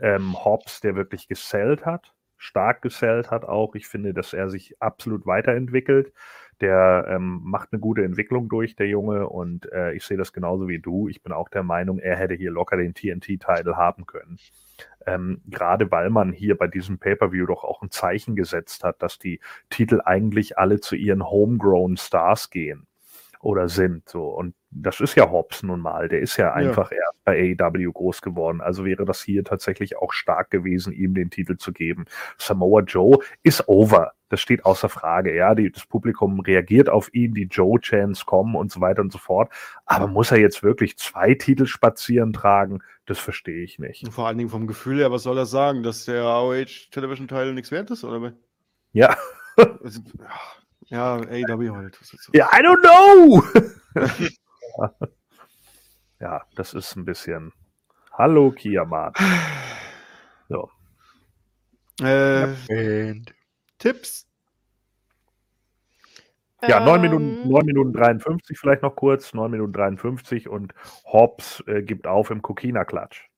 [0.00, 3.74] ähm, Hobbs, der wirklich gesellt hat, stark gesellt hat auch.
[3.74, 6.12] Ich finde, dass er sich absolut weiterentwickelt.
[6.62, 10.68] Der ähm, macht eine gute Entwicklung durch, der Junge, und äh, ich sehe das genauso
[10.68, 11.08] wie du.
[11.08, 14.38] Ich bin auch der Meinung, er hätte hier locker den TNT-Title haben können.
[15.04, 19.18] Ähm, gerade weil man hier bei diesem Pay-per-View doch auch ein Zeichen gesetzt hat, dass
[19.18, 19.40] die
[19.70, 22.86] Titel eigentlich alle zu ihren Homegrown Stars gehen
[23.40, 24.08] oder sind.
[24.08, 24.28] So.
[24.28, 26.08] Und das ist ja Hobbs nun mal.
[26.08, 28.60] Der ist ja einfach erst bei AEW groß geworden.
[28.60, 32.06] Also wäre das hier tatsächlich auch stark gewesen, ihm den Titel zu geben.
[32.38, 34.12] Samoa Joe ist over.
[34.30, 35.36] Das steht außer Frage.
[35.36, 39.18] Ja, die, das Publikum reagiert auf ihn, die Joe-Chants kommen und so weiter und so
[39.18, 39.52] fort.
[39.84, 42.82] Aber muss er jetzt wirklich zwei Titel spazieren tragen?
[43.04, 44.04] Das verstehe ich nicht.
[44.04, 45.82] Und vor allen Dingen vom Gefühl her, was soll das sagen?
[45.82, 48.32] Dass der AOH Television Teil nichts wert ist, oder?
[48.92, 49.16] Ja.
[50.88, 51.98] Ja, AEW halt.
[52.34, 53.42] Ja, I don't know!
[56.20, 57.52] ja, das ist ein bisschen.
[58.12, 59.16] Hallo, Kiamat.
[60.48, 60.70] So.
[62.00, 63.34] Äh, And
[63.78, 64.26] Tipps?
[66.62, 70.72] Ja, 9 Ähm, Minuten, 9 Minuten 53 vielleicht noch kurz, 9 Minuten 53 und
[71.04, 73.28] Hobbs äh, gibt auf im Kokina-Klatsch.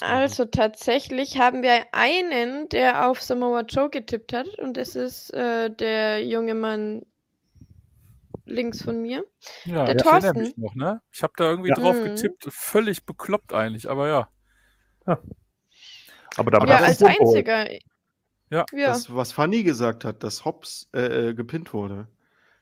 [0.00, 5.70] Also tatsächlich haben wir einen, der auf Samoa Joe getippt hat und das ist äh,
[5.70, 7.04] der junge Mann
[8.44, 9.24] links von mir.
[9.64, 10.38] Ja, Der ich erinnere Thorsten.
[10.42, 11.00] mich noch, ne?
[11.12, 11.74] Ich habe da irgendwie Ja.
[11.76, 12.04] drauf Mhm.
[12.04, 12.46] getippt.
[12.50, 14.28] Völlig bekloppt eigentlich, aber ja.
[16.36, 17.68] Aber damit ja, als einziger.
[18.50, 18.64] Ja.
[18.72, 22.08] Das, was Fanny gesagt hat, dass Hobbs äh, äh, gepinnt wurde.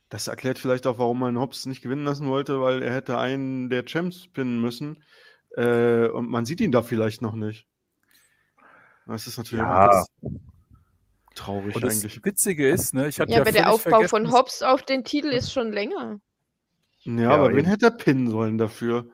[0.08, 3.70] Das erklärt vielleicht auch, warum man Hobbs nicht gewinnen lassen wollte, weil er hätte einen
[3.70, 5.02] der Champs pinnen müssen.
[5.56, 7.66] Äh, und man sieht ihn da vielleicht noch nicht.
[9.06, 10.04] Das ist natürlich Ja.
[11.34, 12.24] Traurig Und das eigentlich.
[12.24, 15.04] Witzige ist, ne, ich hatte Ja, ja aber der Aufbau vergessen, von Hobbs auf den
[15.04, 16.20] Titel ist schon länger.
[17.04, 19.06] Ja, aber wen hätte er pinnen sollen dafür?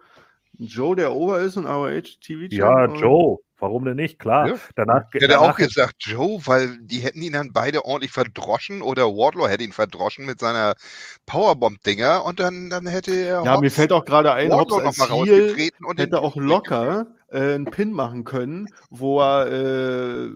[0.59, 2.87] Joe, der Ober ist und ROH TV Ja?
[2.87, 3.39] Joe.
[3.61, 4.19] Warum denn nicht?
[4.19, 4.47] Klar.
[4.49, 4.55] Ja.
[4.77, 8.83] Danach, Ich hätte danach auch gesagt, Joe, weil die hätten ihn dann beide ordentlich verdroschen
[8.83, 10.75] oder Wardlow hätte ihn verdroschen mit seiner
[11.27, 15.85] Powerbomb-Dinger und dann, dann hätte er Ja, mir fällt auch gerade ein, Hobbs als rausgetreten
[15.85, 20.29] und hätte auch locker äh, einen Pin machen können, wo er äh,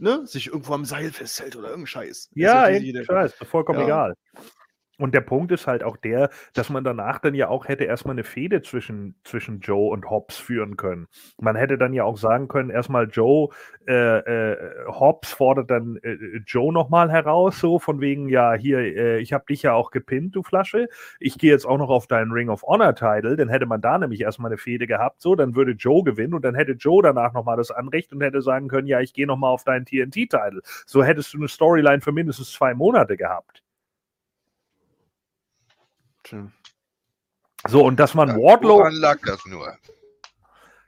[0.00, 2.30] ne, sich irgendwo am Seil festhält oder irgendein Scheiß.
[2.34, 3.84] Ja, der- scheiß, vollkommen Ja.
[3.86, 4.14] egal.
[4.98, 8.14] Und der Punkt ist halt auch der, dass man danach dann ja auch hätte erstmal
[8.14, 11.06] eine Fehde zwischen, zwischen Joe und Hobbs führen können.
[11.40, 13.48] Man hätte dann ja auch sagen können, erstmal Joe,
[13.86, 14.56] äh, äh,
[14.88, 16.16] Hobbs fordert dann äh,
[16.46, 20.34] Joe nochmal heraus, so von wegen, ja, hier, äh, ich habe dich ja auch gepinnt,
[20.34, 20.88] du Flasche.
[21.20, 23.36] Ich gehe jetzt auch noch auf deinen Ring of Honor Title.
[23.36, 26.44] Dann hätte man da nämlich erstmal eine Fehde gehabt, so, dann würde Joe gewinnen und
[26.44, 29.52] dann hätte Joe danach nochmal das Anrecht und hätte sagen können, ja, ich gehe nochmal
[29.52, 30.60] auf deinen TNT Title.
[30.86, 33.62] So hättest du eine Storyline für mindestens zwei Monate gehabt.
[37.66, 39.76] So, und dass man Ja, Wardlow, Woran lag das nur?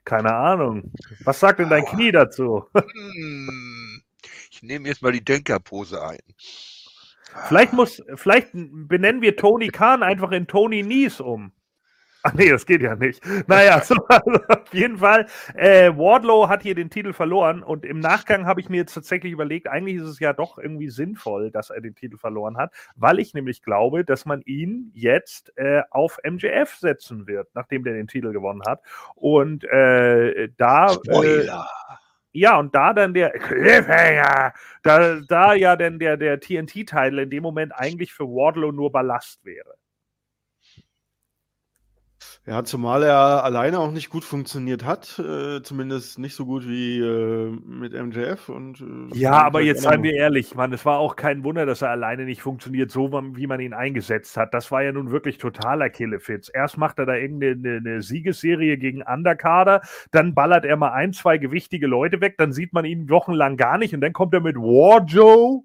[0.05, 0.93] keine Ahnung.
[1.25, 1.91] Was sagt denn dein Aua.
[1.91, 2.65] Knie dazu?
[2.75, 4.03] Hm,
[4.51, 6.19] ich nehme jetzt mal die Denkerpose ein.
[7.47, 11.53] Vielleicht muss, vielleicht benennen wir Tony Khan einfach in Tony Nies um.
[12.23, 13.23] Ach nee, das geht ja nicht.
[13.47, 15.27] Naja, so, also auf jeden Fall.
[15.55, 19.33] Äh, Wardlow hat hier den Titel verloren und im Nachgang habe ich mir jetzt tatsächlich
[19.33, 23.19] überlegt, eigentlich ist es ja doch irgendwie sinnvoll, dass er den Titel verloren hat, weil
[23.19, 28.09] ich nämlich glaube, dass man ihn jetzt äh, auf MJF setzen wird, nachdem der den
[28.09, 28.83] Titel gewonnen hat.
[29.15, 30.87] Und äh, da.
[30.87, 31.69] Äh, Spoiler!
[32.33, 34.53] ja, und da dann der Cliffhanger,
[34.83, 39.45] da, da ja dann der, der TNT-Title in dem Moment eigentlich für Wardlow nur Ballast
[39.45, 39.75] wäre.
[42.47, 46.99] Ja, zumal er alleine auch nicht gut funktioniert hat, äh, zumindest nicht so gut wie
[46.99, 51.17] äh, mit MJF und äh, Ja, aber jetzt seien wir ehrlich, Mann, es war auch
[51.17, 54.55] kein Wunder, dass er alleine nicht funktioniert, so wie man ihn eingesetzt hat.
[54.55, 56.51] Das war ja nun wirklich totaler Killefitz.
[56.53, 61.37] Erst macht er da irgendeine eine, Siegesserie gegen Underkader, dann ballert er mal ein, zwei
[61.37, 64.57] gewichtige Leute weg, dann sieht man ihn wochenlang gar nicht und dann kommt er mit
[64.57, 65.62] War Joe.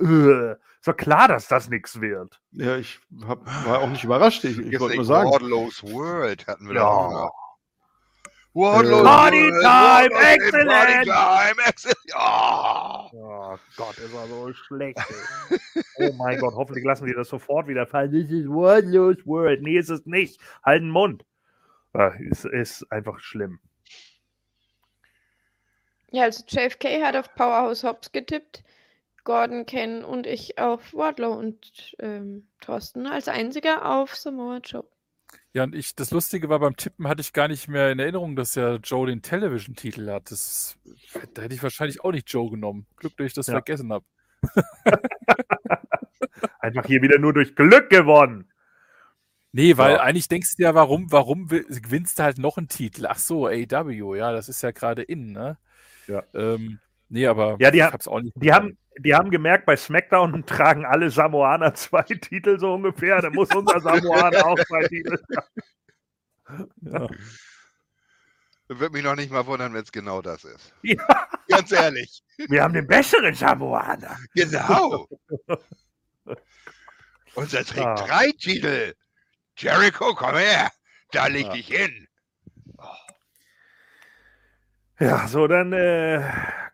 [0.00, 0.54] Äh,
[0.84, 2.38] ist doch klar, dass das nichts wird.
[2.50, 4.44] Ja, ich hab, war auch nicht überrascht.
[4.44, 5.30] Ich, ich wollte nur sagen.
[5.30, 6.80] Wardlow's World hatten wir Ja.
[6.82, 6.86] da
[7.24, 7.56] auch.
[8.52, 10.68] Wardlow's Party World, time, Wardlow's excellent!
[10.68, 11.98] Party time, excellent!
[12.08, 13.10] Ja!
[13.14, 14.98] Oh Gott, ist war so schlecht.
[15.96, 16.10] Ey.
[16.10, 18.10] oh mein Gott, hoffentlich lassen die das sofort wieder fallen.
[18.12, 19.62] This is Wordless World.
[19.62, 20.38] Nee, ist es nicht.
[20.62, 21.24] Halt den Mund.
[21.94, 23.58] Ah, ist, ist einfach schlimm.
[26.10, 28.62] Ja, also JFK hat auf Powerhouse Hobbs getippt,
[29.24, 34.84] Gordon, Ken und ich auf Wardlow und ähm, Thorsten als einziger auf Samoa Joe.
[35.52, 38.36] Ja, und ich, das Lustige war, beim Tippen hatte ich gar nicht mehr in Erinnerung,
[38.36, 40.30] dass ja Joe den Television-Titel hat.
[40.30, 40.76] Das,
[41.32, 42.86] da hätte ich wahrscheinlich auch nicht Joe genommen.
[42.96, 43.54] Glück, dass ich das Ja.
[43.54, 44.04] vergessen habe.
[46.58, 48.50] Einfach hier wieder nur durch Glück gewonnen.
[49.52, 50.00] Nee, weil Ja.
[50.00, 53.06] eigentlich denkst du ja, warum, warum will- gewinnst du halt noch einen Titel?
[53.06, 55.58] Ach so, AW, ja, das ist ja gerade in, ne?
[56.08, 56.24] Ja.
[56.34, 58.34] Ähm, nee, aber Ja, die ich ha- hab's auch nicht.
[58.36, 63.20] Die haben, die haben gemerkt, bei SmackDown tragen alle Samoaner zwei Titel so ungefähr.
[63.22, 65.18] Da muss unser Samoaner auch zwei Titel.
[66.82, 67.08] Ja.
[68.68, 70.74] Würde mich noch nicht mal wundern, wenn es genau das ist.
[70.82, 71.28] Ja.
[71.48, 72.22] Ganz ehrlich.
[72.48, 74.18] Wir haben den besseren Samoaner.
[74.34, 75.08] Genau.
[77.34, 77.94] Unser trägt Ah.
[78.06, 78.94] drei Titel.
[79.56, 80.70] Jericho, komm her.
[81.12, 81.52] Da leg Ja.
[81.52, 82.08] dich hin.
[85.00, 86.20] Ja, so dann äh,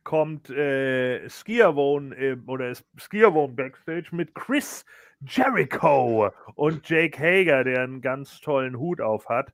[0.05, 4.85] kommt äh, Skiavone äh, oder Skiavone backstage mit Chris
[5.27, 9.53] Jericho und Jake Hager, der einen ganz tollen Hut auf hat.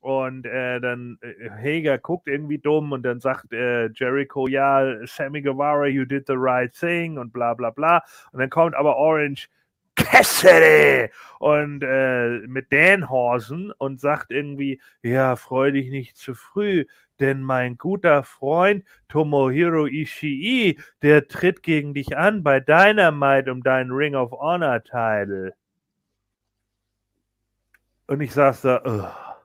[0.00, 5.42] Und äh, dann äh, Hager guckt irgendwie dumm und dann sagt äh, Jericho, ja, Sammy
[5.42, 8.02] Guevara, you did the right thing und bla bla bla.
[8.32, 9.48] Und dann kommt aber Orange
[9.96, 16.84] Cassidy und äh, mit Danhausen und sagt irgendwie, ja, freu dich nicht zu früh,
[17.20, 23.92] denn mein guter Freund Tomohiro Ishii, der tritt gegen dich an bei Dynamite um deinen
[23.92, 25.54] Ring of Honor Title.
[28.06, 29.35] Und ich saß da, ugh.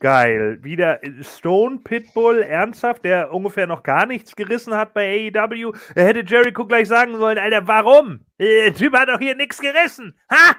[0.00, 0.58] Geil.
[0.62, 5.72] Wieder Stone Pitbull, ernsthaft, der ungefähr noch gar nichts gerissen hat bei AEW.
[5.94, 8.20] Er hätte Jericho gleich sagen sollen, Alter, warum?
[8.38, 10.18] Der Typ hat doch hier nichts gerissen.
[10.30, 10.56] Ha!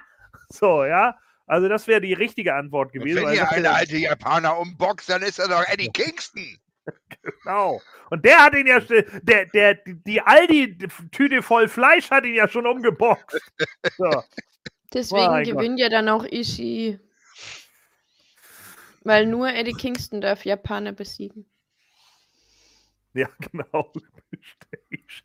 [0.49, 1.15] So, ja.
[1.45, 3.25] Also das wäre die richtige Antwort Und gewesen.
[3.25, 6.57] wenn das eine alte Japaner umboxt, dann ist er doch Eddie Kingston.
[7.21, 7.81] genau.
[8.09, 8.79] Und der hat ihn ja,
[9.21, 13.39] der, der, die Aldi-Tüte voll Fleisch hat ihn ja schon umgeboxt.
[13.97, 14.23] So.
[14.93, 16.99] Deswegen Mein gewinnt ja dann auch Ishii.
[19.07, 21.49] Weil nur Eddie Kingston darf Japaner besiegen.
[23.13, 23.93] Ja, genau.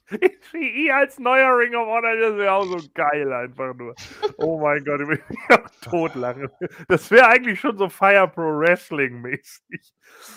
[0.08, 3.96] Ishii als neuer Ring of Honor, das wäre auch so geil einfach nur.
[4.36, 6.68] Oh mein Gott, ich will mich auch.
[6.86, 9.92] Das wäre eigentlich schon so Fire Pro Wrestling mäßig.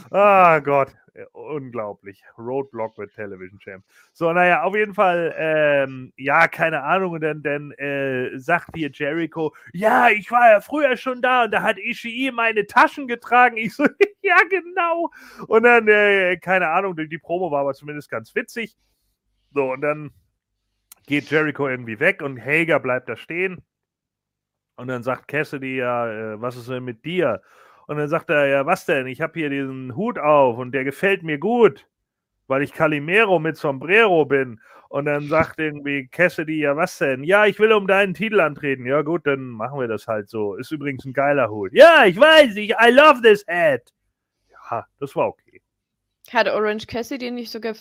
[0.09, 0.95] Ah Gott,
[1.31, 2.23] unglaublich.
[2.37, 3.85] Roadblock mit Television Champ.
[4.13, 7.13] So, naja, auf jeden Fall, ähm, ja, keine Ahnung.
[7.13, 11.51] Und dann, dann äh, sagt hier Jericho, ja, ich war ja früher schon da und
[11.51, 13.57] da hat Ishii meine Taschen getragen.
[13.57, 13.85] Ich so,
[14.21, 15.11] ja, genau.
[15.47, 18.75] Und dann, äh, keine Ahnung, die, die Promo war aber zumindest ganz witzig.
[19.53, 20.11] So, und dann
[21.07, 23.63] geht Jericho irgendwie weg und Hager bleibt da stehen.
[24.75, 27.41] Und dann sagt Cassidy, ja, äh, was ist denn mit dir?
[27.87, 29.07] Und dann sagt er, ja, was denn?
[29.07, 31.87] Ich habe hier diesen Hut auf und der gefällt mir gut,
[32.47, 34.59] weil ich Calimero mit Sombrero bin.
[34.89, 37.23] Und dann sagt irgendwie Cassidy, ja, was denn?
[37.23, 38.85] Ja, ich will um deinen Titel antreten.
[38.85, 40.55] Ja, gut, dann machen wir das halt so.
[40.55, 41.73] Ist übrigens ein geiler Hut.
[41.73, 43.93] Ja, ich weiß, ich, I love this hat.
[44.51, 45.61] Ja, das war okay.
[46.31, 47.75] Hat Orange Cassidy nicht sogar,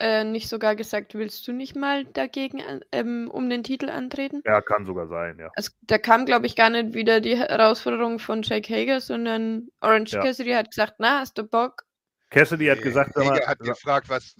[0.00, 2.62] äh, nicht sogar gesagt, willst du nicht mal dagegen
[2.92, 4.42] ähm, um den Titel antreten?
[4.44, 5.50] Ja, kann sogar sein, ja.
[5.56, 10.12] Also, da kam, glaube ich, gar nicht wieder die Herausforderung von Jake Hager, sondern Orange
[10.12, 10.22] Ja.
[10.22, 11.84] Cassidy hat gesagt, na, hast du Bock?
[12.28, 14.34] Cassidy hat Nee, gesagt, sag mal, hat gefragt, was,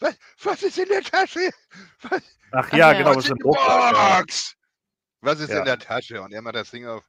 [0.00, 1.50] was, was ist in der Tasche?
[2.02, 2.22] Was,
[2.52, 2.98] ach Ach ja, ja.
[2.98, 4.18] genau, was das ist in ein der.
[4.18, 4.54] Box?
[5.22, 5.58] Was ist Ja.
[5.60, 6.20] in der Tasche?
[6.20, 7.04] Und er macht das Ding auf.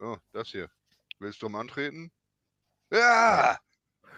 [0.00, 0.68] Oh, das hier.
[1.20, 2.10] Willst du mal antreten?
[2.90, 3.58] Ja!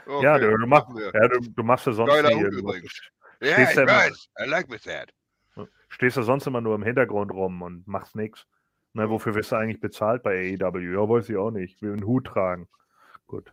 [0.08, 1.12] Okay, Ja, du, du, mach, machen wir.
[1.14, 3.00] ja du, du machst ja sonst Geiler irgendwo- übrigens.
[3.40, 4.16] Ja, stehst ich ja immer-.
[4.40, 5.12] I like with that.
[5.90, 8.46] stehst du sonst immer nur im Hintergrund rum und machst nichts.
[8.94, 10.78] Na, wofür wirst du eigentlich bezahlt bei AEW?
[10.94, 11.74] Ja, weiß ich auch nicht.
[11.76, 12.68] Ich will einen Hut tragen.
[13.26, 13.52] Gut.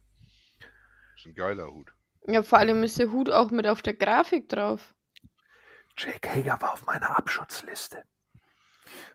[1.18, 1.91] ist ein geiler Hut.
[2.27, 4.94] Ja, vor allem ist der Hut auch mit auf der Grafik drauf.
[5.98, 8.03] Jake Hager war auf meiner Abschutzliste.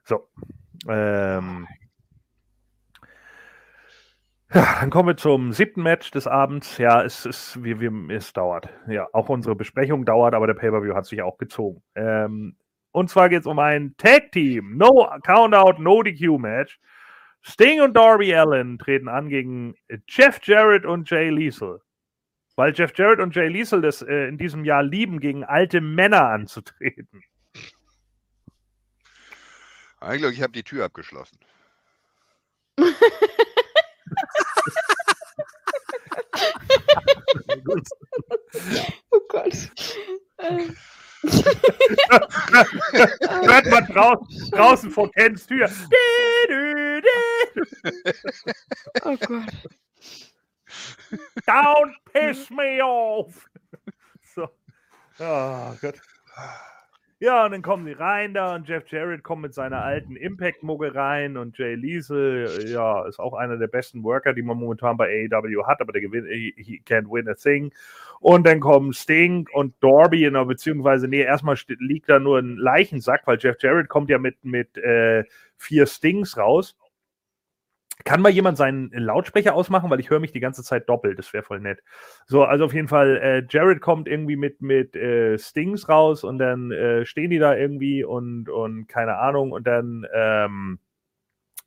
[0.04, 0.28] So.
[0.88, 1.66] Ähm.
[4.52, 6.76] Ja, dann kommen wir zum siebten Match des Abends.
[6.78, 8.68] Ja, es ist, wir, wir, es dauert.
[8.88, 11.82] Ja, auch unsere Besprechung dauert, aber der Pay-Per-View hat sich auch gezogen.
[11.94, 12.56] Ähm,
[12.90, 14.76] und zwar geht es um ein Tag-Team.
[14.76, 16.80] No Countout, No DQ-Match.
[17.42, 19.74] Sting und Darby Allen treten an gegen
[20.08, 21.80] Jeff Jarrett und Jay Liesel.
[22.56, 26.28] Weil Jeff Jarrett und Jay Liesel das äh, in diesem Jahr lieben, gegen alte Männer
[26.28, 27.22] anzutreten.
[30.00, 31.38] Eigentlich, ich habe die Tür abgeschlossen.
[39.10, 39.70] Oh Gott.
[40.38, 40.76] Ähm.
[43.42, 45.70] Hört man draußen, draußen vor Kens Tür.
[49.04, 49.52] Oh Gott.
[51.46, 53.48] Don't piss me off.
[54.34, 54.48] So.
[55.18, 56.00] Oh Gott.
[57.22, 60.94] Ja, und dann kommen sie rein da und Jeff Jarrett kommt mit seiner alten Impact-Mugge
[60.94, 65.28] rein und Jay Liesel, ja, ist auch einer der besten Worker, die man momentan bei
[65.30, 67.74] AEW hat, aber der gewinnt, he, he can't win a thing.
[68.20, 72.56] Und dann kommen Sting und Darby, in, beziehungsweise, nee, erstmal st- liegt da nur ein
[72.56, 75.24] Leichensack, weil Jeff Jarrett kommt ja mit, mit äh,
[75.58, 76.74] vier Stings raus.
[78.04, 81.18] Kann mal jemand seinen Lautsprecher ausmachen, weil ich höre mich die ganze Zeit doppelt.
[81.18, 81.82] Das wäre voll nett.
[82.26, 86.38] So, also auf jeden Fall, äh, Jared kommt irgendwie mit, mit äh, Stings raus und
[86.38, 90.78] dann äh, stehen die da irgendwie und, und keine Ahnung und dann ähm,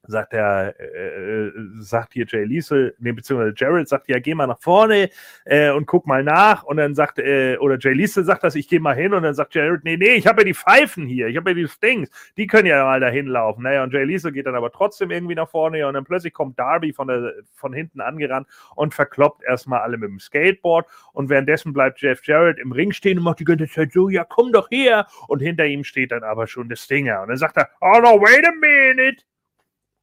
[0.05, 4.47] sagt er, äh, äh, sagt hier Jay Liesel, nee, beziehungsweise Jared sagt, ja, geh mal
[4.47, 5.09] nach vorne
[5.45, 6.63] äh, und guck mal nach.
[6.63, 9.13] Und dann sagt, äh, oder Jay Liesel sagt das, ich gehe mal hin.
[9.13, 11.55] Und dann sagt Jared, nee, nee, ich habe ja die Pfeifen hier, ich habe ja
[11.55, 13.63] die Stings, die können ja mal dahin laufen.
[13.63, 15.87] Naja, und Jay Liesel geht dann aber trotzdem irgendwie nach vorne.
[15.87, 20.09] Und dann plötzlich kommt Darby von, der, von hinten angerannt und verkloppt erstmal alle mit
[20.09, 20.85] dem Skateboard.
[21.13, 24.25] Und währenddessen bleibt Jeff Jarrett im Ring stehen und macht die ganze Zeit so, ja,
[24.25, 25.07] komm doch her.
[25.27, 27.21] Und hinter ihm steht dann aber schon der Stinger.
[27.21, 29.23] Und dann sagt er, oh no, wait a minute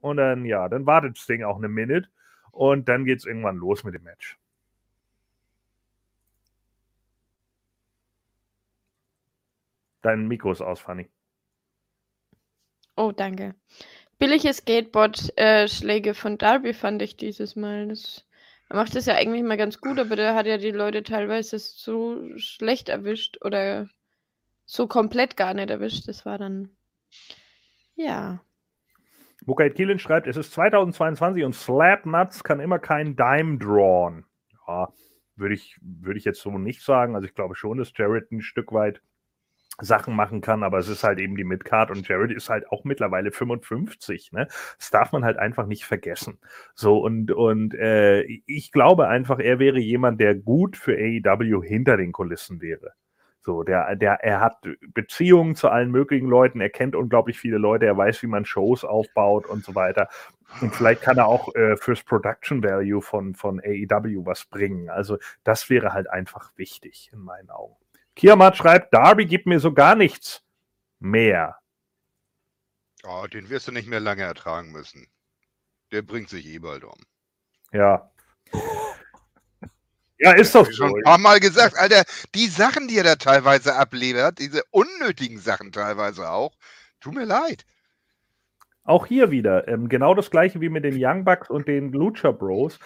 [0.00, 2.08] und dann, ja, dann wartet Sting auch eine Minute
[2.52, 4.38] und dann geht es irgendwann los mit dem Match.
[10.02, 11.10] Dein Mikro ist aus, Fanny.
[12.96, 13.54] Oh, danke.
[14.18, 17.88] Billige Skateboard-Schläge von Darby fand ich dieses Mal.
[17.88, 18.26] Das,
[18.68, 21.58] er macht das ja eigentlich mal ganz gut, aber der hat ja die Leute teilweise
[21.58, 23.88] so schlecht erwischt oder
[24.66, 26.06] so komplett gar nicht erwischt.
[26.08, 26.70] Das war dann.
[27.96, 28.40] Ja.
[29.46, 34.24] Bukait Kielin schreibt, es ist 2022 und Slapnuts kann immer kein Dime drawn.
[34.66, 34.88] Ja,
[35.36, 37.14] würde ich, würde ich jetzt so nicht sagen.
[37.14, 39.02] Also ich glaube schon, dass Jared ein Stück weit
[39.82, 42.84] Sachen machen kann, aber es ist halt eben die Midcard und Jared ist halt auch
[42.84, 44.46] mittlerweile 55, ne?
[44.78, 46.38] Das darf man halt einfach nicht vergessen.
[46.74, 51.96] So und und äh, ich glaube einfach, er wäre jemand, der gut für AEW hinter
[51.96, 52.92] den Kulissen wäre.
[53.42, 54.58] So, der, der, er hat
[54.94, 58.84] Beziehungen zu allen möglichen Leuten, er kennt unglaublich viele Leute, er weiß, wie man Shows
[58.84, 60.08] aufbaut und so weiter.
[60.60, 64.90] Und vielleicht kann er auch äh, fürs Production Value von, von AEW was bringen.
[64.90, 67.76] Also, das wäre halt einfach wichtig in meinen Augen.
[68.14, 70.42] Kiamat schreibt, Darby gibt mir so gar nichts
[70.98, 71.56] mehr.
[73.04, 75.06] Oh, den wirst du nicht mehr lange ertragen müssen.
[75.92, 77.00] Der bringt sich eh bald um.
[77.72, 78.09] Ja.
[80.20, 80.72] Ja, ist doch so.
[80.72, 85.38] Schon ein paar Mal gesagt, Alter, die Sachen, die er da teilweise abliefert, diese unnötigen
[85.38, 86.54] Sachen teilweise auch,
[87.00, 87.64] tut mir leid.
[88.84, 92.32] Auch hier wieder, ähm, genau das gleiche wie mit den Young Bucks und den Lucha
[92.32, 92.78] Bros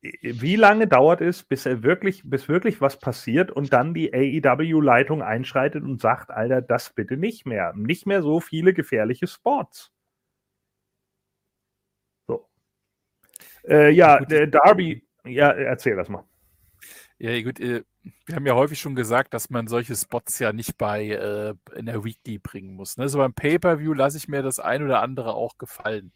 [0.00, 5.22] wie lange dauert es, bis er wirklich, bis wirklich was passiert und dann die AEW-Leitung
[5.22, 7.72] einschreitet und sagt, Alter, das bitte nicht mehr.
[7.74, 9.90] Nicht mehr so viele gefährliche Spots.
[12.28, 12.48] So.
[13.66, 16.24] Äh, ja, der Darby, ja, erzähl das mal.
[17.18, 17.82] Ja, gut, äh,
[18.26, 21.86] wir haben ja häufig schon gesagt, dass man solche Spots ja nicht bei äh, in
[21.86, 22.96] der Weekly bringen muss.
[22.96, 23.08] Ne?
[23.08, 26.12] So beim Pay-Per-View lasse ich mir das ein oder andere auch gefallen.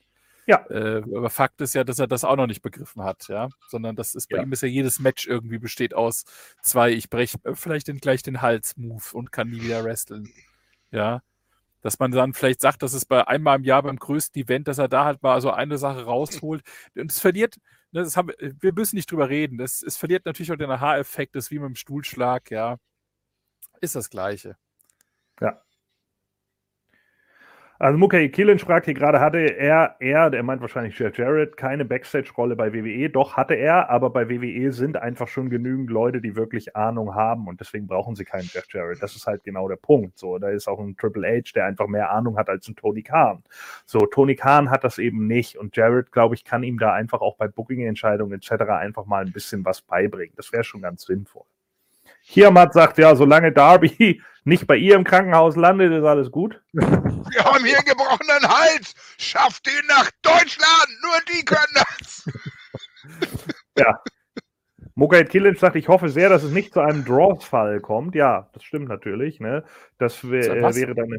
[0.47, 0.65] Ja.
[0.70, 3.49] Äh, aber Fakt ist ja, dass er das auch noch nicht begriffen hat, ja.
[3.69, 4.43] Sondern das ist bei ja.
[4.43, 6.24] ihm ist ja jedes Match irgendwie besteht aus
[6.62, 10.29] zwei, ich breche äh, vielleicht den, gleich den Hals-Move und kann nie wieder wresteln.
[10.91, 11.23] Ja.
[11.81, 14.79] Dass man dann vielleicht sagt, dass es bei einmal im Jahr beim größten Event, dass
[14.79, 16.62] er da halt mal so eine Sache rausholt.
[16.97, 17.57] Und es verliert,
[17.93, 19.59] das haben, wir müssen nicht drüber reden.
[19.59, 22.78] Das, es verliert natürlich auch den Aha-Effekt, das ist wie mit dem Stuhlschlag, ja.
[23.81, 24.56] Ist das Gleiche.
[25.40, 25.62] Ja.
[27.83, 32.55] Also Mukai Killen fragt hier gerade, hatte er, er, der meint wahrscheinlich Jarrett, keine Backstage-Rolle
[32.55, 33.11] bei WWE?
[33.11, 37.49] Doch, hatte er, aber bei WWE sind einfach schon genügend Leute, die wirklich Ahnung haben
[37.49, 39.03] und deswegen brauchen sie keinen Jeff Jarrett.
[39.03, 40.17] Das ist halt genau der Punkt.
[40.17, 43.03] So, da ist auch ein Triple H, der einfach mehr Ahnung hat als ein Tony
[43.03, 43.43] Khan.
[43.85, 47.21] So, Tony Khan hat das eben nicht und Jarrett, glaube ich, kann ihm da einfach
[47.21, 48.63] auch bei Booking-Entscheidungen etc.
[48.79, 50.35] einfach mal ein bisschen was beibringen.
[50.37, 51.47] Das wäre schon ganz sinnvoll.
[52.25, 56.60] Kiamat sagt, ja, solange Darby nicht bei ihr im Krankenhaus landet, ist alles gut.
[56.73, 58.94] Wir haben hier einen gebrochenen Hals.
[59.19, 60.89] Schafft ihn nach Deutschland.
[61.02, 62.31] Nur die können das.
[63.78, 64.01] ja.
[64.94, 68.14] Mogait Kilic sagt, ich hoffe sehr, dass es nicht zu einem Draws-Fall kommt.
[68.14, 69.40] Ja, das stimmt natürlich.
[69.40, 69.64] Ne?
[69.98, 71.16] Das wär, äh, wäre dann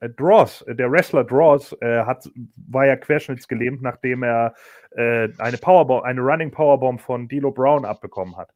[0.00, 0.64] äh, Draws.
[0.66, 4.54] Der Wrestler Draws äh, hat, war ja querschnittsgelähmt, nachdem er
[4.92, 8.50] äh, eine Powerbomb, eine Running Powerbomb von Dilo Brown abbekommen hat.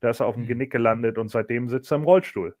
[0.00, 0.48] Da ist er auf dem mhm.
[0.48, 2.56] Genick gelandet und seitdem sitzt er im Rollstuhl.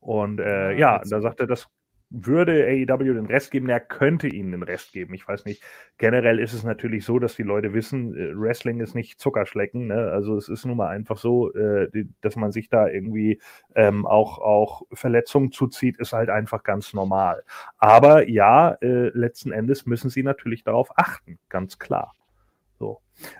[0.00, 1.68] Und äh, ja, ja da sagt er, das
[2.10, 5.14] würde AEW den Rest geben, er könnte ihnen den Rest geben.
[5.14, 5.62] Ich weiß nicht.
[5.98, 9.88] Generell ist es natürlich so, dass die Leute wissen, äh, Wrestling ist nicht Zuckerschlecken.
[9.88, 10.10] Ne?
[10.12, 11.88] Also es ist nun mal einfach so, äh,
[12.20, 13.40] dass man sich da irgendwie
[13.74, 17.42] ähm, auch, auch Verletzungen zuzieht, ist halt einfach ganz normal.
[17.78, 22.14] Aber ja, äh, letzten Endes müssen sie natürlich darauf achten, ganz klar.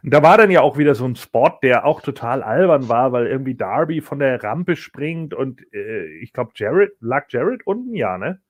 [0.03, 3.13] Und da war dann ja auch wieder so ein Spot, der auch total albern war,
[3.13, 7.95] weil irgendwie Darby von der Rampe springt und äh, ich glaube, Jared, lag Jared unten?
[7.95, 8.41] Ja, ne?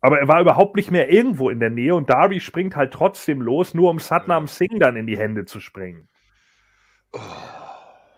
[0.00, 3.40] Aber er war überhaupt nicht mehr irgendwo in der Nähe und Darby springt halt trotzdem
[3.40, 6.08] los, nur um Satnam Singh dann in die Hände zu springen.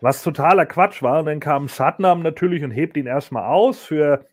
[0.00, 1.20] Was totaler Quatsch war.
[1.20, 4.26] Und dann kam Satnam natürlich und hebt ihn erstmal aus für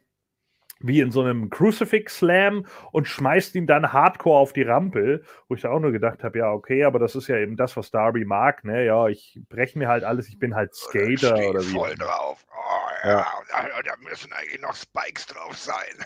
[0.80, 5.56] wie in so einem Crucifix Slam und schmeißt ihn dann hardcore auf die Rampe, wo
[5.56, 7.92] ich da auch nur gedacht habe, ja, okay, aber das ist ja eben das, was
[7.92, 8.86] Darby mag, ne?
[8.86, 11.72] Ja, ich breche mir halt alles, ich bin halt oh, Skater oder wie.
[11.72, 12.46] voll drauf.
[12.52, 13.82] Oh, ja, ja.
[13.84, 16.06] Da, müssen eigentlich noch Spikes drauf sein.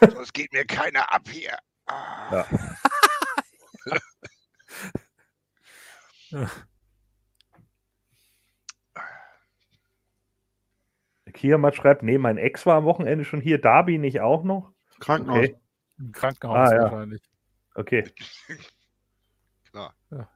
[0.14, 1.56] Sonst geht mir keiner ab hier.
[1.86, 2.30] Ah.
[2.30, 2.46] Ja.
[11.36, 14.72] Kiamat schreibt, nee, mein Ex war am Wochenende schon hier, Darby nicht auch noch?
[14.98, 15.38] Krankenhaus.
[15.38, 15.56] Okay.
[15.98, 16.82] Im Krankenhaus ah, ja.
[16.82, 17.22] wahrscheinlich.
[17.74, 18.04] Okay.
[19.70, 19.94] Klar.
[20.10, 20.28] Ja.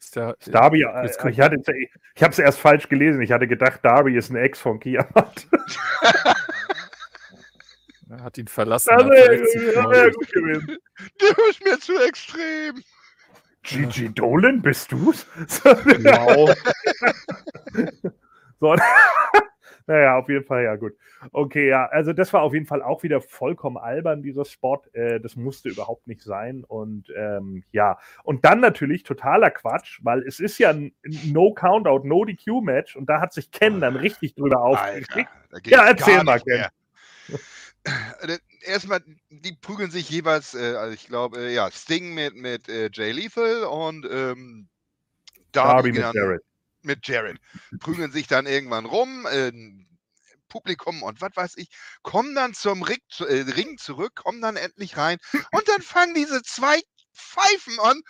[0.00, 1.56] Ist der, Darby, äh, ich, hatte,
[2.14, 3.20] ich habe es erst falsch gelesen.
[3.22, 5.46] Ich hatte gedacht, Darby ist ein Ex von Kiamat.
[8.10, 8.88] er hat ihn verlassen.
[8.96, 10.78] Das wäre gut gewesen.
[11.18, 12.82] Du bist mir zu extrem.
[13.62, 15.26] Gigi Dolan, bist du's?
[15.36, 16.56] Wow.
[18.60, 18.76] so,
[19.88, 20.92] naja, auf jeden Fall, ja, gut.
[21.32, 24.82] Okay, ja, also das war auf jeden Fall auch wieder vollkommen albern, dieser Spot.
[24.92, 26.62] Äh, das musste überhaupt nicht sein.
[26.62, 32.96] Und ähm, ja, und dann natürlich totaler Quatsch, weil es ist ja ein No-Countout, No-DQ-Match
[32.96, 35.30] und da hat sich Ken dann richtig drüber aufgeregt.
[35.64, 36.66] Ja, erzähl mal, Ken.
[38.20, 39.00] Äh, erstmal,
[39.30, 43.12] die prügeln sich jeweils, äh, also ich glaube, äh, ja, Sting mit, mit äh, Jay
[43.12, 44.68] Lethal und ähm,
[45.52, 46.42] Darby, Darby mit Jared
[46.82, 47.38] mit Jared.
[47.80, 49.26] Prügeln sich dann irgendwann rum.
[49.26, 49.52] Äh,
[50.48, 51.68] Publikum und was weiß ich,
[52.02, 55.18] kommen dann zum Ring, äh, Ring zurück, kommen dann endlich rein
[55.52, 56.80] und dann fangen diese zwei
[57.14, 58.00] Pfeifen an,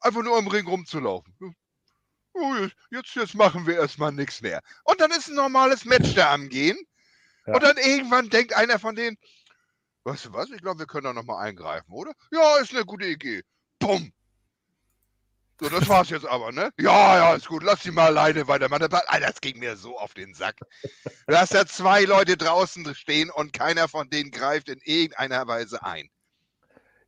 [0.00, 1.36] einfach nur im Ring rumzulaufen.
[2.34, 2.54] Oh,
[2.90, 4.62] jetzt, jetzt machen wir erstmal nichts mehr.
[4.84, 6.78] Und dann ist ein normales Match da am Gehen.
[7.46, 7.54] Ja.
[7.54, 9.18] Und dann irgendwann denkt einer von denen,
[10.04, 12.12] weißt du was, ich glaube, wir können da nochmal eingreifen, oder?
[12.30, 13.42] Ja, ist eine gute Idee.
[13.78, 14.12] Bumm.
[15.60, 16.70] So, das war's jetzt aber, ne?
[16.78, 18.82] Ja, ja, ist gut, lass sie mal alleine weitermachen.
[18.92, 20.56] Alter, das ging mir so auf den Sack.
[21.30, 26.08] Hast da zwei Leute draußen stehen und keiner von denen greift in irgendeiner Weise ein.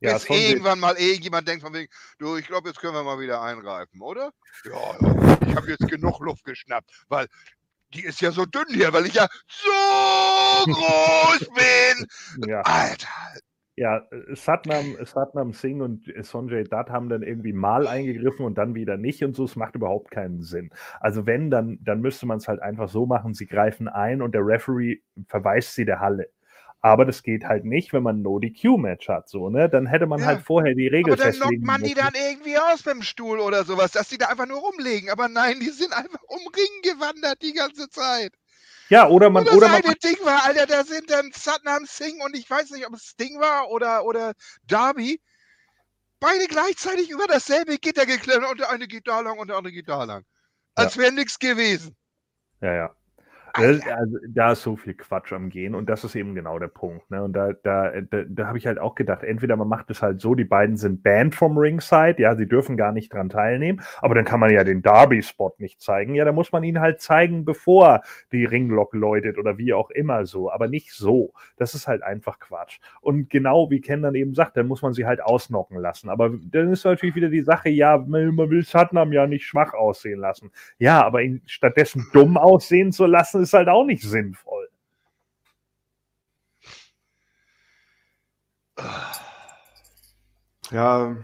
[0.01, 3.19] Ja, Bis irgendwann mal irgendjemand denkt von wegen, du, ich glaube, jetzt können wir mal
[3.19, 4.33] wieder eingreifen, oder?
[4.65, 7.27] Ja, ja, ich habe jetzt genug Luft geschnappt, weil
[7.95, 9.71] die ist ja so dünn hier, weil ich ja so
[10.73, 12.49] groß bin.
[12.49, 12.61] Ja.
[12.63, 13.09] Alter.
[13.77, 18.97] Ja, Satnam, Satnam Singh und Sonjay Dutt haben dann irgendwie mal eingegriffen und dann wieder
[18.97, 19.45] nicht und so.
[19.45, 20.71] Es macht überhaupt keinen Sinn.
[21.01, 24.33] Also wenn, dann, dann müsste man es halt einfach so machen, sie greifen ein und
[24.33, 26.29] der Referee verweist sie der Halle.
[26.85, 29.71] Aber das geht halt nicht, wenn man ein No-DQ-Match hat, so, ne?
[29.71, 30.27] Dann hätte man ja.
[30.27, 33.41] halt vorher die Regel Aber dann knockt man die dann irgendwie aus mit dem Stuhl
[33.41, 35.09] oder sowas, dass die da einfach nur rumlegen.
[35.09, 38.35] Aber nein, die sind einfach um Ring gewandert die ganze Zeit.
[38.89, 39.45] Ja, oder man.
[39.45, 42.87] Oder, oder man Ding war, Alter, da sind dann Satnam Singh und ich weiß nicht,
[42.87, 44.35] ob es Ding war oder, oder
[44.65, 45.21] Darby.
[46.21, 49.73] Beide gleichzeitig über dasselbe Gitter geklettert und der eine geht da lang und der andere
[49.73, 50.25] geht da lang.
[50.75, 51.03] Als ja.
[51.03, 51.97] wäre nichts gewesen.
[52.61, 52.97] Ja, ja.
[53.57, 56.69] Das, also, da ist so viel Quatsch am Gehen und das ist eben genau der
[56.69, 57.09] Punkt.
[57.11, 57.23] Ne?
[57.23, 60.21] Und da, da, da, da habe ich halt auch gedacht, entweder man macht es halt
[60.21, 64.17] so, die beiden sind banned vom Ringside, ja, sie dürfen gar nicht dran teilnehmen, aber
[64.17, 66.17] dann kann man ja den Derby-Spot nicht zeigen.
[66.17, 68.03] Ja, da muss man ihn halt zeigen, bevor
[68.33, 71.33] die Ringlock läutet oder wie auch immer so, aber nicht so.
[71.57, 72.81] Das ist halt einfach Quatsch.
[73.01, 76.09] Und genau wie Ken dann eben sagt, dann muss man sie halt ausnocken lassen.
[76.09, 80.19] Aber dann ist natürlich wieder die Sache, ja, man will Satnam ja nicht schwach aussehen
[80.19, 80.51] lassen.
[80.79, 84.69] Ja, aber ihn stattdessen dumm aussehen zu lassen, ist halt auch nicht sinnvoll.
[90.71, 91.17] Ja,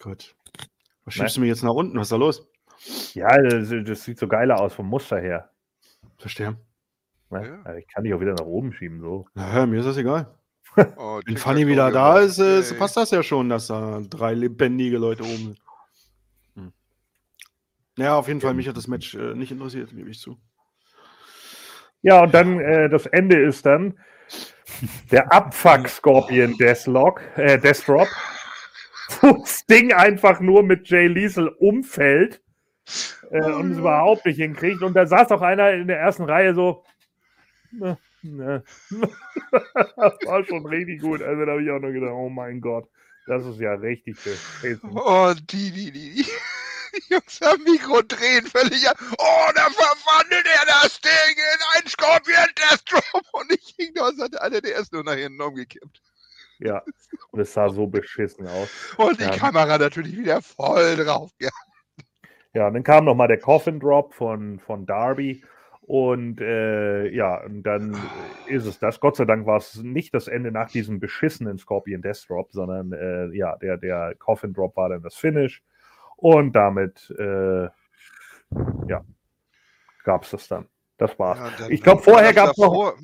[0.00, 0.34] gut.
[1.04, 1.96] Was schiebst du mir jetzt nach unten?
[1.98, 2.46] Was ist da los?
[3.14, 5.50] Ja, das, das sieht so geiler aus vom Muster her.
[6.18, 6.56] Verstehe.
[7.30, 7.62] Ne?
[7.64, 7.74] Ja.
[7.76, 9.00] Ich kann dich auch wieder nach oben schieben.
[9.00, 9.26] So.
[9.34, 10.34] Ja, mir ist das egal.
[10.98, 14.98] Oh, Wenn Fanny wieder da ist, äh, passt das ja schon, dass da drei lebendige
[14.98, 15.60] Leute oben sind.
[16.54, 16.72] Hm.
[17.96, 20.36] Ja, auf jeden Fall, mich hat das Match äh, nicht interessiert, gebe ich zu.
[22.02, 23.94] Ja, und dann äh, das Ende ist dann
[25.10, 28.08] der Abfuck Scorpion Deathlock, äh, Deathdrop,
[29.20, 32.40] wo das Ding einfach nur mit Jay Liesel umfällt
[33.30, 34.82] äh, und es überhaupt nicht hinkriegt.
[34.82, 36.84] Und da saß auch einer in der ersten Reihe so.
[37.72, 38.62] Ne, ne.
[38.90, 41.22] das war schon richtig gut.
[41.22, 42.88] Also da habe ich auch nur gedacht, oh mein Gott,
[43.26, 44.90] das ist ja richtig beschissen.
[44.94, 46.24] Oh, die, die, die.
[47.08, 48.94] Jungs am Mikro drehen völlig an.
[49.18, 53.28] Oh, da verwandelt er das Ding in ein Scorpion Deathstroke.
[53.32, 56.02] Und ich hing da und hatte einer, der ist nur nach hinten umgekippt.
[56.58, 56.82] Ja,
[57.32, 58.70] und es sah so beschissen aus.
[58.96, 59.36] Und die ja.
[59.36, 61.54] Kamera natürlich wieder voll drauf gehabt.
[62.54, 65.44] Ja, und dann kam nochmal der Coffin Drop von, von Darby.
[65.82, 67.94] Und äh, ja, und dann
[68.46, 69.00] ist es das.
[69.00, 72.92] Gott sei Dank war es nicht das Ende nach diesem beschissenen Scorpion Death Drop, sondern
[72.92, 75.62] äh, ja, der, der Coffin Drop war dann das Finish.
[76.16, 77.64] Und damit, äh,
[78.88, 79.04] ja,
[80.04, 80.68] gab es das dann.
[80.96, 81.38] Das war's.
[81.38, 82.94] Ja, dann, ich glaube, vorher gab es noch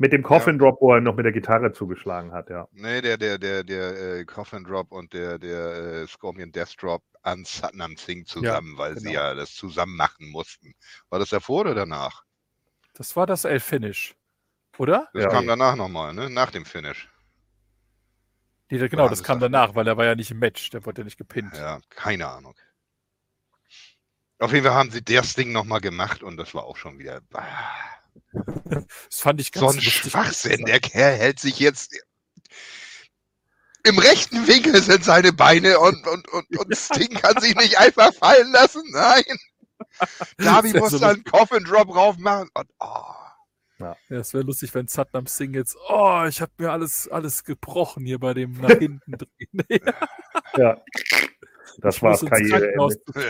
[0.00, 2.66] mit dem Coffin Drop, wo er noch mit der Gitarre zugeschlagen hat, ja.
[2.72, 7.02] Nee, der, der, der, der äh, Coffin Drop und der, der äh, Scorpion Death Drop
[7.22, 9.06] an Satnam Singh zusammen, ja, weil genau.
[9.06, 10.72] sie ja das zusammen machen mussten.
[11.10, 12.22] War das davor oder danach?
[12.94, 14.14] Das war das L-Finish,
[14.78, 15.06] oder?
[15.12, 15.28] Das ja.
[15.28, 16.30] kam danach nochmal, ne?
[16.30, 17.10] Nach dem Finish.
[18.70, 21.04] Nee, genau, das kam danach, weil er war ja nicht im Match, der wurde ja
[21.04, 21.54] nicht gepinnt.
[21.56, 22.54] Ja, keine Ahnung.
[24.38, 27.20] Auf jeden Fall haben sie das Ding nochmal gemacht und das war auch schon wieder.
[28.32, 30.64] Das fand ich ganz So ein Schwachsinn.
[30.64, 31.94] Der Kerl hält sich jetzt
[33.82, 38.12] im rechten Winkel sind seine Beine und, und, und, und Sting kann sich nicht einfach
[38.14, 38.82] fallen lassen.
[38.90, 39.24] Nein.
[40.38, 43.19] Darby muss so dann Coffin Drop rauf machen und oh.
[43.80, 48.04] Ja, es wäre lustig, wenn Satnam Singh jetzt, oh, ich habe mir alles, alles gebrochen
[48.04, 49.64] hier bei dem nach hinten drehen.
[50.56, 50.76] ja.
[51.78, 52.74] Das war Karriere.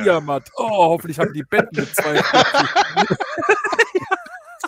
[0.05, 0.21] Ja.
[0.57, 2.21] Oh, hoffentlich haben die Betten mit zwei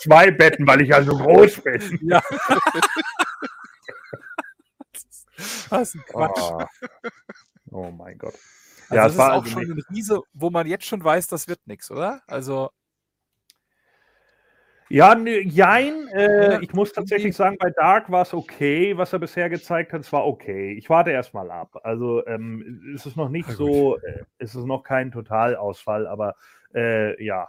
[0.01, 1.99] Zwei Betten, weil ich ja so groß bin.
[2.09, 2.23] Ja.
[5.71, 6.39] Was ein Quatsch.
[6.39, 6.65] Oh,
[7.71, 8.35] oh mein Gott.
[8.89, 11.27] Also ja, das es war auch also schon eine Riese, wo man jetzt schon weiß,
[11.27, 12.23] das wird nichts, oder?
[12.27, 12.71] Also
[14.93, 16.09] ja, ne, jein.
[16.09, 20.03] Äh, ich muss tatsächlich sagen, bei Dark war es okay, was er bisher gezeigt hat.
[20.03, 20.73] Es war okay.
[20.73, 21.81] Ich warte erstmal ab.
[21.83, 26.35] Also ähm, ist es noch nicht so, äh, ist es noch kein Totalausfall, aber
[26.75, 27.49] äh, ja,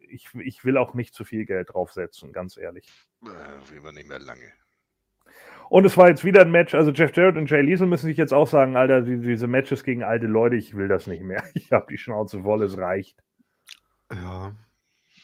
[0.00, 2.88] ich, ich will auch nicht zu viel Geld draufsetzen, ganz ehrlich.
[3.22, 4.52] Äh, will man nicht mehr lange.
[5.68, 6.74] Und es war jetzt wieder ein Match.
[6.74, 9.84] Also Jeff Jarrett und Jay Liesel müssen sich jetzt auch sagen, Alter, die, diese Matches
[9.84, 11.44] gegen alte Leute, ich will das nicht mehr.
[11.54, 13.22] Ich habe die Schnauze voll, es reicht.
[14.12, 14.52] Ja.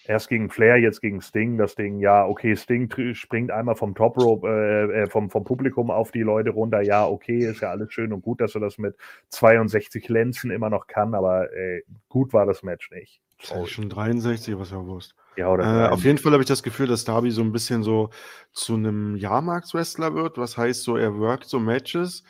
[0.07, 1.57] Erst gegen Flair, jetzt gegen Sting.
[1.57, 5.91] Das Ding, ja, okay, Sting springt einmal vom Top Rope, äh, äh, vom, vom Publikum
[5.91, 6.83] auf die Leute runter.
[6.83, 8.97] Ja, okay, ist ja alles schön und gut, dass er das mit
[9.31, 13.21] 62 Lenzen immer noch kann, aber äh, gut war das Match nicht.
[13.43, 15.15] Ja schon 63, was ja Wurst.
[15.37, 17.83] Ja, oder Äh, auf jeden Fall habe ich das Gefühl, dass Darby so ein bisschen
[17.83, 18.11] so
[18.53, 20.39] zu einem Jahrmarks-Wrestler wird.
[20.39, 22.25] Was heißt so, er workt so Matches,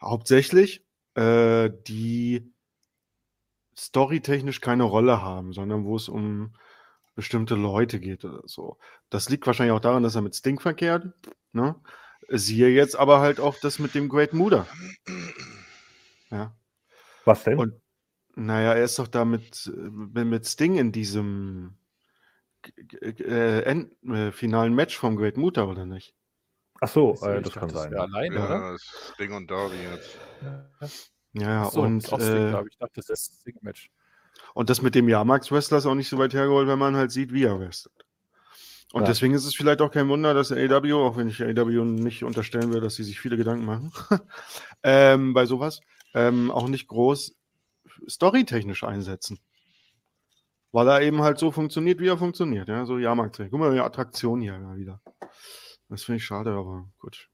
[0.00, 0.84] hauptsächlich,
[1.14, 2.52] äh, die
[3.76, 6.54] storytechnisch keine Rolle haben, sondern wo es um
[7.20, 8.78] bestimmte Leute geht oder so.
[9.10, 11.06] Das liegt wahrscheinlich auch daran, dass er mit Sting verkehrt.
[11.52, 11.74] Ne?
[12.28, 14.66] Siehe jetzt aber halt auch das mit dem Great Muda.
[16.30, 16.56] Ja.
[17.26, 17.58] Was denn?
[17.58, 17.74] Und
[18.36, 21.76] naja, er ist doch da mit, äh, mit Sting in diesem
[22.78, 26.14] äh, End, äh, finalen Match vom Great Muta, oder nicht?
[26.80, 27.90] Ach so, äh, das kann sein.
[27.90, 28.70] wäre alleine, oder?
[28.70, 30.16] Ja, Sting und Darby jetzt.
[30.40, 30.70] Ja,
[31.34, 32.66] ja, so, und, Sting, äh, ich.
[32.70, 33.90] ich dachte, das ist das Sting-Match.
[34.54, 37.32] Und das mit dem Jahrmarks-Wrestler ist auch nicht so weit hergeholt, wenn man halt sieht,
[37.32, 37.94] wie er wrestelt.
[38.92, 39.08] Und Ja.
[39.08, 42.72] deswegen ist es vielleicht auch kein Wunder, dass AW, auch wenn ich AW nicht unterstellen
[42.72, 43.92] will, dass sie sich viele Gedanken machen,
[44.82, 45.80] ähm, bei sowas,
[46.14, 47.36] ähm, auch nicht groß
[48.08, 49.38] storytechnisch einsetzen.
[50.72, 52.68] Weil er eben halt so funktioniert, wie er funktioniert.
[52.68, 53.38] Ja, so Jahrmarkt.
[53.38, 55.00] Guck mal, die Attraktion hier wieder.
[55.88, 57.28] Das finde ich schade, aber gut.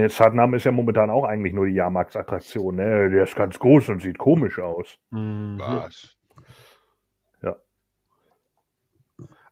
[0.00, 2.76] Nee, Satnam ist ja momentan auch eigentlich nur die Jahrmarktsattraktion.
[2.76, 3.10] Ne?
[3.10, 4.96] Der ist ganz groß und sieht komisch aus.
[5.10, 5.58] Mhm.
[5.58, 6.16] Was?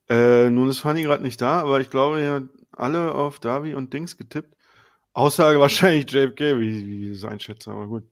[0.08, 2.40] Äh, nun ist Fanny gerade nicht da, aber ich glaube, ja,
[2.72, 4.54] alle auf Darby und Dings getippt.
[5.12, 8.04] Außer wahrscheinlich JFK, wie, wie ich es einschätze, aber gut.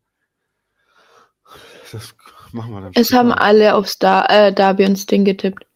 [1.93, 2.15] Das
[2.53, 2.93] machen wir dann.
[2.95, 3.21] Es später.
[3.21, 5.67] haben alle auf Star, äh, Darby und Sting getippt.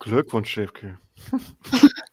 [0.00, 0.98] Glückwunsch, JFK.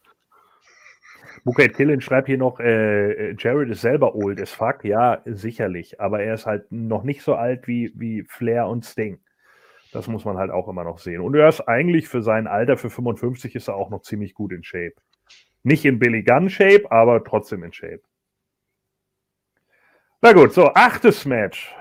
[1.44, 4.84] Bukate Killen schreibt hier noch, äh, äh, Jared ist selber old as fuck.
[4.84, 6.00] Ja, sicherlich.
[6.00, 9.20] Aber er ist halt noch nicht so alt wie, wie Flair und Sting.
[9.92, 11.20] Das muss man halt auch immer noch sehen.
[11.20, 14.52] Und er ist eigentlich für sein Alter, für 55, ist er auch noch ziemlich gut
[14.52, 14.94] in Shape.
[15.62, 18.02] Nicht in Billy Gunn Shape, aber trotzdem in Shape.
[20.22, 21.74] Na gut, so, achtes Match.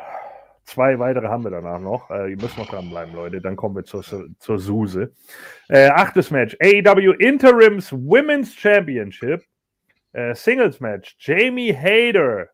[0.64, 2.10] Zwei weitere haben wir danach noch.
[2.12, 3.42] Äh, ihr müsst noch dranbleiben, Leute.
[3.42, 5.14] Dann kommen wir zur, zur Suse.
[5.68, 6.56] Äh, achtes Match.
[6.62, 9.44] AEW Interims Women's Championship.
[10.14, 11.16] Äh, Singles Match.
[11.20, 12.50] Jamie Hayter,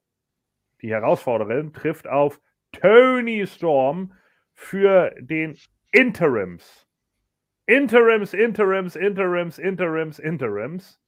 [0.81, 2.39] die Herausforderin, trifft auf
[2.71, 4.13] Tony Storm
[4.53, 5.57] für den
[5.91, 6.85] Interims.
[7.67, 10.99] Interims, Interims, Interims, Interims, Interims.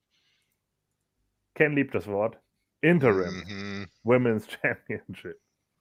[1.56, 2.40] Ken liebt das Wort.
[2.82, 3.88] Interim Mhm.
[4.04, 5.40] Women's Championship.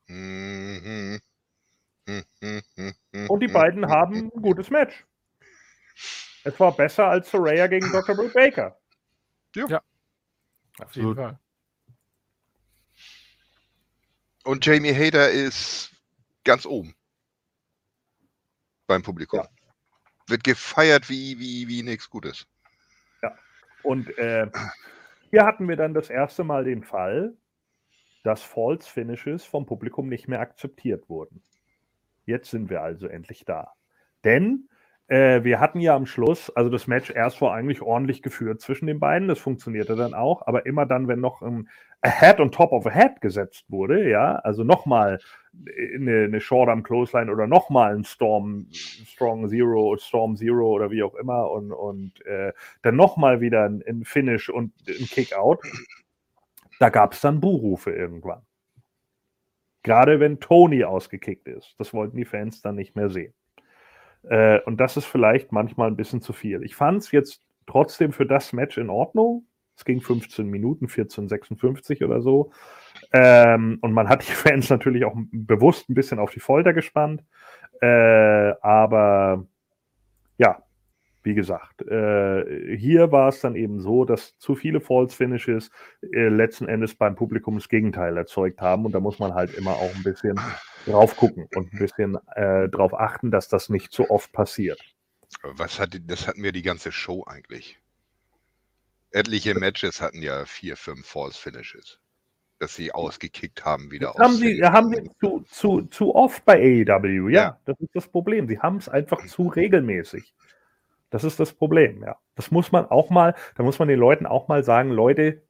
[0.08, 1.20] Mhm.
[3.28, 5.04] Und die beiden haben ein gutes Match.
[6.44, 8.14] Es war besser als Soraya gegen Dr.
[8.14, 8.78] Britt Baker.
[10.78, 11.16] Auf jeden Absolut.
[11.16, 11.38] Fall.
[14.44, 15.90] Und Jamie Hader ist
[16.44, 16.94] ganz oben
[18.86, 19.40] beim Publikum.
[19.40, 19.48] Ja.
[20.28, 22.46] Wird gefeiert wie, wie, wie nichts Gutes.
[23.86, 24.50] Und äh,
[25.30, 27.36] hier hatten wir dann das erste Mal den Fall,
[28.24, 31.44] dass False Finishes vom Publikum nicht mehr akzeptiert wurden.
[32.24, 33.72] Jetzt sind wir also endlich da.
[34.24, 34.68] Denn
[35.08, 38.86] äh, wir hatten ja am Schluss, also das Match erst war eigentlich ordentlich geführt zwischen
[38.86, 41.68] den beiden, das funktionierte dann auch, aber immer dann, wenn noch ein
[42.04, 45.20] Head on top of a Head gesetzt wurde, ja, also nochmal
[45.94, 51.02] eine, eine Short am Clothesline oder nochmal ein Storm, Strong Zero, Storm Zero oder wie
[51.02, 52.52] auch immer und, und äh,
[52.82, 55.60] dann nochmal wieder ein, ein Finish und ein Kickout,
[56.78, 58.42] da gab es dann Buhrufe irgendwann.
[59.82, 61.76] Gerade wenn Tony ausgekickt ist.
[61.78, 63.32] Das wollten die Fans dann nicht mehr sehen.
[64.28, 66.62] Äh, und das ist vielleicht manchmal ein bisschen zu viel.
[66.62, 69.46] Ich fand es jetzt trotzdem für das Match in Ordnung.
[69.76, 72.50] Es ging 15 Minuten, 14,56 oder so.
[73.12, 77.22] Ähm, und man hat die Fans natürlich auch bewusst ein bisschen auf die Folter gespannt.
[77.80, 79.46] Äh, aber
[80.38, 80.62] ja,
[81.26, 85.70] wie gesagt, äh, hier war es dann eben so, dass zu viele False Finishes
[86.12, 88.86] äh, letzten Endes beim Publikum das Gegenteil erzeugt haben.
[88.86, 90.40] Und da muss man halt immer auch ein bisschen
[90.86, 94.80] drauf gucken und ein bisschen äh, drauf achten, dass das nicht so oft passiert.
[95.42, 97.78] Was hat, die- das hatten wir die ganze Show eigentlich.
[99.10, 101.98] Etliche Matches hatten ja vier, fünf False Finishes.
[102.58, 104.68] Dass sie ausgekickt haben wieder Das haben aus sie, Finish.
[104.70, 106.54] haben sie zu, zu, zu oft bei
[106.86, 107.60] AEW, ja, Ja.
[107.66, 108.48] Das ist das Problem.
[108.48, 110.32] Sie haben es einfach zu regelmäßig.
[111.16, 112.18] Das ist das Problem, ja.
[112.34, 115.40] Das muss man auch mal, da muss man den Leuten auch mal sagen, Leute,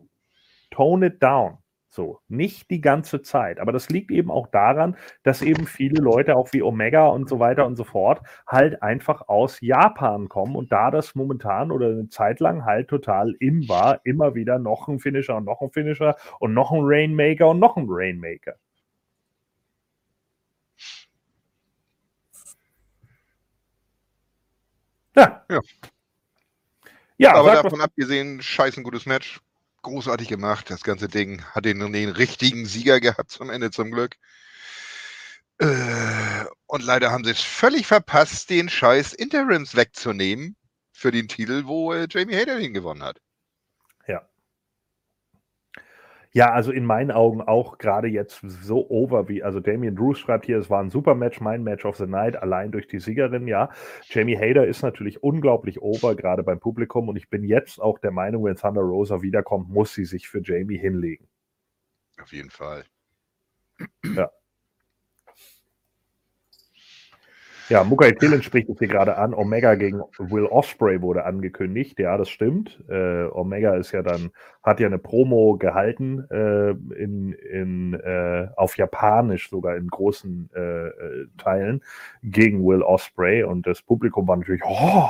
[0.71, 1.59] tone it down.
[1.89, 3.59] So, nicht die ganze Zeit.
[3.59, 7.41] Aber das liegt eben auch daran, dass eben viele Leute, auch wie Omega und so
[7.41, 12.09] weiter und so fort, halt einfach aus Japan kommen und da das momentan oder eine
[12.11, 16.15] Zeit lang halt total in war, immer wieder noch ein Finisher und noch ein Finisher
[16.39, 18.55] und noch ein Rainmaker und noch ein Rainmaker.
[25.17, 25.45] Ja.
[25.51, 25.61] Ja.
[27.19, 29.41] Ja, Aber davon abgesehen, scheiß ein gutes Match.
[29.83, 30.69] Großartig gemacht.
[30.71, 34.17] Das ganze Ding hat den, den richtigen Sieger gehabt zum Ende zum Glück.
[35.59, 40.57] Äh, und leider haben sie es völlig verpasst, den scheiß Interims wegzunehmen
[40.93, 43.21] für den Titel, wo äh, Jamie Hayter ihn gewonnen hat.
[44.07, 44.29] Ja.
[46.37, 50.45] Ja, also in meinen Augen auch gerade jetzt so over wie, also Damien Drews schreibt
[50.45, 53.49] hier, es war ein super Match, mein Match of the Night, allein durch die Siegerin,
[53.49, 53.71] ja.
[54.03, 58.11] Jamie Hayter ist natürlich unglaublich over, gerade beim Publikum und ich bin jetzt auch der
[58.11, 61.27] Meinung, wenn Thunder Rosa wiederkommt, muss sie sich für Jamie hinlegen.
[62.21, 62.85] Auf jeden Fall.
[64.05, 64.31] Ja.
[67.69, 69.35] Ja, Mukai Tillen spricht es hier gerade an.
[69.35, 71.99] Omega gegen Will Osprey wurde angekündigt.
[71.99, 72.81] Ja, das stimmt.
[72.89, 74.31] Äh, Omega ist ja dann,
[74.63, 80.61] hat ja eine Promo gehalten äh, in, in, äh, auf Japanisch sogar in großen äh,
[80.61, 81.83] äh, Teilen
[82.23, 85.09] gegen Will Osprey und das Publikum war natürlich, oh,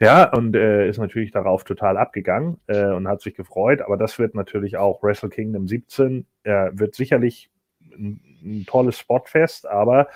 [0.00, 3.82] ja, und äh, ist natürlich darauf total abgegangen und hat sich gefreut.
[3.82, 7.50] Aber das wird natürlich auch Wrestle Kingdom 17, äh, wird sicherlich
[7.92, 10.08] ein, ein tolles Spotfest, aber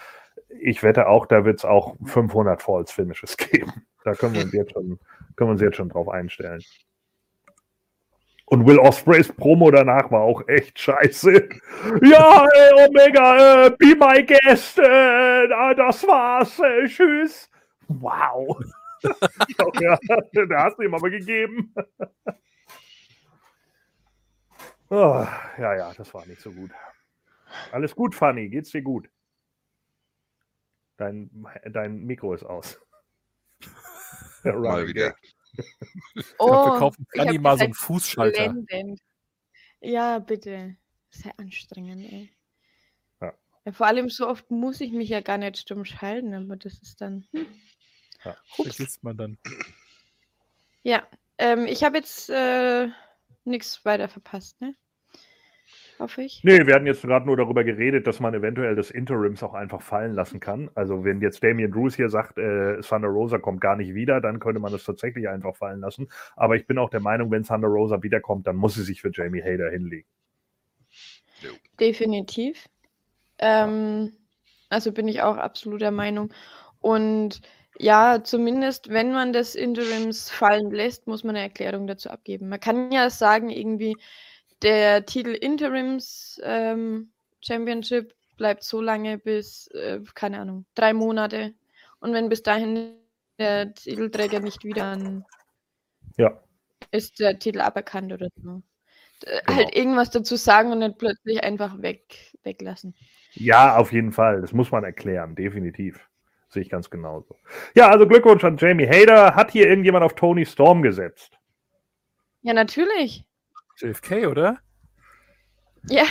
[0.60, 3.86] ich wette auch, da wird es auch 500 Falls Finishes geben.
[4.04, 4.98] Da können wir uns jetzt schon,
[5.36, 6.62] können wir uns jetzt schon drauf einstellen.
[8.46, 11.48] Und Will Ospreys Promo danach war auch echt scheiße.
[12.02, 14.78] Ja, ey, Omega, äh, be my guest.
[14.78, 16.58] Äh, das war's.
[16.58, 17.48] Äh, tschüss.
[17.88, 18.60] Wow.
[19.80, 19.98] ja,
[20.48, 21.72] da hast du ihm aber gegeben.
[24.90, 25.26] oh,
[25.58, 26.70] ja, ja, das war nicht so gut.
[27.72, 28.48] Alles gut, Fanny.
[28.48, 29.08] Geht's dir gut?
[31.00, 31.30] Dein,
[31.72, 32.78] dein Mikro ist aus.
[34.44, 35.14] Ja, Mal wieder.
[35.56, 38.52] Oh, ich glaub, wir kaufen Fanny mal so einen Fußschalter.
[38.52, 39.00] Blendend.
[39.80, 40.76] Ja, bitte.
[41.08, 42.30] Sehr anstrengend, ey.
[43.22, 43.32] Ja.
[43.64, 46.74] Ja, vor allem so oft muss ich mich ja gar nicht stumm schalten, aber das
[46.82, 47.26] ist dann.
[47.32, 47.46] Hm.
[48.22, 48.36] Ja.
[48.56, 49.38] Vergisst man dann.
[50.82, 51.08] Ja,
[51.38, 52.88] ähm, ich habe jetzt äh,
[53.44, 54.76] nichts weiter verpasst, ne?
[56.00, 56.42] Hoffe ich.
[56.42, 59.82] Nee, wir hatten jetzt gerade nur darüber geredet, dass man eventuell das Interims auch einfach
[59.82, 60.70] fallen lassen kann.
[60.74, 64.40] Also wenn jetzt Damien Drews hier sagt, äh, Thunder Rosa kommt gar nicht wieder, dann
[64.40, 66.08] könnte man das tatsächlich einfach fallen lassen.
[66.36, 69.10] Aber ich bin auch der Meinung, wenn Thunder Rosa wiederkommt, dann muss sie sich für
[69.12, 70.08] Jamie Hader hinlegen.
[71.78, 72.66] Definitiv.
[73.38, 74.14] Ähm,
[74.70, 76.32] also bin ich auch absolut der Meinung.
[76.80, 77.42] Und
[77.78, 82.48] ja, zumindest wenn man das Interims fallen lässt, muss man eine Erklärung dazu abgeben.
[82.48, 83.96] Man kann ja sagen, irgendwie,
[84.62, 91.54] der Titel Interims ähm, Championship bleibt so lange bis, äh, keine Ahnung, drei Monate.
[92.00, 92.94] Und wenn bis dahin
[93.38, 95.24] der Titelträger nicht wieder an,
[96.16, 96.40] Ja,
[96.92, 98.62] ist der Titel aberkannt oder so.
[99.22, 99.56] D- Genau.
[99.56, 102.94] Halt irgendwas dazu sagen und nicht plötzlich einfach weg, weglassen.
[103.34, 104.40] ja, auf jeden Fall.
[104.40, 106.08] Das muss man erklären, definitiv.
[106.48, 107.36] Sehe ich ganz genauso.
[107.74, 109.34] Ja, also Glückwunsch an Jamie Hader.
[109.36, 111.38] Hat hier irgendjemand auf Tony Storm gesetzt?
[112.42, 113.24] Ja, natürlich.
[113.80, 114.58] JFK, oder?
[115.88, 116.04] Ja,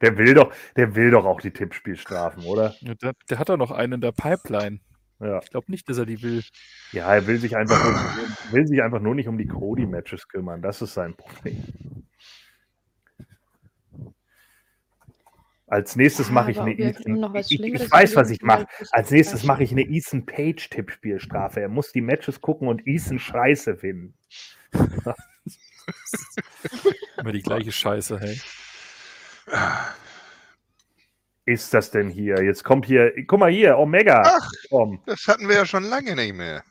[0.00, 2.74] Der will doch, der will doch auch die Tippspielstrafen, oder?
[2.80, 4.80] Ja, der, der hat doch noch einen in der Pipeline.
[5.20, 5.40] Ja.
[5.42, 6.42] Ich glaube nicht, dass er die will.
[6.92, 10.60] Ja, er will sich einfach nur, will sich einfach nur nicht um die Cody-Matches kümmern.
[10.60, 11.64] Das ist sein Problem.
[15.68, 17.14] Als nächstes Ja, mache ich eine Ethan.
[17.18, 18.66] noch was Ich, ich, weiß, was ich mache.
[18.92, 21.60] Als nächstes mache ich eine Ethan Page Tippspielstrafe.
[21.60, 24.14] Er muss die Matches gucken und Ethan Scheiße finden.
[27.18, 28.40] Immer die gleiche Scheiße, hey.
[31.44, 32.42] Ist das denn hier?
[32.42, 34.22] Jetzt kommt hier, guck mal hier, Omega.
[34.24, 34.50] Ach.
[34.68, 35.00] Komm.
[35.06, 36.64] Das hatten wir ja schon lange nicht mehr.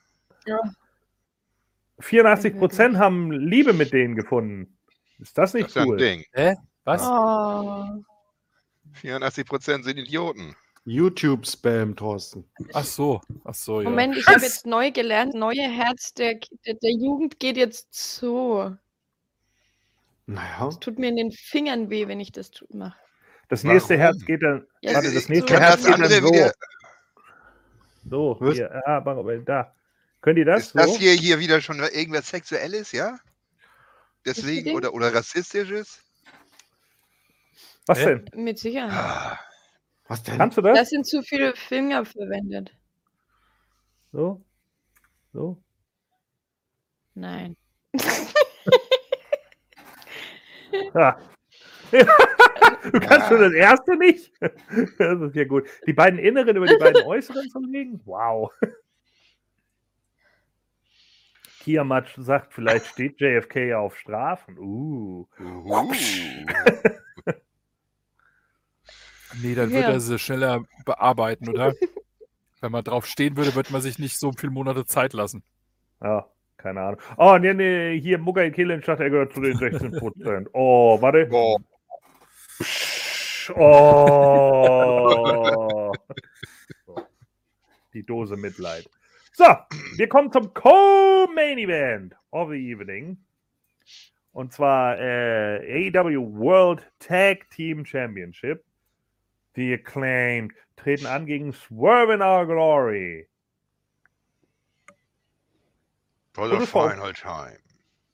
[1.99, 4.77] 84 Prozent haben Liebe mit denen gefunden.
[5.19, 5.97] Ist das Das nicht ist ja ein cool?
[5.97, 6.25] Ding.
[6.83, 7.01] Was?
[7.03, 8.03] Oh.
[9.01, 10.55] 84% sind Idioten.
[10.85, 12.45] YouTube-Spam, Thorsten.
[12.73, 13.89] Ach so, ach so, ja.
[13.89, 16.35] Moment, ich habe jetzt neu gelernt, neue Herz der,
[16.65, 18.75] der, der Jugend geht jetzt so.
[20.27, 20.67] Naja.
[20.69, 22.97] Es tut mir in den Fingern weh, wenn ich das mache.
[23.49, 24.01] Das nächste Warum?
[24.01, 24.65] Herz geht dann.
[24.81, 26.33] Ja, warte, das nächste so- Herz das geht dann so.
[26.33, 26.53] wieder-
[28.09, 28.55] So, Was?
[28.55, 29.73] hier, ah, aber da.
[30.21, 30.97] Könnt ihr das Ist das so?
[30.97, 33.17] hier, hier wieder schon irgendwas Sexuelles, ja?
[34.25, 36.01] Deswegen oder, oder Rassistisches?
[37.85, 38.05] Was Hä?
[38.33, 38.43] denn?
[38.43, 38.91] Mit Sicherheit.
[38.91, 39.39] Ah,
[40.07, 40.37] Was denn?
[40.39, 40.89] Kannst du Da das?
[40.89, 42.71] sind zu viele Finger verwendet.
[44.11, 44.41] So?
[45.33, 45.61] So?
[50.93, 51.19] Ja.
[51.91, 54.31] du kannst schon das erste nicht.
[54.97, 55.67] Das ist ja gut.
[55.87, 58.01] Die beiden inneren über die beiden äußeren zu legen?
[58.05, 58.51] Wow.
[61.61, 64.57] Kiamat sagt, vielleicht steht JFK auf Strafen.
[64.59, 65.27] Uh.
[65.39, 65.93] Uhu.
[69.41, 69.75] Nee, dann Ja.
[69.77, 71.73] würde er sie schneller bearbeiten, oder?
[72.61, 75.43] Wenn man drauf stehen würde, würde man sich nicht so viele Monate Zeit lassen.
[76.01, 76.27] Ja,
[76.65, 76.99] keine Ahnung.
[77.17, 80.47] Oh, nee, nee, hier Mugai Killen sagt, er gehört zu den 16%.
[80.53, 81.27] Oh, warte.
[81.27, 81.59] Boah.
[83.55, 85.93] Oh.
[87.93, 88.89] Die Dose Mitleid.
[89.33, 89.45] So,
[89.97, 93.17] wir kommen zum Co-Main Event of the Evening.
[94.31, 98.63] Und zwar äh, AEW World Tag Team Championship.
[99.55, 103.27] Die Acclaimed treten an gegen Swerve in Our Glory.
[106.35, 106.89] Toller Gute Frau.
[106.89, 107.57] Final Time.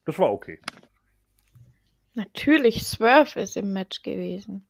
[0.06, 0.60] Das war okay.
[2.14, 4.68] Natürlich, Swerve ist im Match gewesen.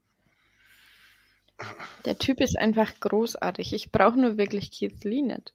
[2.06, 3.74] Der Typ ist einfach großartig.
[3.74, 5.54] Ich brauche nur wirklich Keith Lee nicht.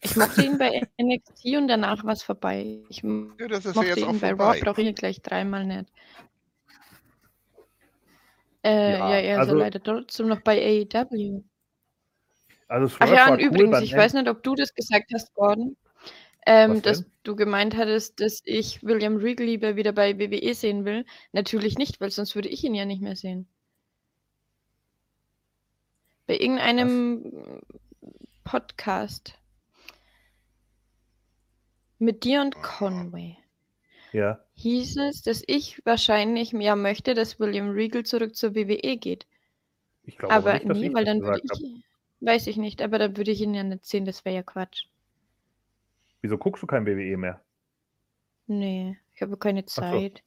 [0.00, 2.80] Ich mochte ihn bei NXT und danach war es vorbei.
[2.88, 5.22] Ich Ja, das ist ja mochte jetzt auch ihn bei Raw, brauche ich ihn gleich
[5.22, 5.90] dreimal nicht.
[8.64, 11.42] Äh, Ja, ja, er ist also- ja leider trotzdem noch bei AEW.
[12.68, 15.76] Also Ach ja, und cool übrigens, ich weiß nicht, ob du das gesagt hast, Gordon,
[16.46, 21.04] ähm, dass du gemeint hattest, dass ich William Regal lieber wieder bei WWE sehen will.
[21.32, 23.48] Natürlich nicht, weil sonst würde ich ihn ja nicht mehr sehen.
[26.26, 27.60] Bei irgendeinem
[28.44, 29.34] Podcast
[31.98, 33.38] mit dir und Conway
[34.12, 34.44] Ja.
[34.54, 39.26] hieß es, dass ich wahrscheinlich ja möchte, dass William Regal zurück zur WWE geht.
[40.04, 41.82] Ich glaube Aber nicht, dass nee, weil dann würde ich,
[42.20, 44.86] weiß ich nicht, aber dann würde ich ihn ja nicht sehen, das wäre ja Quatsch.
[46.22, 47.40] Wieso guckst du kein WWE mehr?
[48.46, 49.82] Nee, ich habe keine so.
[49.82, 50.22] Zeit.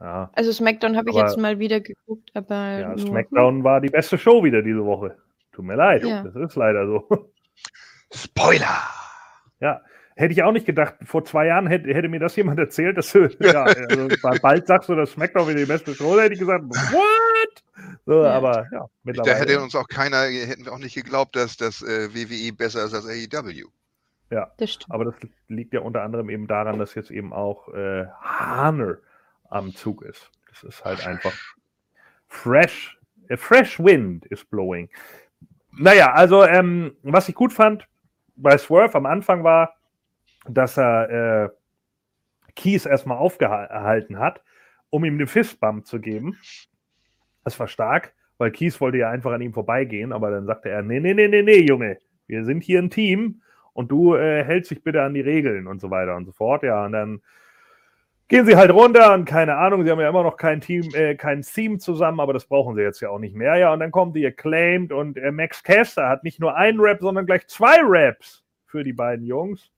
[0.00, 3.88] Ja, Also SmackDown habe ich jetzt mal wieder geguckt, aber ja nur- SmackDown war die
[3.90, 5.16] beste Show wieder diese Woche.
[5.52, 6.22] Tut mir leid, Ja.
[6.24, 7.30] das ist leider so.
[8.12, 8.82] Spoiler!
[9.60, 9.80] Ja,
[10.16, 10.96] hätte ich auch nicht gedacht.
[11.04, 14.08] Vor zwei Jahren hätte, hätte mir das jemand erzählt, dass du, ja, also
[14.42, 17.62] bald sagst du, dass SmackDown wieder die beste Show ist, hätte ich gesagt, what?
[18.06, 18.30] So, Ja.
[18.32, 19.36] aber ja, Da mittlerweile.
[19.36, 22.94] hätte uns auch keiner, hätten wir auch nicht geglaubt, dass das äh, WWE besser ist
[22.94, 23.68] als AEW.
[24.56, 24.90] Das stimmt.
[24.92, 25.14] aber das
[25.48, 28.98] liegt ja unter anderem eben daran, dass jetzt eben auch äh, Haner
[29.48, 30.30] am Zug ist.
[30.50, 31.34] Das ist halt einfach
[32.28, 32.98] fresh,
[33.30, 34.88] a fresh wind is blowing.
[35.72, 37.86] Naja, also ähm, was ich gut fand
[38.36, 39.76] bei Swerve am Anfang war,
[40.48, 41.10] dass er
[41.44, 41.48] äh,
[42.54, 44.42] Keys erstmal aufgehalten hat,
[44.90, 46.38] um ihm den Fistbump zu geben.
[47.44, 50.82] Das war stark, weil Keys wollte ja einfach an ihm vorbeigehen, aber dann sagte er,
[50.82, 53.42] nee, nee, nee, nee, nee, Junge, wir sind hier ein Team
[53.72, 56.62] und du äh, hältst dich bitte an die Regeln und so weiter und so fort.
[56.62, 57.22] Ja, und dann
[58.28, 61.14] gehen sie halt runter und keine Ahnung, sie haben ja immer noch kein Team, äh,
[61.14, 63.56] kein Team zusammen, aber das brauchen sie jetzt ja auch nicht mehr.
[63.56, 67.00] Ja, und dann kommt die Acclaimed und äh, Max Caster hat nicht nur einen Rap,
[67.00, 69.70] sondern gleich zwei Raps für die beiden Jungs.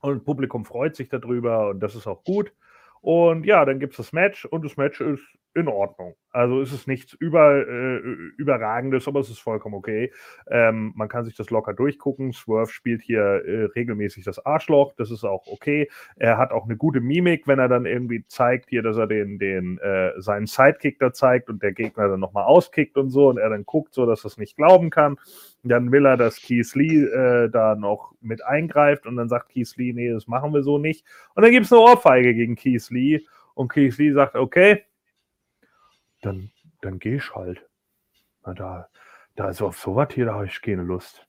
[0.00, 2.52] Und Publikum freut sich darüber und das ist auch gut.
[3.00, 5.22] Und ja, dann gibt es das Match und das Match ist
[5.54, 6.14] in Ordnung.
[6.30, 7.96] Also ist es nichts über, äh,
[8.36, 10.12] Überragendes, aber es ist vollkommen okay.
[10.48, 12.32] Ähm, man kann sich das locker durchgucken.
[12.32, 14.92] Swerve spielt hier äh, regelmäßig das Arschloch.
[14.96, 15.88] Das ist auch okay.
[16.16, 19.38] Er hat auch eine gute Mimik, wenn er dann irgendwie zeigt, hier, dass er den,
[19.38, 23.38] den äh, seinen Sidekick da zeigt und der Gegner dann nochmal auskickt und so und
[23.38, 25.16] er dann guckt, so dass er es nicht glauben kann.
[25.64, 29.74] Dann will er, dass Keith Lee äh, da noch mit eingreift und dann sagt Keith
[29.76, 31.04] Lee, nee, das machen wir so nicht.
[31.34, 33.20] Und dann gibt es eine Ohrfeige gegen Keith Lee
[33.54, 34.84] und Keith Lee sagt, okay,
[36.22, 36.50] dann,
[36.80, 37.64] dann geh ich halt.
[38.44, 38.88] Na, da,
[39.36, 41.26] da ist auf sowas hier, da habe ich keine Lust.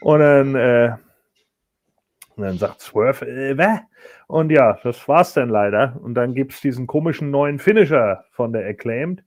[0.00, 0.96] Und dann, äh,
[2.36, 3.78] und dann sagt Swerve, äh?
[4.26, 5.98] Und ja, das war's dann leider.
[6.02, 9.22] Und dann gibt es diesen komischen neuen Finisher von der Acclaimed,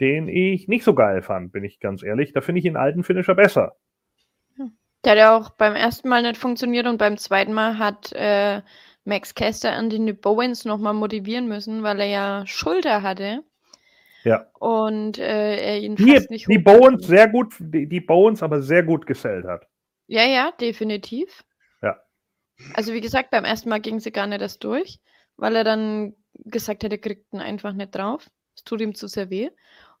[0.00, 2.32] den ich nicht so geil fand, bin ich ganz ehrlich.
[2.32, 3.76] Da finde ich den alten Finisher besser.
[5.04, 8.62] Der hat ja auch beim ersten Mal nicht funktioniert und beim zweiten Mal hat äh,
[9.04, 13.44] Max Caster Anthony Bowens nochmal motivieren müssen, weil er ja Schulter hatte.
[14.26, 14.50] Ja.
[14.54, 18.60] Und äh, er ihn Die, fast nicht die Bones sehr gut, die, die Bones aber
[18.60, 19.68] sehr gut gesellt hat.
[20.08, 21.44] Ja, ja, definitiv.
[21.80, 22.00] Ja.
[22.74, 24.98] Also wie gesagt, beim ersten Mal ging sie gar nicht erst durch,
[25.36, 28.28] weil er dann gesagt hat, er kriegt ihn einfach nicht drauf.
[28.56, 29.50] Es tut ihm zu sehr weh.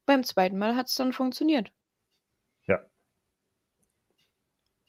[0.06, 1.70] Beim zweiten Mal hat es dann funktioniert.
[2.66, 2.84] Ja.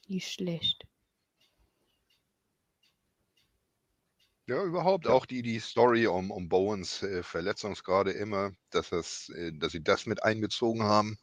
[0.07, 0.86] Nicht schlecht.
[4.47, 9.51] Ja, überhaupt auch die, die Story um, um Bowens äh, Verletzungsgrade immer, dass, das, äh,
[9.51, 11.17] dass sie das mit einbezogen haben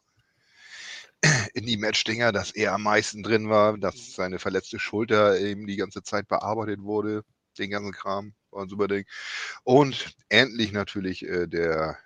[1.55, 5.75] in die Matchdinger, dass er am meisten drin war, dass seine verletzte Schulter eben die
[5.75, 7.23] ganze Zeit bearbeitet wurde,
[7.57, 8.35] den ganzen Kram.
[8.51, 9.05] war ein super Ding.
[9.63, 11.97] Und endlich natürlich äh, der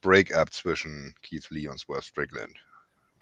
[0.00, 2.56] Breakup zwischen Keith Lee und Swerve Strickland.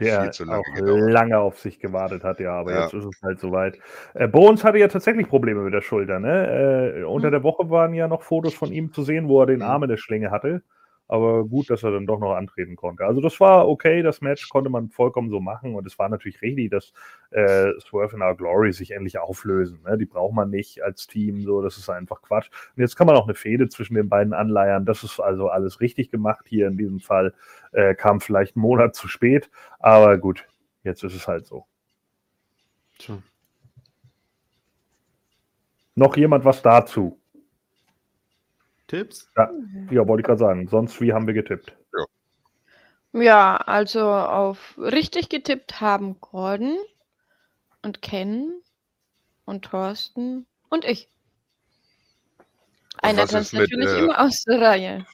[0.01, 1.11] Der lange auch gedauert.
[1.11, 2.83] lange auf sich gewartet hat, ja, aber ja.
[2.83, 3.79] jetzt ist es halt soweit.
[4.15, 6.97] Äh, Bones hatte ja tatsächlich Probleme mit der Schulter, ne?
[6.97, 7.33] Äh, unter mhm.
[7.33, 9.67] der Woche waren ja noch Fotos von ihm zu sehen, wo er den mhm.
[9.67, 10.63] Arm in der Schlinge hatte.
[11.07, 13.05] Aber gut, dass er dann doch noch antreten konnte.
[13.05, 15.75] Also das war okay, das Match konnte man vollkommen so machen.
[15.75, 16.93] Und es war natürlich richtig, dass
[17.31, 19.83] äh, Swerve in Our Glory sich endlich auflösen.
[19.85, 19.99] Ne?
[19.99, 22.49] Die braucht man nicht als Team, so, das ist einfach Quatsch.
[22.75, 24.87] Und jetzt kann man auch eine Fehde zwischen den beiden anleiern.
[24.87, 27.35] Das ist also alles richtig gemacht hier in diesem Fall.
[27.73, 29.51] Äh, kam vielleicht einen Monat zu spät,
[29.81, 30.47] aber gut,
[30.85, 31.67] jetzt ist es halt so.
[32.99, 33.19] Tja.
[35.97, 37.21] Noch jemand was dazu?
[38.87, 39.31] Tipps?
[39.37, 39.51] Ja,
[39.91, 40.69] ja wollte ich gerade sagen.
[40.69, 41.77] Sonst, wie haben wir getippt?
[43.13, 43.23] Ja.
[43.23, 46.77] ja, also auf richtig getippt haben Gordon
[47.83, 48.53] und Ken
[49.45, 51.09] und Thorsten und ich.
[52.99, 53.99] Einer tanzt natürlich mit, äh...
[53.99, 55.07] immer aus der Reihe.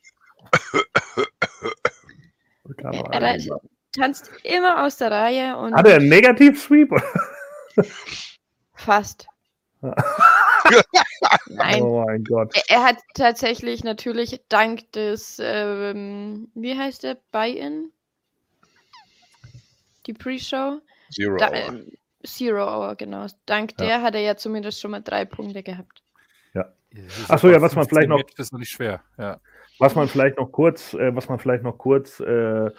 [2.83, 3.61] er, er
[3.93, 5.75] tanzt immer aus der Reihe und.
[5.75, 6.91] Hat er einen Negativ-Sweep?
[8.75, 9.27] Fast.
[11.47, 11.83] Nein.
[11.83, 12.55] Oh mein Gott.
[12.55, 17.93] Er, er, hat tatsächlich natürlich dank des, ähm, wie heißt der, Buy-In?
[20.07, 20.81] Die Pre-Show?
[21.11, 21.57] Zero da, Hour.
[21.57, 23.27] Äh, Zero Hour, genau.
[23.47, 23.87] Dank ja.
[23.87, 26.03] der hat er ja zumindest schon mal drei Punkte gehabt.
[26.55, 26.73] Ja.
[27.29, 28.23] Achso, ja, was man vielleicht noch.
[28.23, 29.41] Das ist noch nicht schwer, ja.
[29.79, 32.71] Was man vielleicht noch kurz, äh, was man vielleicht noch kurz äh,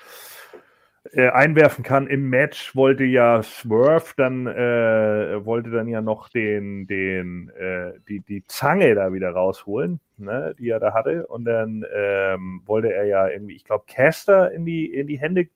[1.13, 2.07] äh, einwerfen kann.
[2.07, 8.19] Im Match wollte ja Swerve dann äh, wollte dann ja noch den den äh, die
[8.21, 13.05] die Zange da wieder rausholen, ne, die er da hatte und dann ähm, wollte er
[13.05, 15.47] ja irgendwie, ich glaube, Caster in die in die Hände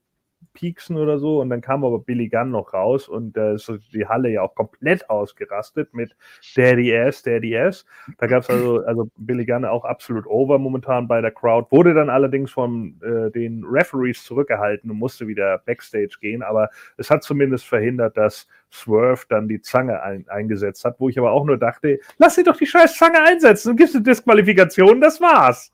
[0.54, 1.42] pieksen oder so.
[1.42, 4.42] Und dann kam aber Billy Gunn noch raus und da äh, ist die Halle ja
[4.42, 6.16] auch komplett ausgerastet mit
[6.56, 7.86] Daddy S, Daddy S.
[8.18, 11.68] Da gab es also, also Billy Gunn auch absolut over momentan bei der Crowd.
[11.72, 16.44] Wurde dann allerdings von äh, den Referees zurückgehalten und musste wieder Backstage gehen.
[16.44, 21.18] Aber es hat zumindest verhindert, dass Swerve dann die Zange ein, eingesetzt hat, wo ich
[21.18, 25.02] aber auch nur dachte, lass sie doch die scheiß Zange einsetzen und gibst eine Disqualifikation,
[25.02, 25.72] das war's.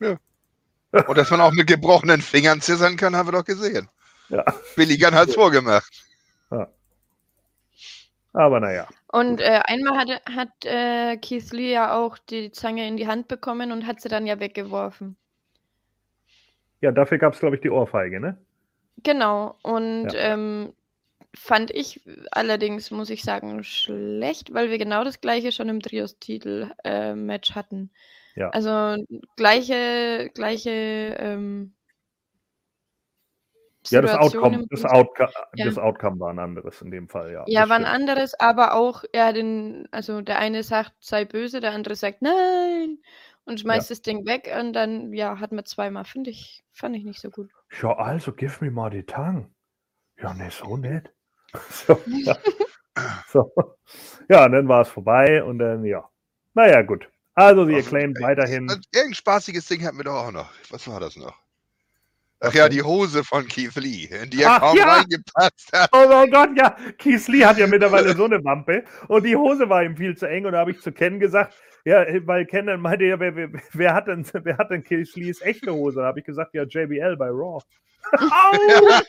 [0.00, 0.18] Ja.
[0.92, 3.88] Und dass man auch mit gebrochenen Fingern zittern kann, haben wir doch gesehen.
[4.28, 4.44] Ja.
[4.76, 5.90] Billy Gunn hat es vorgemacht.
[6.50, 6.68] Ja.
[8.34, 8.86] Aber naja.
[9.08, 13.28] Und äh, einmal hat, hat äh, Keith Lee ja auch die Zange in die Hand
[13.28, 15.16] bekommen und hat sie dann ja weggeworfen.
[16.80, 18.36] Ja, dafür gab es, glaube ich, die Ohrfeige, ne?
[19.02, 19.56] Genau.
[19.62, 20.32] Und ja.
[20.32, 20.72] ähm,
[21.34, 22.00] fand ich
[22.30, 27.90] allerdings, muss ich sagen, schlecht, weil wir genau das gleiche schon im Trios-Titel-Match äh, hatten.
[28.34, 28.50] Ja.
[28.50, 29.04] Also
[29.36, 31.74] gleiche, gleiche ähm,
[33.88, 35.64] ja, das Outcome, das, Outcome, ja.
[35.64, 37.44] das Outcome war ein anderes in dem Fall, ja.
[37.48, 41.72] Ja, war ein anderes, aber auch, ja, den, also der eine sagt, sei böse, der
[41.72, 42.98] andere sagt, nein,
[43.44, 43.94] und schmeißt ja.
[43.94, 47.30] das Ding weg und dann, ja, hat man zweimal, finde ich, fand ich nicht so
[47.30, 47.50] gut.
[47.82, 49.50] Ja, also, give me mal die Tongue.
[50.18, 51.12] Ja, ne, so nett.
[51.70, 52.36] so, ja.
[53.28, 53.50] so.
[54.28, 56.08] ja, und dann war es vorbei und dann, ja.
[56.54, 57.10] Naja, gut.
[57.34, 58.68] Also sie acclaimed weiterhin.
[58.92, 60.50] Irgendein spaßiges Ding hatten wir doch auch noch.
[60.70, 61.34] Was war das noch?
[62.44, 64.96] Ach ja, die Hose von Keith Lee, in die er Ach, kaum ja.
[64.96, 65.90] reingepasst hat.
[65.92, 66.76] Oh mein Gott, ja.
[66.98, 70.26] Keith Lee hat ja mittlerweile so eine Wampe und die Hose war ihm viel zu
[70.28, 71.54] eng und da habe ich zu Ken gesagt,
[71.84, 75.14] ja, weil Ken dann meinte, ja, wer, wer, wer, hat denn, wer hat denn Keith
[75.14, 76.00] Lees echte Hose?
[76.00, 77.62] Da habe ich gesagt, ja, JBL bei Raw.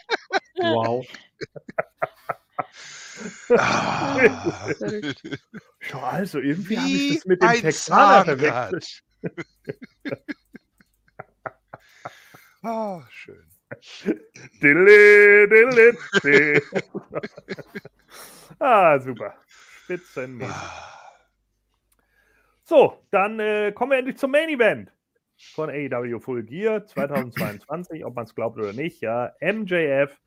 [0.59, 1.03] wow.
[3.57, 4.17] Ah.
[5.89, 9.03] ja, also irgendwie habe ich das mit dem Texaner verwechselt.
[12.63, 13.45] oh, schön.
[18.59, 19.35] ah, super.
[19.83, 20.55] Spitzenmäßig.
[22.63, 24.91] So, dann äh, kommen wir endlich zum Main Event
[25.53, 29.01] von AEW Full Gear 2022, ob man es glaubt oder nicht.
[29.01, 30.19] Ja, MJF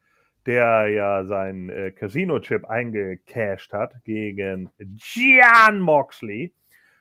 [0.46, 6.52] der ja seinen äh, Casino-Chip eingecashed hat gegen Gian Moxley,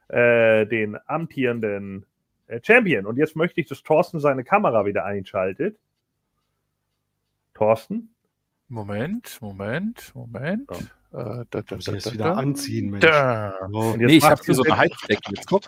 [0.09, 2.05] äh, den amtierenden
[2.47, 3.05] äh, Champion.
[3.05, 5.77] Und jetzt möchte ich, dass Thorsten seine Kamera wieder einschaltet.
[7.53, 8.09] Thorsten?
[8.67, 10.69] Moment, Moment, Moment.
[10.71, 11.17] Oh.
[11.17, 13.05] Äh, da, da, da, jetzt wieder anziehen, Mensch.
[13.71, 13.93] Oh.
[13.95, 15.31] Nee, ich habe hier so eine Heizdecke.
[15.33, 15.63] Jetzt guck.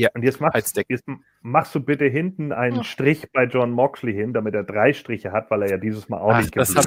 [0.00, 1.04] Ja, und jetzt machst, jetzt
[1.42, 2.82] machst, du bitte hinten einen oh.
[2.84, 6.20] Strich bei John Moxley hin, damit er drei Striche hat, weil er ja dieses Mal
[6.20, 6.86] auch Ach, nicht ich, hat.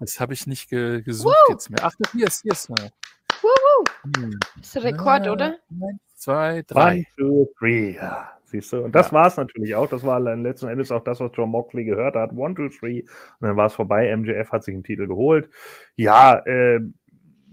[0.00, 1.52] Das habe ich nicht ge gesucht Woo!
[1.52, 1.78] jetzt mehr.
[1.84, 2.90] Ach, hier ist, hier ist mal.
[4.16, 4.40] Hm.
[4.56, 5.46] Das ist ein Rekord, ja, oder?
[5.70, 6.94] Eins, zwei, drei.
[6.94, 7.92] One, two, three.
[7.92, 8.86] Ja, siehst du?
[8.86, 9.12] Und das ja.
[9.12, 9.88] war es natürlich auch.
[9.88, 12.32] Das war letzten Endes auch das, was John Moxley gehört hat.
[12.32, 13.02] One, two, three.
[13.38, 14.16] Und dann war es vorbei.
[14.16, 15.48] MJF hat sich einen Titel geholt.
[15.94, 16.80] Ja, äh,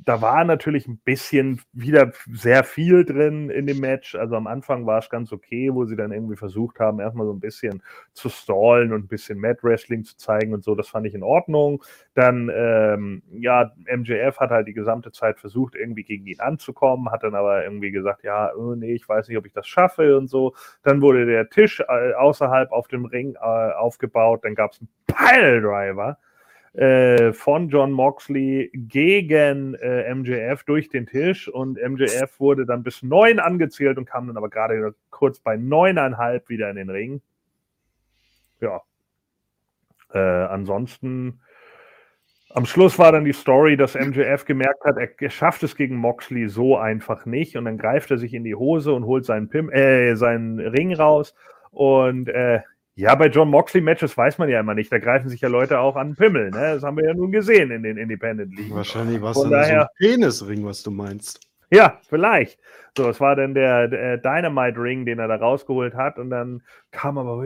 [0.05, 4.15] da war natürlich ein bisschen wieder sehr viel drin in dem Match.
[4.15, 7.33] Also am Anfang war es ganz okay, wo sie dann irgendwie versucht haben, erstmal so
[7.33, 10.75] ein bisschen zu stallen und ein bisschen Mad Wrestling zu zeigen und so.
[10.75, 11.83] Das fand ich in Ordnung.
[12.13, 17.23] Dann, ähm, ja, MJF hat halt die gesamte Zeit versucht, irgendwie gegen ihn anzukommen, hat
[17.23, 20.27] dann aber irgendwie gesagt, ja, oh, nee, ich weiß nicht, ob ich das schaffe und
[20.27, 20.53] so.
[20.83, 24.41] Dann wurde der Tisch äh, außerhalb auf dem Ring äh, aufgebaut.
[24.43, 26.17] Dann gab es einen Piledriver
[26.73, 33.01] äh, von John Moxley gegen äh, MJF durch den Tisch und MJF wurde dann bis
[33.03, 37.21] neun angezählt und kam dann aber gerade kurz bei neuneinhalb wieder in den Ring.
[38.61, 38.81] Ja.
[40.13, 41.41] Äh, ansonsten
[42.51, 46.49] am Schluss war dann die Story, dass MJF gemerkt hat, er, schafft es gegen Moxley
[46.49, 49.69] so einfach nicht und dann greift er sich in die Hose und holt seinen, Pim,
[49.69, 51.35] äh, seinen Ring raus
[51.71, 52.61] und äh,
[52.99, 54.91] ja, bei John Moxley-Matches weiß man ja immer nicht.
[54.91, 56.51] Da greifen sich ja Leute auch an Pimmel.
[56.51, 56.73] Ne?
[56.73, 58.75] Das haben wir ja nun gesehen in den Independent League.
[58.75, 61.39] Wahrscheinlich war es dann daher, so ein Penisring, was du meinst.
[61.71, 62.59] Ja, vielleicht.
[62.97, 66.19] So, es war dann der, der Dynamite-Ring, den er da rausgeholt hat.
[66.19, 66.61] Und dann
[66.91, 67.41] kam aber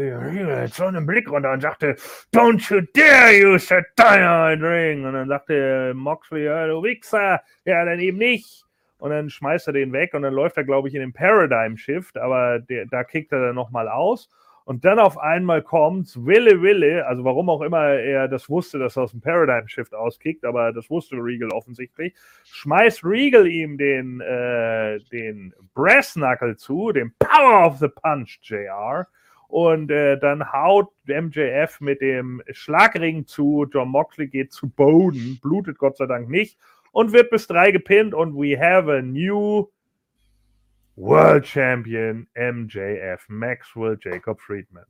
[0.69, 1.97] so einen Blick runter und sagte,
[2.33, 5.05] Don't you dare use the Dynamite-Ring.
[5.05, 7.41] Und dann sagte Moxley, ja, du Wichser.
[7.63, 8.63] Ja, dann eben nicht.
[8.97, 12.17] Und dann schmeißt er den weg und dann läuft er, glaube ich, in den Paradigm-Shift.
[12.17, 14.29] Aber der, da kickt er dann nochmal aus.
[14.65, 18.95] Und dann auf einmal kommt Wille Wille, also warum auch immer er das wusste, dass
[18.95, 22.13] er aus dem Paradigm Shift auskickt, aber das wusste Regal offensichtlich,
[22.45, 29.07] schmeißt Regal ihm den, äh, den Brass Knuckle zu, den Power of the Punch, JR.
[29.47, 35.77] Und äh, dann haut MJF mit dem Schlagring zu, John Moxley geht zu Boden, blutet
[35.77, 36.57] Gott sei Dank nicht
[36.91, 39.67] und wird bis drei gepinnt und we have a new
[40.95, 44.85] World Champion MJF, Maxwell Jacob Friedman.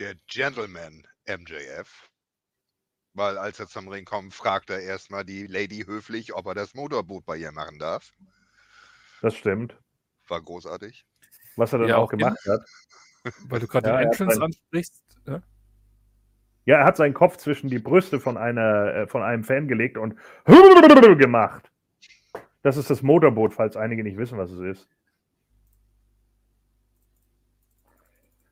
[0.00, 2.08] Der Gentleman MJF.
[3.14, 6.74] Weil als er zum Ring kommt, fragt er erstmal die Lady höflich, ob er das
[6.74, 8.12] Motorboot bei ihr machen darf.
[9.20, 9.76] Das stimmt.
[10.28, 11.04] War großartig.
[11.56, 12.62] Was er dann ja, auch gemacht in, hat.
[13.48, 15.04] Weil du gerade ja, den Entrance sein, ansprichst.
[15.26, 15.42] Ja?
[16.64, 16.78] ja?
[16.78, 20.16] er hat seinen Kopf zwischen die Brüste von, einer, äh, von einem Fan gelegt und
[21.18, 21.71] gemacht.
[22.62, 24.88] Das ist das Motorboot, falls einige nicht wissen, was es ist.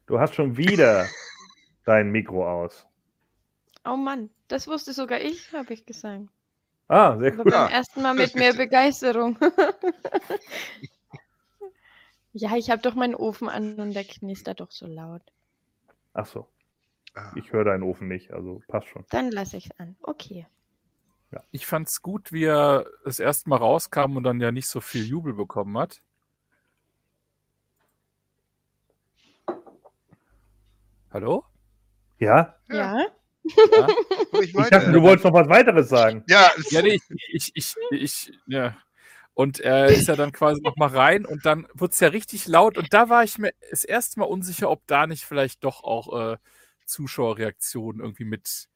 [0.06, 1.06] Du hast schon wieder
[1.84, 2.86] dein Mikro aus.
[3.84, 6.26] Oh Mann, das wusste sogar ich, habe ich gesagt.
[6.88, 7.44] Ah, sehr gut.
[7.44, 9.38] Beim ersten Mal mit mehr Begeisterung.
[12.32, 15.22] ja, ich habe doch meinen Ofen an und der knistert doch so laut.
[16.12, 16.48] Ach so.
[17.14, 17.32] Ah.
[17.36, 19.04] Ich höre deinen Ofen nicht, also passt schon.
[19.10, 19.96] Dann lasse ich es an.
[20.02, 20.46] Okay.
[21.32, 21.44] Ja.
[21.52, 24.80] Ich fand es gut, wie er das erste Mal rauskam und dann ja nicht so
[24.80, 26.00] viel Jubel bekommen hat.
[31.12, 31.44] Hallo?
[32.18, 32.56] Ja?
[32.68, 32.98] Ja.
[32.98, 33.06] ja.
[34.42, 36.24] Ich, ich dachte, du wolltest noch was weiteres sagen.
[36.28, 37.02] Ja, ja nee, ich,
[37.32, 38.76] ich, ich, ich, ja.
[39.34, 42.46] Und er ist ja dann quasi noch mal rein und dann wurde es ja richtig
[42.46, 45.82] laut und da war ich mir das erste Mal unsicher, ob da nicht vielleicht doch
[45.82, 46.36] auch äh,
[46.84, 48.68] Zuschauerreaktionen irgendwie mit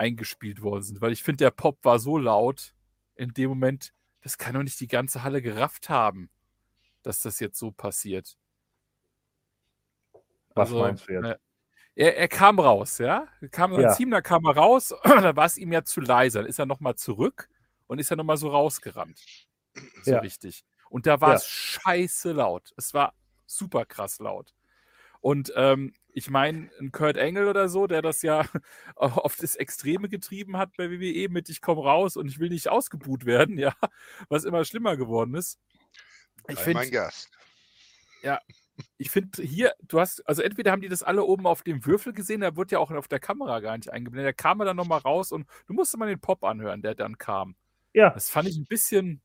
[0.00, 1.00] eingespielt worden sind.
[1.00, 2.74] Weil ich finde, der Pop war so laut
[3.14, 6.30] in dem Moment, das kann doch nicht die ganze Halle gerafft haben,
[7.02, 8.36] dass das jetzt so passiert.
[10.54, 11.40] Was also, meinst du jetzt?
[11.94, 13.28] Er, er, kam raus, ja.
[13.42, 13.94] Er kam ja.
[13.94, 16.38] Team, da kam er raus, da war es ihm ja zu leise.
[16.38, 17.48] Dann ist er nochmal zurück
[17.86, 19.20] und ist ja nochmal so rausgerannt.
[20.02, 20.20] So ja.
[20.20, 20.64] richtig.
[20.88, 21.34] Und da war ja.
[21.36, 22.72] es scheiße laut.
[22.76, 23.14] Es war
[23.44, 24.54] super krass laut.
[25.20, 28.44] Und ähm, ich meine, ein Kurt Engel oder so, der das ja
[28.96, 32.68] auf das Extreme getrieben hat bei WWE mit ich komme raus und ich will nicht
[32.68, 33.74] ausgebuht werden, ja,
[34.28, 35.58] was immer schlimmer geworden ist.
[36.48, 37.30] Ich finde, mein Gast.
[38.22, 38.40] Ja,
[38.96, 42.12] ich finde hier, du hast, also entweder haben die das alle oben auf dem Würfel
[42.12, 44.28] gesehen, da wird ja auch auf der Kamera gar nicht eingeblendet.
[44.28, 47.18] Da kam er dann nochmal raus und du musst mal den Pop anhören, der dann
[47.18, 47.56] kam.
[47.92, 48.10] Ja.
[48.10, 49.20] Das fand ich ein bisschen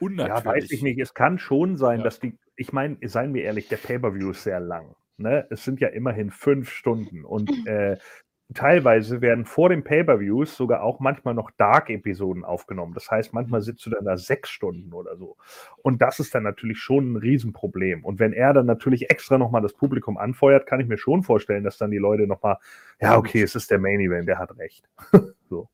[0.00, 0.44] unnatürlich.
[0.44, 0.98] Ja, weiß ich nicht.
[0.98, 2.04] Es kann schon sein, ja.
[2.04, 4.94] dass die, ich meine, seien wir ehrlich, der Pay-Per-View ist sehr lang.
[5.16, 5.46] Ne?
[5.50, 7.96] Es sind ja immerhin fünf Stunden und äh,
[8.54, 12.94] teilweise werden vor den Pay-per-Views sogar auch manchmal noch Dark-Episoden aufgenommen.
[12.94, 15.36] Das heißt, manchmal sitzt du dann da sechs Stunden oder so.
[15.82, 18.04] Und das ist dann natürlich schon ein Riesenproblem.
[18.04, 21.64] Und wenn er dann natürlich extra nochmal das Publikum anfeuert, kann ich mir schon vorstellen,
[21.64, 22.58] dass dann die Leute nochmal,
[23.00, 24.88] ja, okay, es ist der Main Event, der hat recht.
[25.48, 25.68] so.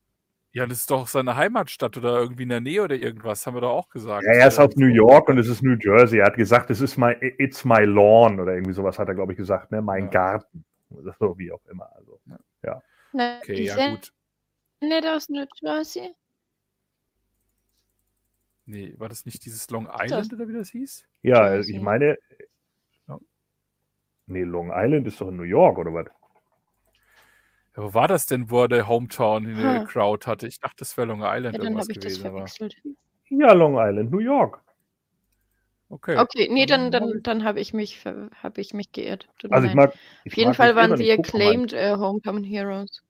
[0.51, 3.61] Ja, das ist doch seine Heimatstadt oder irgendwie in der Nähe oder irgendwas, haben wir
[3.61, 4.25] doch auch gesagt.
[4.25, 6.19] Ja, er ist aus New York und es ist New Jersey.
[6.19, 9.33] Er hat gesagt, es ist my, it's my lawn oder irgendwie sowas hat er, glaube
[9.33, 9.81] ich, gesagt, ne?
[9.81, 10.09] Mein ja.
[10.09, 10.65] Garten.
[11.19, 11.95] So wie auch immer.
[11.95, 12.19] Also,
[12.63, 12.81] ja.
[13.13, 14.11] Na, okay, ja, gut.
[14.81, 16.15] Nicht aus New Jersey?
[18.65, 21.05] Nee, war das nicht dieses Long Island oder wie das hieß?
[21.21, 22.17] Ja, ich meine.
[24.25, 26.05] Nee, Long Island ist doch in New York, oder was?
[27.79, 29.85] Wo war das denn, wo er der Hometown in der.
[29.85, 30.47] Crowd hatte?
[30.47, 32.27] Ich dachte, das wäre Long Island Ja, dann irgendwas habe ich das gewesen.
[32.27, 32.75] Aber verwechselt.
[33.29, 34.61] Ja, Long Island, New York.
[35.89, 36.17] okay.
[36.17, 38.03] Okay, nee, dann, Dann dann, habe ich, mich
[38.43, 39.29] hab ich mich geirrt.
[39.39, 39.93] Tut Also ich mag.
[40.25, 43.01] ich Auf jeden mag Fall waren sie acclaimed äh, Homecoming Heroes.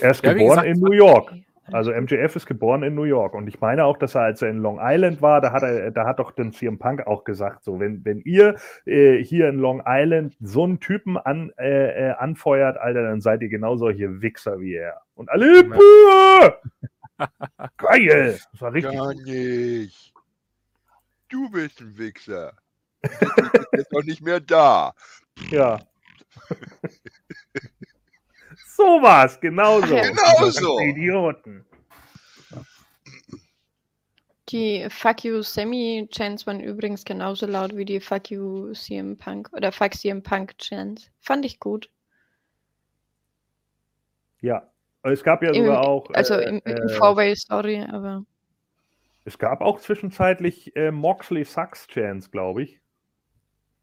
[0.00, 1.30] Er ist Ja, geboren gesagt, in New York.
[1.32, 1.46] Okay.
[1.72, 4.50] Also MJF ist geboren in New York und ich meine auch, dass er, als er
[4.50, 7.64] in Long Island war, da hat er, da hat doch den CM Punk auch gesagt,
[7.64, 8.56] so wenn, wenn ihr
[8.86, 13.42] äh, hier in Long Island so einen Typen an, äh, äh, anfeuert, Alter, dann seid
[13.42, 15.02] ihr genau solche Wichser wie er.
[15.14, 15.68] Und alle!
[17.76, 18.38] Geil!
[18.52, 18.94] Das war richtig.
[18.94, 20.14] Gar nicht.
[21.28, 22.54] Du bist ein Wichser.
[23.02, 23.10] Du
[23.52, 24.92] bist jetzt doch nicht mehr da.
[25.50, 25.78] Ja.
[28.76, 29.96] so war's, genau so.
[29.96, 30.80] Genau so.
[30.80, 31.64] Idioten.
[34.48, 39.48] Die Fuck You Sammy Chants waren übrigens genauso laut wie die Fuck You CM Punk
[39.52, 41.08] oder Fuck CM Punk Chants.
[41.20, 41.88] Fand ich gut.
[44.40, 44.66] Ja.
[45.02, 46.10] Es gab ja Im, sogar auch.
[46.12, 48.24] also äh, im, im äh, Four-Way Story, aber
[49.24, 52.80] Es gab auch zwischenzeitlich äh, Moxley Sucks Chance, glaube ich,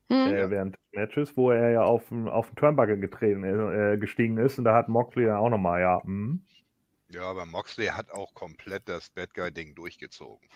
[0.09, 3.97] hm, äh, während des Matches, wo er ja auf den auf den Turnbuckle getreten, äh,
[3.97, 4.57] gestiegen ist.
[4.57, 6.45] Und da hat Moxley dann auch nochmal, ja, hm,
[7.09, 10.47] Ja, aber Moxley hat auch komplett das Bad Guy-Ding durchgezogen.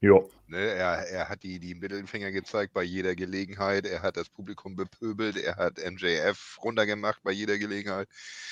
[0.00, 0.30] jo.
[0.46, 3.86] Ne, er, er hat die, die Mittelfinger gezeigt bei jeder Gelegenheit.
[3.86, 5.36] Er hat das Publikum bepöbelt.
[5.36, 8.08] Er hat MJF runtergemacht bei jeder Gelegenheit.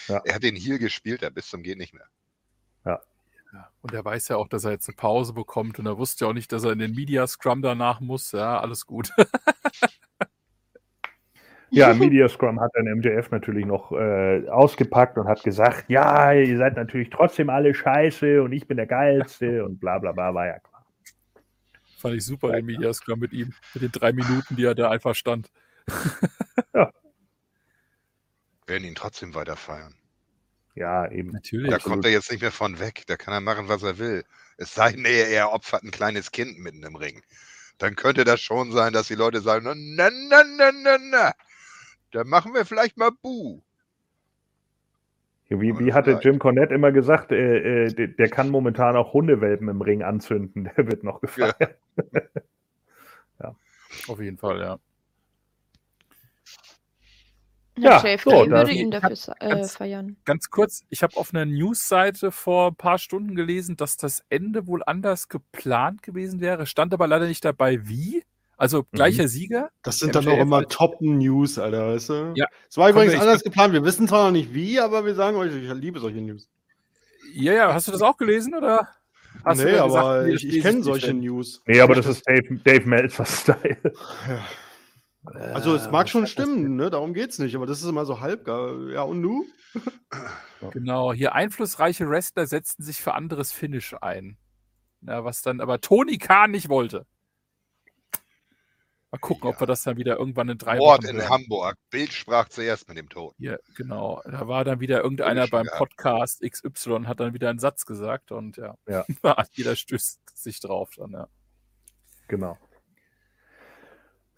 [0.09, 0.21] Ja.
[0.25, 2.07] Er hat den Heel gespielt, da bis zum geht nicht mehr.
[2.85, 3.01] Ja.
[3.81, 6.31] Und er weiß ja auch, dass er jetzt eine Pause bekommt und er wusste ja
[6.31, 8.33] auch nicht, dass er in den Media Scrum danach muss.
[8.33, 9.11] Ja, alles gut.
[11.70, 16.57] Ja, Media Scrum hat dann MJF natürlich noch äh, ausgepackt und hat gesagt, ja, ihr
[16.57, 20.47] seid natürlich trotzdem alle scheiße und ich bin der Geilste und bla bla bla, war
[20.47, 20.86] ja klar.
[21.99, 23.53] Fand ich super, den Media Scrum mit ihm.
[23.74, 25.51] Mit den drei Minuten, die er da einfach stand.
[28.66, 29.95] Werden ihn trotzdem weiter feiern.
[30.74, 31.32] Ja, eben.
[31.32, 31.70] Natürlich.
[31.70, 33.03] Da kommt er jetzt nicht mehr von weg.
[33.09, 34.24] Da kann er machen, was er will.
[34.59, 37.23] Es sei denn, er er opfert ein kleines Kind mitten im Ring.
[37.78, 41.32] Dann könnte das schon sein, dass die Leute sagen, na, na, na, na, na, na.
[42.13, 43.61] Dann machen wir vielleicht mal Buh.
[45.49, 46.19] Ja, Wie, wie hatte.
[46.23, 50.65] Jim Cornette immer gesagt, äh, äh, der, der kann momentan auch Hundewelpen im Ring anzünden.
[50.77, 51.79] Der wird noch gefeiert.
[54.07, 54.79] Auf jeden Fall, ja.
[57.79, 60.17] Ja, JFK so, da- würde ihn dafür äh, ganz- feiern.
[60.25, 64.67] Ganz kurz, ich habe auf einer Newsseite vor ein paar Stunden gelesen, dass das Ende
[64.67, 66.67] wohl anders geplant gewesen wäre.
[66.67, 68.25] Stand aber leider nicht dabei, wie.
[68.59, 69.71] Also gleicher Sieger.
[69.83, 72.33] Das sind dann auch MJF immer als- Top-News, Alter, weißt du?
[72.35, 72.47] Ja.
[72.69, 73.73] Es war übrigens anders geplant.
[73.73, 76.49] Wir wissen zwar noch nicht wie, aber wir sagen euch, ich liebe solche News.
[77.33, 78.89] Ja, ja, hast du das auch gelesen oder?
[79.45, 81.63] Hast nee, aber gesagt, ich, ich kenne nicht, solche denn- News.
[81.67, 83.79] Nee, aber das ist Dave, Dave Meltzer-Style.
[85.25, 86.89] Also es Äh, mag was schon stimmen, ne?
[86.89, 88.47] darum geht's nicht, aber das ist immer so halb.
[88.47, 89.45] Ja, und du?
[90.73, 94.39] Genau, hier einflussreiche Wrestler setzten sich für anderes Finish ein.
[95.03, 97.05] Ja, was dann aber Tony Khan nicht wollte.
[99.11, 99.61] Mal gucken, ob Ja.
[99.61, 101.31] wir das dann wieder irgendwann in drei Mord Wochen in hören.
[101.31, 101.77] Hamburg.
[101.91, 103.35] Bild sprach zuerst mit dem Tod.
[103.39, 104.21] Hier, genau.
[104.25, 105.79] Da war dann wieder irgendeiner beim gehabt.
[105.79, 109.05] Podcast XY, hat dann wieder einen Satz gesagt und ja, Ja.
[109.53, 111.29] jeder stößt sich drauf dann, ja.
[112.29, 112.59] Genau.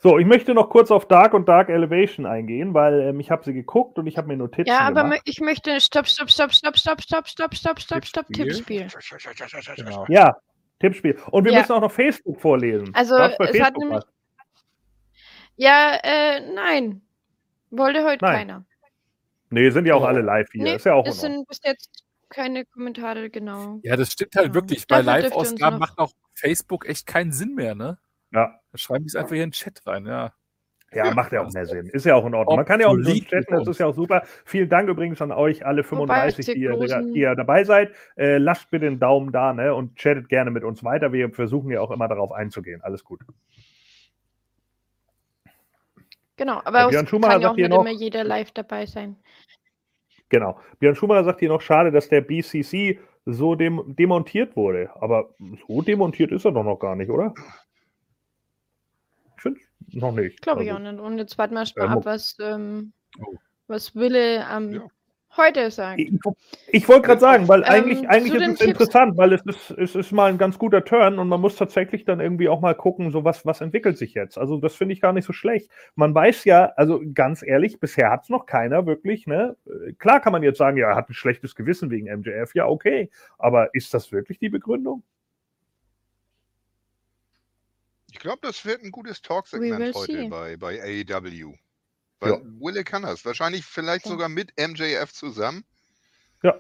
[0.03, 3.45] So, ich möchte noch kurz auf Dark und Dark Elevation eingehen, weil ähm, ich habe
[3.45, 5.21] sie geguckt und ich habe mir Notizen Ja, aber gemacht.
[5.27, 8.87] ich möchte Stopp, Stopp, Stopp, Stopp, Stopp, Stopp, Stopp, Stopp, Stopp, Stopp, Tippspiel.
[8.87, 9.75] Tippspiel.
[9.77, 10.07] Genau.
[10.09, 10.37] Ja,
[10.79, 11.19] Tippspiel.
[11.31, 11.59] Und wir Ja.
[11.59, 12.95] müssen auch noch Facebook vorlesen.
[12.95, 14.07] Also, es hat Facebook nämlich- was?
[15.61, 17.03] Ja, äh, nein.
[17.71, 18.35] Wollte heute Nein.
[18.35, 18.65] keiner.
[19.51, 20.07] Nee, sind ja auch Oh.
[20.07, 20.63] alle live hier.
[20.63, 23.79] Nee, ist ja auch es sind bis jetzt keine Kommentare, genau.
[23.83, 24.55] Ja, das stimmt halt Ja.
[24.55, 24.87] wirklich.
[24.87, 27.99] Bei Live-Ausgaben macht auch Facebook echt keinen Sinn mehr, ne?
[28.33, 28.59] Ja.
[28.73, 30.33] Da schreiben die es einfach hier in den Chat rein, ja.
[30.93, 31.87] Ja, macht ja auch mehr Sinn.
[31.89, 32.57] Ist ja auch in Ordnung.
[32.57, 34.23] Man kann ja auch so chatten, das ist ja auch super.
[34.47, 36.73] Vielen Dank übrigens an euch alle 35, die ihr,
[37.13, 37.93] die ihr dabei seid.
[38.17, 41.13] Äh, lasst bitte einen Daumen da ne, und chattet gerne mit uns weiter.
[41.13, 42.81] Wir versuchen ja auch immer darauf einzugehen.
[42.83, 43.21] Alles gut.
[46.41, 48.25] Genau, Ja, aber Björn es Schumacher kann ja auch sagt hier nicht noch- immer jeder
[48.25, 49.15] live dabei sein.
[50.31, 50.59] Genau.
[50.79, 54.89] Björn Schumacher sagt hier noch, schade, dass der BCC so dem demontiert wurde.
[55.03, 55.35] Aber
[55.69, 57.35] so demontiert ist er doch noch gar nicht, oder?
[59.37, 59.61] Ich finde
[59.93, 60.41] noch nicht.
[60.41, 61.01] Glaube ich Also, auch nicht.
[61.03, 62.93] Und jetzt warten wir mal Ähm, ab, was, ähm,
[63.23, 63.35] Oh.
[63.67, 64.87] was Wille am Ja.
[65.37, 66.01] Heute sagt.
[66.01, 66.11] Ich,
[66.69, 68.71] ich wollte gerade sagen, weil Ähm, eigentlich, eigentlich zu ist es Tipps.
[68.71, 72.05] interessant, weil es ist, es ist mal ein ganz guter Turn und man muss tatsächlich
[72.05, 74.39] dann irgendwie auch mal gucken, so was, was entwickelt sich jetzt.
[74.39, 75.71] Also das finde ich gar nicht so schlecht.
[75.95, 79.57] Man weiß ja, also ganz ehrlich, bisher hat es noch keiner wirklich, ne?
[79.67, 82.67] Äh, Klar kann man jetzt sagen, ja, er hat ein schlechtes Gewissen wegen MJF, ja,
[82.67, 83.11] okay.
[83.39, 85.03] Aber ist das wirklich die Begründung?
[88.13, 90.29] Ich glaube, das wird ein gutes Talksegment heute see.
[90.29, 91.55] bei, bei AEW.
[92.21, 92.41] Weil Ja.
[92.61, 93.25] Wille kann das.
[93.25, 94.13] Wahrscheinlich vielleicht Ja.
[94.13, 95.65] sogar mit MJF zusammen.
[96.43, 96.55] Ja.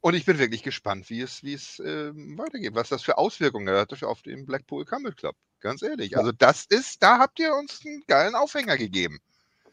[0.00, 3.74] Und ich bin wirklich gespannt, wie es, wie es ähm, weitergeht, was das für Auswirkungen
[3.74, 5.36] hat auf den Blackpool Combat Club.
[5.60, 6.16] Ganz ehrlich.
[6.18, 9.18] Also das ist, da habt ihr uns einen geilen Aufhänger gegeben.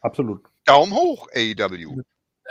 [0.01, 0.45] Absolut.
[0.65, 2.01] Daumen hoch, AEW.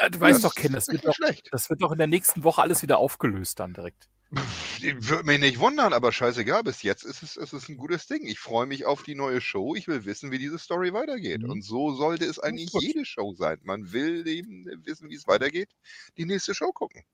[0.01, 1.49] Ja, du weißt Das doch, Ken, das wird, doch, schlecht.
[1.53, 4.09] das wird doch in der nächsten Woche alles wieder aufgelöst dann direkt.
[4.31, 8.27] Würde mich nicht wundern, aber scheißegal, bis jetzt ist es, es ist ein gutes Ding.
[8.27, 9.77] Ich freue mich auf die neue Show.
[9.77, 11.43] Ich will wissen, wie diese Story weitergeht.
[11.43, 11.51] Mhm.
[11.51, 12.83] Und so sollte es eigentlich gut.
[12.83, 13.59] jede Show sein.
[13.63, 15.71] Man will eben wissen, wie es weitergeht,
[16.17, 17.05] die nächste Show gucken.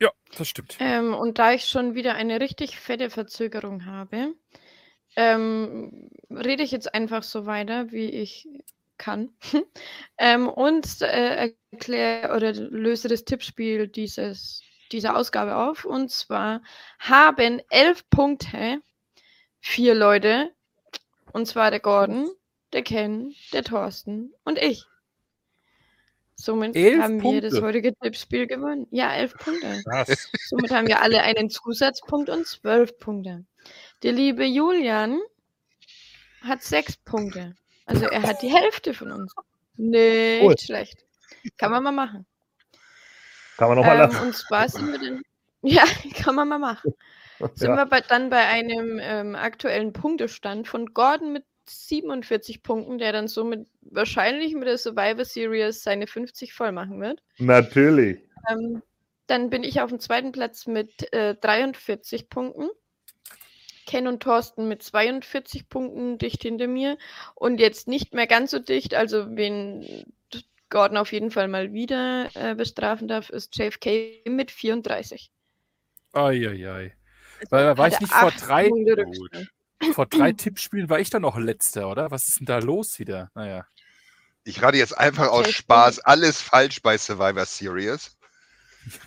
[0.00, 0.76] Ja, das stimmt.
[0.80, 4.34] Ähm, und da ich schon wieder eine richtig fette Verzögerung habe,
[5.16, 8.48] ähm, rede ich jetzt einfach so weiter, wie ich
[9.00, 9.30] kann.
[10.18, 14.62] ähm, und äh, erkläre oder löse das Tippspiel dieses,
[14.92, 15.84] dieser Ausgabe auf.
[15.84, 16.62] Und zwar
[17.00, 18.80] haben elf Punkte
[19.58, 20.52] vier Leute.
[21.32, 22.30] Und zwar der Gordon,
[22.72, 24.84] der Ken, der Thorsten und ich.
[26.34, 27.66] Somit Elf haben wir das Punkte?
[27.66, 28.86] heutige Tippspiel gewonnen.
[28.90, 29.82] Ja, elf Punkte.
[29.84, 30.30] Krass.
[30.48, 33.44] Somit haben wir alle einen Zusatzpunkt und zwölf Punkte.
[34.02, 35.20] Der liebe Julian
[36.42, 37.54] hat sechs Punkte.
[37.90, 39.34] Also er hat die Hälfte von uns.
[39.76, 40.54] Nicht Cool.
[40.58, 41.04] schlecht.
[41.58, 42.26] Kann man mal machen.
[43.56, 44.26] Kann man nochmal Ähm, lassen.
[44.26, 45.22] und zwar sind wir dann.
[45.62, 45.84] Ja,
[46.22, 46.94] kann man mal machen.
[47.54, 47.76] Sind Ja.
[47.76, 53.28] wir bei, dann bei einem ähm, aktuellen Punktestand von Gordon mit 47 Punkten, der dann
[53.28, 57.22] somit wahrscheinlich mit der Survivor Series seine 50 voll machen wird.
[57.38, 58.22] Natürlich.
[58.50, 58.82] Ähm,
[59.26, 62.70] dann bin ich auf dem zweiten Platz mit äh, 43 Punkten.
[63.86, 66.98] Ken und Thorsten mit 42 Punkten dicht hinter mir.
[67.34, 68.94] Und jetzt nicht mehr ganz so dicht.
[68.94, 70.04] Also, wen
[70.70, 75.30] Gordon auf jeden Fall mal wieder äh, bestrafen darf, ist JFK mit 34.
[76.12, 76.94] Eieiei.
[77.50, 78.70] Weil, war ich nicht vor drei,
[79.92, 82.10] vor drei Tippspielen war ich dann noch letzter, oder?
[82.10, 83.30] Was ist denn da los wieder?
[83.34, 83.66] Naja.
[84.44, 88.16] Ich rate jetzt einfach aus Spaß alles falsch bei Survivor Series.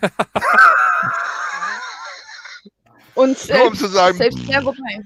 [3.14, 4.76] Und Nur um selbst, zu sagen, selbst ja, wobei.
[4.90, 5.00] Ja,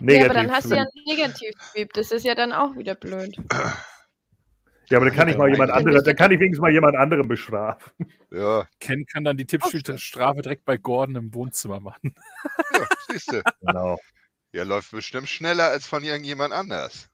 [0.00, 0.30] Negativ.
[0.30, 1.92] aber dann hast du ja einen Negativ-Sweep.
[1.92, 3.36] Das ist ja dann auch wieder blöd.
[4.88, 7.28] ja, aber dann kann ich mal jemand anderes, dann kann ich wenigstens mal jemand anderen
[7.28, 7.92] bestrafen.
[8.30, 12.14] ja, Ken kann dann die Tippspielstrafe direkt bei Gordon im Wohnzimmer machen.
[12.72, 13.42] ja siehst du.
[13.60, 13.98] Genau.
[14.52, 17.08] Der läuft bestimmt schneller als von irgendjemand anders.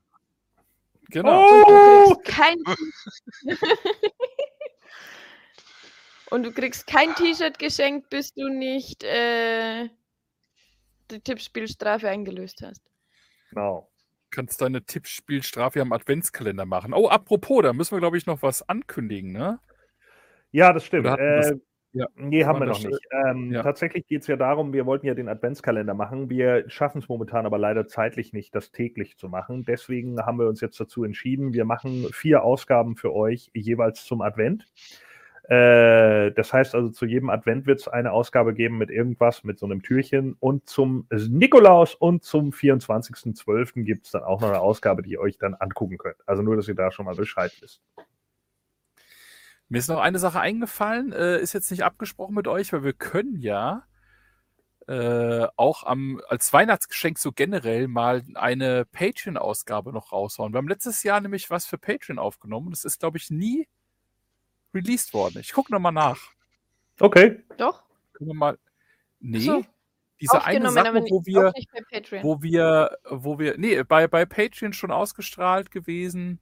[1.11, 1.44] Genau.
[1.44, 2.15] Oh!
[2.15, 2.57] Du kein
[6.31, 9.89] Und du kriegst kein T-Shirt geschenkt, bis du nicht äh,
[11.11, 12.83] die Tippspielstrafe eingelöst hast.
[13.51, 13.91] Genau.
[14.31, 16.93] Kannst deine Tippspielstrafe am Adventskalender machen.
[16.93, 19.61] Oh, apropos, da müssen wir, glaube ich, noch was ankündigen, ne?
[20.51, 21.05] Ja, das stimmt.
[21.05, 21.57] Wir das- Äh,
[21.93, 23.01] ja, nee, haben wir noch nicht.
[23.27, 23.62] Ähm, ja.
[23.62, 26.28] Tatsächlich geht es ja darum, wir wollten ja den Adventskalender machen.
[26.28, 29.65] Wir schaffen es momentan aber leider zeitlich nicht, das täglich zu machen.
[29.65, 34.20] Deswegen haben wir uns jetzt dazu entschieden, wir machen vier Ausgaben für euch jeweils zum
[34.20, 34.66] Advent.
[35.48, 39.59] Äh, das heißt also, zu jedem Advent wird es eine Ausgabe geben mit irgendwas, mit
[39.59, 40.36] so einem Türchen.
[40.40, 43.85] Und zum Nikolaus und zum 24.12.
[43.85, 46.16] gibt es dann auch noch eine Ausgabe, die ihr euch dann angucken könnt.
[46.27, 47.81] Also nur, dass ihr da schon mal Bescheid wisst.
[49.68, 52.93] Mir ist noch eine Sache eingefallen, äh, ist jetzt nicht abgesprochen mit euch, weil wir
[52.93, 53.85] können ja
[54.89, 60.52] äh, auch am, als Weihnachtsgeschenk so generell mal eine Patreon-Ausgabe noch raushauen.
[60.52, 62.70] Wir haben letztes Jahr nämlich was für Patreon aufgenommen.
[62.70, 63.66] Das ist, glaube ich, nie
[64.74, 65.38] released worden.
[65.40, 66.20] Ich gucke nochmal nach.
[67.01, 67.43] Okay.
[67.56, 67.82] Doch?
[68.12, 68.59] Können wir mal.
[69.20, 69.64] Nee, so.
[70.20, 71.52] diese eine Sache, wo wir,
[72.22, 76.40] wo wir, wo wir, nee, bei, bei Patreon schon ausgestrahlt gewesen,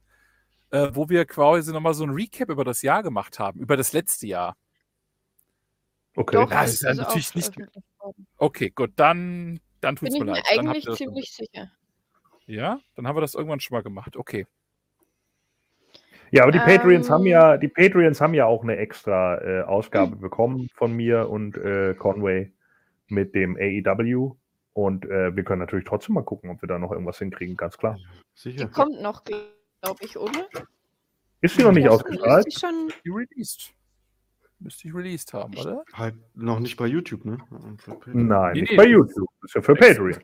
[0.71, 3.93] äh, wo wir quasi nochmal so ein Recap über das Jahr gemacht haben, über das
[3.93, 4.55] letzte Jahr.
[6.15, 6.35] Okay.
[6.35, 7.53] Doch, Ja, es ist ja natürlich nicht-.
[8.37, 10.45] Okay, gut, dann, dann tut's Bin ich mir mir leid.
[10.55, 11.71] Dann habt eigentlich ihr das ziemlich sicher.
[12.47, 14.15] Ja, dann haben wir das irgendwann schon mal gemacht.
[14.15, 14.45] Okay.
[16.31, 20.15] Ja, aber die Patreons haben ja, die Patreons haben ja auch eine extra äh, Ausgabe
[20.15, 22.51] bekommen von mir und äh, Conway
[23.07, 24.35] mit dem AEW.
[24.73, 27.77] Und äh, wir können natürlich trotzdem mal gucken, ob wir da noch irgendwas hinkriegen, ganz
[27.77, 27.97] klar.
[28.33, 28.65] Sicher.
[28.65, 30.47] Die kommt noch, glaube ich, oder?
[31.41, 32.47] Ist sie noch nicht ausgestrahlt?
[32.47, 33.71] Ist schon Die released.
[34.59, 35.83] Müsste ich released haben, oder?
[35.93, 37.37] Halt noch nicht bei YouTube, ne?
[38.07, 38.77] Nein, Nee, nicht nee.
[38.77, 39.29] bei YouTube.
[39.41, 40.17] Das ist ja für Patreon.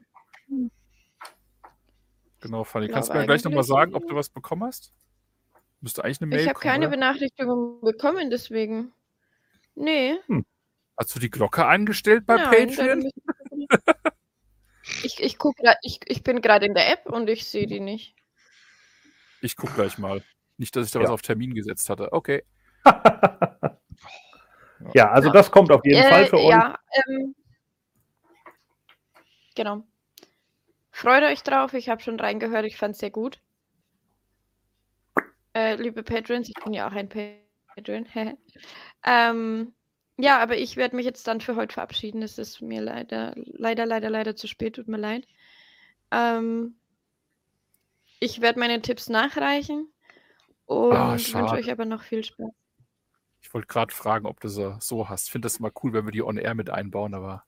[2.42, 2.88] Genau, Fanny.
[2.88, 4.92] Kannst du mir gleich nochmal sagen, ob du was bekommen hast?
[5.82, 6.96] Müsste eigentlich eine Mail Ich habe keine oder?
[6.96, 8.94] Benachrichtigung bekommen, deswegen.
[9.76, 10.20] Nee.
[10.98, 13.10] Hast du die Glocke eingestellt bei nein, Patreon?
[15.04, 17.80] Ich, ich, guck grad, ich, ich bin gerade in der App und ich sehe die
[17.80, 18.16] nicht.
[19.42, 20.24] Ich guck gleich mal.
[20.58, 21.14] Nicht, dass ich da was Ja.
[21.14, 22.12] auf Termin gesetzt hatte.
[22.14, 22.44] Okay.
[24.94, 26.46] ja, also das kommt auf jeden Fall für euch.
[26.46, 27.36] Äh, Ja, ähm,
[29.56, 29.84] genau.
[30.92, 33.42] Freut euch drauf, ich habe schon reingehört, ich fand es sehr gut.
[35.54, 36.50] Äh, liebe Patrons.
[36.50, 38.06] Ich bin ja auch ein Patron.
[39.06, 39.74] ähm,
[40.18, 42.22] ja, aber ich werde mich jetzt dann für heute verabschieden.
[42.22, 44.76] Es ist mir leider, leider, leider, leider zu spät.
[44.76, 45.28] Tut mir leid.
[46.12, 46.76] Ähm,
[48.20, 49.92] ich werde meine Tipps nachreichen
[50.66, 52.52] und Ah, wünsche euch aber noch viel Spaß.
[53.42, 55.26] Ich wollte gerade fragen, ob du sie so hast.
[55.26, 57.44] Ich finde das mal cool, wenn wir die on air mit einbauen, aber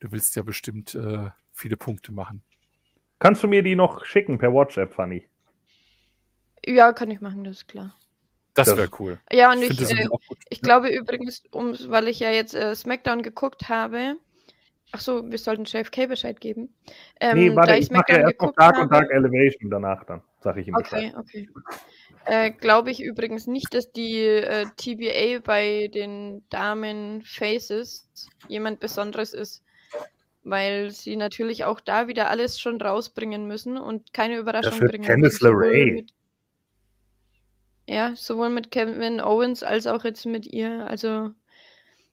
[0.00, 2.42] du willst ja bestimmt äh, viele Punkte machen.
[3.18, 5.28] Kannst du mir die noch schicken per WhatsApp, Fanny?
[6.64, 7.94] Ja, kann ich machen, das ist klar.
[8.54, 9.18] Das Das- wäre cool.
[9.32, 10.08] Ja, und Ich ich, äh,
[10.48, 14.16] ich glaube übrigens, um, weil ich ja jetzt äh, SmackDown geguckt habe.
[14.92, 16.72] Ach so, wir sollten JFK Bescheid geben.
[17.20, 20.04] Ähm, nee, warte, da ich mache ja erst noch Dark und habe- Dark Elevation danach
[20.04, 21.12] dann, sage ich ihm Bescheid.
[21.18, 21.48] Okay, okay.
[22.24, 28.08] Äh, Glaube ich übrigens nicht, dass die äh, TBA bei den Damen Faces
[28.48, 29.62] jemand Besonderes ist,
[30.44, 35.04] weil sie natürlich auch da wieder alles schon rausbringen müssen und keine Überraschung wird bringen.
[35.04, 36.06] Candice LeRae.
[37.88, 40.86] Ja, sowohl mit Kevin Owens als auch jetzt mit ihr.
[40.88, 41.30] Also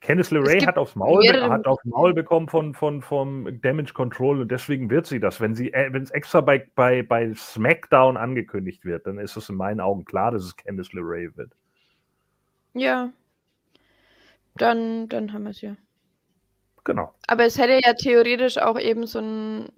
[0.02, 4.52] Candice LeRae hat aufs Maul, hat aufs Maul bekommen von, von, vom Damage Control und
[4.52, 5.40] deswegen wird sie das.
[5.40, 9.50] Wenn sie, äh, wenn es extra bei, bei, bei SmackDown angekündigt wird, dann ist es
[9.50, 11.52] in meinen Augen klar, dass es Candice LeRae wird.
[12.74, 13.12] ja,
[14.56, 15.76] dann, dann haben wir es ja.
[16.84, 17.14] Genau.
[17.28, 19.70] Aber es hätte ja theoretisch auch eben so ein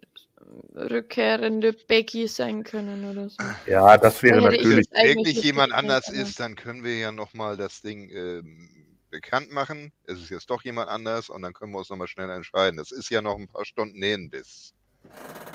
[0.76, 3.38] rückkehrende Becky sein können oder so.
[3.68, 4.88] Ja, das wäre natürlich.
[4.94, 8.70] eigentlich wirklich jemand anders aber- ist, dann können wir ja nochmal das Ding ähm,
[9.10, 9.92] bekannt machen.
[10.06, 12.80] Es ist jetzt doch jemand anders und dann können wir uns nochmal schnell entscheiden.
[12.80, 14.74] Es ist ja noch ein paar Stunden hin bis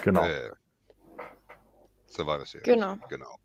[0.03, 0.25] Genau.
[0.25, 0.51] äh,
[2.07, 2.65] Survivor Series.
[2.65, 2.97] Genau.
[3.09, 3.37] Genau.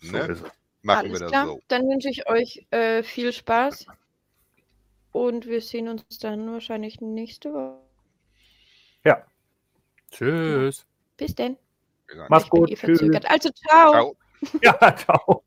[0.00, 0.18] So Ne?
[0.30, 0.42] es.
[0.82, 1.46] Machen Alles wir das klar.
[1.46, 1.60] so.
[1.68, 3.86] Dann wünsche ich euch äh, viel Spaß.
[5.10, 7.80] Und wir sehen uns dann wahrscheinlich nächste Woche.
[10.10, 10.86] Tschüss.
[11.16, 11.56] Bis denn.
[12.28, 12.70] Mach's gut.
[12.70, 12.98] eh Tschüss.
[12.98, 13.28] verzögert.
[13.30, 13.92] Also ciao.
[13.92, 14.16] Ciao.
[14.62, 15.42] Ja, ciao.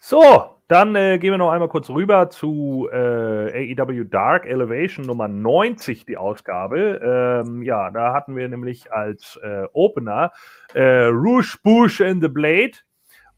[0.00, 5.28] So, dann äh, gehen wir noch einmal kurz rüber zu äh, AEW Dark Elevation Nummer
[5.28, 7.44] 90, die Ausgabe.
[7.44, 10.32] Ähm, ja, da hatten wir nämlich als äh, Opener
[10.74, 12.72] äh, Rouge Bouche in the Blade.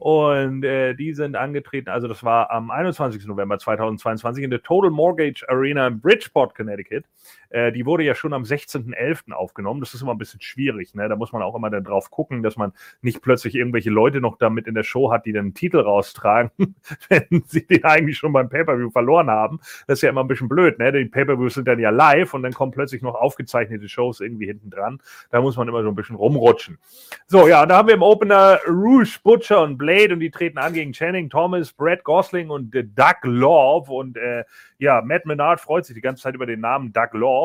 [0.01, 3.27] Und äh, die sind angetreten, also das war am 21.
[3.27, 7.05] November 2022 in der Total Mortgage Arena in Bridgeport, Connecticut.
[7.51, 9.33] Äh, die wurde ja schon am 16.11.
[9.33, 9.81] aufgenommen.
[9.81, 10.95] Das ist immer ein bisschen schwierig.
[10.95, 11.09] Ne?
[11.09, 12.73] Da muss man auch immer dann drauf gucken, dass man
[13.03, 16.51] nicht plötzlich irgendwelche Leute noch damit in der Show hat, die den Titel raustragen,
[17.09, 19.61] wenn sie den eigentlich schon beim Pay-Per-View verloren haben.
[19.87, 20.79] Das ist ja immer ein bisschen blöd.
[20.79, 20.93] Ne?
[20.93, 24.71] Die Pay-Per-Views sind dann ja live und dann kommen plötzlich noch aufgezeichnete Shows irgendwie hinten
[24.71, 25.01] dran.
[25.31, 26.79] Da muss man immer so ein bisschen rumrutschen.
[27.27, 30.73] So, ja, da haben wir im Opener Rouge, Butcher und Blade und die treten an
[30.73, 33.91] gegen Channing Thomas, Brett Gosling und äh, Doug Love.
[33.93, 34.45] Und äh,
[34.79, 37.40] ja, Matt Menard freut sich die ganze Zeit über den Namen Doug Love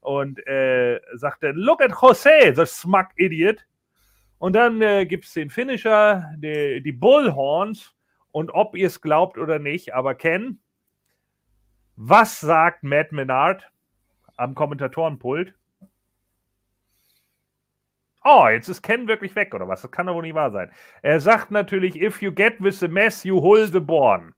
[0.00, 3.64] und äh, sagte, look at Jose, the smug idiot.
[4.38, 7.94] Und dann äh, gibt es den Finisher, die, die Bullhorns.
[8.32, 10.58] Und ob ihr es glaubt oder nicht, aber Ken,
[11.96, 13.70] was sagt Matt Menard
[14.36, 15.54] am Kommentatorenpult?
[18.24, 19.82] Oh, jetzt ist Ken wirklich weg, oder was?
[19.82, 20.70] Das kann doch wohl nicht wahr sein.
[21.02, 24.32] Er sagt natürlich, if you get with the mess, you hull the born.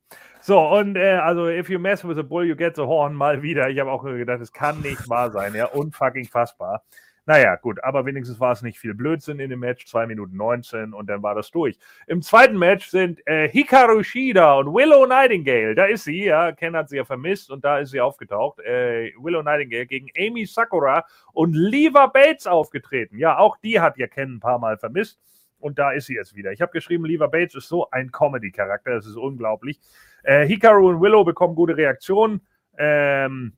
[0.46, 3.40] So, und äh, also, if you mess with a bull, you get the horn mal
[3.40, 3.70] wieder.
[3.70, 5.54] Ich habe auch gedacht, es kann nicht wahr sein.
[5.54, 6.84] Ja, unfucking fassbar.
[7.24, 9.86] Naja, gut, aber wenigstens war es nicht viel Blödsinn in dem Match.
[9.86, 11.78] 2 Minuten 19 und dann war das durch.
[12.08, 15.74] Im zweiten Match sind äh, Hikaru Shida und Willow Nightingale.
[15.74, 16.52] Da ist sie, ja.
[16.52, 18.58] Ken hat sie ja vermisst und da ist sie aufgetaucht.
[18.58, 23.16] Äh, Willow Nightingale gegen Amy Sakura und Leva Bates aufgetreten.
[23.16, 25.18] Ja, auch die hat ja Ken ein paar Mal vermisst.
[25.58, 26.52] Und da ist sie jetzt wieder.
[26.52, 28.90] Ich habe geschrieben, Leva Bates ist so ein Comedy-Charakter.
[28.90, 29.80] Das ist unglaublich.
[30.24, 32.46] Äh, Hikaru und Willow bekommen gute Reaktionen.
[32.76, 33.56] Ähm,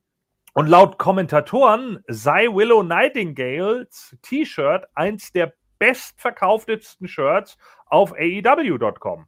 [0.53, 9.27] und laut Kommentatoren sei Willow Nightingales T-Shirt eins der bestverkauftesten Shirts auf AEW.com.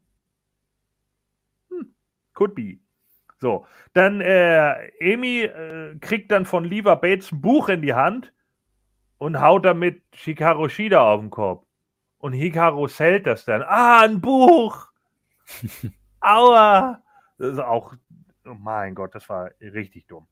[1.70, 1.94] Hm,
[2.34, 2.80] could be.
[3.40, 8.34] So, dann äh, Amy äh, kriegt dann von Leva Bates ein Buch in die Hand
[9.18, 11.66] und haut damit Hikaru Shida auf den Kopf.
[12.18, 13.62] Und Hikaru hält das dann.
[13.62, 14.88] Ah, ein Buch!
[16.20, 17.02] Aua!
[17.40, 17.94] Das ist auch,
[18.46, 20.28] oh mein Gott, das war richtig dumm.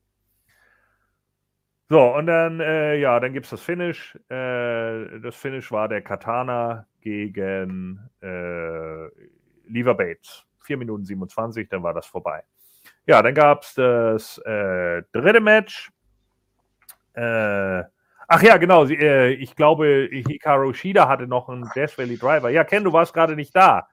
[1.88, 4.14] So, und dann, äh, ja, dann gibt es das Finish.
[4.28, 9.06] Äh, das Finish war der Katana gegen äh,
[9.66, 10.44] Lever Bates.
[10.60, 12.44] 4 Minuten 27, dann war das vorbei.
[13.06, 15.90] Ja, dann gab es das äh, dritte Match.
[17.14, 17.84] Äh,
[18.28, 18.86] ach ja, genau.
[18.86, 22.50] Äh, ich glaube, Hikaru Shida hatte noch einen Death Valley Driver.
[22.50, 23.88] Ja, Ken, du warst gerade nicht da.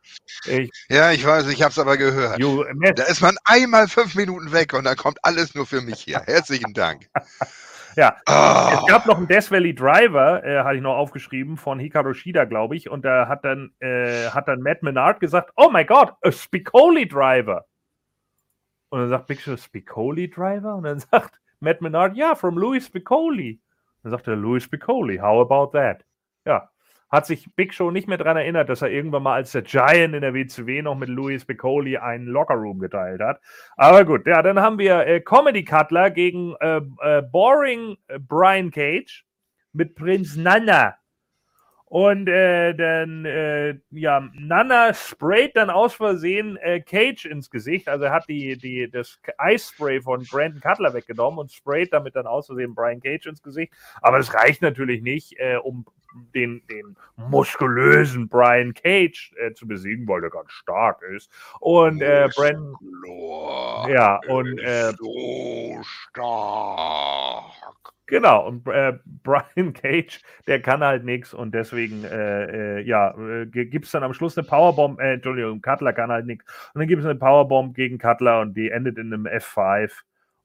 [0.46, 2.38] Ich, Ja, ich weiß, ich habe es aber gehört.
[2.40, 2.64] you,
[2.96, 6.20] Da ist man einmal fünf Minuten weg und dann kommt alles nur für mich hier.
[6.20, 7.08] Herzlichen Dank.
[7.98, 8.74] Ja, Ah.
[8.78, 12.44] es gab noch einen Death Valley Driver, äh, hatte ich noch aufgeschrieben, von Hikaru Shida,
[12.44, 12.90] glaube ich.
[12.90, 17.08] Und da hat dann, äh, hat dann Matt Menard gesagt, oh my God, a Spicoli
[17.08, 17.66] Driver.
[18.90, 20.76] Und dann sagt Big Show, Spicoli Driver?
[20.76, 23.62] Und dann sagt Matt Menard, ja, from Louis Spicoli.
[24.06, 26.06] Dann sagt er, Louis Spicoli, how about that?
[26.46, 26.70] Ja,
[27.10, 30.14] hat sich Big Show nicht mehr daran erinnert, dass er irgendwann mal als der Giant
[30.14, 33.42] in der WCW noch mit Louis Spicoli einen Lockerroom geteilt hat.
[33.78, 38.70] Aber gut, ja, dann haben wir äh, Comedy Cutler gegen äh, äh, Boring äh, Brian
[38.70, 39.26] Cage
[39.74, 40.98] mit Prinz Nana.
[41.88, 47.88] Und äh, dann, äh, ja, Nana sprayt dann aus Versehen äh, Cage ins Gesicht.
[47.88, 52.26] Also er hat die, die, das Eisspray von Brandon Cutler weggenommen und sprayt damit dann
[52.26, 53.72] aus Versehen Brian Cage ins Gesicht.
[54.02, 55.86] Aber das reicht natürlich nicht, äh, um
[56.34, 61.30] den, den muskulösen Brian Cage äh, zu besiegen, weil er ganz stark ist.
[61.60, 62.76] Und äh, Brandon,
[63.90, 67.54] ja, und äh, so stark.
[68.08, 68.94] Genau, und äh,
[69.24, 74.04] Brian Cage, der kann halt nichts und deswegen, äh, äh, ja, äh, gibt es dann
[74.04, 76.46] am Schluss eine Powerbomb, äh, Entschuldigung, Cutler kann halt nichts.
[76.74, 79.92] Und dann gibt es eine Powerbomb gegen Cutler und die endet in einem F5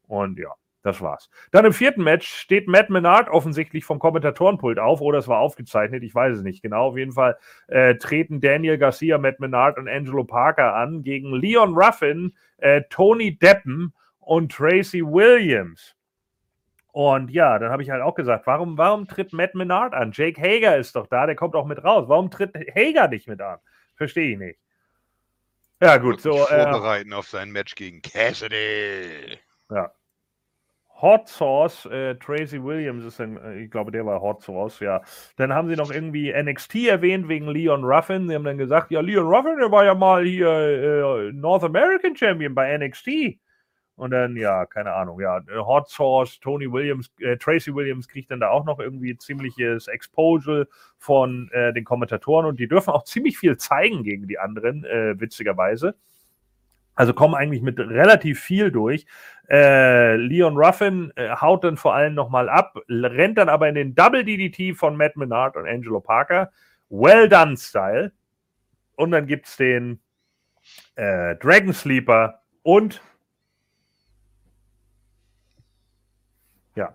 [0.06, 1.28] und ja, das war's.
[1.50, 6.02] Dann im vierten Match steht Matt Menard offensichtlich vom Kommentatorenpult auf oder es war aufgezeichnet,
[6.02, 6.89] ich weiß es nicht genau.
[6.89, 7.36] Auf jeden Fall
[7.68, 13.36] äh, treten Daniel Garcia, Matt Menard und Angelo Parker an gegen Leon Ruffin, äh, Tony
[13.39, 15.94] Deppen und Tracy Williams.
[16.92, 20.10] Und ja, dann habe ich halt auch gesagt, warum, warum tritt Matt Menard an?
[20.12, 22.04] Jake Hager ist doch da, der kommt auch mit raus.
[22.08, 23.58] Warum tritt Hager nicht mit an?
[23.96, 24.58] Verstehe ich nicht.
[25.80, 26.32] Ja, gut, so.
[26.46, 29.38] Äh, vorbereiten auf sein Match gegen Cassidy.
[29.70, 29.92] ja.
[31.00, 35.00] Hot Sauce, äh, Tracy Williams ist dann, äh, ich glaube, der war Hot Sauce, ja.
[35.36, 38.28] Dann haben sie noch irgendwie NXT erwähnt wegen Leon Ruffin.
[38.28, 42.14] Sie haben dann gesagt, ja, Leon Ruffin, der war ja mal hier äh, North American
[42.14, 43.38] Champion bei NXT.
[44.00, 48.40] Und dann, ja, keine Ahnung, ja, Hot Sauce, Tony Williams, äh, Tracy Williams kriegt dann
[48.40, 53.36] da auch noch irgendwie ziemliches Exposure von äh, den Kommentatoren und die dürfen auch ziemlich
[53.36, 55.96] viel zeigen gegen die anderen, äh, witzigerweise.
[56.94, 59.04] Also kommen eigentlich mit relativ viel durch.
[59.50, 63.94] Äh, Leon Ruffin äh, haut dann vor allem nochmal ab, rennt dann aber in den
[63.94, 66.50] Double DDT von Matt Menard und Angelo Parker.
[66.88, 68.12] Well done Style.
[68.96, 70.00] Und dann gibt es den
[70.94, 73.02] äh, Dragon Sleeper und
[76.74, 76.94] ja.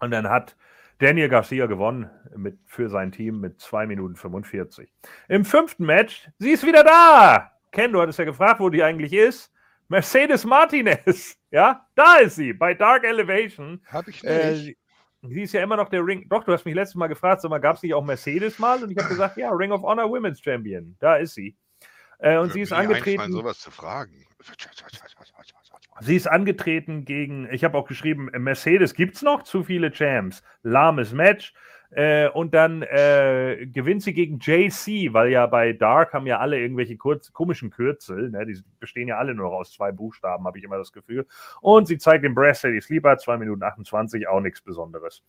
[0.00, 0.56] Und dann hat
[0.98, 4.92] Daniel Garcia gewonnen mit, für sein Team mit 2 Minuten 45.
[5.28, 7.52] Im fünften Match, sie ist wieder da.
[7.72, 9.52] Ken, du hattest ja gefragt, wo die eigentlich ist.
[9.88, 11.36] Mercedes Martinez.
[11.54, 13.80] Ja, da ist sie, bei Dark Elevation.
[13.86, 14.28] Hab ich nicht.
[14.32, 14.76] Äh, sie-
[15.40, 16.28] ist ja immer noch der Ring.
[16.28, 18.82] Doch, du hast mich letztes Mal gefragt, sag mal, gab es nicht auch Mercedes mal?
[18.82, 20.96] Und ich habe gesagt, ja, Ring of Honor Women's Champion.
[20.98, 21.56] Da ist sie.
[22.18, 23.30] Äh, und Würde sie ist angetreten.
[23.30, 24.26] sowas zu fragen.
[26.00, 30.42] Sie ist angetreten gegen, ich habe auch geschrieben, Mercedes gibt es noch, zu viele Champs.
[30.62, 31.54] Lahmes Match.
[31.90, 36.58] Äh, und dann äh, gewinnt sie gegen JC, weil ja bei Dark haben ja alle
[36.58, 38.30] irgendwelche kurz, komischen Kürzel.
[38.30, 38.46] Ne?
[38.46, 41.24] Die bestehen ja alle nur aus zwei Buchstaben, habe ich immer das Gefühl.
[41.60, 45.22] Und sie zeigt den Brass City Sleeper, 2 Minuten 28, auch nichts Besonderes.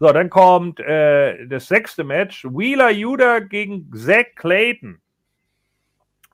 [0.00, 5.00] So, dann kommt äh, das sechste Match: Wheeler Yuda gegen Zack Clayton.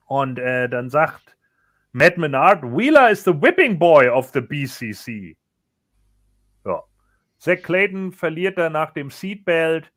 [0.05, 1.35] Und äh, dann sagt
[1.97, 5.37] Matt Menard, Wheeler is the whipping boy of the BCC.
[6.65, 6.83] Ja.
[7.39, 9.93] Zack Clayton verliert er nach dem Seatbelt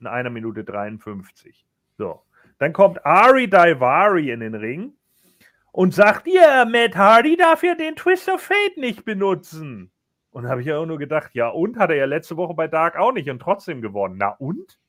[0.00, 1.64] in einer Minute 53.
[1.98, 2.20] So.
[2.58, 4.94] Dann kommt Ari Daivari in den Ring
[5.70, 9.92] und sagt, ja, Matt Hardy darf ja den Twist of Fate nicht benutzen.
[10.30, 12.66] Und habe ich ja auch nur gedacht, ja, und hat er ja letzte Woche bei
[12.66, 14.16] Dark auch nicht und trotzdem gewonnen.
[14.18, 14.80] Na und?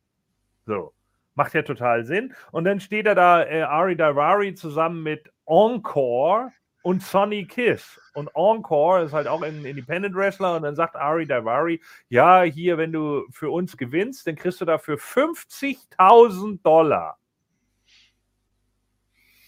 [0.66, 0.92] So.
[1.36, 2.34] Macht ja total Sinn.
[2.52, 6.52] Und dann steht er da, äh, Ari Daivari zusammen mit Encore
[6.84, 8.00] und Sonny Kiss.
[8.14, 10.56] Und Encore ist halt auch ein Independent Wrestler.
[10.56, 14.66] Und dann sagt Ari Daivari, ja, hier, wenn du für uns gewinnst, dann kriegst du
[14.66, 17.18] dafür 50.000 Dollar.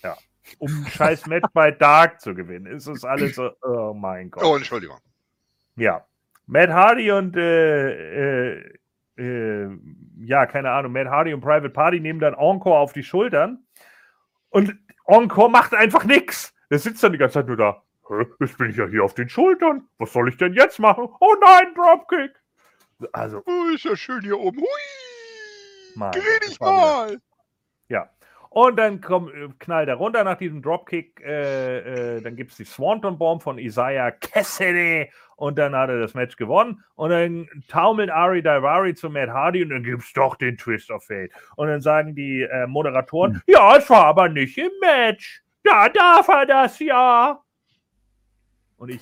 [0.04, 0.18] Ja,
[0.58, 2.66] um ein scheiß Match bei Dark zu gewinnen.
[2.66, 4.44] Ist es alles so, oh mein Gott.
[4.44, 4.98] Oh, Entschuldigung.
[5.76, 6.06] Ja.
[6.46, 8.80] Matt Hardy und äh, äh,
[9.18, 9.70] äh,
[10.22, 13.64] ja, keine Ahnung, Matt Hardy und Private Party nehmen dann Encore auf die Schultern
[14.50, 14.76] und
[15.10, 16.54] Encore macht einfach nichts.
[16.70, 17.84] Der sitzt dann die ganze Zeit nur da.
[18.08, 19.88] "Hä, Jetzt bin ich ja hier auf den Schultern.
[19.98, 21.10] Was soll ich denn jetzt machen?
[21.20, 22.32] Oh nein, Dropkick.
[23.14, 24.60] Also, Oh, ist ja schön hier oben.
[24.60, 24.68] Hui!
[25.96, 27.20] Mein Dreh dich mal!
[27.88, 28.10] Ja.
[28.50, 31.22] Und dann komm, äh, knallt er runter nach diesem Dropkick.
[31.22, 35.12] Äh, äh, dann gibt es die Swanton Bomb von Isaiah Cassidy.
[35.36, 36.84] Und dann hat er das Match gewonnen.
[36.96, 40.92] Und dann taumelt Ari Daivari zu Matt Hardy und dann gibt es doch den Twist
[40.92, 41.32] of Fate.
[41.56, 45.44] Und dann sagen die äh, Moderatoren: Ja, es war aber nicht im Match.
[45.64, 47.40] Da darf er das ja.
[48.78, 49.02] Und ich.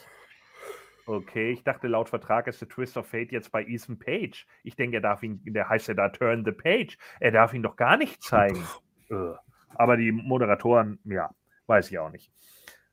[1.08, 4.45] Okay, ich dachte, laut Vertrag ist der Twist of Fate jetzt bei Ethan Page.
[4.64, 6.98] Ich denke, er darf ihn, der heißt ja da Turn the Page.
[7.22, 8.61] Er darf ihn doch gar nicht zeigen.
[9.10, 9.34] Äh,
[9.76, 11.30] Aber die Moderatoren, ja,
[11.68, 12.32] weiß ich auch nicht.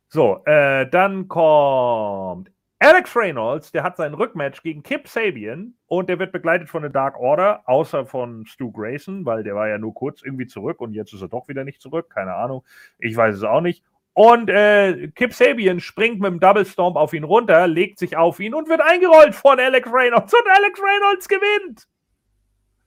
[0.08, 6.18] So, äh, dann kommt Alex Reynolds, der hat sein Rückmatch gegen Kip Sabian und der
[6.18, 9.94] wird begleitet von der Dark Order, außer von Stu Grayson, weil der war ja nur
[9.94, 12.10] kurz irgendwie zurück und jetzt ist er doch wieder nicht zurück.
[12.10, 12.62] Keine Ahnung.
[12.98, 13.82] Ich weiß es auch nicht.
[14.12, 18.38] Und äh, Kip Sabian springt mit dem Double Stomp auf ihn runter, legt sich auf
[18.38, 20.32] ihn und wird eingerollt von Alex Reynolds.
[20.32, 21.88] Und Alex Reynolds gewinnt.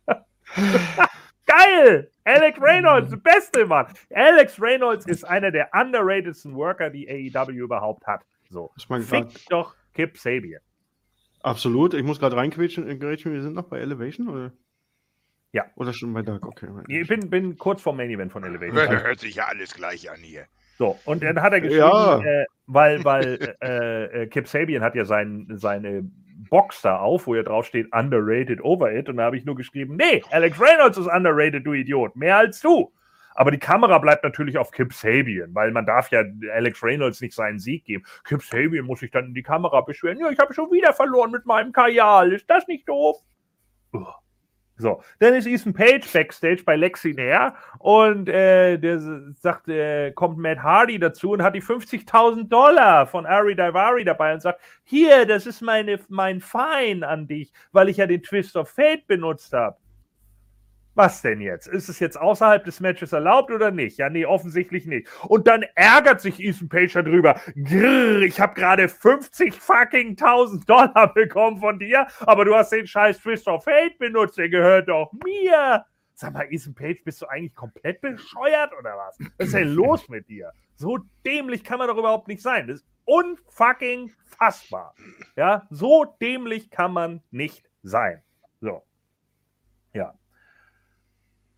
[1.46, 2.12] Geil!
[2.28, 3.88] Alex Reynolds, der beste Mann.
[4.14, 8.22] Alex Reynolds ist einer der underratedsten Worker, die AEW überhaupt hat.
[8.50, 8.72] So.
[8.78, 10.62] Ich mein, Fick grad- doch Kip Sabian.
[11.42, 11.94] Absolut.
[11.94, 12.88] Ich muss gerade reinquetschen.
[12.90, 13.34] äh.
[13.34, 14.52] Wir sind noch bei Elevation, oder?
[15.54, 15.66] Ja.
[15.76, 16.68] Oder schon bei Dark, okay.
[16.90, 19.02] Ich bin, bin kurz vor Main Event von Elevation.
[19.04, 20.46] Hört sich ja alles gleich an hier.
[20.78, 22.20] So, und dann hat er geschrieben, Ja.
[22.22, 26.04] äh, weil, weil äh, äh, Kip Sabian hat ja sein, seine
[26.50, 29.10] Box da auf, wo ja drauf steht, underrated over it.
[29.10, 32.62] Und da habe ich nur geschrieben, nee, Alex Reynolds ist underrated, du Idiot, mehr als
[32.62, 32.92] du.
[33.36, 37.36] Aber die Kamera bleibt natürlich auf Kip Sabian, weil man darf ja Alex Reynolds nicht
[37.36, 38.04] seinen Sieg geben.
[38.24, 40.20] Kip Sabian muss sich dann in die Kamera beschweren.
[40.20, 42.34] Ja, ich habe schon wieder verloren mit meinem Kajal.
[42.34, 43.18] Ist das nicht doof?
[43.94, 44.08] Ugh.
[44.78, 49.00] So, dann ist Ethan Page backstage bei Lexi Nair und äh, der
[49.40, 54.34] sagt, äh, kommt Matt Hardy dazu und hat die 50.000 Dollar von Ari Daivari dabei
[54.34, 58.56] und sagt, hier, das ist meine, mein Fein an dich, weil ich ja den Twist
[58.56, 59.78] of Fate benutzt habe.
[60.98, 61.68] Was denn jetzt?
[61.68, 64.00] Ist es jetzt außerhalb des Matches erlaubt oder nicht?
[64.00, 65.08] Ja, nee, offensichtlich nicht.
[65.28, 67.40] Und dann ärgert sich Ethan Page darüber.
[67.56, 72.88] Grrr, ich habe gerade 50 fucking 1000 Dollar bekommen von dir, aber du hast den
[72.88, 75.86] scheiß Twist of Fate benutzt, der gehört doch mir.
[76.16, 79.20] Sag mal, Ethan Page, bist du eigentlich komplett bescheuert oder was?
[79.38, 80.52] Was ist denn los mit dir?
[80.78, 82.68] So dämlich kann man doch überhaupt nicht sein.
[82.68, 84.96] Das ist unfucking fassbar.
[85.36, 88.24] Ja, so dämlich kann man nicht sein.
[88.62, 88.87] So.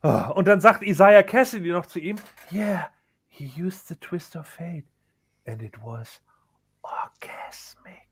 [0.01, 2.17] Ah, Und dann sagt Isaiah Cassidy noch zu ihm,
[2.51, 2.89] yeah,
[3.27, 4.85] he used the twist of fate
[5.45, 6.21] and it was
[6.83, 8.07] orgasmic.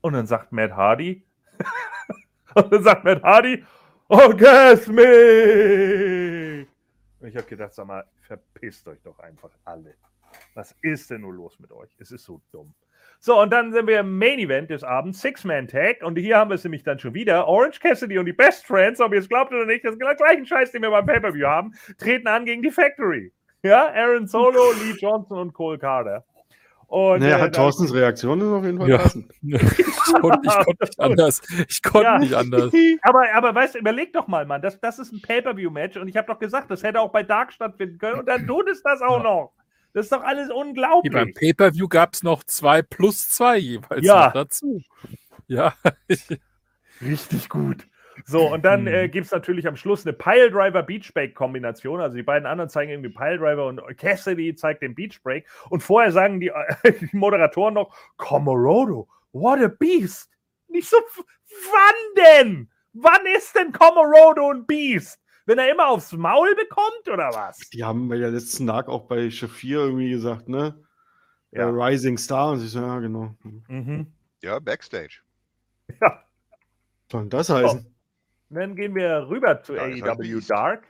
[0.00, 1.24] Und dann sagt Matt Hardy,
[2.54, 3.64] und dann sagt Matt Hardy,
[4.08, 6.68] orgasmic.
[7.20, 9.96] Und ich habe gedacht, sag mal, verpisst euch doch einfach alle.
[10.54, 11.90] Was ist denn nur los mit euch?
[11.98, 12.72] Es ist so dumm.
[13.20, 16.02] So, und dann sind wir im Main Event des Abends, Six-Man-Tag.
[16.02, 17.48] Und hier haben wir es nämlich dann schon wieder.
[17.48, 20.14] Orange Cassidy und die Best Friends, ob ihr es glaubt oder nicht, das ist der
[20.14, 23.32] gleichen Scheiß, den wir beim Pay-Per-View haben, treten an gegen die Factory.
[23.64, 26.24] Ja, Aaron Solo, Lee Johnson und Cole Carter.
[26.86, 28.98] Und, Naja, äh, hat Thorstens Reaktion ist auf jeden Fall Ja.
[28.98, 29.30] passend.
[29.42, 31.42] ich konnte ich konnte nicht anders.
[31.68, 32.18] Ich konnte Ja.
[32.18, 32.72] nicht anders.
[33.02, 36.16] Aber, aber weißt du, überleg doch mal, Mann, das, das ist ein Pay-Per-View-Match und ich
[36.16, 39.02] habe doch gesagt, das hätte auch bei Dark stattfinden können und dann tut es das
[39.02, 39.22] auch Ja.
[39.24, 39.52] noch.
[39.92, 41.34] Das ist doch alles Hier beim unglaublich.
[41.34, 44.26] Pay-Per-View gab es noch zwei plus zwei jeweils Ja.
[44.26, 44.82] noch dazu.
[45.46, 45.74] Ja,
[47.02, 47.86] Richtig gut.
[48.26, 52.00] So, und dann äh, gibt es natürlich am Schluss eine Piledriver-Beachbreak-Kombination.
[52.00, 55.46] Also die beiden anderen zeigen irgendwie Piledriver und Cassidy zeigt den Beachbreak.
[55.70, 56.50] Und vorher sagen die,
[56.84, 60.30] die Moderatoren noch, Komorodo, what a beast.
[60.68, 60.96] Nicht so,
[61.70, 62.68] wann denn?
[62.92, 65.20] Wann ist denn Komorodo ein Beast?
[65.48, 67.56] Wenn er immer aufs Maul bekommt oder was?
[67.70, 70.84] Die haben bei der letzten Tag auch bei Shafir irgendwie gesagt, ne?
[71.52, 71.70] Ja.
[71.70, 72.50] Rising Star.
[72.50, 73.34] Und ich so, ja, genau.
[73.68, 74.12] Mhm.
[74.42, 75.20] Ja, Backstage.
[76.02, 76.22] Ja.
[77.10, 77.94] Was soll das heißen?
[78.50, 80.50] Dann gehen wir rüber zu Ja, das heißt AEW Beast.
[80.50, 80.84] Dark.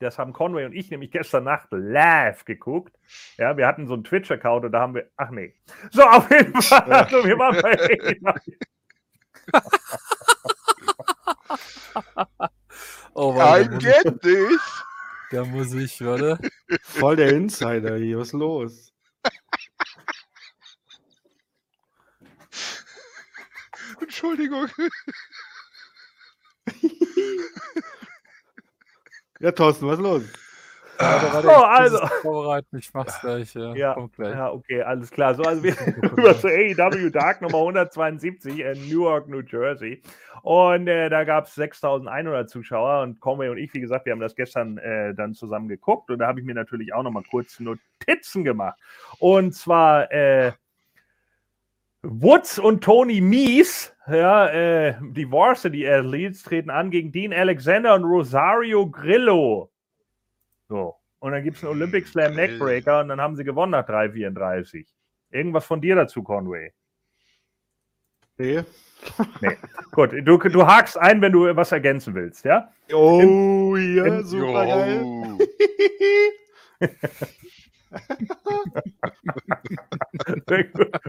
[0.00, 2.98] Das haben Conway und ich nämlich gestern Nacht live geguckt.
[3.38, 5.08] Ja, wir hatten so einen Twitch-Account und da haben wir.
[5.16, 5.54] Ach nee.
[5.92, 6.92] So, auf jeden Fall.
[6.92, 8.56] Also, wir waren bei AEW.
[13.14, 14.60] oh, warte, I get this.
[15.30, 16.38] da muss ich, warte.
[16.82, 18.18] Voll der Insider hier.
[18.18, 18.92] Was ist los?
[24.00, 24.68] Entschuldigung.
[29.40, 30.22] Ja, Thorsten, was ist los?
[31.00, 32.02] Warte, warte, muss also.
[32.02, 32.78] es vorbereiten.
[32.78, 33.54] Ich mach's gleich.
[33.54, 34.34] Ja, Ja, gleich.
[34.34, 35.34] Ja, okay, alles klar.
[35.34, 35.74] So, also wir
[36.16, 40.02] rüber zu AEW Dark Nummer 172 in Newark, New Jersey.
[40.42, 44.20] Und äh, da gab es 6100 Zuschauer und Conway und ich, wie gesagt, wir haben
[44.20, 47.60] das gestern äh, dann zusammen geguckt und da habe ich mir natürlich auch nochmal kurz
[47.60, 48.78] Notizen gemacht.
[49.18, 50.52] Und zwar äh,
[52.02, 58.04] Woods und Tony Mies, ja, äh, die Varsity Athletes treten an gegen Dean Alexander und
[58.04, 59.69] Rosario Grillo.
[60.70, 60.94] So.
[61.18, 62.36] Und dann gibt es einen Olympic Slam.
[62.36, 64.86] Neckbreaker und dann haben sie gewonnen nach 3,34.
[65.30, 66.72] Irgendwas von dir dazu, Conway.
[68.38, 68.62] Nee.
[69.90, 72.72] Gut, du, du hakst ein, wenn du was ergänzen willst, ja?
[72.92, 75.38] Oh, ja, in- super geil.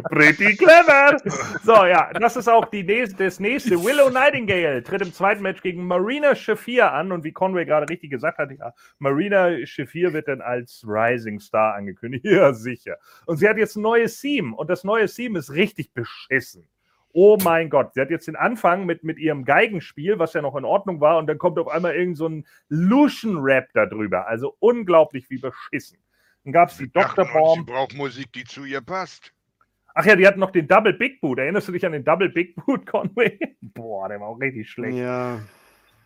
[0.10, 1.18] Pretty clever.
[1.64, 3.84] So, ja, das ist auch die nächste, das nächste.
[3.84, 7.11] Willow Nightingale tritt im zweiten Match gegen Marina Shafir an.
[7.11, 11.76] Und wie Conway gerade richtig gesagt hat, ja, Marina Shafir wird dann als Rising Star
[11.76, 12.26] angekündigt.
[12.32, 12.95] Ja, sicher.
[13.26, 14.56] Und sie hat jetzt ein neues Theme.
[14.56, 16.66] Und das neue Theme ist richtig beschissen.
[17.14, 20.56] Oh mein Gott, sie hat jetzt den Anfang mit, mit ihrem Geigenspiel, was ja noch
[20.56, 22.30] in Ordnung war, und dann kommt auf einmal irgend so
[22.69, 24.27] Lucian-Rap darüber.
[24.27, 25.98] Also unglaublich wie beschissen.
[26.44, 27.26] Dann gab es die Dr.
[27.26, 27.68] Bomb.
[27.68, 29.34] Sie braucht Musik, die zu ihr passt.
[29.94, 31.40] Ach ja, die hatten noch den Double Big Boot.
[31.40, 33.38] Erinnerst du dich an den Double Big Boot, Conway?
[33.61, 34.98] Boah, der war auch richtig schlecht.
[34.98, 35.40] Ja.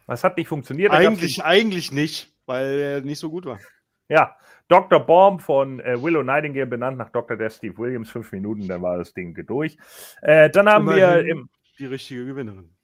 [0.08, 0.92] Was hat nicht funktioniert?
[0.92, 3.60] Eigentlich, eigentlich nicht, weil er nicht so gut war.
[4.08, 4.36] Ja,
[4.68, 5.00] Dr.
[5.00, 7.38] Bomb von äh, Willow Nightingale, benannt nach Dr.
[7.38, 9.78] Death Steve Williams, fünf Minuten, dann war das Ding durch.
[10.22, 11.50] Äh, dann haben Immerhin wir im,
[11.80, 12.76] die richtige Gewinnerin.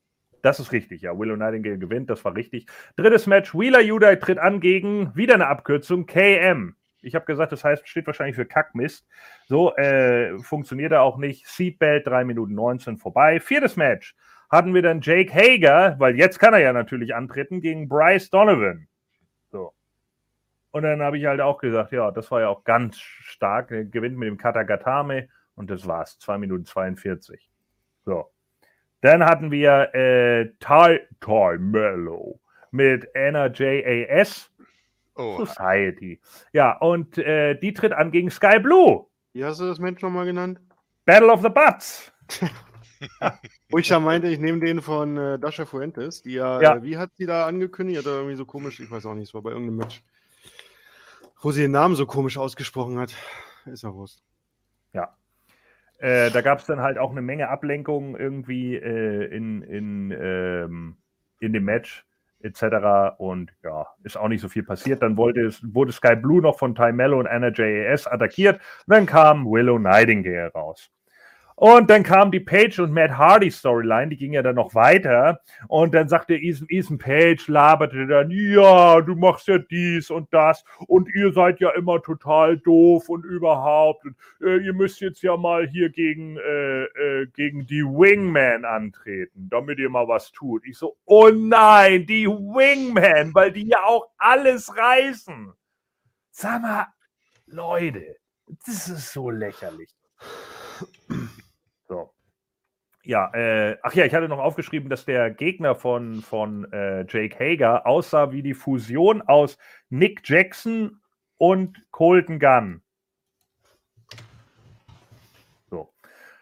[0.42, 1.18] Das ist richtig, ja.
[1.18, 2.68] Willow Nightingale gewinnt, das war richtig.
[2.96, 6.76] Drittes Match, Wheeler Judah tritt an gegen, wieder eine Abkürzung, KM.
[7.02, 9.08] Ich habe gesagt, das heißt, steht wahrscheinlich für Kackmist.
[9.48, 11.48] So äh, funktioniert er auch nicht.
[11.48, 13.40] Seatbelt, 3 Minuten 19 vorbei.
[13.40, 14.16] Viertes Match
[14.50, 18.88] hatten wir dann Jake Hager, weil jetzt kann er ja natürlich antreten, gegen Bryce Donovan.
[19.52, 19.74] So.
[20.72, 23.72] Und dann habe ich halt auch gesagt, ja, das war ja auch ganz stark.
[23.72, 26.20] Er gewinnt mit dem Katagatame und das war's.
[26.20, 27.50] 2 Minuten 42.
[28.06, 28.30] So.
[29.02, 32.40] Dann hatten wir äh, Ty, Ty Mello
[32.72, 34.51] mit NRJAS
[35.16, 36.22] Oh, Society.
[36.54, 39.08] Ja, und äh, die tritt an gegen Sky Blue.
[39.34, 40.60] Wie hast du das Mensch nochmal genannt?
[41.06, 42.12] Battle of the Butts.
[43.70, 46.76] Wo ich ja meinte, ich nehme den von äh, Dasha Fuentes, die ja, Ja.
[46.76, 48.00] Äh, wie hat sie da angekündigt?
[48.00, 50.04] Hat er irgendwie so komisch, ich weiß auch nicht, es war bei irgendeinem Match,
[51.42, 53.16] wo sie den Namen so komisch ausgesprochen hat.
[53.66, 54.24] Ist ja Wurst.
[54.94, 55.16] Ja.
[55.98, 60.98] Äh, da gab es dann halt auch eine Menge Ablenkungen irgendwie äh, in, in, ähm,
[61.40, 62.06] in dem Match
[62.44, 63.16] etc.
[63.18, 65.02] Und ja, ist auch nicht so viel passiert.
[65.02, 68.62] Dann wollte es, wurde Sky Blue noch von Ty Mello und Anna JAS attackiert.
[68.88, 70.90] Dann kam Willow Nightingale raus.
[71.62, 75.42] Und dann kam die Page und Matt Hardy Storyline, die ging ja dann noch weiter.
[75.68, 80.66] Und dann sagte Ethan, Ethan Page, laberte dann, ja, du machst ja dies und das
[80.88, 84.04] und ihr seid ja immer total doof und überhaupt.
[84.06, 89.48] Und, äh, ihr müsst jetzt ja mal hier gegen, äh, äh, gegen die Wingman antreten,
[89.52, 90.66] damit ihr mal was tut.
[90.66, 95.54] Ich so, oh nein, die Wingman, weil die ja auch alles reißen.
[96.32, 96.88] Sag mal,
[97.46, 98.18] Leute,
[98.66, 99.92] das ist so lächerlich.
[101.92, 102.10] So.
[103.04, 107.38] Ja, äh, ach ja, ich hatte noch aufgeschrieben, dass der Gegner von, von äh, Jake
[107.38, 109.58] Hager aussah wie die Fusion aus
[109.90, 111.02] Nick Jackson
[111.38, 112.82] und Colton Gunn.
[115.70, 115.92] So.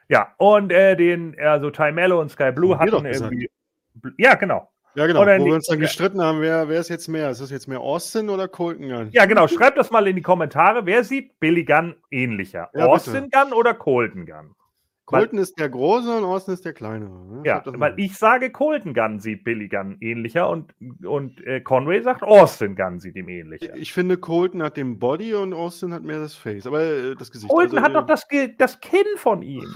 [0.07, 3.49] Ja, und äh, den, also Ty Mello und Sky Blue hatten irgendwie.
[4.19, 4.69] Ja, genau.
[4.93, 5.21] Ja, genau.
[5.21, 7.31] Oder Wo wir uns dann gestritten haben, wer, wer ist jetzt mehr?
[7.31, 9.09] Ist das jetzt mehr Austin oder Colton Gunn?
[9.11, 9.47] Ja, genau.
[9.47, 10.85] Schreibt das mal in die Kommentare.
[10.85, 12.69] Wer sieht Billy Gunn ähnlicher?
[12.75, 14.55] Ja, Austin Gunn oder Colton Gunn?
[15.09, 17.09] Colton ist der Große und Austin ist der Kleinere.
[17.25, 17.41] ne?
[17.45, 20.73] Ja, das weil ich sage, Colton Gunn sieht Billy Gunn ähnlicher und,
[21.03, 23.75] und äh, Conway sagt, Austin Gunn sieht ihm ähnlicher.
[23.75, 27.31] Ich finde, Colton hat den Body und Austin hat mehr das Face, aber äh, das
[27.31, 27.51] Gesicht.
[27.51, 29.75] Colton Also, hat äh, doch das, Ge- das Kinn von ihm.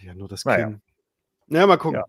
[0.00, 0.66] Ja, nur das Naja.
[0.66, 0.82] Kinn.
[1.48, 2.00] Ja, mal gucken.
[2.00, 2.04] Ja.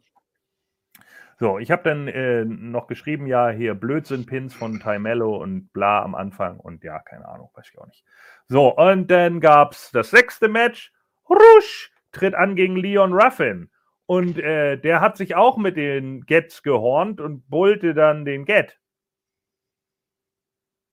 [1.40, 6.02] So, ich habe dann äh, noch geschrieben, ja, hier Blödsinn-Pins von Ty Mello und bla
[6.04, 8.06] am Anfang und ja, keine Ahnung, weiß ich auch nicht.
[8.48, 10.94] So, und dann gab es das sechste Match.
[11.30, 13.70] Rush tritt an gegen Leon Ruffin.
[14.06, 18.80] Und äh, der hat sich auch mit den Gets gehornt und bullte dann den Get.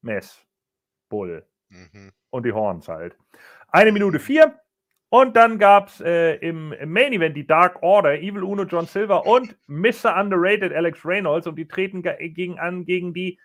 [0.02, 0.44] Mess.
[1.08, 2.12] Bull mhm.
[2.31, 3.16] und die Horns halt.
[3.68, 4.58] Eine Minute vier.
[5.12, 8.86] Und dann gab es äh, im, im Main Event die Dark Order, Evil Uno, John
[8.86, 10.16] Silver und Mr.
[10.16, 13.40] Underrated Alex Reynolds und die treten ge- gegen an gegen die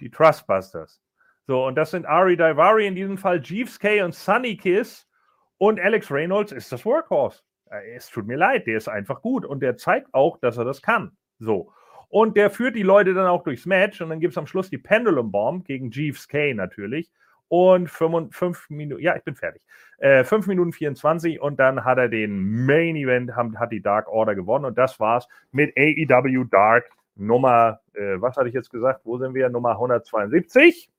[0.00, 1.00] die Trustbusters.
[1.48, 5.08] So, und das sind Ari Daivari, in diesem Fall Jeeves K und Sunny Kiss
[5.56, 7.40] und Alex Reynolds ist das Workhorse.
[7.70, 10.66] Äh, Es tut mir leid, der ist einfach gut und der zeigt auch, dass er
[10.66, 11.12] das kann.
[11.38, 11.72] So.
[12.10, 14.68] Und der führt die Leute dann auch durchs Match und dann gibt es am Schluss
[14.68, 17.10] die Pendulum Bomb gegen Jeeves K natürlich.
[17.48, 19.62] Und 5 Minuten, ja, ich bin fertig.
[20.00, 24.66] 5 Minuten 24 und dann hat er den Main Event, hat die Dark Order gewonnen
[24.66, 29.00] und das war's mit AEW Dark Nummer, äh, was hatte ich jetzt gesagt?
[29.04, 29.48] Wo sind wir?
[29.48, 30.90] Nummer 172.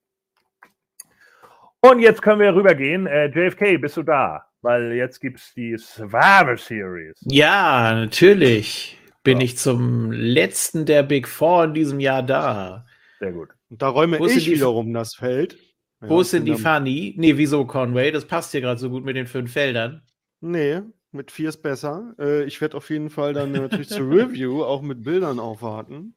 [1.81, 3.07] Und jetzt können wir rübergehen.
[3.07, 4.45] Äh, JFK, bist du da?
[4.61, 7.17] Weil jetzt gibt es die Survivor Series.
[7.21, 9.45] Ja, natürlich bin Ja.
[9.45, 12.85] ich zum letzten der Big Four in diesem Jahr da.
[13.19, 13.49] Sehr gut.
[13.69, 15.57] Und da räume ich die- wiederum das Feld.
[16.01, 17.13] Wo Ja, ist denn die Fanny?
[17.17, 18.11] Nee, wieso Conway?
[18.11, 20.01] Das passt hier gerade so gut mit den fünf Feldern.
[20.41, 22.13] Nee, mit vier ist besser.
[22.17, 26.15] Äh, ich werde auf jeden Fall dann natürlich zur Review auch mit Bildern aufwarten.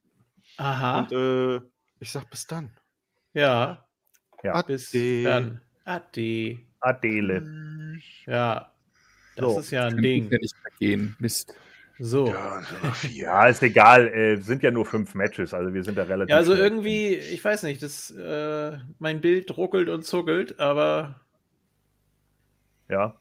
[0.56, 1.00] Aha.
[1.00, 1.60] Und äh,
[2.00, 2.70] ich sag bis dann.
[3.34, 3.84] Ja.
[4.42, 4.60] Ja.
[4.62, 5.22] Bis Ade.
[5.24, 5.60] dann.
[5.84, 6.58] Ade.
[6.80, 7.98] Adele.
[8.26, 8.72] Ja.
[9.36, 9.60] Das So.
[9.60, 10.28] ist ja ein Ding.
[10.28, 11.16] nicht gehen.
[11.18, 11.54] Mist.
[11.98, 12.28] So.
[12.28, 12.62] Ja.
[13.12, 14.08] Ja, ist egal.
[14.08, 16.30] Äh, sind ja nur fünf Matches, also wir sind da relativ.
[16.30, 21.20] Ja, also irgendwie, ich weiß nicht, das, äh, mein Bild ruckelt und zuckelt, aber
[22.88, 23.14] Ja.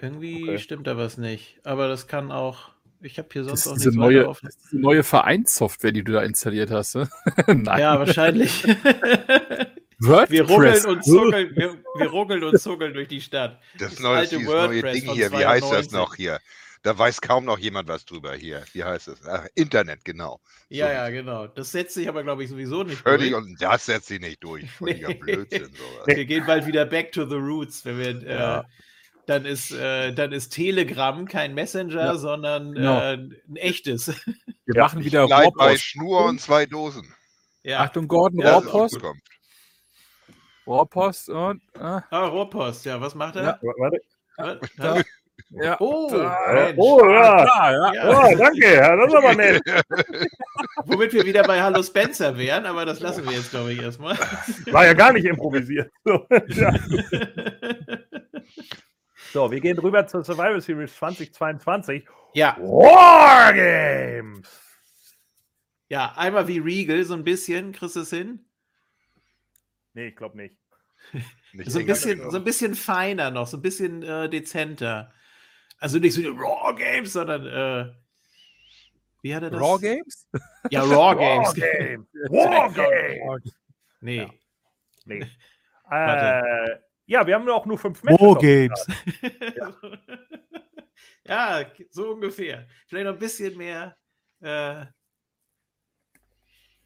[0.00, 0.58] irgendwie Okay.
[0.58, 1.60] stimmt da was nicht.
[1.64, 4.46] Aber das kann auch, ich habe hier Das sonst ist auch diese nichts neue, offen.
[4.46, 6.96] das ist diese neue Vereinssoftware, die du da installiert hast.
[6.96, 7.08] Ne?
[7.46, 7.80] Nein.
[7.80, 8.64] Ja, wahrscheinlich.
[10.06, 10.30] WordPress.
[10.30, 13.60] wir ruckeln und zuckeln, wir, wir ruckeln und zuckeln durch die Stadt.
[13.78, 15.92] Das, Das neue, alte dieses neue WordPress Ding hier, wie heißt das 92.
[15.92, 16.38] noch hier?
[16.84, 18.64] Da weiß kaum noch jemand was drüber hier.
[18.72, 19.20] Wie heißt es?
[19.54, 20.40] Internet, genau.
[20.68, 20.92] Ja, So.
[20.92, 21.46] ja, genau.
[21.46, 23.44] Das setzt sich aber, glaube ich, sowieso nicht Völlig, durch.
[23.44, 24.68] und das setzt sie nicht durch.
[24.78, 25.14] Völliger Nee.
[25.14, 26.06] Blödsinn, sowas.
[26.16, 28.60] Wir gehen bald wieder back to the roots, wenn wir Ja.
[28.60, 28.64] äh,
[29.26, 32.98] dann ist, äh, dann ist Telegram kein Messenger, Ja, sondern genau.
[33.00, 34.08] äh, ein echtes.
[34.66, 35.84] Wir Ja, machen wieder Bleib bei Rohrpost.
[35.84, 37.14] Schnur und zwei Dosen.
[37.62, 37.78] Ja.
[37.82, 38.98] Achtung, Gordon, Ja, Rohrpost.
[40.66, 41.62] Rohrpost und.
[41.78, 43.42] Ah, Ah, Rohrpost, ja, was macht er?
[43.42, 43.58] Ja.
[43.78, 44.00] Warte.
[44.36, 44.58] Was?
[44.76, 44.96] da.
[44.96, 45.02] Ja.
[45.50, 45.76] Ja.
[45.80, 46.72] Oh, Da.
[46.76, 47.44] Oh ja.
[47.52, 47.92] Ah, ja.
[47.94, 48.08] Ja.
[48.10, 49.62] Oh, danke, ja, das ist aber nett.
[50.84, 54.16] Womit wir wieder bei Hallo Spencer wären, aber das lassen wir jetzt, glaube ich, erstmal.
[54.70, 55.90] War ja gar nicht improvisiert.
[56.04, 56.72] So, ja.
[59.32, 62.06] so, wir gehen rüber zur Survival Series 2022.
[62.34, 64.48] ja, Wargames!
[65.88, 68.44] ja, einmal wie Regal, so ein bisschen, kriegst du es hin?
[69.94, 70.56] Nee, ich glaube nicht.
[71.52, 75.12] Nicht So ein, bisschen, so ein bisschen feiner noch, so ein bisschen äh, dezenter.
[75.78, 77.92] Also nicht so Raw Games, sondern äh,
[79.20, 79.60] wie hat er das?
[79.60, 80.28] Raw Games?
[80.70, 81.48] Ja, Raw Games.
[81.56, 82.06] Wargames!
[82.30, 83.52] Wargames!
[84.00, 84.28] Nee.
[85.04, 85.26] Nee.
[85.88, 86.46] Warte.
[86.46, 88.20] Äh, ja, wir haben auch nur fünf Matches.
[88.20, 89.98] auf dem Start.
[91.26, 92.66] ja, so ungefähr.
[92.86, 93.96] Vielleicht noch ein bisschen mehr,
[94.40, 94.86] äh,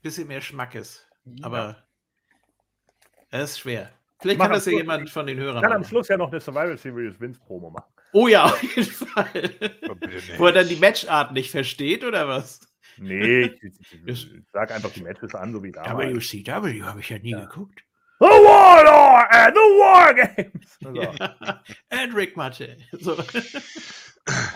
[0.03, 1.07] bisschen mehr Schmackes.
[1.43, 1.86] Aber
[3.41, 3.91] es ist schwer.
[4.21, 5.85] Vielleicht Mach kann das ja Schluss- jemand von den Hörern kann am.
[5.85, 7.91] Schluss ja noch eine Survival Series Wins Promo machen.
[8.13, 9.51] Oh ja, auf jeden Fall.
[10.39, 12.61] Wo er dann die Matchart nicht versteht, oder was?
[12.99, 16.15] Nee, ich, ich, ich sag einfach die Matches an, so wie damals.
[16.33, 17.83] WCW habe ich ja nie geguckt.
[18.19, 20.79] The Warlord and the Wargames!
[20.81, 20.95] So.
[20.95, 21.11] Ja.
[21.91, 22.77] And Rick Matte.
[22.93, 23.17] So.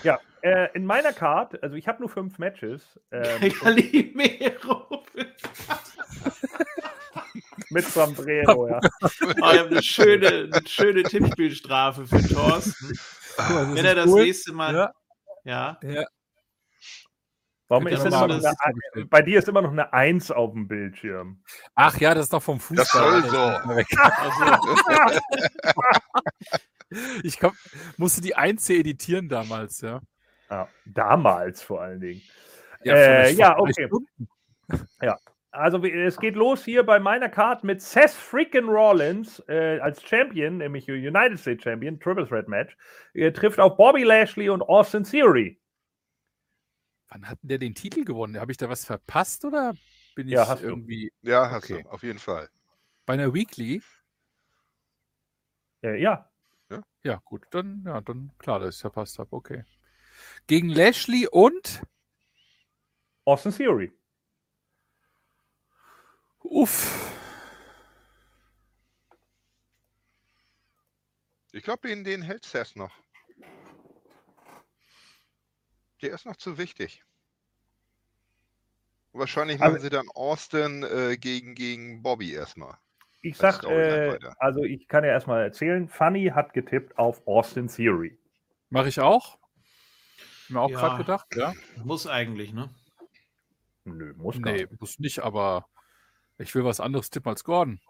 [0.02, 5.04] Ja, äh, in meiner Card, also ich habe nur fünf Matches ähm, Calimero.
[7.70, 8.80] Mit Sombrero, ja.
[9.02, 12.98] Oh, ich habe eine schöne, eine schöne Tippspielstrafe für Thorsten.
[13.36, 14.74] Wenn er das nächste Mal.
[14.74, 14.92] Ja.
[15.44, 15.78] Ja.
[15.82, 16.04] Ja.
[17.68, 18.52] Warum ist immer noch Nummer-
[18.94, 21.42] eine, bei dir ist immer noch eine Eins auf dem Bildschirm?
[21.76, 23.22] Ach ja, das ist doch vom Fußball.
[23.22, 23.38] Das soll so.
[23.38, 24.76] Also,
[27.22, 27.52] Ich komm,
[27.96, 30.00] musste die 1 hier editieren damals, ja.
[30.50, 32.22] Ja, damals vor allen Dingen.
[32.82, 33.88] Ja, Äh, ja, okay.
[35.52, 40.58] Also es geht los hier bei meiner Card mit Seth freaking Rollins äh, als Champion,
[40.58, 42.76] nämlich United States Champion, Triple Threat Match.
[43.14, 45.58] Er trifft auf Bobby Lashley und Austin Theory.
[47.08, 48.38] Wann hat denn der den Titel gewonnen?
[48.40, 49.74] Habe ich da was verpasst oder
[50.14, 50.62] bin ich Ja, du.
[50.62, 51.82] irgendwie Ja, hast Okay.
[51.84, 52.48] du, auf jeden Fall.
[53.06, 53.82] bei einer Weekly?
[55.82, 56.30] Äh, ja,
[57.02, 59.32] Ja, gut, dann, ja, dann klar, dass ich es verpasst habe.
[59.34, 59.64] Okay.
[60.46, 61.82] Gegen Lashley und
[63.26, 63.92] Austin Theory.
[66.42, 67.12] Uff.
[71.52, 72.92] Ich glaube, in den hält Seth noch.
[76.02, 77.04] Der ist noch zu wichtig.
[79.12, 82.78] Wahrscheinlich machen Aber- sie dann Austin äh, gegen, gegen Bobby erstmal.
[83.22, 84.34] Ich sag, äh, weiter.
[84.38, 88.18] also ich kann ja erstmal erzählen, Funny hat getippt auf Austin Theory.
[88.70, 89.36] Mache ich auch?
[90.48, 90.78] Mir auch Ja.
[90.80, 91.52] gerade gedacht, ja.
[91.84, 92.74] muss eigentlich, ne?
[93.84, 94.80] Nö, muss gar Nee, nicht.
[94.80, 95.68] muss nicht, aber
[96.40, 97.80] ich will was anderes tippen als Gordon.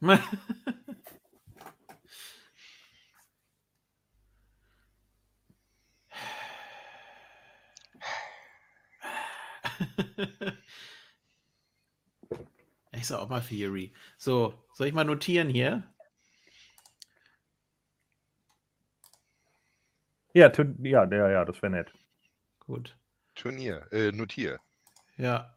[12.94, 13.92] Ich sag auch mal Theory.
[14.16, 15.82] So, soll ich mal notieren hier?
[20.34, 21.92] Ja, ja, ja, ja, das wäre nett.
[22.60, 22.96] Gut.
[23.34, 24.60] Turnier, äh, notier.
[25.16, 25.52] Ja.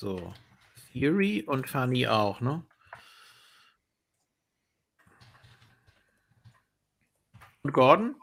[0.00, 0.32] So.
[0.94, 2.64] Theory und Funny auch, ne?
[7.62, 8.16] Und Gordon?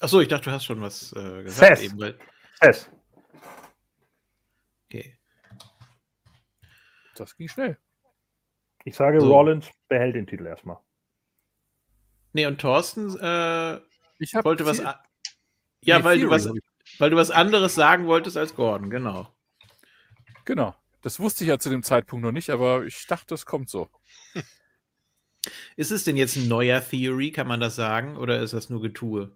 [0.00, 1.82] Achso, ich dachte, du hast schon was äh, gesagt Seth.
[1.90, 2.00] eben.
[2.00, 2.18] Weil,
[2.62, 2.90] Seth.
[4.86, 5.18] okay.
[7.14, 7.78] Das ging schnell.
[8.84, 9.30] Ich sage, So.
[9.30, 10.78] Rollins behält den Titel erstmal.
[12.32, 13.82] Nee, und Thorsten, äh,
[14.18, 14.80] ich wollte was.
[15.82, 16.48] Ja, nee, weil, du was,
[16.98, 19.32] weil du was anderes sagen wolltest als Gordon, genau.
[20.44, 20.74] Genau.
[21.02, 23.88] Das wusste ich ja zu dem Zeitpunkt noch nicht, aber ich dachte, es kommt so.
[25.76, 28.82] Ist es denn jetzt ein neuer Theory, kann man das sagen, oder ist das nur
[28.82, 29.30] Getue?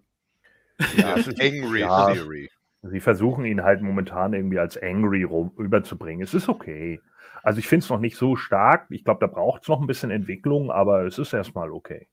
[0.97, 2.49] Ja, es ist Angry ja, Theory.
[2.83, 6.23] Sie versuchen ihn halt momentan irgendwie als Angry rüberzubringen.
[6.23, 6.99] Es ist okay.
[7.41, 8.87] Also ich finde es noch nicht so stark.
[8.89, 12.07] Ich glaube, da braucht es noch ein bisschen Entwicklung, aber es ist erstmal okay.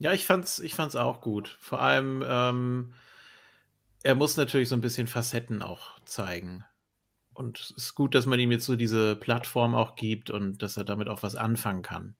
[0.00, 1.56] Ja, ich fand's, ich fand's auch gut.
[1.60, 2.94] Vor allem, ähm,
[4.02, 6.64] er muss natürlich so ein bisschen Facetten auch zeigen.
[7.34, 10.76] Und es ist gut, dass man ihm jetzt so diese Plattform auch gibt und dass
[10.76, 12.16] er damit auch was anfangen kann.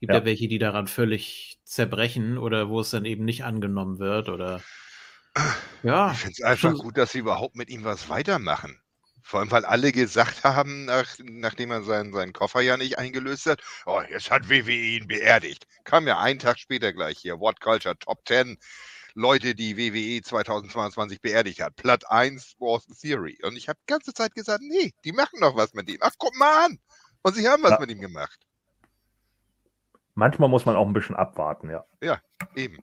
[0.00, 3.98] Gibt ja, ja welche, die daran völlig zerbrechen oder wo es dann eben nicht angenommen
[4.00, 4.60] wird oder
[5.82, 6.12] ja.
[6.12, 8.78] Ich finde es einfach gut, dass sie überhaupt mit ihm was weitermachen.
[9.26, 13.46] Vor allem, weil alle gesagt haben, nach, nachdem er seinen, seinen Koffer ja nicht eingelöst
[13.46, 15.66] hat, oh, jetzt hat WWE ihn beerdigt.
[15.84, 18.58] Kam ja einen Tag später gleich hier, What Culture Top 10.
[19.14, 21.74] Leute, die WWE 2022 beerdigt hat.
[21.76, 23.38] Platt 1 was Theory.
[23.42, 25.98] Und ich habe die ganze Zeit gesagt, nee, die machen doch was mit ihm.
[26.00, 26.78] Ach, guck mal an.
[27.22, 27.80] Und sie haben was ja.
[27.80, 28.38] mit ihm gemacht.
[30.14, 31.86] Manchmal muss man auch ein bisschen abwarten, ja.
[32.02, 32.20] Ja,
[32.54, 32.78] eben.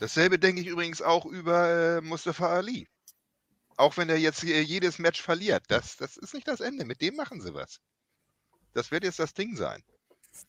[0.00, 2.88] Dasselbe denke ich übrigens auch über äh, Mustafa Ali.
[3.76, 5.64] Auch wenn er jetzt äh, jedes Match verliert.
[5.68, 6.84] Das, das ist nicht das Ende.
[6.84, 7.80] Mit dem machen sie was.
[8.74, 9.82] Das wird jetzt das Ding sein.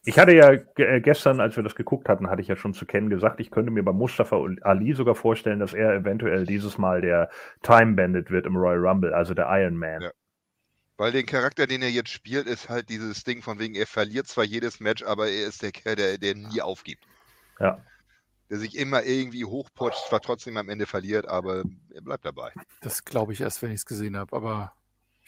[0.03, 2.85] Ich hatte ja äh, gestern, als wir das geguckt hatten, hatte ich ja schon zu
[2.85, 7.01] Ken gesagt, ich könnte mir bei Mustafa Ali sogar vorstellen, dass er eventuell dieses Mal
[7.01, 7.29] der
[7.63, 10.01] Time Bandit wird im Royal Rumble, also der Iron Man.
[10.01, 10.11] Ja.
[10.97, 14.27] Weil den Charakter, den er jetzt spielt, ist halt dieses Ding von wegen, er verliert
[14.27, 17.03] zwar jedes Match, aber er ist der Kerl, der, der nie aufgibt.
[17.59, 17.79] Ja.
[18.49, 22.51] Der sich immer irgendwie hochputscht, zwar trotzdem am Ende verliert, aber er bleibt dabei.
[22.81, 24.73] Das glaube ich erst, wenn ich es gesehen habe, aber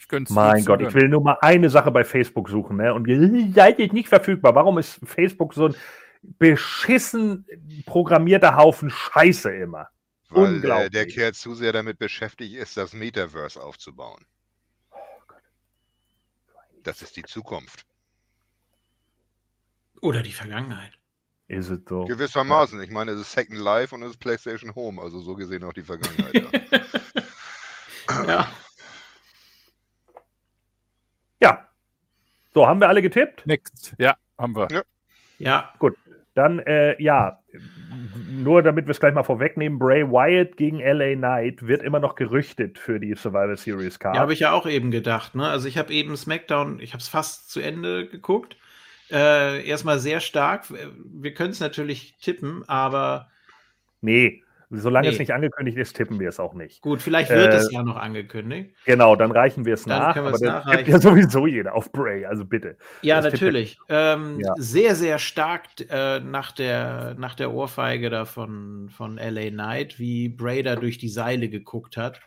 [0.00, 2.94] ich könnte Mein Gott, ich will nur mal eine Sache bei Facebook suchen, ne?
[2.94, 4.54] Und ihr seid jetzt nicht verfügbar.
[4.54, 5.74] Warum ist Facebook so ein
[6.38, 7.46] beschissen
[7.84, 9.88] programmierter Haufen Scheiße immer?
[10.30, 10.90] Weil äh, Unglaublich.
[10.90, 14.24] der Kerl zu sehr damit beschäftigt ist, das Metaverse aufzubauen.
[16.82, 17.84] Das ist die Zukunft.
[20.00, 20.92] Oder die Vergangenheit.
[21.50, 22.04] Ist es so?
[22.04, 22.80] Gewissermaßen.
[22.80, 25.72] Ich meine, es ist Second Life und es ist PlayStation Home, also so gesehen auch
[25.72, 26.34] die Vergangenheit.
[28.08, 28.24] ja.
[28.28, 28.48] ja.
[31.42, 31.68] Ja.
[32.54, 33.46] So, haben wir alle getippt?
[33.46, 33.94] Next.
[33.98, 34.68] Ja, haben wir.
[34.70, 34.82] Ja.
[35.38, 35.74] ja.
[35.80, 35.96] Gut.
[36.34, 37.40] Dann, äh, ja,
[38.30, 42.14] nur damit wir es gleich mal vorwegnehmen, Bray Wyatt gegen LA Knight wird immer noch
[42.14, 44.14] gerüchtet für die Survivor Series Card.
[44.14, 45.34] Ja, habe ich ja auch eben gedacht.
[45.34, 45.48] Ne?
[45.48, 48.56] Also ich habe eben SmackDown, ich habe es fast zu Ende geguckt.
[49.10, 50.66] Äh, erstmal sehr stark.
[50.70, 53.28] Wir können es natürlich tippen, aber.
[54.00, 55.14] Nee, Solange nee.
[55.14, 56.80] es nicht angekündigt ist, tippen wir es auch nicht.
[56.80, 58.72] Gut, vielleicht wird äh, es ja noch angekündigt.
[58.84, 60.14] Genau, dann reichen wir es nach.
[60.16, 62.76] aber das tippt ja sowieso jeder auf Bray, also bitte.
[63.02, 63.78] Ja, das natürlich.
[63.88, 64.54] Ähm, ja.
[64.58, 70.28] Sehr, sehr stark äh, nach, der, nach der Ohrfeige da von, von LA Knight, wie
[70.28, 72.20] Bray da durch die Seile geguckt hat.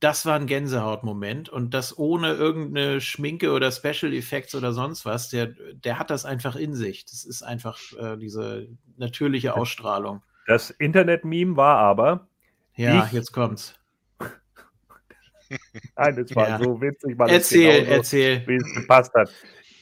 [0.00, 5.28] Das war ein Gänsehautmoment und das ohne irgendeine Schminke oder Special Effects oder sonst was.
[5.28, 7.04] Der, der hat das einfach in sich.
[7.04, 10.22] Das ist einfach äh, diese natürliche Ausstrahlung.
[10.46, 12.28] Das Internet-Meme war aber.
[12.74, 13.74] Ja, ich, jetzt kommt's.
[15.96, 16.58] Nein, das war ja.
[16.58, 18.46] so witzig, weil erzähl, genau erzähl.
[18.46, 19.30] wie es gepasst hat.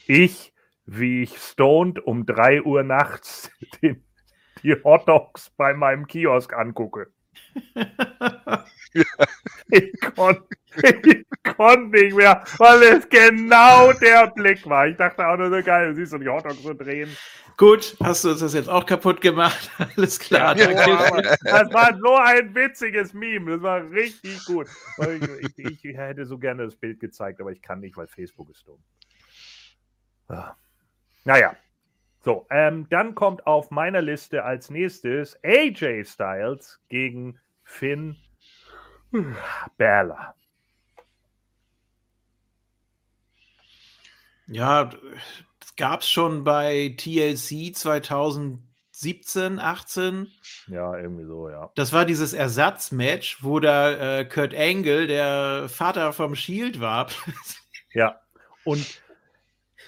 [0.05, 0.53] Ich,
[0.85, 4.03] wie ich stoned um 3 Uhr nachts den,
[4.63, 7.07] die Hotdogs bei meinem Kiosk angucke.
[9.69, 10.43] ich konnte
[11.43, 14.87] konnt nicht mehr, weil es genau der Blick war.
[14.87, 17.09] Ich dachte auch nur so geil, du siehst so die Hotdogs so drehen.
[17.57, 19.69] Gut, hast du uns das jetzt auch kaputt gemacht?
[19.97, 20.57] Alles klar.
[20.57, 20.71] Ja,
[21.43, 23.51] das war so ein witziges Meme.
[23.51, 24.67] Das war richtig gut.
[24.97, 28.49] Ich, ich, ich, hätte so gerne das Bild gezeigt, aber ich kann nicht, weil Facebook
[28.49, 28.81] ist dumm.
[30.29, 30.55] Ah.
[31.25, 31.53] Naja.
[32.21, 38.15] So, ähm, dann kommt auf meiner Liste als nächstes AJ Styles gegen Finn
[39.77, 40.35] Balor.
[44.47, 44.89] Ja,
[45.77, 50.27] gab es schon bei TLC 2017, 18.
[50.67, 51.71] Ja, irgendwie so, ja.
[51.75, 57.07] Das war dieses Ersatzmatch, wo da äh, Kurt Angle, der Vater vom Shield war.
[57.93, 58.19] ja.
[58.65, 59.01] Und,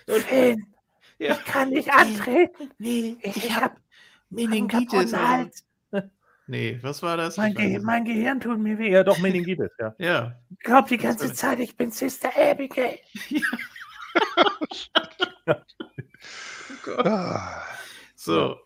[0.07, 0.73] und Finn,
[1.17, 1.33] ja.
[1.33, 2.71] ich kann nicht antreten.
[2.77, 3.75] Nee, ich, ich habe
[4.29, 5.13] Meningitis.
[6.47, 7.37] Nee, was war das?
[7.37, 8.91] Mein, Ge mein, Gehirn tut mir weh.
[8.91, 9.95] Ja, doch, Meningitis, ja.
[9.99, 10.35] ja.
[10.49, 12.99] Ich glaube die ganze Zeit, ich bin Sister Abigail.
[15.47, 15.63] Ja.
[16.97, 17.39] oh
[18.15, 18.57] so.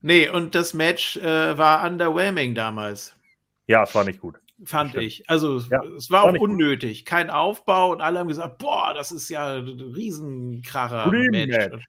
[0.00, 3.14] Nee, und das Match äh, war underwhelming damals.
[3.66, 4.36] Ja, es war nicht gut.
[4.64, 5.04] Fand Stimmt.
[5.04, 5.28] ich.
[5.28, 7.00] Also ja, es war, war auch unnötig.
[7.00, 7.06] Gut.
[7.06, 11.48] Kein Aufbau und alle haben gesagt, boah, das ist ja ein Riesenkracher Match.
[11.48, 11.84] Match.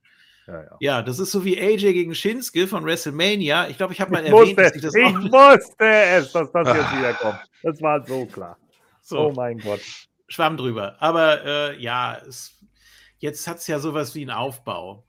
[0.49, 0.77] Ja, ja.
[0.79, 3.67] Ja, das ist so wie AJ gegen Shinsuke von WrestleMania.
[3.69, 6.51] Ich glaube, ich habe mal Ich erwähnt, wusste, dass ich das ich wusste es, dass
[6.51, 7.39] das jetzt wieder kommt.
[7.63, 8.57] Das war so klar.
[9.01, 9.81] so Oh mein Gott.
[10.27, 10.95] schwamm drüber.
[10.99, 12.57] Aber äh, ja, es,
[13.19, 15.03] jetzt hat es ja sowas wie einen Aufbau.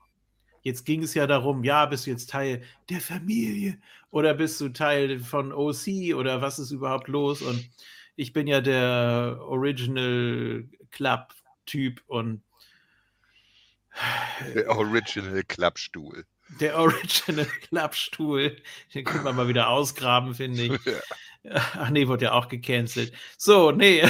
[0.63, 3.79] Jetzt ging es ja darum, ja, bist du jetzt Teil der Familie
[4.11, 7.41] oder bist du Teil von OC oder was ist überhaupt los?
[7.41, 7.67] Und
[8.15, 12.43] ich bin ja der Original Club-Typ und
[14.55, 16.25] Der Original Klappstuhl.
[16.59, 18.61] der Original Klappstuhl.
[18.93, 20.79] Den können wir mal wieder ausgraben, finde ich.
[21.49, 23.13] Ach nee, wurde ja auch gecancelt.
[23.37, 24.03] So, nee.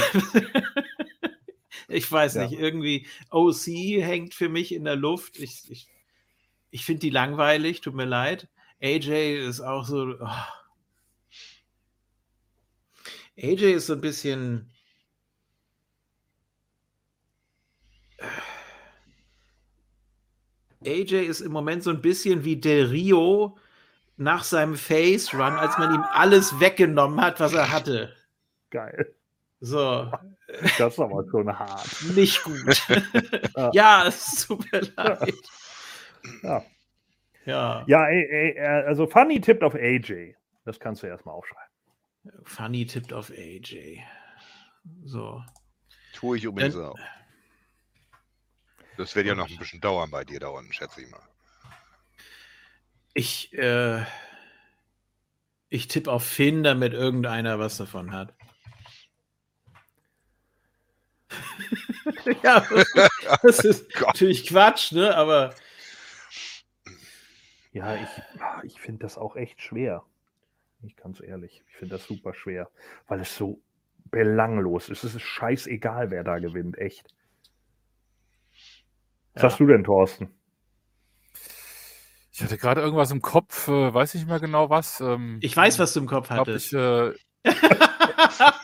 [1.88, 2.46] ich weiß Ja.
[2.46, 3.66] nicht, irgendwie OC
[4.02, 5.38] hängt für mich in der Luft.
[5.38, 5.88] Ich, ich,
[6.70, 8.48] ich finde die langweilig, tut mir leid.
[8.82, 10.14] AJ ist auch so.
[10.20, 10.28] Oh.
[13.38, 14.70] AJ ist so ein bisschen.
[20.86, 23.56] AJ ist im Moment so ein bisschen wie Del Rio
[24.16, 28.14] nach seinem Face Run, als man ihm alles weggenommen hat, was er hatte.
[28.70, 29.14] Geil.
[29.60, 30.10] So,
[30.78, 31.86] Das ist aber schon hart.
[32.14, 32.82] nicht gut.
[33.56, 33.70] Ja.
[33.72, 35.34] ja, es tut mir leid.
[36.42, 36.64] Ja,
[37.44, 40.34] Ja, ja ey, ey, äh, also Funny tippt auf AJ.
[40.64, 41.72] Das kannst du erstmal aufschreiben.
[42.44, 44.00] Funny tippt auf AJ.
[45.04, 45.42] So.
[46.14, 46.98] Tue ich übrigens auch.
[49.02, 51.20] Das wird ja noch ein bisschen dauern bei dir dauern, schätze ich mal.
[53.14, 54.04] Ich, äh,
[55.70, 58.32] ich tippe auf Finn, damit irgendeiner was davon hat.
[62.44, 62.64] ja,
[63.42, 64.06] das ist Gott.
[64.06, 65.16] natürlich Quatsch, ne?
[65.16, 65.52] Aber
[67.72, 68.08] Ja, ich,
[68.62, 70.04] ich finde das auch echt schwer.
[70.84, 71.64] Ich ganz ehrlich.
[71.66, 72.70] Ich finde das super schwer,
[73.08, 73.60] weil es so
[74.12, 75.02] belanglos ist.
[75.02, 77.12] Es ist scheißegal, wer da gewinnt, echt.
[79.34, 79.48] Was Ja.
[79.50, 80.28] hast du denn, Thorsten?
[82.34, 85.00] Ich hatte gerade irgendwas im Kopf, äh, weiß nicht mehr genau was.
[85.00, 86.72] Ähm, ich weiß, was du im Kopf hattest.
[86.72, 87.12] ich, äh,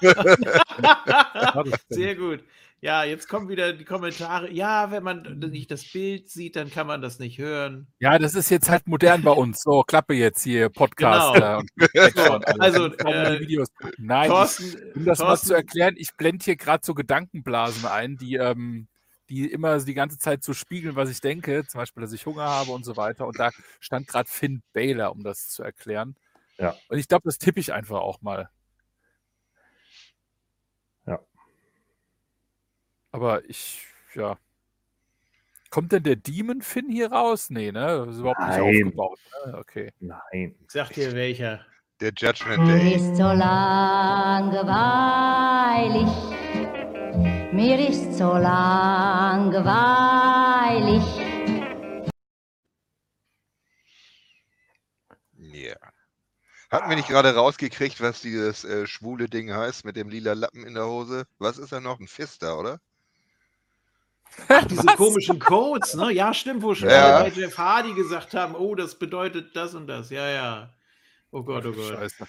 [1.89, 2.43] Sehr gut.
[2.81, 4.53] Ja, jetzt kommen wieder die Kommentare.
[4.53, 7.89] Ja, wenn man nicht das Bild sieht, dann kann man das nicht hören.
[7.99, 9.63] ja, das ist jetzt halt modern bei uns.
[9.63, 11.35] So, Klappe jetzt hier, Podcast.
[11.35, 11.61] Genau.
[11.93, 13.67] äh, also, äh, Videos.
[13.99, 18.17] Nein, Thorsten, um das mal Thorsten- zu erklären, ich blende hier gerade so Gedankenblasen ein,
[18.17, 18.87] die, ähm,
[19.29, 21.67] die immer die ganze Zeit so spiegeln, was ich denke.
[21.67, 23.27] Zum Beispiel, dass ich Hunger habe und so weiter.
[23.27, 23.51] Und da
[23.81, 26.17] stand gerade Finn Baylor, um das zu erklären.
[26.59, 26.77] Ja.
[26.89, 28.51] Und ich glaube, das tippe ich einfach auch mal.
[31.07, 31.21] Ja.
[33.13, 34.39] Aber ich, ja.
[35.71, 37.51] Kommt denn der Demon Finn hier raus?
[37.51, 38.05] Nee, ne?
[38.07, 38.65] Das ist überhaupt Nein.
[38.65, 39.19] nicht aufgebaut.
[39.47, 39.59] Ne?
[39.59, 39.93] Okay.
[40.01, 40.55] Nein.
[40.67, 41.67] Sag dir welcher.
[42.01, 42.95] Der Judgment Day.
[42.95, 44.49] ist so langweilig,
[47.52, 49.02] mir ist so langweilig.
[55.36, 55.77] Ja.
[56.70, 60.67] Hatten wir nicht gerade rausgekriegt, was dieses äh, schwule Ding heißt mit dem lila Lappen
[60.67, 61.27] in der Hose?
[61.39, 61.99] Was ist da noch?
[61.99, 62.81] Ein Fister, oder?
[64.49, 66.12] Ach, diese komischen Codes, ne?
[66.12, 67.17] Ja, stimmt, wo schon Ja.
[67.17, 70.10] alle bei Jeff Hardy gesagt haben, oh, das bedeutet das und das.
[70.10, 70.75] Ja, ja.
[71.31, 71.94] Oh Gott, oh Gott.
[71.94, 72.27] Scheiße.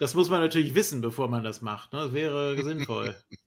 [0.00, 1.92] Das muss man natürlich wissen, bevor man das macht.
[1.92, 2.00] Ne?
[2.00, 3.14] Das wäre sinnvoll.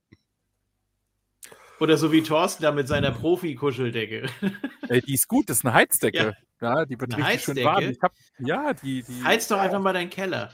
[1.79, 4.27] Oder so wie Thorsten da mit seiner Profi-Kuscheldecke.
[4.89, 6.35] Ey, die ist gut, das ist eine Heizdecke.
[6.61, 7.65] Ja, die wird Eine richtig schön Heizdecke?
[7.65, 7.83] warm.
[7.91, 10.53] Ich hab, ja, die, die Heiz doch einfach mal deinen Keller.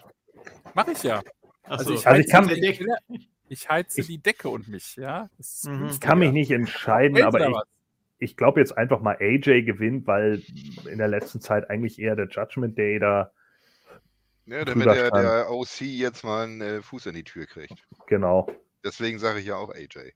[0.73, 1.21] mache ich ja.
[1.63, 1.93] Achso.
[1.93, 2.85] ich, Also ich heize kann- die Decke,
[3.49, 5.29] ich heize Ich- die Decke und mich, ja.
[5.63, 5.87] Mhm.
[5.91, 7.55] Ich kann mich nicht entscheiden, aber ich,
[8.19, 10.43] ich glaube jetzt einfach mal AJ gewinnt, weil
[10.89, 13.31] in der letzten Zeit eigentlich eher der Judgment Day da,
[14.45, 17.83] Ja, damit der, der OC jetzt mal einen äh, Fuß in die Tür kriegt.
[18.05, 18.47] genau.
[18.83, 20.11] Deswegen sage ich ja auch AJ.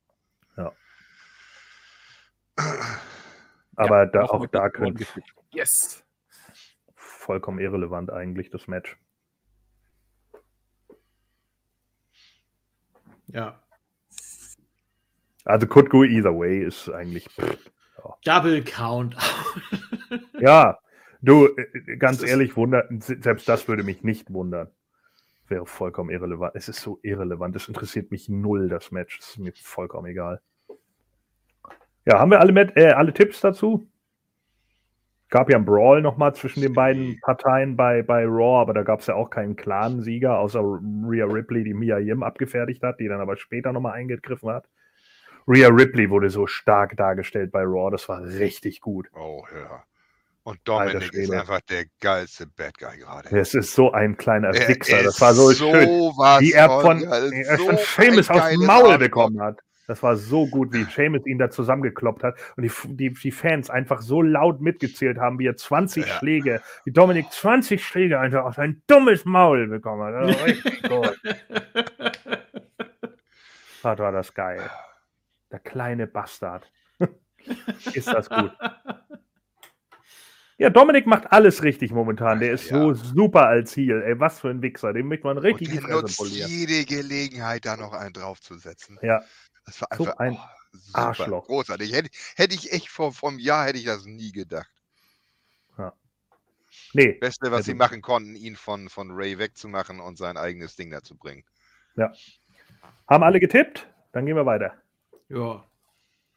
[3.75, 5.05] Aber da, Noch auch da könnte.
[5.51, 6.03] Yes.
[6.95, 8.97] vollkommen irrelevant eigentlich das Match.
[13.27, 13.61] Ja.
[15.45, 17.29] Also could go either way ist eigentlich.
[17.29, 17.71] Pff.
[18.23, 19.15] Double Count.
[20.39, 20.79] Ja,
[21.21, 24.71] du, äh, ganz ehrlich, wunder, selbst das würde mich nicht wundern.
[25.47, 26.55] Wäre vollkommen irrelevant.
[26.55, 27.55] Es ist so irrelevant.
[27.55, 29.19] Es interessiert mich null, das Match.
[29.19, 30.41] Es ist mir vollkommen egal.
[32.09, 33.87] Ja, haben wir alle, Met äh, alle Tipps dazu?
[35.29, 39.01] Gab ja einen Brawl nochmal zwischen den beiden Parteien bei, bei Raw, aber da gab
[39.01, 43.07] es ja auch keinen klaren Sieger, außer Rhea Ripley, die Mia Yim abgefertigt hat, die
[43.07, 44.65] dann aber später nochmal eingegriffen hat.
[45.47, 49.07] Rhea Ripley wurde so stark dargestellt bei Raw, das war richtig gut.
[49.13, 49.83] Oh, ja.
[50.41, 53.29] Und Alter Dominik ist einfach der geilste Bad Guy gerade.
[53.37, 55.85] Es ist so ein kleiner Er Wichser, das war so schön.
[55.85, 59.59] sowas Wie er von er so von Seamus aufs Maul bekommen hat.
[59.89, 63.69] Das war so gut, wie Seamus ihn da zusammengekloppt hat und die, die, die Fans
[63.71, 66.13] einfach so laut mitgezählt haben, wie er 20 Ja.
[66.19, 70.29] Schläge, wie Dominik 20 Schläge einfach auf sein dummes Maul bekommen hat.
[70.29, 71.19] Das war gut.
[73.83, 74.69] Das war das geil.
[75.51, 76.71] Der kleine Bastard.
[77.93, 78.51] ist das gut.
[80.57, 82.39] Ja, Dominik macht alles richtig momentan.
[82.41, 82.79] Der ist Ja.
[82.81, 84.01] so super als Heel.
[84.05, 84.91] Ey, was für ein Wichser.
[84.91, 86.49] Dem möchte man Und richtig die der nutzt polieren.
[86.51, 88.99] jede Gelegenheit, da noch einen draufzusetzen.
[89.01, 89.21] Ja,
[89.69, 90.39] Das war So einfach ein oh,
[90.73, 91.45] super, Arschloch.
[91.45, 91.93] großartig.
[91.93, 94.69] Hätte, hätte ich echt vor vom Jahr hätte ich das nie gedacht.
[96.93, 100.75] nee, Beste, was Ja, sie machen konnten, ihn von, von Ray wegzumachen und sein eigenes
[100.75, 101.43] Ding dazu bringen.
[103.07, 103.87] haben alle getippt?
[104.11, 104.73] Dann gehen wir weiter.
[105.29, 105.63] Ja.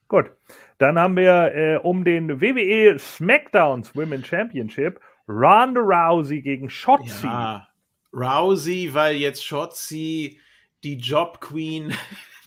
[0.09, 0.31] Gut.
[0.77, 7.27] Dann haben wir äh, um den WWE SmackDowns Women Championship Ronda Rousey gegen Shotzi.
[7.27, 7.67] ja.
[8.13, 10.39] Rousey, weil jetzt Shotzi
[10.85, 11.95] die Job Queen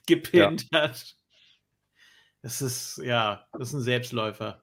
[0.05, 1.15] gepinnt hat.
[2.41, 4.61] Das ist, ja, das ist ein Selbstläufer.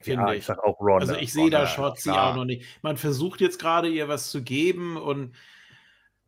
[0.00, 0.38] Finde Ja, ich.
[0.40, 0.98] ich sag auch Ronda.
[1.00, 2.66] Also ich sehe da Shotzi auch noch nicht.
[2.82, 5.34] Man versucht jetzt gerade ihr was zu geben und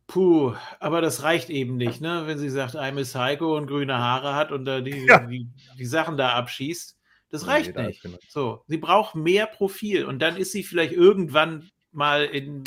[0.07, 2.23] puh, aber das reicht eben nicht, ne?
[2.27, 5.19] Wenn sie sagt, I'm a Psycho und grüne Haare hat und da die, Ja.
[5.19, 6.97] die, die Sachen da abschießt.
[7.29, 8.01] Das reicht da nicht.
[8.01, 8.19] genug.
[8.29, 12.63] So, sie braucht mehr Profil und dann ist sie vielleicht irgendwann mal in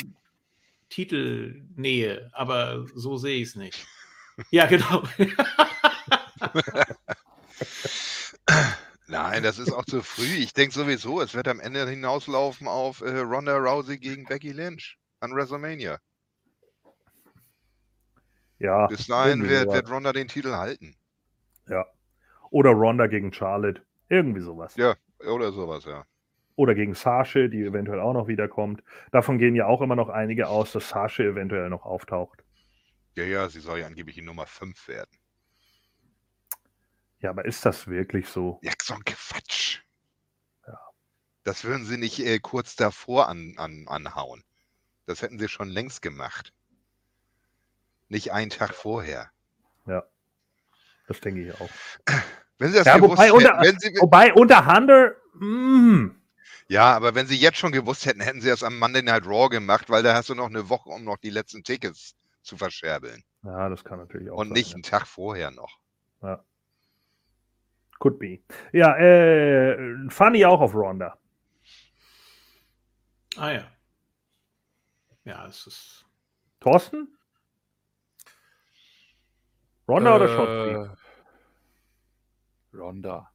[0.89, 3.85] Titelnähe, aber so sehe ich es nicht.
[4.49, 5.03] Ja, genau.
[9.07, 10.35] Nein, das ist auch zu früh.
[10.37, 14.97] Ich denke sowieso, es wird am Ende hinauslaufen auf äh, Ronda Rousey gegen Becky Lynch
[15.19, 15.97] an WrestleMania.
[18.59, 18.87] Ja.
[18.87, 19.75] Bis dahin wird, sowas.
[19.75, 20.95] wird Ronda den Titel halten.
[21.67, 21.85] ja.
[22.51, 23.81] Oder Ronda gegen Charlotte.
[24.09, 24.75] Irgendwie sowas.
[24.75, 24.95] Ja,
[25.25, 26.03] oder sowas, ja.
[26.57, 28.83] Oder gegen Sasha, die eventuell auch noch wiederkommt.
[29.11, 32.43] Davon gehen ja auch immer noch einige aus, dass Sasha eventuell noch auftaucht.
[33.15, 35.11] Ja, ja, sie soll ja angeblich die Nummer 5 werden.
[37.19, 38.59] Ja, aber ist das wirklich so?
[38.63, 39.79] Ja, so ein Quatsch.
[40.65, 40.79] Ja.
[41.43, 44.43] Das würden sie nicht äh, kurz davor an, an, anhauen.
[45.05, 46.53] Das hätten sie schon längst gemacht.
[48.07, 49.31] Nicht einen Tag vorher.
[51.07, 51.69] Das denke ich auch.
[52.57, 56.11] Wenn sie das Ja, gewusst wobei hätten, unter- wenn sie, Wobei unter Hunter, mm,
[56.69, 59.49] ja, aber wenn sie jetzt schon gewusst hätten, hätten sie das am Monday Night Raw
[59.49, 63.23] gemacht, weil da hast du noch eine Woche, um noch die letzten Tickets zu verscherbeln.
[63.43, 64.75] ja, das kann natürlich auch Und sein, nicht ja.
[64.75, 65.79] einen Tag vorher noch.
[67.99, 68.39] Could be.
[68.73, 71.17] Ja, äh, Funny auch auf Ronda.
[73.37, 73.71] ah ja.
[75.23, 76.05] Ja, es ist.
[76.59, 77.15] Thorsten?
[79.87, 80.95] Ronda oder Shotzi?
[82.73, 83.31] Äh, Ronda.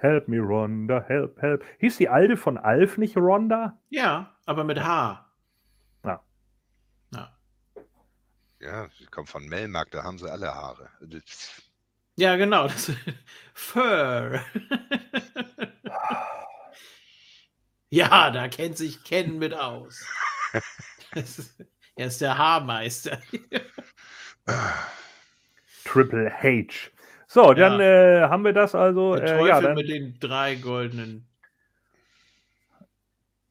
[0.00, 1.64] Help me, Ronda, help, help.
[1.80, 3.76] Hieß die alte von Alf nicht Ronda?
[3.88, 5.26] Ja, aber mit H.
[6.04, 6.22] Ja.
[7.12, 7.36] Ja,
[8.60, 10.88] Ja, sie kommt von Melmark, da haben sie alle Haare.
[12.16, 12.66] Ja genau.
[12.66, 12.90] Das,
[13.54, 14.40] Fur.
[17.90, 20.04] ja, da kennt sich Ken mit aus.
[21.14, 21.62] Ist,
[21.94, 23.20] er ist der Haarmeister.
[25.84, 26.90] Triple H.
[27.28, 29.14] So, dann äh, haben wir das also.
[29.14, 31.28] Der Äh, Teufel ja, dann mit den drei goldenen.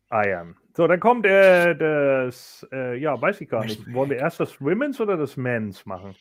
[0.10, 0.58] Eiern.
[0.78, 3.92] So, dann kommt äh, das, äh, ja, weiß ich gar nicht.
[3.92, 6.14] Wollen wir erst das Women's oder das Men's machen?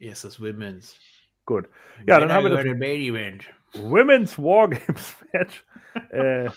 [0.00, 0.98] Erst das Women's.
[1.44, 1.68] Gut.
[2.04, 3.44] Ja, dann haben wir das Main Event.
[3.74, 5.64] Women's Wargames Match.
[6.10, 6.50] äh,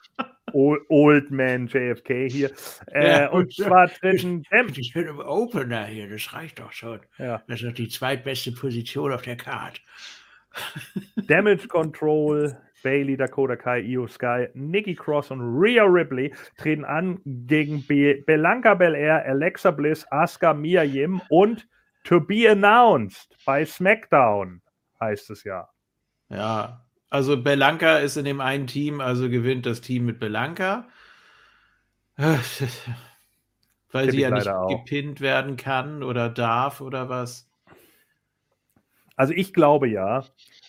[0.54, 2.52] Old, Old Man JFK hier.
[2.88, 7.02] Äh, Ja, und zwar treten Dam Ich bin im Opener hier, das reicht doch schon.
[7.20, 9.82] ja, Das ist doch die zweitbeste Position auf der Karte.
[11.28, 17.86] Damage Control, Bailey, Dakota Kai, Io Sky, Nikki Cross und Rhea Ripley treten an gegen
[17.86, 21.68] Be Belanca Belair, Alexa Bliss, Asuka, Mia Yim und
[22.06, 24.62] To Be Announced bei SmackDown
[25.02, 25.68] heißt es ja.
[26.30, 30.88] Ja, also Belanca ist in dem einen Team, also gewinnt das Team mit Belanca.
[32.16, 34.70] Weil sie ja nicht auch.
[34.70, 37.52] gepinnt werden kann oder darf oder was.
[39.18, 40.24] Also ich glaube ja,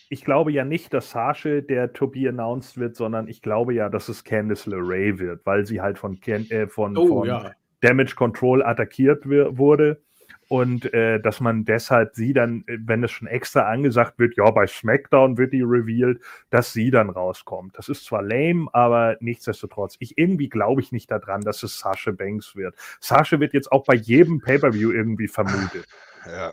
[0.09, 3.89] ich glaube ja nicht, dass Sasha der To Be Announced wird, sondern ich glaube ja,
[3.89, 7.53] dass es Candice LeRae wird, weil sie halt von, Ken äh, von, Oh von ja.
[7.81, 10.01] Damage Control attackiert wurde
[10.49, 14.51] und äh, dass man deshalb sie dann, äh, wenn es schon extra angesagt wird, ja,
[14.51, 17.77] bei SmackDown wird die revealed, dass sie dann rauskommt.
[17.77, 22.13] Das ist zwar lame, aber nichtsdestotrotz, ich irgendwie glaube ich nicht daran, dass es Sasha
[22.13, 22.75] Banks wird.
[23.01, 25.87] Sasha wird jetzt auch bei jedem Pay-Per-View irgendwie vermutet.
[26.27, 26.53] Ja,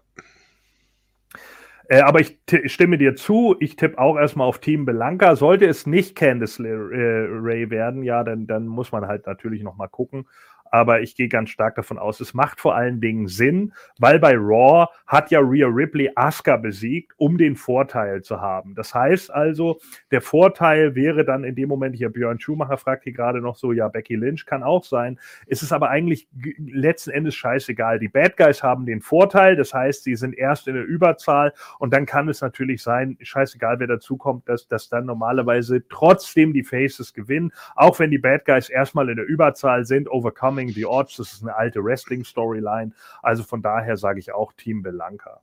[1.90, 5.36] Äh, aber ich ti- stimme dir zu, ich tippe auch erstmal auf Team Belanca.
[5.36, 9.90] Sollte es nicht Candice äh, Ray werden, ja, dann, dann muss man halt natürlich nochmal
[9.90, 10.28] gucken.
[10.72, 14.36] Aber ich gehe ganz stark davon aus, es macht vor allen Dingen Sinn, weil bei
[14.36, 18.76] Raw hat ja Rhea Ripley Asuka besiegt, um den Vorteil zu haben.
[18.76, 19.80] Das heißt also,
[20.12, 23.72] der Vorteil wäre dann in dem Moment, hier Björn Schumacher fragt hier gerade noch so,
[23.72, 25.20] ja, Becky Lynch kann auch sein.
[25.48, 26.28] Es ist aber eigentlich
[26.58, 28.00] letzten Endes scheißegal.
[28.00, 31.94] Die Bad Guys haben den Vorteil, das heißt, sie sind erst in der Überzahl und
[31.94, 37.14] dann kann es natürlich sein, scheißegal, wer dazukommt, dass, dass dann normalerweise trotzdem die Faces
[37.14, 40.08] gewinnen, auch wenn die Bad Guys erstmal in der Überzahl sind,
[40.56, 42.92] overcoming the odds, das ist eine alte Wrestling-Storyline.
[43.22, 45.42] Also von daher sage ich auch Team Belanca.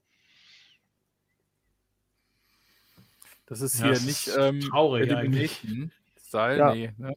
[3.47, 6.75] Das ist Ja, hier das nicht ist ähm, traurig Elimination Style, Ja.
[6.75, 6.93] nee.
[6.97, 7.15] Ne?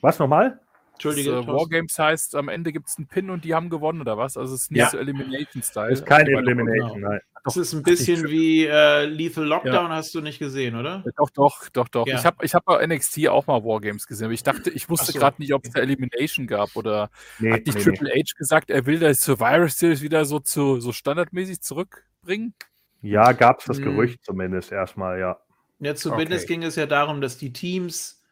[0.00, 0.60] Was nochmal?
[0.96, 1.48] Entschuldige, Das, äh.
[1.48, 4.36] Wargames heißt, am Ende gibt es einen Pin und die haben gewonnen oder was?
[4.36, 4.88] Also es ist nicht Ja.
[4.90, 5.92] so Elimination Style.
[5.92, 7.20] Ist kein Elimination, nein.
[7.44, 11.04] Das ist ein bisschen wie äh, Lethal Lockdown, hast du nicht gesehen, oder?
[11.16, 12.06] Doch, doch, doch, doch.
[12.06, 12.16] Ja.
[12.16, 15.12] Ich habe ich hab bei NXT auch mal Wargames gesehen, aber ich dachte, ich wusste
[15.12, 17.08] so, gerade nicht, ob es da Elimination gab oder
[17.38, 20.80] Nee, hat nicht nee, Triple H gesagt, er will das Survivor Series wieder so zu
[20.80, 22.54] so standardmäßig zurückbringen?
[23.02, 23.84] Ja, gab es das Hm.
[23.84, 25.38] Gerücht zumindest erstmal, ja.
[25.78, 26.54] Ja, zumindest Okay.
[26.54, 28.24] ging es ja darum, dass die Teams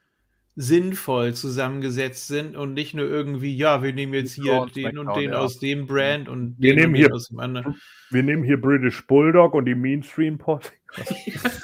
[0.56, 5.16] sinnvoll zusammengesetzt sind und nicht nur irgendwie, ja, wir nehmen jetzt hier und den und
[5.16, 5.38] den ja.
[5.38, 7.80] aus dem Brand und Wir den nehmen und den hier- aus dem anderen.
[8.10, 10.70] Wir nehmen hier British Bulldog und die Mainstream Posse.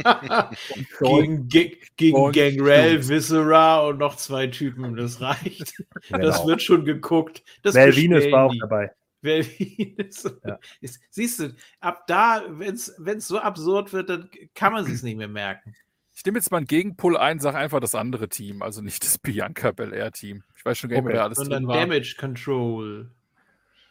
[1.00, 3.06] gegen Ge gegen und Gangrel.
[3.06, 4.96] Viscera und noch zwei Typen.
[4.96, 5.84] Das reicht.
[6.10, 6.46] Das Genau.
[6.46, 7.42] wird schon geguckt.
[7.62, 8.90] Das Mel Venus bestellen war auch dabei.
[9.22, 10.34] Wer Venus.
[10.44, 10.58] Ja.
[10.80, 12.96] Ist, siehst du, ab da, wenn es
[13.28, 15.74] so absurd wird, dann kann man sich nicht mehr merken.
[16.20, 19.16] Ich nehme jetzt mal einen Gegenpol ein, sage einfach das andere Team, also nicht das
[19.22, 20.44] Bianca Belair Team.
[20.54, 21.16] Ich weiß schon gar nicht mehr, Okay.
[21.16, 21.80] wer alles Sondern drin war.
[21.80, 23.10] Damage Control.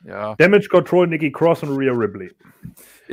[0.06, 0.36] Ja.
[0.36, 2.32] Damage Control, Nikki Cross und Rhea Ripley.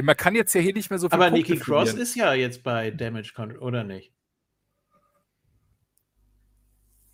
[0.03, 2.35] Man kann jetzt ja hier nicht mehr so viel Aber Punkte Nikki Cross ist ja
[2.35, 4.13] jetzt bei Damage Control, oder nicht?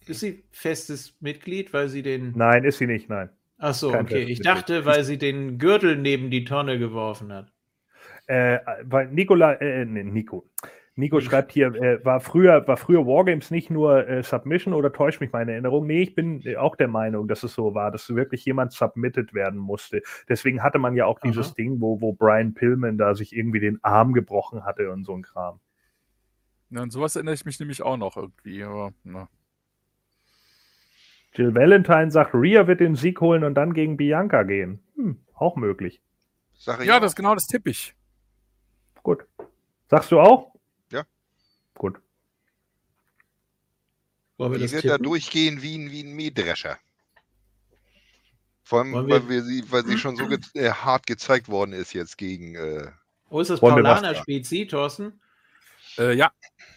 [0.06, 2.32] Ist sie festes Mitglied, weil sie den.
[2.36, 3.30] Nein, ist sie nicht, nein.
[3.58, 4.24] Ach so, kein okay.
[4.24, 7.52] Ich dachte, weil sie den Gürtel neben die Tonne geworfen hat.
[8.26, 10.50] Äh, weil Nicola, äh, nee, Nico.
[10.94, 15.20] Nico schreibt hier, äh, war, früher, war früher Wargames nicht nur äh, Submission oder täuscht
[15.22, 15.86] mich meine Erinnerung?
[15.86, 19.32] Nee, ich bin äh, auch der Meinung, dass es so war, dass wirklich jemand submitted
[19.32, 20.02] werden musste.
[20.28, 21.54] Deswegen hatte man ja auch dieses Aha.
[21.54, 25.22] Ding, wo, wo Brian Pillman da sich irgendwie den Arm gebrochen hatte und so ein
[25.22, 25.60] Kram.
[26.68, 28.62] Ja, an sowas erinnere ich mich nämlich auch noch irgendwie.
[28.62, 29.28] Aber, na.
[31.34, 34.82] Jill Valentine sagt, Rhea wird den Sieg holen und dann gegen Bianca gehen.
[34.96, 36.02] Hm, auch möglich.
[36.54, 37.00] Sag ich Ja, auch.
[37.00, 37.94] das genau das tippe ich.
[39.02, 39.26] Gut.
[39.88, 40.52] Sagst du auch?
[40.90, 41.04] Ja.
[41.74, 41.98] Gut.
[44.42, 45.04] Wollen wir Die das wird da tippen?
[45.04, 46.78] durchgehen wie ein, wie ein Mähdrescher.
[48.64, 51.48] Vor allem, Wollen weil, wir- wir sie, weil sie schon so ge äh, hart gezeigt
[51.48, 52.54] worden ist jetzt gegen.
[52.56, 52.90] Äh,
[53.30, 54.22] Oh, ist das Wollen wir was Paulaner sagen?
[54.24, 55.20] Spezi, Thorsten?
[55.96, 56.30] Äh, ja,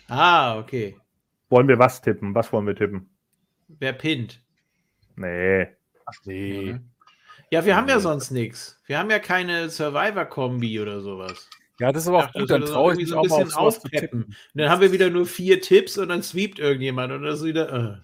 [0.08, 0.96] Ah, okay.
[1.50, 2.34] Wollen wir was tippen?
[2.36, 3.10] Was wollen wir tippen?
[3.68, 4.42] Wer pinnt?
[5.16, 5.68] Nee.
[6.24, 6.80] nee.
[7.52, 8.80] Ja, wir haben ja sonst nichts.
[8.86, 11.50] Wir haben ja keine Survivor-Kombi oder sowas.
[11.80, 13.32] Ja, das ist aber auch dachte, gut, das dann traue ich mich so ein mal
[13.34, 14.24] auf bisschen zu aufpeppen.
[14.24, 17.46] Und dann haben wir wieder nur vier Tipps und dann sweept irgendjemand und das ist
[17.46, 17.70] wieder.
[17.70, 17.78] Äh.
[17.78, 18.04] Und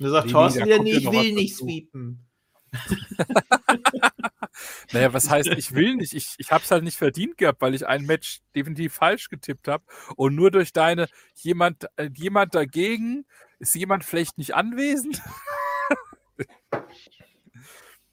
[0.00, 1.64] dann sagt Nee, Thorsten wieder, nee, ich will nicht dazu.
[1.64, 2.26] sweepen.
[4.92, 6.14] Naja, was heißt, ich will nicht?
[6.14, 9.68] Ich, ich habe es halt nicht verdient gehabt, weil ich ein Match definitiv falsch getippt
[9.68, 9.84] habe.
[10.16, 13.26] Und nur durch deine, jemand, äh, jemand dagegen,
[13.58, 15.20] ist jemand vielleicht nicht anwesend?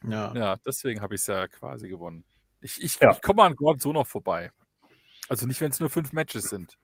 [0.05, 0.33] Ja.
[0.35, 2.25] Ja, deswegen habe ich es ja quasi gewonnen.
[2.61, 3.11] Ich, ich, Ja.
[3.11, 4.51] ich komme an Gordon so noch vorbei.
[5.29, 6.77] Also nicht, wenn es nur fünf Matches sind.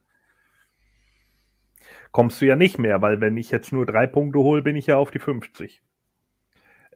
[2.12, 4.88] Kommst du ja nicht mehr, weil wenn ich jetzt nur drei Punkte hole, bin ich
[4.88, 5.82] ja auf die 50.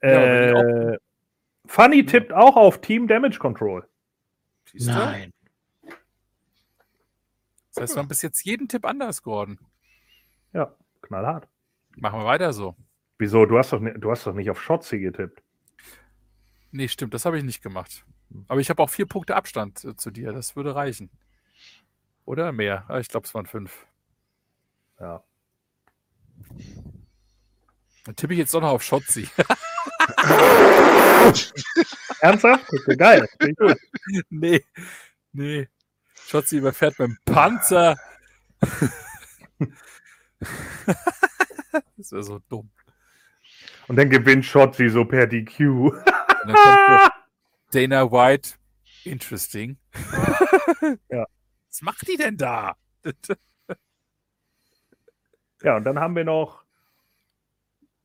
[0.01, 0.97] Ja, äh,
[1.65, 3.87] Funny tippt auch auf Team Damage Control.
[4.65, 4.91] Siehst du?
[4.91, 5.31] Nein.
[7.73, 9.59] Das heißt, wir haben bis jetzt jeden Tipp anders, Gordon.
[10.51, 11.47] Ja, knallhart.
[11.95, 12.75] Machen wir weiter so.
[13.17, 13.45] Wieso?
[13.45, 15.41] Du hast doch, du hast doch nicht auf Shotzi getippt.
[16.71, 18.03] Nee, stimmt, das habe ich nicht gemacht.
[18.47, 20.33] Aber ich habe auch vier Punkte Abstand äh, zu dir.
[20.33, 21.09] Das würde reichen.
[22.25, 22.85] Oder mehr?
[22.87, 23.85] Ah, Ich glaube, es waren fünf.
[24.99, 25.23] Ja.
[28.05, 29.29] Dann tippe ich jetzt doch noch auf Schotzi.
[32.21, 32.65] Ernsthaft?
[32.97, 33.27] Geil.
[33.57, 33.77] Gut.
[34.29, 34.63] nee,
[35.31, 35.67] nee.
[36.27, 37.97] Schotzi überfährt mit dem Panzer.
[41.97, 42.69] das wäre so dumm.
[43.87, 45.59] Und dann gewinnt Shotzi so per DQ.
[45.59, 45.93] Und
[46.45, 47.11] dann kommt
[47.71, 48.51] Dana White.
[49.03, 49.77] Interesting.
[51.09, 51.25] Ja.
[51.73, 52.75] Was macht die denn da?
[55.63, 56.65] Ja, und dann haben wir noch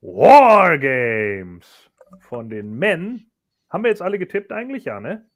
[0.00, 1.90] Wargames
[2.20, 3.32] von den Men.
[3.68, 4.84] Haben wir jetzt alle getippt eigentlich?
[4.84, 5.28] Ja, ne?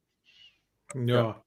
[0.94, 1.42] Ja.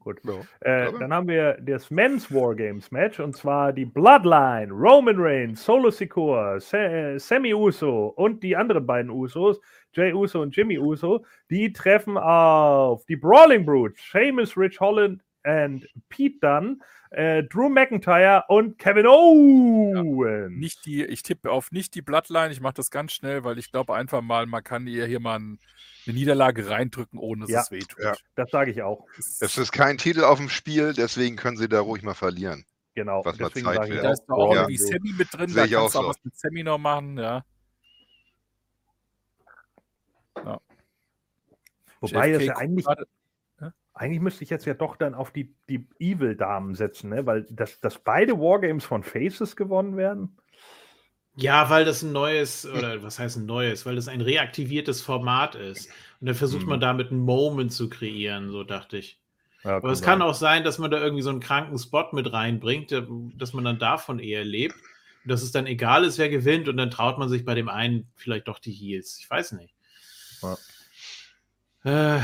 [0.00, 0.20] Gut.
[0.22, 0.40] Ja.
[0.60, 5.90] Äh, dann haben wir das Men's Wargames Match und zwar die Bloodline, Roman Reigns, Solo
[5.90, 9.58] Sikoa, Sa äh, Sammy Uso und die anderen beiden Usos,
[9.94, 15.88] Jay Uso und Jimmy Uso, die treffen auf die Brawling Brute, Sheamus, Rich Holland und
[16.08, 16.78] Pete Dunne,
[17.10, 20.50] äh, Drew McIntyre und Kevin Owens.
[20.52, 23.70] Nicht die, ich tippe auf nicht die Bloodline, ich mache das ganz schnell, weil ich
[23.72, 25.58] glaube einfach mal, man kann ihr hier mal ein,
[26.06, 27.60] eine Niederlage reindrücken, ohne dass Ja.
[27.62, 27.98] es wehtut.
[28.02, 28.14] Ja.
[28.34, 29.06] Das sage ich auch.
[29.16, 32.64] Das- Es ist kein Titel auf dem Spiel, deswegen können sie da ruhig mal verlieren.
[32.94, 33.24] Genau.
[33.24, 34.00] Was mal Deswegen Zeit sage ich.
[34.00, 34.76] Da auch ist doch auch irgendwie.
[34.76, 36.08] Sammy mit drin, Sehe da ich kannst du auch auch so.
[36.10, 37.44] was mit Sammy noch machen, ja.
[42.00, 43.08] Wobei es JFK ja eigentlich gerade-
[43.98, 47.26] Eigentlich müsste ich jetzt ja doch dann auf die, die Evil-Damen setzen, ne?
[47.26, 50.36] weil dass, dass beide Wargames von Faces gewonnen werden.
[51.36, 55.54] Ja, weil das ein neues, oder was heißt ein neues, weil das ein reaktiviertes Format
[55.54, 55.88] ist.
[56.20, 56.68] Und dann versucht Mhm.
[56.70, 59.20] man damit einen Moment zu kreieren, so dachte ich.
[59.64, 62.32] Ja, Aber es kann auch sein, dass man da irgendwie so einen kranken Spot mit
[62.32, 62.92] reinbringt,
[63.36, 64.74] dass man dann davon eher lebt.
[64.74, 66.68] Und dass es dann egal ist, wer gewinnt.
[66.68, 69.18] Und dann traut man sich bei dem einen vielleicht doch die Heels.
[69.20, 69.74] Ich weiß nicht.
[71.84, 72.20] Äh,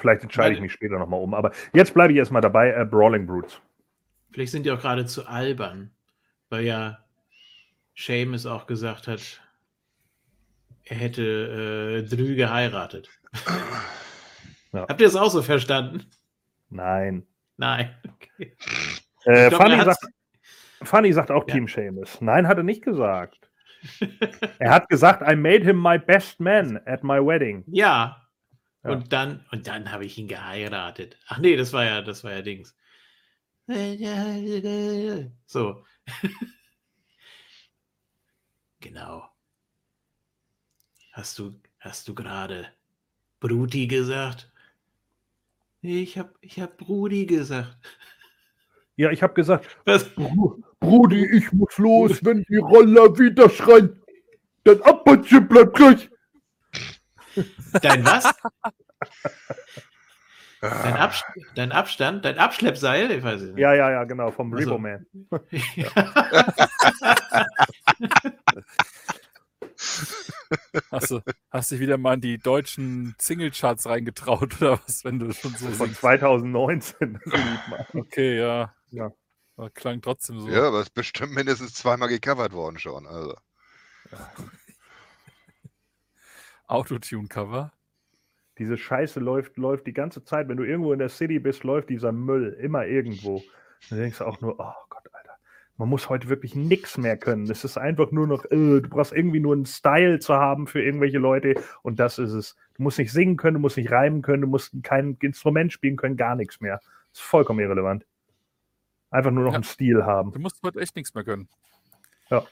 [0.00, 1.34] Vielleicht entscheide ich mich später nochmal um.
[1.34, 3.60] Aber jetzt bleibe ich erstmal dabei: äh, Brawling Brutes.
[4.30, 5.90] vielleicht sind die auch gerade zu albern.
[6.48, 6.98] Weil ja
[7.94, 9.40] Seamus auch gesagt hat,
[10.84, 13.08] er hätte äh, Drü geheiratet.
[14.72, 14.86] Ja.
[14.88, 16.06] Habt ihr das auch so verstanden?
[16.68, 17.26] Nein.
[17.56, 17.90] Nein.
[18.04, 18.54] Okay.
[19.24, 20.04] Äh, glaub, sagt,
[20.82, 21.54] Funny sagt auch Ja.
[21.54, 22.20] Team Seamus.
[22.20, 23.50] Nein, hat er nicht gesagt.
[24.60, 27.64] Er hat gesagt, I made him my best man at my wedding.
[27.66, 28.19] Ja.
[28.82, 28.92] Ja.
[28.92, 31.18] Und dann, und dann habe ich ihn geheiratet.
[31.26, 32.74] Ach nee, das war ja, das war ja Dings.
[35.46, 35.84] So.
[38.80, 39.30] genau.
[41.12, 42.66] Hast du, hast du gerade
[43.40, 44.50] Bruti gesagt?
[45.82, 47.76] Ich hab, ich hab Brudi gesagt.
[48.96, 50.04] Ja, ich habe gesagt, Was?
[50.14, 54.02] Bru- Brudi, ich muss los, wenn die Roller wieder schreien.
[54.64, 56.10] Dein Abpatsche bleibt gleich.
[57.82, 58.32] Dein was?
[60.60, 62.24] Dein, Abst dein Abstand?
[62.24, 63.10] Dein Abschleppseil?
[63.10, 63.58] Ich weiß es nicht.
[63.58, 64.76] Ja, ja, ja, genau, vom Ach so.
[64.76, 65.06] Rebo Man.
[70.90, 75.32] Hast du hast dich wieder mal in die deutschen Singlecharts reingetraut oder was, wenn du
[75.32, 76.00] schon so Von singst?
[76.00, 77.20] 2019.
[77.24, 77.86] das Lied, Mann.
[77.94, 78.74] Okay, ja.
[78.90, 79.12] Ja.
[79.56, 80.48] Aber klang trotzdem so.
[80.48, 83.06] Ja, aber es ist bestimmt mindestens zweimal gecovert worden schon.
[83.06, 83.34] Also.
[86.70, 87.72] Autotune-Cover.
[88.58, 90.48] Diese Scheiße läuft, läuft die ganze Zeit.
[90.48, 93.42] Wenn du irgendwo in der City bist, läuft dieser Müll immer irgendwo.
[93.88, 95.36] Dann denkst du auch nur, oh Gott, Alter.
[95.78, 97.50] Man muss heute wirklich nichts mehr können.
[97.50, 100.82] Es ist einfach nur noch, äh, du brauchst irgendwie nur einen Style zu haben für
[100.82, 102.54] irgendwelche Leute und das ist es.
[102.74, 105.96] Du musst nicht singen können, du musst nicht reimen können, du musst kein Instrument spielen
[105.96, 106.80] können, gar nichts mehr.
[107.12, 108.04] Das ist vollkommen irrelevant.
[109.10, 109.56] Einfach nur noch Ja.
[109.56, 110.32] einen Stil haben.
[110.32, 111.48] Du musst heute echt nichts mehr können.
[112.28, 112.44] Ja.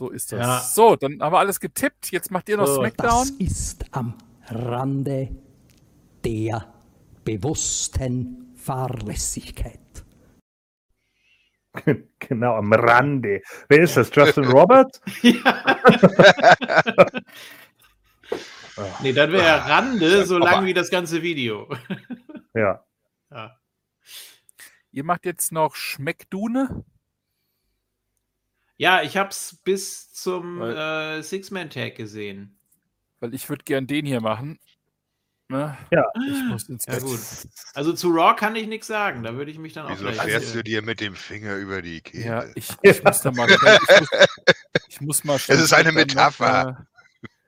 [0.00, 0.40] So ist das.
[0.40, 0.60] Ja.
[0.60, 2.10] So, dann haben wir alles getippt.
[2.10, 3.28] Jetzt macht ihr noch So, Das Smackdown.
[3.38, 4.14] ist am
[4.48, 5.28] Rande
[6.24, 6.72] der
[7.22, 9.78] bewussten Fahrlässigkeit.
[12.18, 13.42] genau, am Rande.
[13.68, 14.10] Wer ist das?
[14.14, 15.02] Justin Roberts?
[19.02, 21.68] Nee, dann wäre er Rande, so lang wie das ganze Video.
[22.54, 22.82] Ja.
[23.30, 23.60] Ja.
[24.92, 26.86] Ihr macht jetzt noch Schmeckdune.
[28.80, 32.56] Ja, ich hab's bis zum äh, Six-Man-Tag gesehen.
[33.18, 34.58] Weil ich würde gern den hier machen.
[35.48, 35.76] Ne?
[35.90, 36.06] Ja.
[36.26, 37.02] Ich muss ins Ja, Bett.
[37.02, 37.20] gut.
[37.74, 39.22] Also zu Raw kann ich nichts sagen.
[39.22, 40.22] Da würde ich mich dann auch Wieso gleich.
[40.22, 42.24] fährst äh, du dir mit dem Finger über die Kehle?
[42.24, 43.50] Ja, ich, ich muss da mal.
[43.50, 44.08] Ich muss,
[44.88, 46.86] ich muss mal schnell Es ist eine Metapher.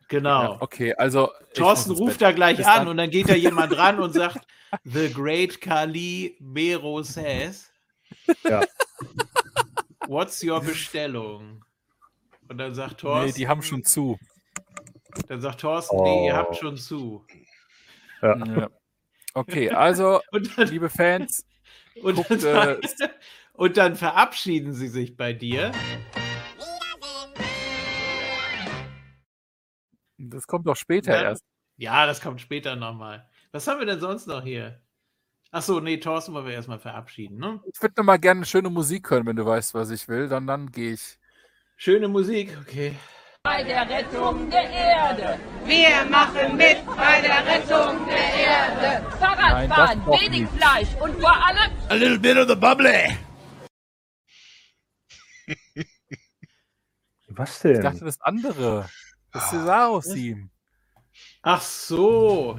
[0.09, 0.43] Genau.
[0.43, 1.31] Ja, okay, also.
[1.55, 2.29] Thorsten ruft Bett.
[2.29, 2.89] da gleich Bis an dann.
[2.89, 4.47] und dann geht da jemand ran und sagt,
[4.85, 7.71] The Great Kali Mero says.
[8.45, 8.61] Ja.
[10.13, 11.65] What's your Bestellung?
[12.47, 13.27] Und dann sagt Thorsten.
[13.29, 14.19] Nee, die haben schon zu.
[15.27, 16.37] Dann sagt Thorsten, nee, ihr Oh.
[16.37, 17.27] habt schon zu.
[18.21, 18.37] Ja.
[18.37, 18.71] Ja.
[19.33, 21.47] Okay, also, Und dann, liebe Fans,
[22.03, 23.09] und, guckt, dann, äh,
[23.55, 25.73] und dann verabschieden sie sich bei dir.
[30.19, 31.23] das kommt doch später Ja.
[31.23, 31.45] erst.
[31.79, 33.27] Ja, das kommt später nochmal.
[33.51, 34.79] Was haben wir denn sonst noch hier?
[35.55, 37.61] Achso, nee, Thorsten wollen wir erstmal verabschieden, ne?
[37.71, 40.27] Ich würde noch mal gerne schöne Musik hören, wenn du weißt, was ich will.
[40.27, 41.19] Dann, dann gehe ich.
[41.77, 42.95] Schöne Musik, okay.
[43.43, 45.39] bei der Rettung der Erde.
[45.67, 49.11] Wir machen mit bei der Rettung der Erde.
[49.19, 50.53] Fahrradfahren, wenig nicht.
[50.55, 53.15] Fleisch und vor allem A little bit of the bubbly.
[57.29, 57.83] Was Ich denn?
[57.83, 58.89] dachte, das andere.
[59.33, 60.49] Das Cesaro-Theme.
[61.43, 62.59] Ach so.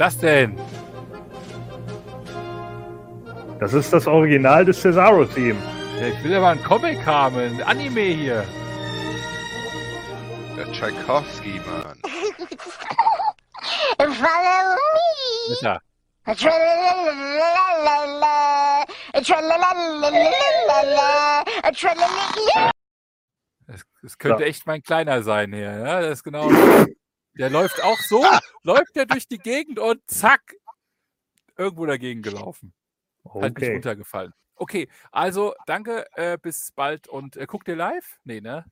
[0.00, 0.56] Ist das denn?
[3.58, 5.58] Das ist das Original des Cesaro-Theme.
[6.00, 8.44] Ja, ich will aber einen Comic haben, ein Anime hier.
[10.56, 11.98] Der Tchaikovsky, Mann.
[13.98, 15.56] Follow me.
[23.66, 24.48] Das, das könnte Ja.
[24.48, 25.72] echt mein Kleiner sein hier.
[25.78, 26.48] Ja, das ist genau.
[27.40, 28.22] Der läuft auch so,
[28.64, 30.54] läuft der durch die Gegend und zack,
[31.56, 32.74] irgendwo dagegen gelaufen.
[33.24, 33.72] Halt nicht Okay.
[33.72, 34.34] runtergefallen.
[34.56, 38.18] Okay, also danke, äh, bis bald und äh, guckt ihr live?
[38.24, 38.66] Nee, ne?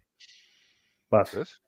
[1.09, 1.35] Was?
[1.35, 1.59] Was?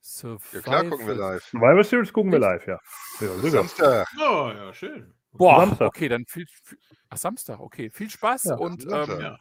[0.00, 0.40] Survival.
[0.54, 1.44] Ja, klar gucken wir live.
[1.44, 2.80] Survivor Series gucken wir live, ja.
[3.20, 3.50] ja.
[3.50, 4.08] Samstag.
[4.18, 5.14] Oh, ja, schön.
[5.30, 5.86] Boah, Samstag.
[5.86, 6.78] okay, dann viel, viel
[7.10, 7.90] Ach, Samstag, okay.
[7.90, 9.38] Viel Spaß Ja, und ähm, Ja.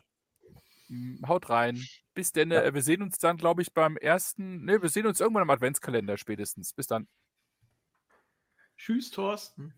[0.90, 1.82] M, haut rein.
[2.14, 5.20] Bis denn, äh, wir sehen uns dann, glaube ich, beim ersten, ne, wir sehen uns
[5.20, 6.74] irgendwann im Adventskalender spätestens.
[6.74, 7.08] Bis dann.
[8.78, 9.74] Tschüss, Thorsten.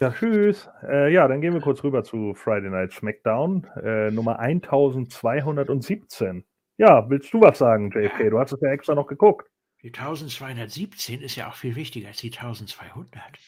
[0.00, 0.68] Ja, tschüss.
[0.82, 6.44] Äh, ja, dann gehen wir kurz rüber zu Friday Night SmackDown, äh, Nummer 1217.
[6.76, 8.30] Ja, willst du was sagen, JFK?
[8.30, 9.48] Du hast es ja extra noch geguckt.
[9.82, 13.38] Die 1217 ist ja auch viel wichtiger als die 1200.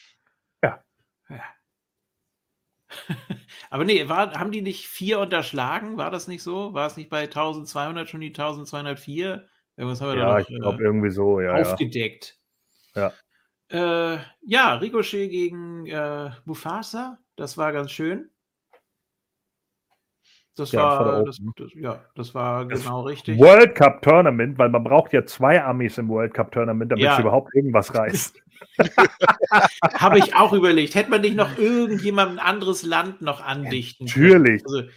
[0.62, 0.84] Ja.
[1.28, 1.42] ja.
[3.70, 5.96] Aber nee, war, haben die nicht vier unterschlagen?
[5.96, 6.74] War das nicht so?
[6.74, 9.48] War es nicht bei 1200 schon die 1204?
[9.76, 11.58] Irgendwas haben wir Ja, da ich noch glaube äh, irgendwie so, ja.
[11.58, 11.62] ja.
[11.62, 12.38] aufgedeckt.
[12.94, 13.12] Ja.
[13.68, 18.30] Äh, ja, Ricochet gegen äh, Mufasa, das war ganz schön.
[20.56, 23.38] Das Ja, war das, das, ja, das war Das genau richtig.
[23.40, 27.14] World Cup Tournament, weil man braucht ja zwei Amis im World Cup Tournament, damit Ja.
[27.14, 28.40] es überhaupt irgendwas reißt.
[29.94, 30.94] Habe ich auch überlegt.
[30.94, 34.62] Hätte man nicht noch irgendjemand ein anderes Land noch andichten Natürlich.
[34.64, 34.90] können?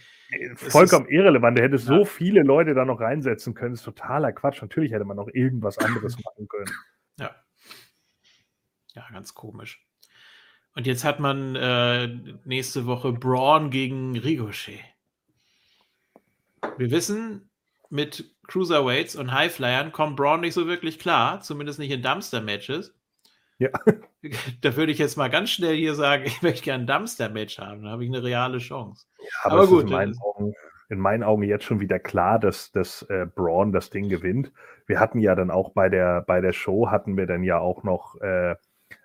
[0.50, 1.58] Also, Vollkommen irrelevant.
[1.58, 1.96] Du hättest Ja.
[1.96, 3.72] so viele Leute da noch reinsetzen können.
[3.72, 4.60] Das ist totaler Quatsch.
[4.62, 6.70] Natürlich hätte man noch irgendwas anderes machen können.
[7.18, 7.34] ja.
[8.94, 9.84] Ja, ganz komisch.
[10.74, 12.08] Und jetzt hat man äh,
[12.44, 14.80] nächste Woche Braun gegen Ricochet.
[16.76, 17.48] Wir wissen,
[17.90, 22.94] mit Cruiserweights und Highflyern kommt Braun nicht so wirklich klar, zumindest nicht in Dumpster-Matches.
[23.58, 23.70] Ja.
[24.62, 27.84] Da würde ich jetzt mal ganz schnell hier sagen, ich möchte gerne ein Dumpster-Match haben,
[27.84, 29.06] dann habe ich eine reale Chance.
[29.44, 30.54] Aber, Aber es gut, ist in meinen, Augen,
[30.88, 34.52] in meinen Augen jetzt schon wieder klar, dass, dass äh, Braun das Ding gewinnt.
[34.86, 37.84] Wir hatten ja dann auch bei der, bei der Show, hatten wir dann ja auch
[37.84, 38.56] noch, äh,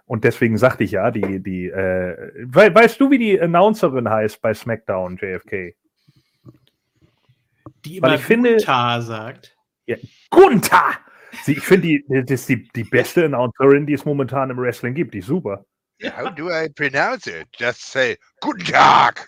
[0.06, 4.42] und deswegen sagte ich ja, die, die, äh, we weißt du, wie die Announcerin heißt
[4.42, 5.76] bei SmackDown, JFK?
[7.86, 9.56] Die Weil immer ich finde- Gunther sagt.
[10.30, 10.98] Gunther!
[11.44, 14.94] Sie, ich finde, die, das ist die, die beste Announcerin, die es momentan im Wrestling
[14.94, 15.14] gibt.
[15.14, 15.66] Die ist super.
[16.04, 17.48] How do I pronounce it?
[17.58, 19.28] Just say, Guten Tag!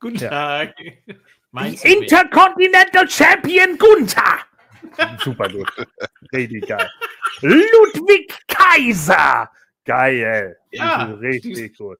[0.00, 0.28] Guten Ja.
[0.66, 0.76] Tag.
[0.78, 1.14] Die du
[1.52, 1.74] wen?
[2.02, 4.38] Intercontinental Champion Gunther!
[5.22, 5.70] Super gut.
[6.32, 6.88] Richtig geil.
[7.42, 9.50] Ludwig Kaiser!
[9.84, 10.56] Geil.
[10.72, 11.98] Ja, Die richtig gut.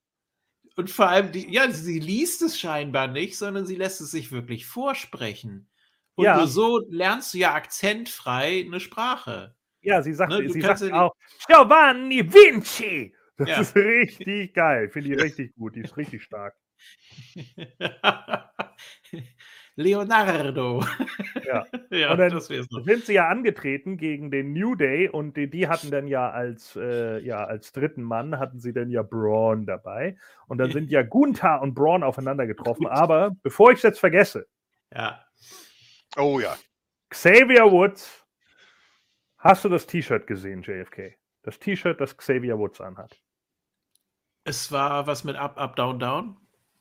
[0.76, 4.30] Und vor allem, die, ja, sie liest es scheinbar nicht, sondern sie lässt es sich
[4.32, 5.68] wirklich vorsprechen.
[6.16, 6.38] Und Ja.
[6.38, 9.54] nur so lernst du ja akzentfrei eine Sprache.
[9.82, 11.14] Ja, sie sagt, Ne, sie sagt auch
[11.46, 13.14] Giovanni Vinci.
[13.36, 13.60] Das Ja.
[13.60, 14.88] ist richtig geil.
[14.88, 15.76] Finde ich richtig gut.
[15.76, 16.56] Die ist richtig stark.
[19.76, 20.82] Leonardo.
[21.44, 21.66] Ja.
[21.90, 25.68] ja, Und dann das sind sie ja angetreten gegen den New Day und die, die
[25.68, 30.16] hatten dann ja als, äh, ja als dritten Mann hatten sie dann ja Braun dabei.
[30.48, 32.86] Und dann sind ja Gunther und Braun aufeinander getroffen.
[32.86, 34.46] Aber bevor ich es jetzt vergesse,
[34.94, 35.20] Ja.
[36.16, 36.56] Oh ja.
[37.10, 38.24] Xavier Woods,
[39.38, 41.16] hast du das T-Shirt gesehen, JFK?
[41.42, 43.20] Das T-Shirt, das Xavier Woods anhat.
[44.44, 46.36] Es war was mit Up, Up, Down, Down.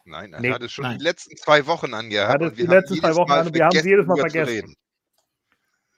[0.06, 0.98] Nein, er Nee, hat es schon nein.
[1.00, 2.34] die letzten zwei Wochen angehabt.
[2.34, 4.18] Hat es und die wir haben letzten zwei Wochen an wir haben es jedes Mal
[4.18, 4.54] vergessen.
[4.54, 4.76] reden.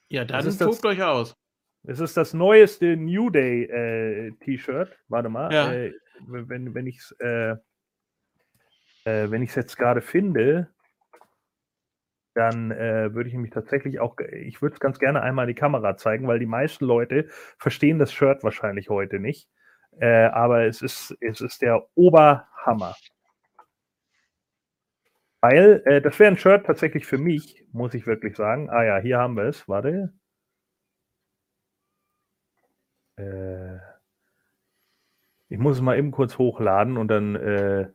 [0.10, 1.36] Ja, dann Das ist das- tobt euch aus.
[1.84, 4.98] Es ist das neueste New Day äh, T-Shirt.
[5.10, 5.72] Warte mal, Ja.
[5.74, 5.94] äh,
[6.28, 7.52] wenn, wenn ich es äh,
[9.06, 10.74] äh, wenn ich es jetzt gerade finde,
[12.38, 15.60] dann äh, würde ich mich tatsächlich auch, ich würde es ganz gerne einmal in die
[15.60, 19.50] Kamera zeigen, weil die meisten Leute verstehen das Shirt wahrscheinlich heute nicht.
[20.00, 22.96] Äh, aber es ist, es ist der Oberhammer.
[25.42, 28.70] Weil, äh, das wäre ein Shirt tatsächlich für mich, muss ich wirklich sagen.
[28.70, 29.68] Ah ja, hier haben wir es.
[29.68, 30.14] Warte.
[33.18, 33.78] Äh,
[35.50, 37.90] ich muss es mal eben kurz hochladen und dann, äh,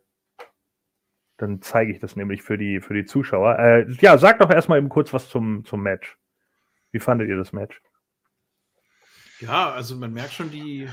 [1.43, 3.59] dann zeige ich das nämlich für die, für die Zuschauer.
[3.59, 6.17] Äh, ja, sag doch erstmal eben kurz was zum, zum Match.
[6.93, 7.81] Wie fandet ihr das Match?
[9.41, 10.89] Ja, also man merkt schon die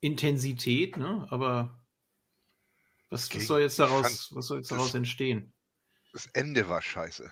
[0.00, 1.26] Intensität, ne?
[1.30, 1.78] Aber
[3.10, 5.52] was, was soll jetzt daraus, was soll jetzt das- daraus entstehen?
[6.12, 7.30] Das Ende war scheiße.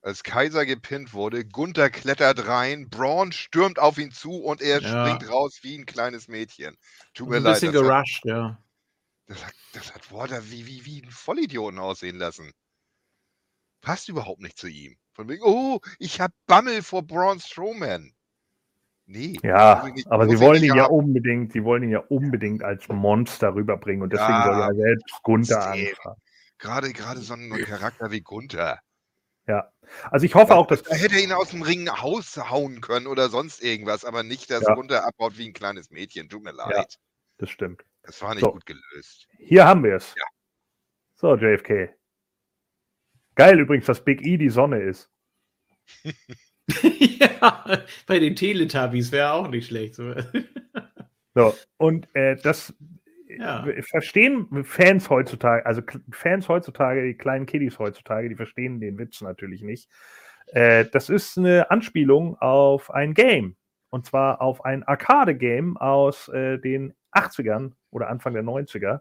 [0.00, 4.88] als Kaiser gepinnt wurde, Gunther klettert rein, Braun stürmt auf ihn zu und er Ja.
[5.06, 6.78] springt raus wie ein kleines Mädchen.
[7.14, 7.54] Tut mir Ein leid.
[7.54, 8.62] bisschen Das hat, gerusht, ja.
[9.28, 12.50] Das, hat, das hat Walter wie, wie, wie ein Vollidioten aussehen lassen.
[13.80, 14.96] Passt überhaupt nicht zu ihm.
[15.12, 18.12] Von wegen, oh, ich hab Bammel vor Braun Strowman.
[19.06, 19.38] Nee.
[19.42, 23.54] Ja, nicht- aber sie wollen ihn ja unbedingt, sie wollen ihn ja unbedingt als Monster
[23.54, 26.16] rüberbringen und deswegen soll Ja, ja selbst Gunther anfangen.
[26.58, 28.80] Gerade, gerade so ein Charakter wie Gunther.
[29.46, 29.72] Ja.
[30.10, 33.30] Also ich hoffe auch, dass Da hätte er ihn aus dem Ring haushauen können oder
[33.30, 34.74] sonst irgendwas, aber nicht, dass Ja.
[34.74, 36.28] Gunther abbaut wie ein kleines Mädchen.
[36.28, 36.74] Tut mir leid.
[36.76, 36.84] Ja.
[37.38, 37.82] das stimmt.
[38.08, 38.52] Das war nicht So.
[38.52, 39.28] gut gelöst.
[39.36, 40.14] Hier haben wir es.
[40.16, 40.24] Ja.
[41.14, 41.94] So, JFK.
[43.34, 45.10] Geil übrigens, dass Big E die Sonne ist.
[46.80, 49.96] ja, bei den Teletubbies wäre auch nicht schlecht.
[49.96, 50.14] So.
[51.76, 52.74] Und äh, das
[53.28, 53.66] Ja.
[53.90, 59.60] verstehen Fans heutzutage, also Fans heutzutage, die kleinen Kiddies heutzutage, die verstehen den Witz natürlich
[59.60, 59.90] nicht.
[60.46, 63.56] Äh, das ist eine Anspielung auf ein Game.
[63.90, 69.00] Und zwar auf ein Arcade-Game aus äh, den 80ern oder Anfang der 90er.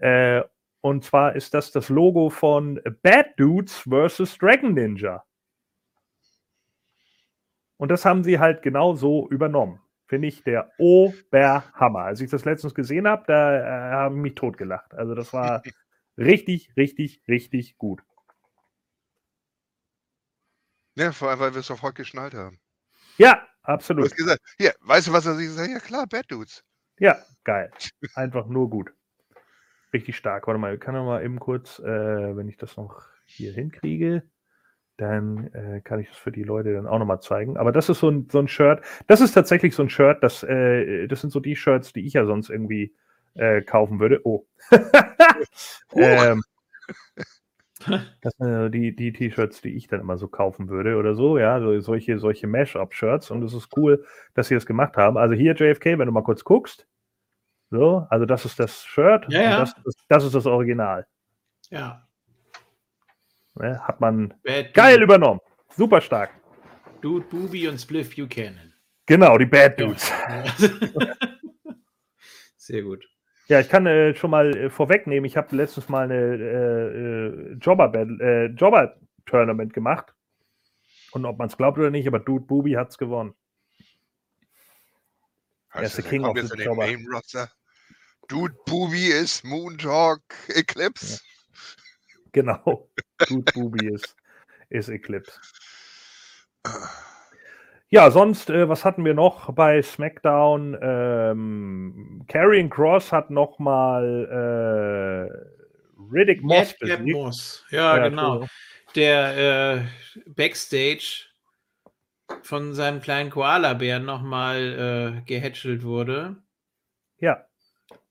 [0.00, 0.42] Äh,
[0.80, 4.38] und zwar ist das das Logo von Bad Dudes vs.
[4.38, 5.24] Dragon Ninja.
[7.76, 9.80] Und das haben sie halt genau so übernommen.
[10.06, 12.00] Finde ich der Oberhammer.
[12.00, 14.94] Als ich das letztens gesehen habe, da äh, habe ich mich totgelacht.
[14.94, 15.62] Also das war
[16.16, 18.02] richtig, richtig, richtig gut.
[20.94, 22.58] Ja, vor allem, weil wir es sofort geschnallt haben.
[23.18, 24.04] Ja, Du absolut.
[24.04, 25.68] hast gesagt, hier, weißt du, was er sich sagt?
[25.68, 26.62] Ja, klar, Bad Dudes.
[26.98, 27.70] Ja, geil.
[28.14, 28.92] Einfach nur gut.
[29.92, 30.46] Richtig stark.
[30.46, 34.22] Warte mal, ich kann noch mal eben kurz, äh, wenn ich das noch hier hinkriege,
[34.96, 37.56] dann äh, kann ich das für die Leute dann auch noch mal zeigen.
[37.56, 38.82] Aber das ist so ein, so ein Shirt.
[39.06, 42.14] Das ist tatsächlich so ein Shirt, das, äh, das sind so die Shirts, die ich
[42.14, 42.94] ja sonst irgendwie
[43.34, 44.20] äh, kaufen würde.
[44.24, 44.46] Oh.
[45.94, 46.42] ähm,
[48.20, 51.38] das sind ja die, die T-Shirts, die ich dann immer so kaufen würde oder so,
[51.38, 53.30] ja, so, solche, solche Mash-up-Shirts.
[53.30, 55.16] Und es ist cool, dass sie das gemacht haben.
[55.16, 56.86] Also hier, JFK, wenn du mal kurz guckst.
[57.70, 59.26] So, also das ist das Shirt.
[59.28, 59.58] Ja, und ja.
[59.60, 59.74] Das,
[60.08, 61.06] das, ist das Original.
[61.70, 62.06] Ja.
[63.54, 63.80] Ne?
[63.80, 65.40] Hat man Bad geil Dude, übernommen.
[65.70, 66.30] Super stark.
[67.00, 68.72] Dude, Booby und Spliff Buchanan.
[69.06, 69.86] Genau, die Bad Ja.
[69.86, 70.12] Dudes.
[72.56, 73.04] Sehr gut.
[73.48, 77.52] Ja, ich kann äh, schon mal äh, vorwegnehmen, ich habe letztens mal eine äh, äh,
[77.60, 80.12] Jobber, Battle- äh, Jobber Tournament gemacht.
[81.12, 83.34] Und ob man es glaubt oder nicht, aber Dude Booby hat es gewonnen.
[85.72, 86.88] Er das, King of the Jobber.
[88.28, 91.20] Dude Booby ist Moon Talk Eclipse.
[92.32, 92.90] Genau.
[93.28, 94.16] Dude Booby ist,
[94.70, 95.40] ist Eclipse.
[97.88, 100.76] Ja, sonst, äh, was hatten wir noch bei SmackDown?
[100.82, 105.56] Ähm, Karrion Cross hat noch mal äh,
[106.12, 107.16] Riddick Moss Madcap besiegt.
[107.16, 107.64] Moss.
[107.70, 108.46] Ja, Ja, genau.
[108.96, 111.26] Der äh, Backstage
[112.42, 116.36] von seinem kleinen Koala-Bären nochmal äh, gehätschelt wurde.
[117.18, 117.46] Ja,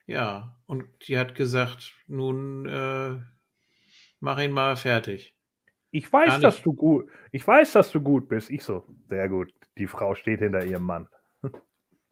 [0.08, 3.20] Ja, und die hat gesagt, nun äh,
[4.20, 5.36] mach ihn mal fertig.
[5.92, 8.50] ich weiß, dass du gut, ich weiß, dass du gut bist.
[8.50, 9.54] Ich so, sehr gut.
[9.78, 11.08] Die Frau steht hinter ihrem Mann.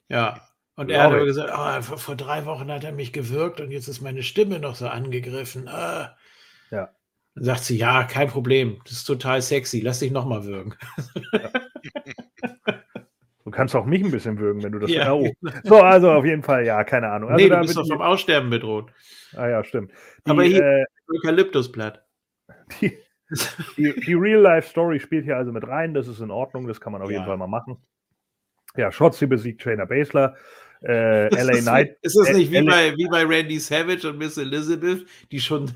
[0.09, 0.42] Ja.
[0.75, 3.72] Und er hat aber gesagt, ah, vor, vor drei Wochen hat er mich gewürgt und
[3.72, 5.67] jetzt ist meine Stimme noch so angegriffen.
[5.67, 6.17] Ah.
[6.72, 6.90] Ja.
[7.35, 10.75] Dann sagt sie, ja, kein Problem, das ist total sexy, lass dich nochmal würgen.
[13.43, 14.90] Du kannst auch mich ein bisschen würgen, wenn du das.
[14.90, 15.30] Ja, oh.
[15.42, 15.53] genau.
[15.64, 17.30] So, also auf jeden Fall, ja, keine Ahnung.
[17.30, 18.92] Also nee, da du bist doch vom Aussterben bedroht.
[19.35, 19.92] Ah ja, stimmt.
[20.25, 22.06] Die, Aber hier- äh, Eukalyptusblatt.
[22.82, 22.98] die,
[23.77, 25.93] die, die Real-Life-Story spielt hier also mit rein.
[25.93, 26.67] Das ist in Ordnung.
[26.67, 27.27] Das kann man auf jeden Ja.
[27.27, 27.77] Fall mal machen.
[28.75, 30.35] Ja, Shotzi besiegt Trainer Basler.
[30.81, 31.97] Äh, LA Knight.
[32.01, 35.71] Ist das nicht wie LA bei, wie bei Randy Savage und Miss Elizabeth, die schon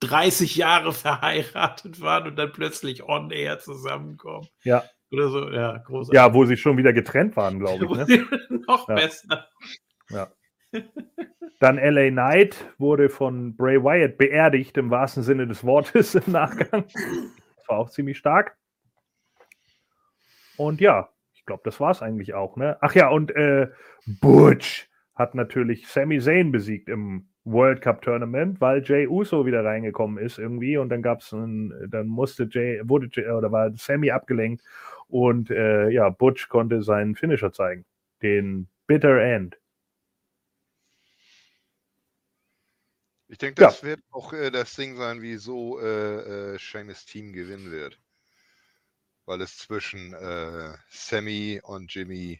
[0.00, 4.48] 30 Jahre verheiratet waren und dann plötzlich on air zusammenkommen?
[4.64, 4.84] Ja.
[5.10, 6.14] Oder so, ja, großartig.
[6.14, 7.90] Ja, wo sie schon wieder getrennt waren, glaube ich.
[8.50, 8.62] Ne?
[8.66, 8.94] Noch Ja.
[8.94, 9.48] besser.
[11.62, 16.86] Dann LA Knight wurde von Bray Wyatt beerdigt, im wahrsten Sinne des Wortes im Nachgang.
[16.88, 18.56] Das war auch ziemlich stark.
[20.56, 22.56] Und ja, ich glaube, das war es eigentlich auch.
[22.56, 22.78] Ne?
[22.80, 23.68] Ach ja, und äh,
[24.20, 30.18] Butch hat natürlich Sami Zayn besiegt im World Cup Tournament, weil Jay Uso wieder reingekommen
[30.18, 34.64] ist irgendwie und dann gab es dann musste Jay, wurde Jay, oder war Sammy abgelenkt
[35.06, 37.84] und äh, ja, Butch konnte seinen Finisher zeigen,
[38.20, 39.61] den Bitter End.
[43.32, 43.68] Ich denke, Ja.
[43.68, 47.98] das wird auch äh, das Ding sein, wieso äh, äh, Seamus Team gewinnen wird.
[49.24, 52.38] Weil es zwischen äh, Sammy und Jimmy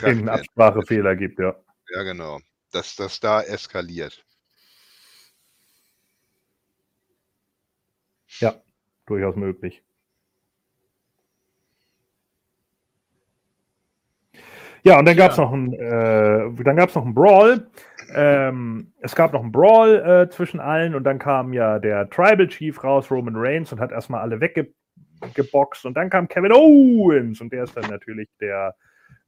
[0.00, 0.30] werden.
[0.30, 1.54] Absprachefehler gibt, ja.
[1.90, 2.40] Ja, genau.
[2.72, 4.24] Dass das da eskaliert.
[9.04, 9.82] durchaus möglich.
[14.84, 15.42] Ja, und dann gab es Ja.
[15.44, 17.68] noch ein, äh, dann gab's noch einen Brawl.
[18.14, 22.48] Ähm, es gab noch einen Brawl äh, zwischen allen und dann kam ja der Tribal
[22.48, 25.86] Chief raus, Roman Reigns, und hat erstmal alle weggeboxt.
[25.86, 28.74] Und dann kam Kevin Owens und der ist dann natürlich der,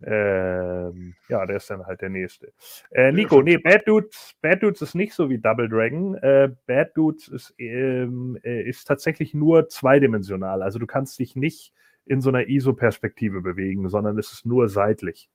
[0.05, 2.53] ähm, ja, der ist dann halt der nächste.
[2.91, 6.15] Äh, Nico, nee, Bad Dudes, Bad Dudes ist nicht so wie Double Dragon.
[6.17, 10.63] Äh, Bad Dudes ist, ähm, äh, ist tatsächlich nur zweidimensional.
[10.63, 11.73] Also du kannst dich nicht
[12.05, 15.31] in so einer ISO-Perspektive bewegen, sondern es ist nur seitlich.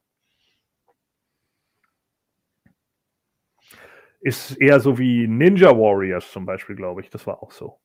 [4.28, 7.10] Ist eher so wie Ninja Warriors zum Beispiel, glaube ich.
[7.10, 7.80] Das war auch so.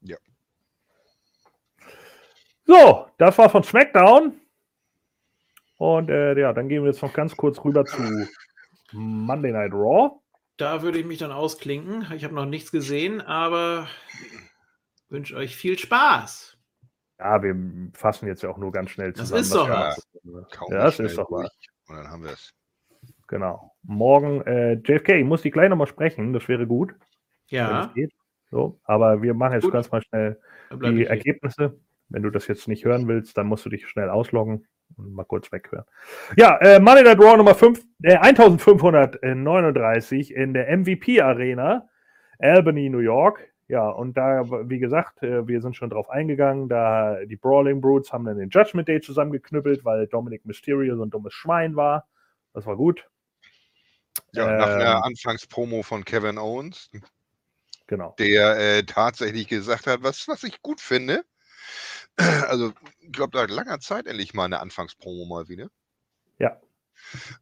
[0.00, 0.16] Ja.
[2.64, 4.40] So, das war von SmackDown.
[5.76, 8.26] Und äh, ja, dann gehen wir jetzt noch ganz kurz rüber zu
[8.90, 10.18] Monday Night Raw.
[10.56, 12.10] Da würde ich mich dann ausklinken.
[12.16, 13.86] Ich habe noch nichts gesehen, aber
[15.10, 16.58] wünsche euch viel Spaß.
[17.20, 17.54] Ja, wir
[17.92, 19.42] fassen jetzt ja auch nur ganz schnell Das zusammen.
[19.42, 19.68] ist was doch
[20.58, 20.70] was.
[20.70, 21.50] Ja, das ist doch was.
[21.86, 22.52] Und dann haben wir es.
[23.28, 23.73] Genau.
[23.86, 26.94] Morgen, äh, JFK, ich muss die gleich nochmal sprechen, das wäre gut,
[27.48, 28.12] Ja, es geht.
[28.50, 29.72] So, aber wir machen jetzt Gut.
[29.72, 30.38] ganz mal schnell
[30.70, 31.06] die.
[31.06, 31.76] Ergebnisse.
[32.08, 35.24] Wenn du das jetzt nicht hören willst, dann musst du dich schnell ausloggen und mal
[35.24, 35.86] kurz weghören.
[36.36, 41.88] Ja, äh, Money Night Raw Nummer 5, äh, 1539 in der MVP Arena,
[42.38, 43.48] Albany, New York.
[43.66, 48.12] Ja, und da, wie gesagt, äh, wir sind schon drauf eingegangen, da die Brawling Brutes
[48.12, 52.06] haben dann den Judgment Day zusammengeknüppelt, weil Dominic Mysterio so ein dummes Schwein war.
[52.52, 53.08] Das war gut.
[54.32, 56.90] Ja, nach einer Ähm, Anfangspromo von Kevin Owens,
[57.86, 58.14] Genau.
[58.18, 61.24] der äh, tatsächlich gesagt hat, was, was ich gut finde.
[62.48, 65.68] Also, ich glaube, seit langer Zeit endlich mal eine Anfangspromo mal wieder.
[66.38, 66.60] Ja.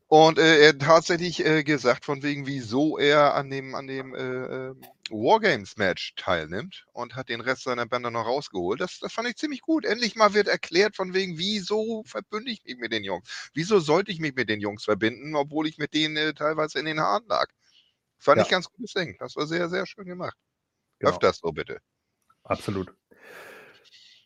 [0.08, 4.14] Und äh, er hat tatsächlich äh, gesagt, von wegen, wieso er an dem, an dem
[4.14, 4.74] äh, äh,
[5.12, 8.80] Wargames-Match teilnimmt und hat den Rest seiner Bänder noch rausgeholt.
[8.80, 9.84] Das, das fand ich ziemlich gut.
[9.84, 13.50] Endlich mal wird erklärt, von wegen, wieso verbünde ich mich mit den Jungs?
[13.54, 16.86] Wieso sollte ich mich mit den Jungs verbinden, obwohl ich mit denen äh, teilweise in
[16.86, 17.46] den Haaren lag?
[18.18, 18.42] Fand Ja.
[18.42, 19.16] ich ganz gutes Ding.
[19.18, 20.36] Das war sehr, sehr schön gemacht.
[21.00, 21.10] Genau.
[21.10, 21.80] Öfters so bitte.
[22.44, 22.94] Absolut.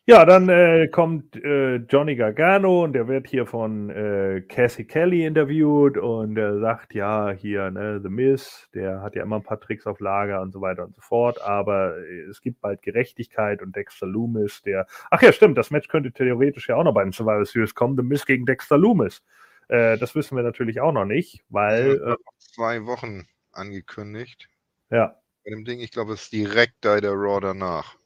[0.09, 5.25] Ja, dann äh, kommt äh, Johnny Gargano und der wird hier von äh, Cassie Kelly
[5.25, 9.59] interviewt und er sagt, ja, hier, ne, The Miz, der hat ja immer ein paar
[9.59, 13.61] Tricks auf Lager und so weiter und so fort, aber äh, es gibt bald Gerechtigkeit
[13.61, 17.03] und Dexter Loomis, der, ach ja, stimmt, das Match könnte theoretisch ja auch noch bei
[17.03, 19.25] den Survivor Series kommen, The Miz gegen Dexter Loomis.
[19.67, 24.47] Äh, das wissen wir natürlich auch noch nicht, weil, Ja, äh, Zwei Wochen angekündigt.
[24.89, 27.97] ja, Bei dem Ding, ich glaube, es ist direkt da der Raw danach.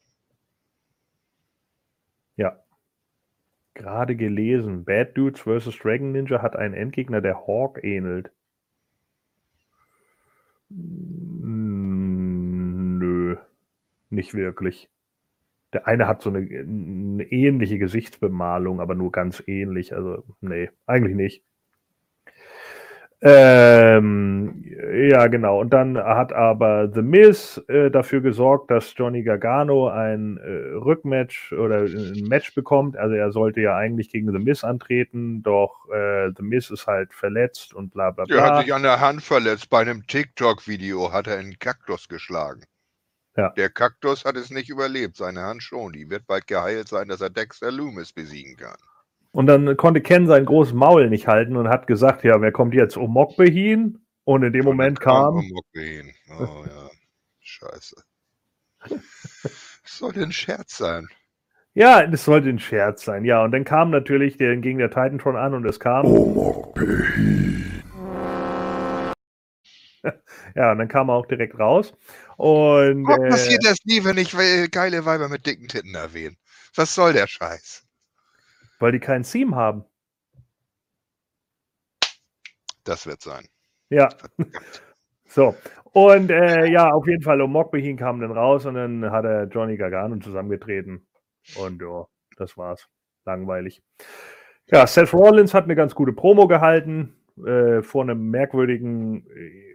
[2.36, 2.58] Ja.
[3.74, 4.86] Gerade gelesen.
[4.86, 5.78] Bad Dudes vs.
[5.80, 8.32] Dragon Ninja hat einen Endgegner, der Hawk ähnelt.
[10.70, 13.38] Mm, Nö,
[14.10, 14.90] nicht wirklich.
[15.74, 19.94] Der eine hat so eine, eine ähnliche Gesichtsbemalung, aber nur ganz ähnlich.
[19.96, 21.44] Also, nee, eigentlich nicht.
[23.24, 25.60] Ähm, ja, genau.
[25.60, 31.54] Und dann hat aber The Miz äh, dafür gesorgt, dass Johnny Gargano ein äh, Rückmatch
[31.54, 32.98] oder ein Match bekommt.
[32.98, 37.14] Also er sollte ja eigentlich gegen The Miz antreten, doch äh, The Miz ist halt
[37.14, 38.62] verletzt und bla bla Der hat bla.
[38.64, 39.70] sich an der Hand verletzt.
[39.70, 42.64] Bei einem TikTok-Video hat er einen Kaktus geschlagen.
[43.38, 43.50] Ja.
[43.50, 45.94] Der Kaktus hat es nicht überlebt, seine Hand schon.
[45.94, 48.78] Die wird bald geheilt sein, dass er Dexter Loomis besiegen kann.
[49.32, 52.74] Und dann konnte Ken sein großes Maul nicht halten und hat gesagt, ja, wer kommt
[52.74, 52.98] jetzt?
[52.98, 54.00] Omokbe hin?
[54.26, 56.04] Und in dem Moment kam, Omokbe
[56.40, 56.90] Oh ja,
[57.40, 57.96] scheiße.
[59.86, 61.08] Sollte ein Scherz sein.
[61.74, 63.24] ja, das sollte ein Scherz sein.
[63.26, 66.06] Ja, und dann kam natürlich, der ging der Titantron an und es kam.
[70.56, 71.94] ja, und dann kam er auch direkt raus.
[72.38, 76.36] Und Warum äh, passiert das nie, wenn ich äh, geile Weiber mit dicken Titten erwähne?
[76.76, 77.86] Was soll der Scheiß?
[78.82, 79.86] Weil die kein Theme haben.
[82.84, 83.48] Das wird sein.
[83.90, 84.10] Ja.
[85.34, 85.56] So.
[85.94, 89.78] Und äh, ja, auf jeden Fall, Omokbehin kam dann raus und dann hat er Johnny
[89.78, 91.08] Gargano zusammengetreten.
[91.56, 92.90] Und ja, das war's.
[93.24, 93.82] Langweilig.
[94.68, 99.71] Ja, Seth Rollins hat eine ganz gute Promo gehalten, äh, vor einem merkwürdigen äh,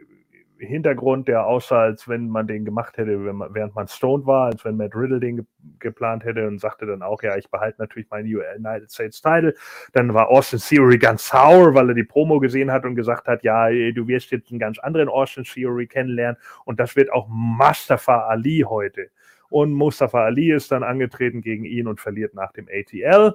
[0.59, 4.65] Hintergrund, der aussah, als wenn man den gemacht hätte, man, während man stoned war, als
[4.65, 5.45] wenn Matt Riddle den ge
[5.79, 9.55] geplant hätte und sagte dann auch, ja, ich behalte natürlich meinen United States Title.
[9.93, 13.43] Dann war Austin Theory ganz sauer, weil er die Promo gesehen hat und gesagt hat,
[13.43, 18.29] ja, du wirst jetzt einen ganz anderen Austin Theory kennenlernen und das wird auch Mustafa
[18.29, 19.11] Ali heute.
[19.49, 23.35] Und Mustafa Ali ist dann angetreten gegen ihn und verliert nach dem ATL.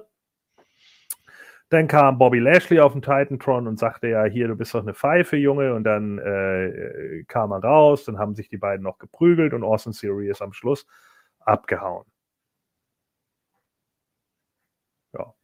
[1.72, 4.92] Dann kam Bobby Lashley auf den Titantron und sagte ja, hier, du bist doch eine
[4.92, 5.72] Pfeife, Junge.
[5.74, 9.64] Und dann äh, äh, kam er raus, dann haben sich die beiden noch geprügelt und
[9.64, 10.86] Austin Theory ist am Schluss
[11.40, 12.04] abgehauen.
[15.14, 15.34] Ja.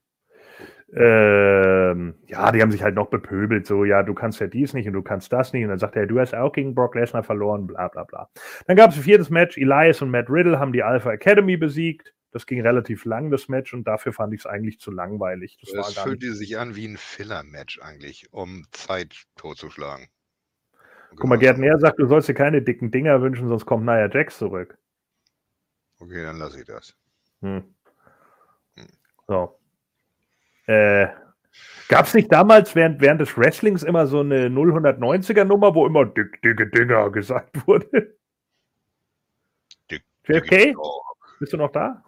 [0.93, 4.87] Ähm, ja, die haben sich halt noch bepöbelt, so, ja, du kannst ja dies nicht
[4.87, 5.65] und du kannst das nicht.
[5.65, 8.29] Und dann sagte er, du hast auch gegen Brock Lesnar verloren, bla bla bla.
[8.67, 12.15] Dann gab es ein viertes Match, Elias und Matt Riddle haben die Alpha Academy besiegt.
[12.39, 15.59] Das ging relativ lang, das Match, und dafür fand ich es eigentlich zu langweilig.
[15.61, 20.07] Das, Das fühlte sich an wie ein Filler-Match eigentlich, um Zeit totzuschlagen.
[21.17, 24.09] Guck mal, Gerd Näher sagt, du sollst dir keine dicken Dinger wünschen, sonst kommt Nia
[24.09, 24.79] Jax zurück.
[25.99, 26.95] Okay, dann lasse ich das.
[27.41, 27.75] Hm.
[29.27, 29.59] So.
[30.67, 31.09] Äh,
[31.89, 36.07] Gab es nicht damals während, während des Wrestlings immer so eine 090er Nummer, wo immer
[36.07, 38.17] dick, dicke Dinger gesagt wurde?
[39.91, 40.77] Dick, JFK?
[41.41, 42.05] Bist du noch da?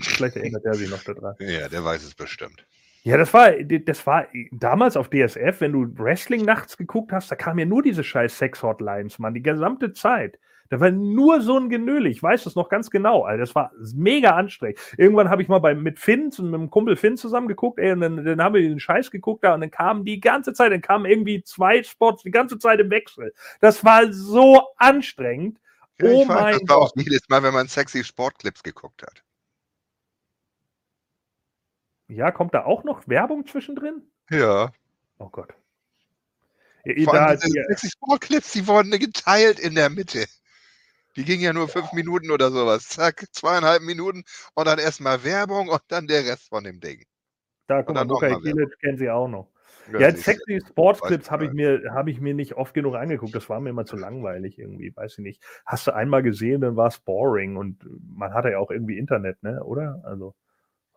[0.00, 1.34] Vielleicht erinnert er sich noch daran.
[1.38, 2.66] Ja, der weiß es bestimmt.
[3.02, 7.34] Ja, das war, das war damals auf DSF, wenn du Wrestling nachts geguckt hast, da
[7.34, 10.38] kamen ja nur diese scheiß Sex-Hotlines, Mann, die gesamte Zeit.
[10.68, 12.08] Da war nur so ein Genöle.
[12.08, 13.24] Ich weiß das noch ganz genau.
[13.24, 13.40] Alter.
[13.40, 14.78] Das war mega anstrengend.
[14.96, 18.00] Irgendwann habe ich mal bei, mit Finn, mit dem Kumpel Finn zusammen geguckt, ey, und
[18.00, 20.80] dann, dann haben wir den Scheiß geguckt da und dann kamen die ganze Zeit, dann
[20.80, 23.34] kamen irgendwie zwei Spots die ganze Zeit im Wechsel.
[23.60, 25.58] Das war so anstrengend.
[26.00, 27.04] Ja, oh ich weiß, mein das war auch Gott.
[27.04, 29.24] jedes Mal, wenn man sexy Sportclips geguckt hat.
[32.10, 34.02] Ja, kommt da auch noch Werbung zwischendrin?
[34.30, 34.72] Ja.
[35.18, 35.54] Oh Gott.
[36.84, 40.24] Ja, Vor allem diese ja, sexy Sportclips, die wurden geteilt in der Mitte.
[41.16, 42.88] Die gingen ja nur fünf Minuten oder sowas.
[42.88, 44.24] Zack, zweieinhalb Minuten
[44.54, 47.04] und dann erstmal Werbung und dann der Rest von dem Ding.
[47.66, 48.28] da noch Luca.
[48.28, 49.48] Ikilic kennen sie auch noch.
[49.92, 53.34] Ja, Ja, sexy Sportsclips habe ich, mir, hab ich mir nicht oft genug angeguckt.
[53.34, 55.42] Das war mir immer zu langweilig irgendwie, weiß ich nicht.
[55.66, 57.84] Hast du einmal gesehen, dann war es boring und
[58.16, 59.62] man hatte ja auch irgendwie Internet, ne?
[59.64, 60.00] Oder?
[60.04, 60.34] Also,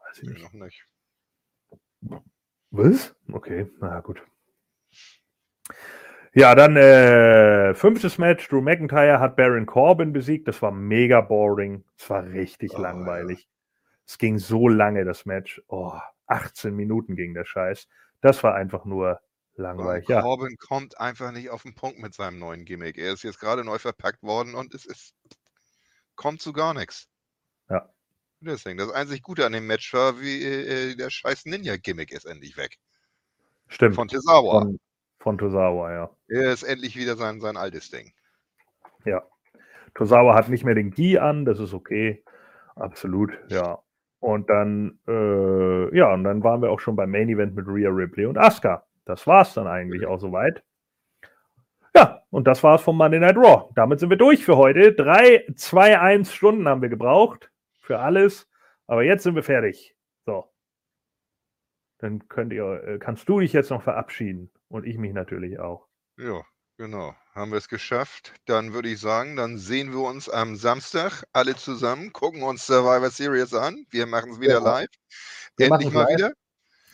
[0.07, 0.43] weiß ich nicht.
[0.43, 0.85] noch nicht.
[2.71, 3.15] Was?
[3.31, 4.23] Okay, na gut.
[6.33, 8.47] Ja, dann äh, fünftes Match.
[8.47, 10.47] Drew McIntyre hat Baron Corbin besiegt.
[10.47, 11.83] Das war mega boring.
[11.97, 13.47] Es war richtig Oh, langweilig.
[14.07, 15.61] Es ging so lange, das Match.
[15.67, 15.93] Oh,
[16.27, 17.87] 18 Minuten ging der Scheiß.
[18.21, 19.19] Das war einfach nur
[19.55, 20.07] langweilig.
[20.09, 22.97] Ja, Corbin kommt einfach nicht auf den Punkt mit seinem neuen Gimmick.
[22.97, 25.13] Er ist jetzt gerade neu verpackt worden und es ist
[26.15, 27.07] kommt zu gar nichts.
[27.69, 27.89] Ja.
[28.45, 32.57] Deswegen, das einzig Gute an dem Match war, wie äh, der scheiß Ninja-Gimmick ist endlich
[32.57, 32.77] weg.
[33.67, 33.95] stimmt.
[33.95, 34.61] Von Tesawa.
[34.61, 34.79] Von,
[35.19, 36.09] von Tosawa, ja.
[36.27, 38.11] Er ist endlich wieder sein, sein altes Ding.
[39.05, 39.23] Ja.
[39.95, 42.23] Tosawa hat nicht mehr den Gi an, das ist okay.
[42.75, 43.79] Absolut, ja.
[44.19, 47.89] Und dann, äh, ja, und dann waren wir auch schon beim Main Event mit Rhea
[47.89, 48.85] Ripley und Asuka.
[49.05, 50.63] Das war's dann eigentlich auch soweit.
[51.95, 53.69] Ja, und das war's vom Monday Night Raw.
[53.75, 54.93] Damit sind wir durch für heute.
[54.93, 57.51] Drei, zwei, eins Stunden haben wir gebraucht
[57.83, 58.49] für alles.
[58.87, 59.95] Aber jetzt sind wir fertig.
[60.25, 60.49] So.
[61.99, 64.51] Dann könnt ihr, äh, kannst du dich jetzt noch verabschieden.
[64.69, 65.87] Und ich mich natürlich auch.
[66.17, 66.41] Ja,
[66.77, 67.13] genau.
[67.35, 68.33] Haben wir es geschafft.
[68.45, 73.09] Dann würde ich sagen, dann sehen wir uns am Samstag alle zusammen, gucken uns Survivor
[73.09, 73.85] Series an.
[73.91, 74.63] Wir machen es wieder Ja.
[74.63, 74.89] live.
[75.57, 76.17] Wir Endlich mal live.
[76.17, 76.33] wieder.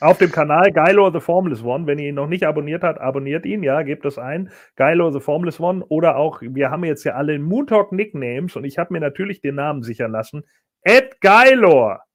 [0.01, 1.85] Auf dem Kanal Geilo the Formless One.
[1.85, 4.49] Wenn ihr ihn noch nicht abonniert habt, abonniert ihn, ja, gebt das ein.
[4.77, 5.83] Geilo the Formless One.
[5.87, 9.41] Oder auch, wir haben jetzt ja alle Moon Talk Nicknames und ich habe mir natürlich
[9.41, 10.43] den Namen sichern lassen.
[10.83, 12.01] Ed Geilor.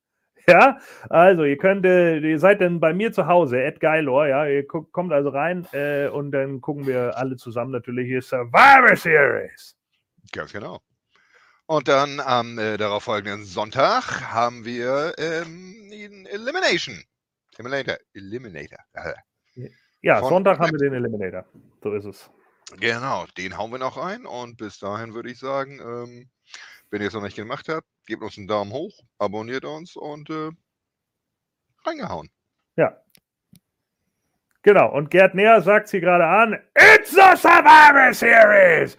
[0.47, 0.79] Ja,
[1.09, 4.67] also ihr könnt, äh, ihr seid dann bei mir zu Hause, Ed Geilor, ja, ihr
[4.67, 9.75] kommt also rein äh, und dann gucken wir alle zusammen natürlich hier Survivor Series.
[10.33, 10.83] Ganz genau.
[11.65, 17.03] Und dann am äh, darauf folgenden Sonntag haben wir ähm, den Elimination.
[17.57, 17.97] Eliminator.
[18.13, 18.81] Eliminator.
[20.03, 21.47] Ja, Von- Sonntag haben wir den Eliminator.
[21.83, 22.31] So ist es.
[22.79, 24.27] Genau, den hauen wir noch rein.
[24.27, 26.29] Und bis dahin würde ich sagen, ähm,
[26.95, 30.31] wenn ihr es noch nicht gemacht habt, gebt uns einen Daumen hoch, abonniert uns und
[30.31, 30.51] äh,
[31.85, 32.31] reingehauen.
[32.77, 32.97] Ja.
[34.63, 38.97] Genau, und Gerd Näher sagt sie gerade an: It's the Survivor Series!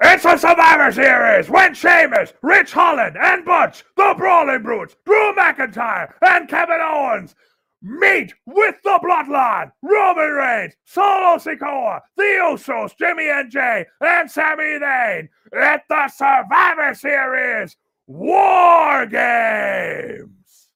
[0.00, 6.14] It's the Survivor Series when Sheamus, Rich Holland, and Butch, the Brawling Brutes, Drew McIntyre,
[6.22, 7.34] and Kevin Owens
[7.82, 14.78] meet with the Bloodline, Roman Reigns, Solo Sikoa, The Usos, Jimmy and Jay, and Sami
[14.78, 20.70] Zayn at the Survivor Series War Games.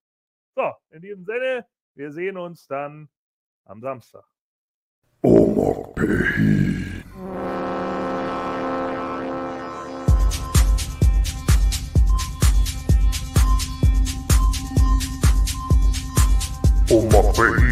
[0.54, 3.08] So, in diesem Sinne, wir sehen uns dann
[3.66, 4.24] am Samstag.
[5.22, 5.94] Oh
[17.22, 17.65] my face.